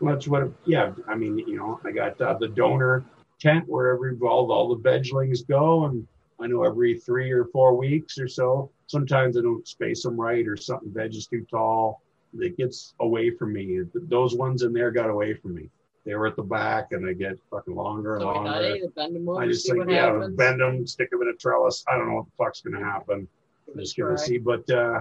That's 0.01 0.29
what, 0.29 0.53
yeah. 0.65 0.93
I 1.09 1.17
mean, 1.17 1.37
you 1.39 1.57
know, 1.57 1.81
I 1.85 1.91
got 1.91 2.21
uh, 2.21 2.39
the 2.39 2.47
donor 2.47 3.05
tent 3.41 3.65
where 3.67 3.93
every 3.93 4.17
all, 4.23 4.53
all 4.53 4.77
the 4.77 4.89
vegelings 4.89 5.45
go, 5.49 5.87
and 5.87 6.07
I 6.41 6.47
know 6.47 6.63
every 6.63 7.01
three 7.01 7.33
or 7.33 7.47
four 7.47 7.77
weeks 7.77 8.17
or 8.17 8.29
so. 8.29 8.71
Sometimes 8.87 9.37
I 9.37 9.41
don't 9.41 9.67
space 9.67 10.05
them 10.05 10.17
right, 10.17 10.47
or 10.47 10.57
something 10.57 10.93
veg 10.93 11.17
is 11.17 11.27
too 11.27 11.45
tall. 11.51 12.01
that 12.35 12.57
gets 12.57 12.95
away 13.01 13.31
from 13.31 13.53
me. 13.53 13.81
Those 13.93 14.37
ones 14.37 14.63
in 14.63 14.73
there 14.73 14.93
got 14.93 15.11
away 15.11 15.35
from 15.35 15.57
me. 15.57 15.69
They 16.05 16.15
were 16.15 16.27
at 16.27 16.37
the 16.37 16.43
back, 16.43 16.93
and 16.93 17.07
they 17.07 17.15
get 17.15 17.39
fucking 17.51 17.75
longer 17.75 18.15
and 18.15 18.23
So 18.23 18.27
longer. 18.33 18.51
hey, 18.53 18.83
bend 18.95 19.17
them 19.17 19.29
over, 19.29 19.41
I 19.43 19.47
just 19.49 19.67
think, 19.69 19.89
yeah, 19.89 20.13
happens. 20.13 20.37
bend 20.37 20.61
them, 20.61 20.87
stick 20.87 21.11
them 21.11 21.23
in 21.23 21.29
a 21.29 21.33
trellis. 21.35 21.83
I 21.89 21.97
don't 21.97 22.09
know 22.09 22.17
what 22.17 22.27
the 22.27 22.33
fuck's 22.37 22.61
gonna 22.61 22.85
happen. 22.85 23.27
Give 23.67 23.77
it 23.77 23.79
a 23.79 23.83
Just 23.83 23.97
gonna 23.97 24.19
see, 24.19 24.37
but 24.39 24.69
uh, 24.71 25.01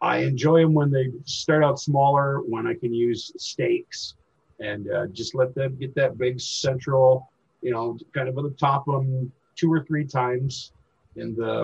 I 0.00 0.18
enjoy 0.18 0.60
them 0.62 0.72
when 0.74 0.90
they 0.92 1.10
start 1.24 1.64
out 1.64 1.80
smaller. 1.80 2.38
When 2.42 2.66
I 2.68 2.74
can 2.74 2.94
use 2.94 3.32
stakes 3.36 4.14
and 4.60 4.88
uh, 4.92 5.06
just 5.08 5.34
let 5.34 5.54
them 5.56 5.76
get 5.76 5.92
that 5.96 6.16
big 6.18 6.40
central, 6.40 7.28
you 7.60 7.72
know, 7.72 7.98
kind 8.12 8.28
of 8.28 8.38
at 8.38 8.44
the 8.44 8.50
top 8.50 8.86
of 8.86 9.02
them 9.04 9.32
two 9.56 9.72
or 9.72 9.82
three 9.84 10.04
times 10.04 10.72
in 11.16 11.34
the 11.34 11.62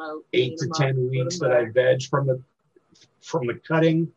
out, 0.00 0.22
eight 0.32 0.58
to 0.58 0.64
to 0.64 0.64
'em 0.66 0.70
up, 0.72 0.78
ten 0.78 0.94
put 0.96 1.10
weeks 1.10 1.40
'em 1.40 1.48
that 1.48 1.56
I 1.56 1.64
veg 1.66 2.02
from 2.04 2.26
the 2.26 2.42
from 3.20 3.46
the 3.46 3.54
cutting 3.54 4.10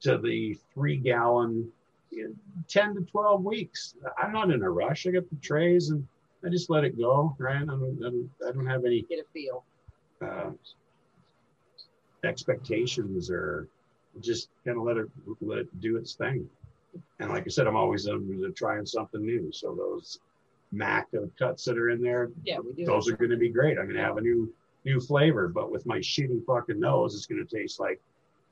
to 0.00 0.16
the 0.16 0.54
three 0.72 0.96
gallon. 0.96 1.70
You 2.12 2.28
know, 2.28 2.34
10 2.68 2.94
to 2.96 3.00
12 3.02 3.42
weeks. 3.44 3.94
I'm 4.22 4.32
not 4.32 4.50
in 4.50 4.62
a 4.62 4.70
rush. 4.70 5.06
I 5.06 5.10
got 5.10 5.28
the 5.30 5.36
trays 5.36 5.88
and 5.90 6.06
I 6.44 6.48
just 6.50 6.68
let 6.70 6.84
it 6.84 6.98
go, 6.98 7.34
right? 7.38 7.62
I 7.62 7.64
don't, 7.64 7.98
I 8.04 8.10
don't, 8.10 8.30
I 8.46 8.52
don't 8.52 8.66
have 8.66 8.84
any 8.84 9.02
Get 9.08 9.20
a 9.20 9.24
feel. 9.32 9.64
uh, 10.20 10.50
expectations 12.24 13.30
or 13.30 13.68
just 14.20 14.48
kind 14.64 14.76
of 14.78 14.84
let 14.84 14.96
it 14.96 15.06
let 15.40 15.58
it 15.58 15.80
do 15.80 15.96
its 15.96 16.14
thing. 16.14 16.48
And 17.20 17.30
like 17.30 17.44
I 17.46 17.48
said, 17.48 17.66
I'm 17.66 17.76
always 17.76 18.06
um, 18.08 18.52
trying 18.54 18.84
something 18.84 19.24
new. 19.24 19.50
So 19.52 19.74
those 19.74 20.18
Mac 20.70 21.08
cuts 21.38 21.64
that 21.64 21.78
are 21.78 21.90
in 21.90 22.02
there, 22.02 22.30
Yeah, 22.44 22.58
we 22.58 22.72
do. 22.72 22.84
those 22.84 23.08
are 23.08 23.16
going 23.16 23.30
to 23.30 23.36
be 23.36 23.48
great. 23.48 23.78
I'm 23.78 23.84
going 23.86 23.96
to 23.96 24.02
have 24.02 24.18
a 24.18 24.20
new 24.20 24.52
new 24.84 25.00
flavor, 25.00 25.48
but 25.48 25.70
with 25.70 25.86
my 25.86 25.98
shitty 25.98 26.44
fucking 26.44 26.78
nose, 26.80 27.14
it's 27.14 27.26
going 27.26 27.44
to 27.46 27.56
taste 27.56 27.78
like 27.80 28.00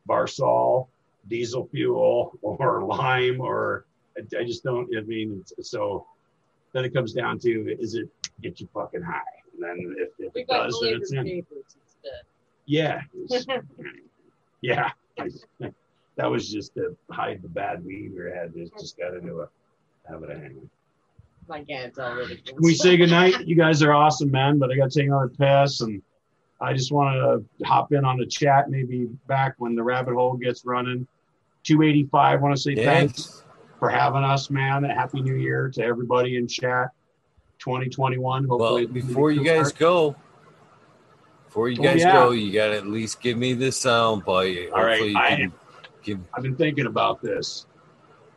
Varsol, 0.08 0.86
diesel 1.28 1.68
fuel, 1.70 2.38
or 2.42 2.84
lime, 2.84 3.40
or 3.40 3.84
I, 4.16 4.38
I 4.38 4.44
just 4.44 4.64
don't. 4.64 4.88
I 4.96 5.02
mean, 5.02 5.44
so 5.60 6.06
then 6.72 6.84
it 6.84 6.94
comes 6.94 7.12
down 7.12 7.38
to 7.40 7.76
is 7.78 7.94
it 7.94 8.08
get 8.42 8.60
you 8.60 8.68
fucking 8.72 9.02
high? 9.02 9.20
And 9.54 9.62
then 9.62 9.96
if, 9.98 10.10
if 10.18 10.36
it 10.36 10.48
does, 10.48 10.78
then 10.82 10.94
it's 10.94 11.12
in. 11.12 11.44
Yeah, 12.66 13.00
yeah. 14.60 14.90
I, 15.18 15.28
that 16.16 16.30
was 16.30 16.50
just 16.50 16.74
to 16.74 16.96
hide 17.10 17.42
the 17.42 17.48
bad 17.48 17.84
weed 17.84 18.12
we 18.14 18.30
had. 18.30 18.54
Just, 18.54 18.72
just 18.78 18.98
got 18.98 19.10
to 19.10 19.20
do 19.20 19.40
it. 19.40 19.48
Have 20.08 20.22
it 20.22 20.30
hanging. 20.30 20.70
My 21.48 21.62
gad's 21.62 21.98
already. 21.98 22.36
Can 22.36 22.56
we 22.60 22.74
say 22.74 22.96
goodnight? 22.96 23.46
You 23.46 23.56
guys 23.56 23.82
are 23.82 23.92
awesome, 23.92 24.30
man. 24.30 24.58
But 24.58 24.70
I 24.70 24.76
got 24.76 24.90
to 24.90 24.98
take 25.00 25.08
another 25.08 25.28
piss, 25.28 25.80
and 25.80 26.00
I 26.60 26.74
just 26.74 26.92
want 26.92 27.14
to 27.14 27.64
hop 27.66 27.92
in 27.92 28.04
on 28.04 28.18
the 28.18 28.26
chat, 28.26 28.70
maybe 28.70 29.06
back 29.26 29.54
when 29.58 29.74
the 29.74 29.82
rabbit 29.82 30.14
hole 30.14 30.36
gets 30.36 30.64
running. 30.64 31.06
285. 31.64 32.40
Want 32.42 32.54
to 32.54 32.60
say 32.60 32.74
thanks 32.74 33.42
for 33.78 33.88
having 33.88 34.22
us, 34.22 34.50
man. 34.50 34.84
Happy 34.84 35.20
New 35.20 35.36
Year 35.36 35.70
to 35.70 35.82
everybody 35.82 36.36
in 36.36 36.46
chat. 36.46 36.90
2021. 37.60 38.48
Hopefully, 38.48 38.86
Well, 38.86 38.94
before 38.94 39.30
you 39.30 39.44
guys 39.44 39.72
go, 39.72 40.16
before 41.46 41.68
you 41.68 41.78
Oh, 41.80 41.84
guys 41.84 42.00
yeah. 42.00 42.12
go, 42.12 42.30
you 42.30 42.52
gotta 42.52 42.76
at 42.76 42.86
least 42.86 43.20
give 43.20 43.36
me 43.36 43.52
this 43.52 43.78
sound 43.78 44.24
bite. 44.24 44.70
All 44.72 44.82
right, 44.82 45.14
I, 45.14 45.50
give... 46.02 46.20
I've 46.34 46.42
been 46.42 46.56
thinking 46.56 46.86
about 46.86 47.20
this. 47.20 47.66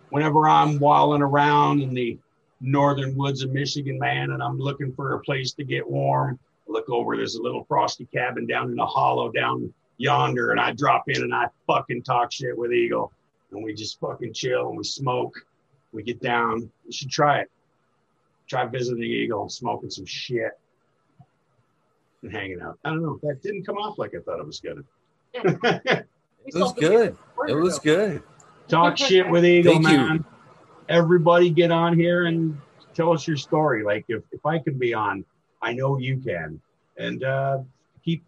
Whenever 0.10 0.48
I'm 0.48 0.78
walling 0.78 1.22
around 1.22 1.82
in 1.82 1.94
the 1.94 2.18
northern 2.60 3.16
woods 3.16 3.44
of 3.44 3.52
Michigan, 3.52 3.98
man, 3.98 4.32
and 4.32 4.44
I'm 4.44 4.60
looking 4.60 4.94
for 4.94 5.14
a 5.14 5.20
place 5.22 5.54
to 5.54 5.64
get 5.64 5.90
warm, 5.90 6.38
look 6.74 6.90
over, 6.90 7.16
there's 7.16 7.36
a 7.36 7.42
little 7.42 7.64
frosty 7.66 8.06
cabin 8.14 8.46
down 8.46 8.72
in 8.72 8.80
a 8.80 8.86
hollow 8.86 9.32
down 9.32 9.74
yonder, 9.98 10.52
and 10.52 10.60
I 10.60 10.72
drop 10.74 11.04
in 11.08 11.22
and 11.22 11.34
I 11.34 11.48
fucking 11.68 12.04
talk 12.04 12.32
shit 12.32 12.58
with 12.58 12.74
Eagle. 12.74 13.12
And 13.52 13.64
we 13.64 13.74
just 13.74 14.00
fucking 14.00 14.34
chill 14.34 14.70
and 14.70 14.78
we 14.78 14.84
smoke. 14.84 15.36
We 15.92 16.04
get 16.04 16.22
down. 16.22 16.70
You 16.86 16.92
should 16.92 17.10
try 17.12 17.40
it. 17.40 17.52
Try 18.48 18.66
visiting 18.66 19.04
Eagle, 19.04 19.48
smoking 19.48 19.90
some 19.90 20.06
shit, 20.06 20.52
and 22.24 22.32
hanging 22.32 22.62
out. 22.62 22.80
I 22.84 22.90
don't 22.90 23.04
know. 23.04 23.20
That 23.24 23.42
didn't 23.42 23.66
come 23.66 23.78
off 23.78 23.98
like 23.98 24.14
I 24.16 24.20
thought 24.20 24.40
it 24.40 24.46
was 24.46 24.60
gonna. 24.60 26.04
It 26.46 26.56
was 26.56 26.74
good. 26.74 27.18
It 27.48 27.54
was 27.54 27.80
good. 27.80 28.22
talk 28.68 28.98
shit 28.98 29.30
with 29.30 29.46
Eagle, 29.46 29.76
Thank 29.76 29.88
you. 29.88 29.98
man. 29.98 30.26
Everybody 30.90 31.50
get 31.50 31.72
on 31.72 31.98
here 31.98 32.26
and 32.26 32.60
tell 32.94 33.14
us 33.14 33.26
your 33.26 33.38
story. 33.38 33.84
Like 33.84 34.04
if, 34.10 34.24
if 34.32 34.46
I 34.46 34.60
could 34.60 34.78
be 34.78 34.94
on, 34.94 35.24
I 35.64 35.74
know 35.74 35.98
you 35.98 36.18
can. 36.18 36.62
And 36.98 37.24
uh, 37.24 37.60
keep 38.04 38.24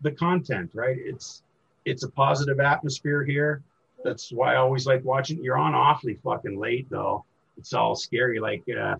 the 0.00 0.10
content, 0.12 0.70
right? 0.74 0.96
It's 0.98 1.42
it's 1.84 2.02
a 2.02 2.10
positive 2.10 2.58
atmosphere 2.60 3.24
here. 3.24 3.62
That's 4.04 4.32
why 4.32 4.54
I 4.54 4.56
always 4.56 4.86
like 4.86 5.04
watching. 5.04 5.42
You're 5.42 5.58
on 5.58 5.74
awfully 5.74 6.18
fucking 6.24 6.58
late 6.58 6.88
though. 6.90 7.24
It's 7.56 7.72
all 7.72 7.94
scary. 7.94 8.40
Like 8.40 8.64
uh, 8.68 8.96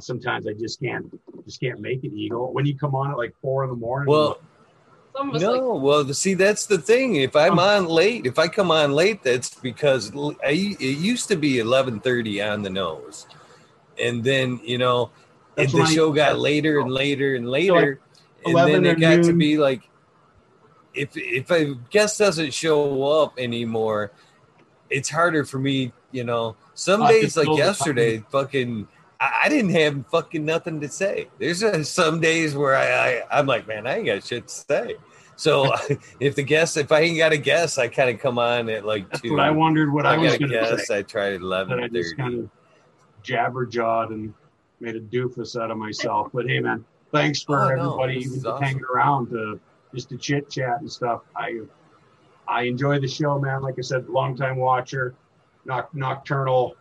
sometimes 0.00 0.46
I 0.46 0.52
just 0.52 0.80
can't 0.80 1.06
just 1.44 1.60
can't 1.60 1.80
make 1.80 2.04
it, 2.04 2.12
Eagle. 2.12 2.52
When 2.52 2.66
you 2.66 2.76
come 2.76 2.94
on 2.94 3.10
at 3.10 3.16
like 3.16 3.34
four 3.40 3.64
in 3.64 3.70
the 3.70 3.76
morning, 3.76 4.12
Well, 4.12 4.38
Some 5.16 5.30
of 5.30 5.36
us 5.36 5.42
no, 5.42 5.52
like, 5.52 5.82
well, 5.82 6.14
see, 6.14 6.34
that's 6.34 6.66
the 6.66 6.78
thing. 6.78 7.16
If 7.16 7.36
I'm 7.36 7.58
on 7.58 7.86
late, 7.86 8.26
if 8.26 8.38
I 8.38 8.48
come 8.48 8.70
on 8.70 8.92
late, 8.92 9.22
that's 9.22 9.54
because 9.54 10.14
l- 10.14 10.36
I, 10.44 10.76
it 10.80 10.98
used 10.98 11.28
to 11.28 11.36
be 11.36 11.54
11:30 11.54 12.52
on 12.52 12.62
the 12.62 12.70
nose, 12.70 13.26
and 14.00 14.24
then 14.24 14.60
you 14.64 14.78
know, 14.78 15.10
That's 15.54 15.72
and 15.74 15.82
the 15.82 15.86
show 15.86 16.12
got 16.12 16.38
later 16.38 16.80
and 16.80 16.90
later 16.90 17.34
and 17.34 17.48
later, 17.48 18.00
and 18.44 18.54
11 18.54 18.82
then 18.82 18.96
it 18.96 19.00
got 19.00 19.24
to 19.24 19.32
be 19.32 19.58
like, 19.58 19.88
if 20.94 21.10
if 21.14 21.50
a 21.50 21.74
guest 21.90 22.18
doesn't 22.18 22.54
show 22.54 23.02
up 23.02 23.38
anymore, 23.38 24.12
it's 24.88 25.10
harder 25.10 25.44
for 25.44 25.58
me. 25.58 25.92
You 26.10 26.24
know, 26.24 26.56
some 26.74 27.02
I 27.02 27.12
days 27.12 27.36
like 27.36 27.48
yesterday, 27.56 28.18
fucking. 28.30 28.88
I 29.20 29.42
I 29.44 29.48
didn't 29.48 29.70
have 29.70 30.06
fucking 30.10 30.44
nothing 30.44 30.80
to 30.80 30.88
say. 30.88 31.28
There's 31.38 31.62
uh, 31.62 31.84
some 31.84 32.20
days 32.20 32.54
where 32.54 32.74
I, 32.74 33.20
I 33.20 33.38
I'm 33.38 33.46
like, 33.46 33.66
man, 33.66 33.86
I 33.86 33.98
ain't 33.98 34.06
got 34.06 34.24
shit 34.24 34.48
to 34.48 34.54
say. 34.54 34.96
So 35.36 35.72
if 36.20 36.34
the 36.34 36.42
guest, 36.42 36.76
if 36.76 36.92
I 36.92 37.00
ain't 37.00 37.18
got 37.18 37.32
a 37.32 37.38
guest, 37.38 37.78
I 37.78 37.88
kind 37.88 38.10
of 38.10 38.20
come 38.20 38.38
on 38.38 38.68
at 38.68 38.84
like 38.84 39.08
that's 39.10 39.22
two. 39.22 39.32
what 39.32 39.40
I 39.40 39.50
wondered 39.50 39.92
what 39.92 40.06
I, 40.06 40.14
I 40.14 40.16
was 40.16 40.38
going 40.38 40.50
to 40.50 40.64
say. 40.64 40.76
guess. 40.76 40.90
I 40.90 41.02
tried 41.02 41.34
at 41.34 41.40
that 41.40 41.44
eleven 41.44 41.84
I 41.84 41.88
just 41.88 42.16
kind 42.16 42.38
of 42.40 42.50
jabber 43.22 43.66
jawed 43.66 44.10
and 44.10 44.34
made 44.82 44.96
a 44.96 45.00
doofus 45.00 45.58
out 45.58 45.70
of 45.70 45.78
myself. 45.78 46.28
But 46.34 46.46
hey, 46.48 46.58
man, 46.58 46.84
thanks 47.12 47.42
for 47.42 47.62
Oh, 47.62 47.68
everybody 47.68 48.16
this 48.24 48.36
even 48.36 48.46
awesome. 48.50 48.62
hanging 48.62 48.84
around 48.92 49.30
to 49.30 49.58
just 49.94 50.08
to 50.10 50.18
chit 50.18 50.50
chat 50.50 50.80
and 50.80 50.90
stuff. 50.90 51.22
I 51.36 51.60
I 52.48 52.62
enjoy 52.64 52.98
the 52.98 53.08
show, 53.08 53.38
man. 53.38 53.62
Like 53.62 53.76
I 53.78 53.82
said, 53.82 54.08
long 54.08 54.36
time 54.36 54.56
watcher, 54.56 55.14
noc- 55.66 55.94
nocturnal 55.94 56.74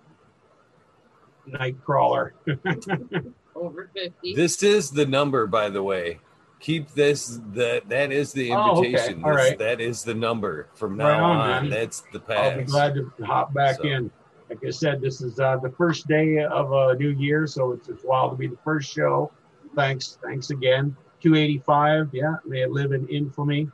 night 1.45 1.75
crawler. 1.85 2.33
over 3.55 3.89
50. 3.93 4.33
This 4.35 4.63
is 4.63 4.89
the 4.89 5.05
number, 5.05 5.45
by 5.45 5.69
the 5.69 5.83
way. 5.83 6.19
Keep 6.59 6.91
this. 6.91 7.39
That 7.53 7.88
that 7.89 8.11
is 8.11 8.33
the 8.33 8.51
Oh, 8.53 8.77
okay. 8.80 8.88
invitation. 8.89 9.23
All 9.23 9.31
This- 9.31 9.49
right. 9.49 9.57
That 9.59 9.80
is 9.80 10.03
the 10.03 10.13
number 10.15 10.67
from 10.73 10.97
now 10.97 11.07
Right 11.07 11.19
on, 11.19 11.63
on. 11.65 11.69
That's 11.69 12.01
the 12.11 12.19
pass. 12.19 12.51
I'll 12.53 12.57
be 12.57 12.63
glad 12.63 12.95
to 12.95 13.11
hop 13.25 13.53
back 13.53 13.75
So. 13.77 13.83
in. 13.83 14.11
Like 14.51 14.65
I 14.67 14.69
said, 14.69 14.99
this 14.99 15.21
is 15.21 15.39
uh, 15.39 15.55
the 15.63 15.71
first 15.71 16.07
day 16.07 16.39
of 16.39 16.73
a 16.73 16.95
new 16.95 17.11
year, 17.11 17.47
so 17.47 17.71
it's, 17.71 17.88
it's 17.88 18.03
wild 18.03 18.31
to 18.31 18.38
be 18.38 18.47
the 18.47 18.57
first 18.65 18.91
show. 18.91 19.31
Thanks, 19.77 20.19
thanks 20.21 20.49
again. 20.49 20.93
285, 21.21 22.09
yeah, 22.11 22.35
may 22.45 22.63
it 22.63 22.71
live 22.71 22.91
in 22.91 23.07
infamy. 23.07 23.69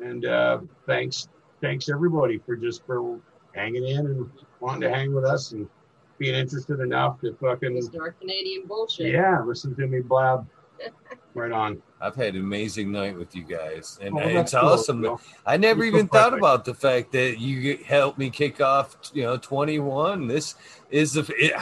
And 0.00 0.24
uh, 0.24 0.60
thanks, 0.86 1.28
thanks 1.60 1.90
everybody 1.90 2.38
for 2.38 2.56
just 2.56 2.86
for 2.86 3.20
hanging 3.54 3.86
in 3.86 4.06
and 4.06 4.30
wanting 4.60 4.80
to 4.80 4.90
hang 4.90 5.14
with 5.14 5.26
us 5.26 5.52
and 5.52 5.68
being 6.16 6.34
interested 6.34 6.80
enough 6.80 7.20
to 7.20 7.34
fucking. 7.34 7.86
Our 8.00 8.12
Canadian 8.12 8.66
bullshit. 8.66 9.12
yeah, 9.12 9.42
listen 9.44 9.76
to 9.76 9.86
me 9.86 10.00
blab. 10.00 10.46
Right 11.34 11.50
on. 11.50 11.82
I've 12.04 12.14
had 12.14 12.34
an 12.34 12.42
amazing 12.42 12.92
night 12.92 13.16
with 13.16 13.34
you 13.34 13.44
guys, 13.44 13.98
and 14.02 14.14
Oh, 14.14 14.20
it's 14.20 14.52
cool, 14.52 14.60
awesome. 14.60 15.16
I 15.46 15.56
never 15.56 15.82
You're 15.84 15.92
so 15.92 15.96
even 15.96 16.08
thought 16.08 16.34
about 16.34 16.66
the 16.66 16.74
fact 16.74 17.12
that 17.12 17.38
you 17.38 17.78
helped 17.78 18.18
me 18.18 18.28
kick 18.28 18.60
off. 18.60 18.96
You 19.14 19.22
know, 19.22 19.38
twenty 19.38 19.78
one. 19.78 20.26
This 20.26 20.54
is 20.90 21.14
the. 21.14 21.32
It, 21.38 21.54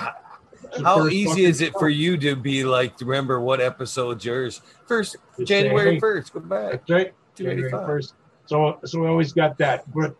how 0.83 1.07
easy 1.07 1.45
is 1.45 1.61
it 1.61 1.73
for 1.79 1.89
you 1.89 2.17
to 2.19 2.35
be 2.35 2.65
like? 2.65 3.01
Remember 3.01 3.41
what 3.41 3.61
episode's 3.61 4.25
yours? 4.25 4.63
First 4.87 5.17
say, 5.37 5.45
January 5.45 6.01
first. 6.01 6.33
Go 6.33 6.41
back. 6.41 6.73
That's 6.73 6.91
right. 6.91 7.15
January 7.37 7.71
first. 7.71 8.15
So 8.47 8.81
so 8.85 9.01
we 9.01 9.07
always 9.07 9.33
got 9.33 9.57
that. 9.59 9.85
But 9.95 10.17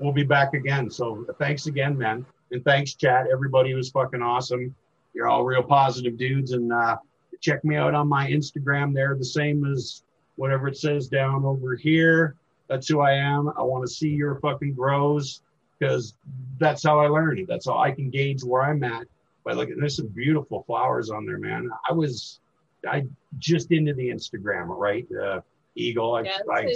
we'll 0.00 0.12
be 0.12 0.24
back 0.24 0.52
again. 0.52 0.90
So 0.90 1.24
thanks 1.38 1.66
again, 1.66 1.96
man. 1.96 2.26
And 2.50 2.62
thanks, 2.62 2.94
chat. 2.94 3.26
Everybody 3.32 3.72
was 3.72 3.90
fucking 3.90 4.20
awesome. 4.20 4.74
You're 5.14 5.28
all 5.28 5.44
real 5.44 5.62
positive 5.62 6.18
dudes. 6.18 6.52
And 6.52 6.70
uh 6.70 6.98
check 7.42 7.62
me 7.64 7.76
out 7.76 7.94
on 7.94 8.08
my 8.08 8.30
Instagram 8.30 8.94
there, 8.94 9.14
the 9.14 9.24
same 9.24 9.70
as 9.70 10.02
whatever 10.36 10.68
it 10.68 10.78
says 10.78 11.08
down 11.08 11.44
over 11.44 11.76
here. 11.76 12.36
That's 12.68 12.88
who 12.88 13.00
I 13.00 13.12
am. 13.12 13.52
I 13.58 13.62
want 13.62 13.86
to 13.86 13.92
see 13.92 14.08
your 14.08 14.36
fucking 14.36 14.74
grows 14.74 15.42
because 15.78 16.14
that's 16.58 16.82
how 16.82 17.00
I 17.00 17.08
learn. 17.08 17.44
That's 17.46 17.66
how 17.66 17.76
I 17.78 17.90
can 17.90 18.08
gauge 18.08 18.42
where 18.42 18.62
I'm 18.62 18.82
at 18.84 19.06
by 19.44 19.52
looking. 19.52 19.78
There's 19.78 19.96
some 19.96 20.06
beautiful 20.08 20.62
flowers 20.62 21.10
on 21.10 21.26
there, 21.26 21.38
man. 21.38 21.68
I 21.88 21.92
was 21.92 22.40
I 22.88 23.04
just 23.38 23.72
into 23.72 23.92
the 23.92 24.08
Instagram, 24.08 24.68
right? 24.68 25.06
Uh, 25.12 25.40
Eagle. 25.74 26.14
I, 26.14 26.22
Yeah, 26.22 26.38
I, 26.50 26.66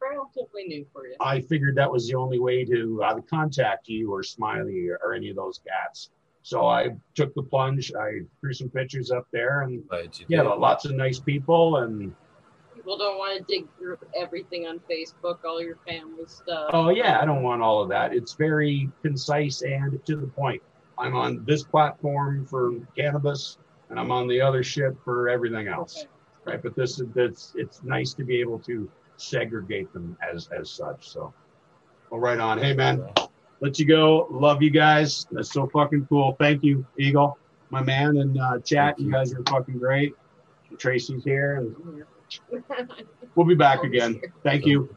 relatively 0.00 0.64
new 0.64 0.86
for 0.92 1.06
you. 1.06 1.14
I 1.20 1.40
figured 1.40 1.76
that 1.76 1.90
was 1.90 2.08
the 2.08 2.14
only 2.14 2.38
way 2.38 2.64
to 2.64 3.02
either 3.04 3.22
contact 3.22 3.88
you 3.88 4.12
or 4.12 4.22
Smiley 4.22 4.88
or, 4.88 4.98
or 5.02 5.14
any 5.14 5.30
of 5.30 5.36
those 5.36 5.60
cats. 5.66 6.10
So 6.42 6.66
I 6.66 6.90
took 7.14 7.34
the 7.34 7.42
plunge. 7.42 7.92
I 7.94 8.20
threw 8.40 8.52
some 8.52 8.68
pictures 8.68 9.10
up 9.10 9.26
there, 9.32 9.62
and 9.62 9.86
Glad 9.88 10.18
you 10.18 10.26
yeah, 10.28 10.42
lots 10.42 10.84
of 10.84 10.92
nice 10.92 11.18
people. 11.18 11.76
And 11.78 12.14
People 12.74 12.98
don't 12.98 13.16
want 13.18 13.38
to 13.38 13.54
dig 13.54 13.68
through 13.78 13.96
everything 14.16 14.66
on 14.66 14.80
Facebook, 14.90 15.44
all 15.44 15.62
your 15.62 15.78
family 15.86 16.24
stuff. 16.26 16.70
oh 16.72 16.90
yeah, 16.90 17.20
I 17.20 17.24
don't 17.24 17.42
want 17.42 17.62
all 17.62 17.80
of 17.80 17.88
that. 17.90 18.12
It's 18.12 18.32
very 18.32 18.90
concise 19.02 19.62
and 19.62 20.04
to 20.06 20.16
the 20.16 20.26
point. 20.26 20.62
I'm 20.98 21.14
on 21.14 21.44
this 21.46 21.62
platform 21.62 22.46
for 22.46 22.72
cannabis, 22.96 23.58
and 23.88 23.98
I'm 23.98 24.10
on 24.10 24.26
the 24.26 24.40
other 24.40 24.62
ship 24.62 24.96
for 25.04 25.28
everything 25.28 25.68
else. 25.68 25.98
Okay. 25.98 26.08
right? 26.44 26.62
But 26.62 26.74
this 26.74 26.98
is 26.98 27.06
that's 27.14 27.52
it's 27.54 27.82
nice 27.84 28.14
to 28.14 28.24
be 28.24 28.40
able 28.40 28.58
to 28.60 28.90
segregate 29.16 29.92
them 29.92 30.16
as 30.28 30.48
as 30.48 30.70
such. 30.70 31.08
So, 31.08 31.32
well, 32.10 32.20
right 32.20 32.38
on. 32.38 32.58
Hey, 32.58 32.74
man, 32.74 33.06
let 33.62 33.78
you 33.78 33.86
go. 33.86 34.26
Love 34.30 34.60
you 34.60 34.70
guys. 34.70 35.26
That's 35.30 35.50
so 35.52 35.68
fucking 35.68 36.06
cool. 36.08 36.36
Thank 36.38 36.62
you, 36.64 36.84
Eagle. 36.98 37.38
my 37.70 37.80
man, 37.82 38.16
and 38.18 38.38
uh, 38.38 38.58
chat. 38.58 38.98
You 38.98 39.10
guys 39.10 39.32
are 39.32 39.42
fucking 39.48 39.78
great. 39.78 40.12
Tracy's 40.78 41.22
here, 41.24 41.56
and 41.56 42.04
we'll 43.34 43.46
be 43.46 43.54
back 43.54 43.84
again. 43.84 44.20
Thank 44.42 44.66
you. 44.66 44.94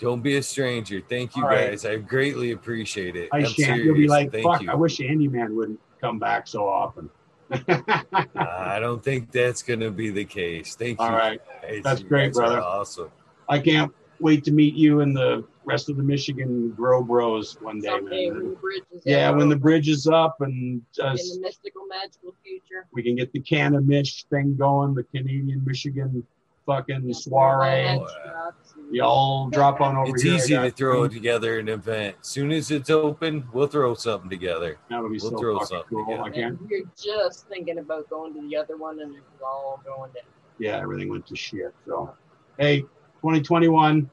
Don't 0.00 0.22
be 0.22 0.36
a 0.36 0.42
stranger. 0.42 1.00
Thank 1.06 1.36
you 1.36 1.42
All 1.42 1.48
right. 1.50 1.70
guys. 1.70 1.84
I 1.84 1.96
greatly 1.96 2.52
appreciate 2.52 3.14
it. 3.16 3.28
I 3.32 3.38
I'm 3.38 3.44
shan't. 3.46 3.82
You'll 3.84 3.96
be 3.96 4.08
like, 4.08 4.32
Thank 4.32 4.44
fuck. 4.44 4.62
you. 4.62 4.70
I 4.70 4.74
wish 4.74 5.00
Andy 5.00 5.28
Man 5.28 5.54
wouldn't 5.54 5.80
come 6.00 6.18
back 6.18 6.46
so 6.46 6.66
often. 6.68 7.10
I 7.50 8.78
don't 8.80 9.02
think 9.02 9.32
that's 9.32 9.62
gonna 9.62 9.90
be 9.90 10.10
the 10.10 10.24
case. 10.24 10.74
Thank 10.76 11.00
All 11.00 11.10
you. 11.10 11.16
right. 11.16 11.40
guys. 11.62 11.82
That's 11.82 12.00
You 12.00 12.08
great, 12.08 12.32
brother. 12.32 12.60
Awesome. 12.60 13.10
I 13.48 13.58
can't 13.58 13.92
wait 14.20 14.44
to 14.44 14.52
meet 14.52 14.74
you 14.74 15.00
in 15.00 15.14
the 15.14 15.44
rest 15.68 15.88
of 15.90 15.96
the 15.96 16.02
Michigan 16.02 16.70
Grow 16.70 17.02
Bros 17.02 17.56
one 17.60 17.80
day, 17.80 17.88
Someday 17.88 18.30
when 18.30 18.38
man. 18.38 18.50
the 18.50 18.56
bridge 18.56 18.82
is 18.92 19.02
Yeah, 19.04 19.30
when 19.30 19.48
the 19.48 19.56
bridge 19.56 19.88
is 19.88 20.06
up 20.06 20.40
and 20.40 20.54
in 20.54 20.82
the 20.96 21.38
mystical, 21.42 21.82
magical 21.86 22.34
future. 22.42 22.86
we 22.92 23.02
can 23.02 23.16
get 23.16 23.30
the 23.32 23.40
Canamish 23.40 24.24
thing 24.26 24.56
going, 24.56 24.94
the 24.94 25.04
Canadian 25.04 25.62
Michigan 25.64 26.26
fucking 26.66 27.02
Yeah, 27.06 27.14
soiree. 27.14 27.68
head 27.84 28.00
shots 28.24 28.74
Y'all 28.90 29.50
drop 29.50 29.80
on 29.82 29.96
over 29.96 30.14
It's 30.14 30.22
here. 30.22 30.32
I 30.32 30.36
easy 30.36 30.54
to 30.54 30.70
throw 30.70 31.02
food. 31.02 31.12
together 31.12 31.58
an 31.58 31.68
event. 31.68 32.16
Soon 32.22 32.50
as 32.52 32.70
it's 32.70 32.88
open, 32.88 33.46
we'll 33.52 33.66
throw 33.66 33.92
something 33.94 34.30
together. 34.30 34.78
That'll 34.88 35.10
be 35.10 35.18
we'll 35.20 35.32
so 35.32 35.38
throw 35.38 35.58
something 35.64 35.88
cool. 36.04 36.24
Together. 36.24 36.46
And 36.56 36.58
you're 36.70 36.84
just 36.96 37.46
thinking 37.48 37.78
about 37.78 38.08
going 38.08 38.32
to 38.34 38.48
the 38.48 38.56
other 38.56 38.78
one, 38.78 39.00
and 39.00 39.14
it's 39.14 39.42
all 39.44 39.82
going 39.84 40.10
down. 40.12 40.22
Yeah, 40.58 40.78
everything 40.80 41.10
went 41.10 41.26
to 41.26 41.36
shit. 41.36 41.74
So, 41.86 42.14
hey, 42.58 42.80
2021, 43.20 44.10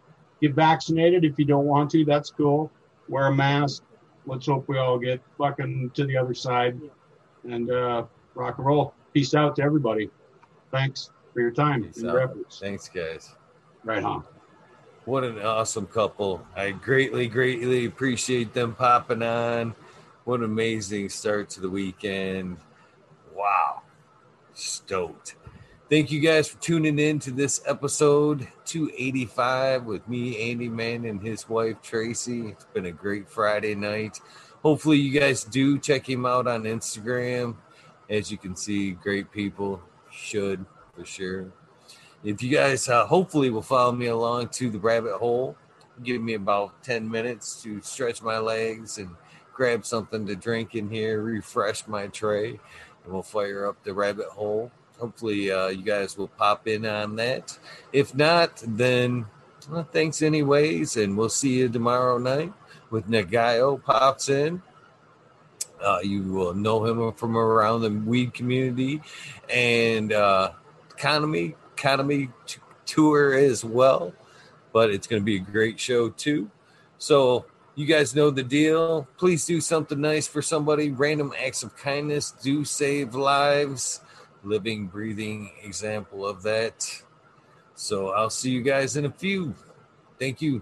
get 0.47 0.55
vaccinated 0.55 1.25
if 1.25 1.37
you 1.39 1.45
don't 1.45 1.65
want 1.65 1.89
to. 1.91 2.05
That's 2.05 2.29
cool. 2.29 2.71
Wear 3.09 3.27
a 3.27 3.33
mask. 3.33 3.83
Let's 4.25 4.45
hope 4.45 4.67
we 4.67 4.77
all 4.77 4.97
get 4.97 5.21
fucking 5.37 5.91
to 5.93 6.05
the 6.05 6.17
other 6.17 6.33
side 6.33 6.79
and 7.43 7.69
uh, 7.69 8.05
rock 8.33 8.57
and 8.57 8.65
roll. 8.65 8.93
Peace 9.13 9.33
out 9.33 9.55
to 9.57 9.63
everybody. 9.63 10.09
Thanks 10.71 11.11
for 11.33 11.41
your 11.41 11.51
time 11.51 11.83
Peace 11.83 11.97
and 11.97 12.05
your 12.07 12.19
efforts. 12.21 12.59
Thanks, 12.59 12.89
guys. 12.89 13.35
Right 13.83 14.03
on. 14.03 14.23
What 15.05 15.23
an 15.23 15.39
awesome 15.39 15.85
couple. 15.85 16.45
I 16.55 16.71
greatly, 16.71 17.27
greatly 17.27 17.85
appreciate 17.85 18.53
them 18.53 18.73
popping 18.73 19.21
on. 19.21 19.75
What 20.23 20.39
an 20.39 20.45
amazing 20.45 21.09
start 21.09 21.49
to 21.51 21.61
the 21.61 21.69
weekend. 21.69 22.57
Wow. 23.35 23.83
Stoked. 24.55 25.35
Thank 25.89 26.11
you 26.11 26.19
guys 26.19 26.47
for 26.47 26.59
tuning 26.61 26.97
in 26.97 27.19
to 27.19 27.31
this 27.31 27.61
episode 27.67 28.47
285 28.65 29.85
with 29.85 30.07
me, 30.07 30.51
Andy 30.51 30.67
Mann, 30.67 31.05
and 31.05 31.21
his 31.21 31.47
wife, 31.47 31.81
Tracy. 31.83 32.47
It's 32.47 32.65
been 32.73 32.87
a 32.87 32.91
great 32.91 33.29
Friday 33.29 33.75
night. 33.75 34.19
Hopefully, 34.63 34.97
you 34.97 35.19
guys 35.19 35.43
do 35.43 35.77
check 35.77 36.09
him 36.09 36.25
out 36.25 36.47
on 36.47 36.63
Instagram. 36.63 37.55
As 38.09 38.31
you 38.31 38.37
can 38.37 38.55
see, 38.55 38.91
great 38.91 39.31
people. 39.31 39.81
Should 40.11 40.65
for 40.95 41.05
sure 41.05 41.51
if 42.23 42.41
you 42.41 42.49
guys 42.49 42.87
uh, 42.87 43.05
hopefully 43.05 43.49
will 43.49 43.61
follow 43.61 43.91
me 43.91 44.07
along 44.07 44.47
to 44.49 44.69
the 44.69 44.79
rabbit 44.79 45.17
hole 45.17 45.55
give 46.03 46.21
me 46.21 46.33
about 46.33 46.81
10 46.83 47.09
minutes 47.09 47.61
to 47.61 47.81
stretch 47.81 48.21
my 48.21 48.37
legs 48.37 48.97
and 48.97 49.09
grab 49.53 49.85
something 49.85 50.25
to 50.25 50.35
drink 50.35 50.73
in 50.73 50.89
here 50.89 51.21
refresh 51.21 51.87
my 51.87 52.07
tray 52.07 52.49
and 53.03 53.13
we'll 53.13 53.21
fire 53.21 53.67
up 53.67 53.81
the 53.83 53.93
rabbit 53.93 54.27
hole 54.27 54.71
hopefully 54.99 55.51
uh, 55.51 55.67
you 55.67 55.83
guys 55.83 56.17
will 56.17 56.27
pop 56.27 56.67
in 56.67 56.85
on 56.85 57.15
that. 57.17 57.57
If 57.93 58.15
not 58.15 58.63
then 58.65 59.25
well, 59.69 59.87
thanks 59.91 60.21
anyways 60.21 60.97
and 60.97 61.17
we'll 61.17 61.29
see 61.29 61.59
you 61.59 61.69
tomorrow 61.69 62.17
night 62.17 62.53
with 62.89 63.09
nagayo 63.09 63.83
pops 63.83 64.29
in. 64.29 64.61
Uh, 65.83 65.99
you 66.03 66.23
will 66.23 66.53
know 66.53 66.85
him 66.85 67.11
from 67.13 67.37
around 67.37 67.81
the 67.81 67.91
weed 67.91 68.33
community 68.33 69.01
and 69.49 70.13
uh, 70.13 70.51
economy 70.91 71.55
economy 71.75 72.29
t- 72.45 72.59
tour 72.85 73.33
as 73.33 73.65
well 73.65 74.13
but 74.75 74.89
it's 74.89 75.07
going 75.07 75.21
to 75.21 75.25
be 75.25 75.37
a 75.37 75.39
great 75.39 75.79
show 75.79 76.09
too. 76.09 76.51
So 76.97 77.45
you 77.75 77.85
guys 77.85 78.13
know 78.13 78.29
the 78.29 78.43
deal. 78.43 79.07
Please 79.17 79.45
do 79.45 79.61
something 79.61 80.01
nice 80.01 80.27
for 80.27 80.41
somebody. 80.41 80.91
Random 80.91 81.31
acts 81.41 81.63
of 81.63 81.77
kindness 81.77 82.31
do 82.31 82.65
save 82.65 83.15
lives 83.15 84.01
living 84.45 84.87
breathing 84.87 85.51
example 85.63 86.25
of 86.25 86.43
that. 86.43 87.03
So 87.75 88.09
i'll 88.09 88.29
see 88.29 88.51
you 88.51 88.61
guys 88.61 88.95
in 88.95 89.05
a 89.05 89.11
few. 89.11 89.53
Thank 90.19 90.41
you 90.41 90.59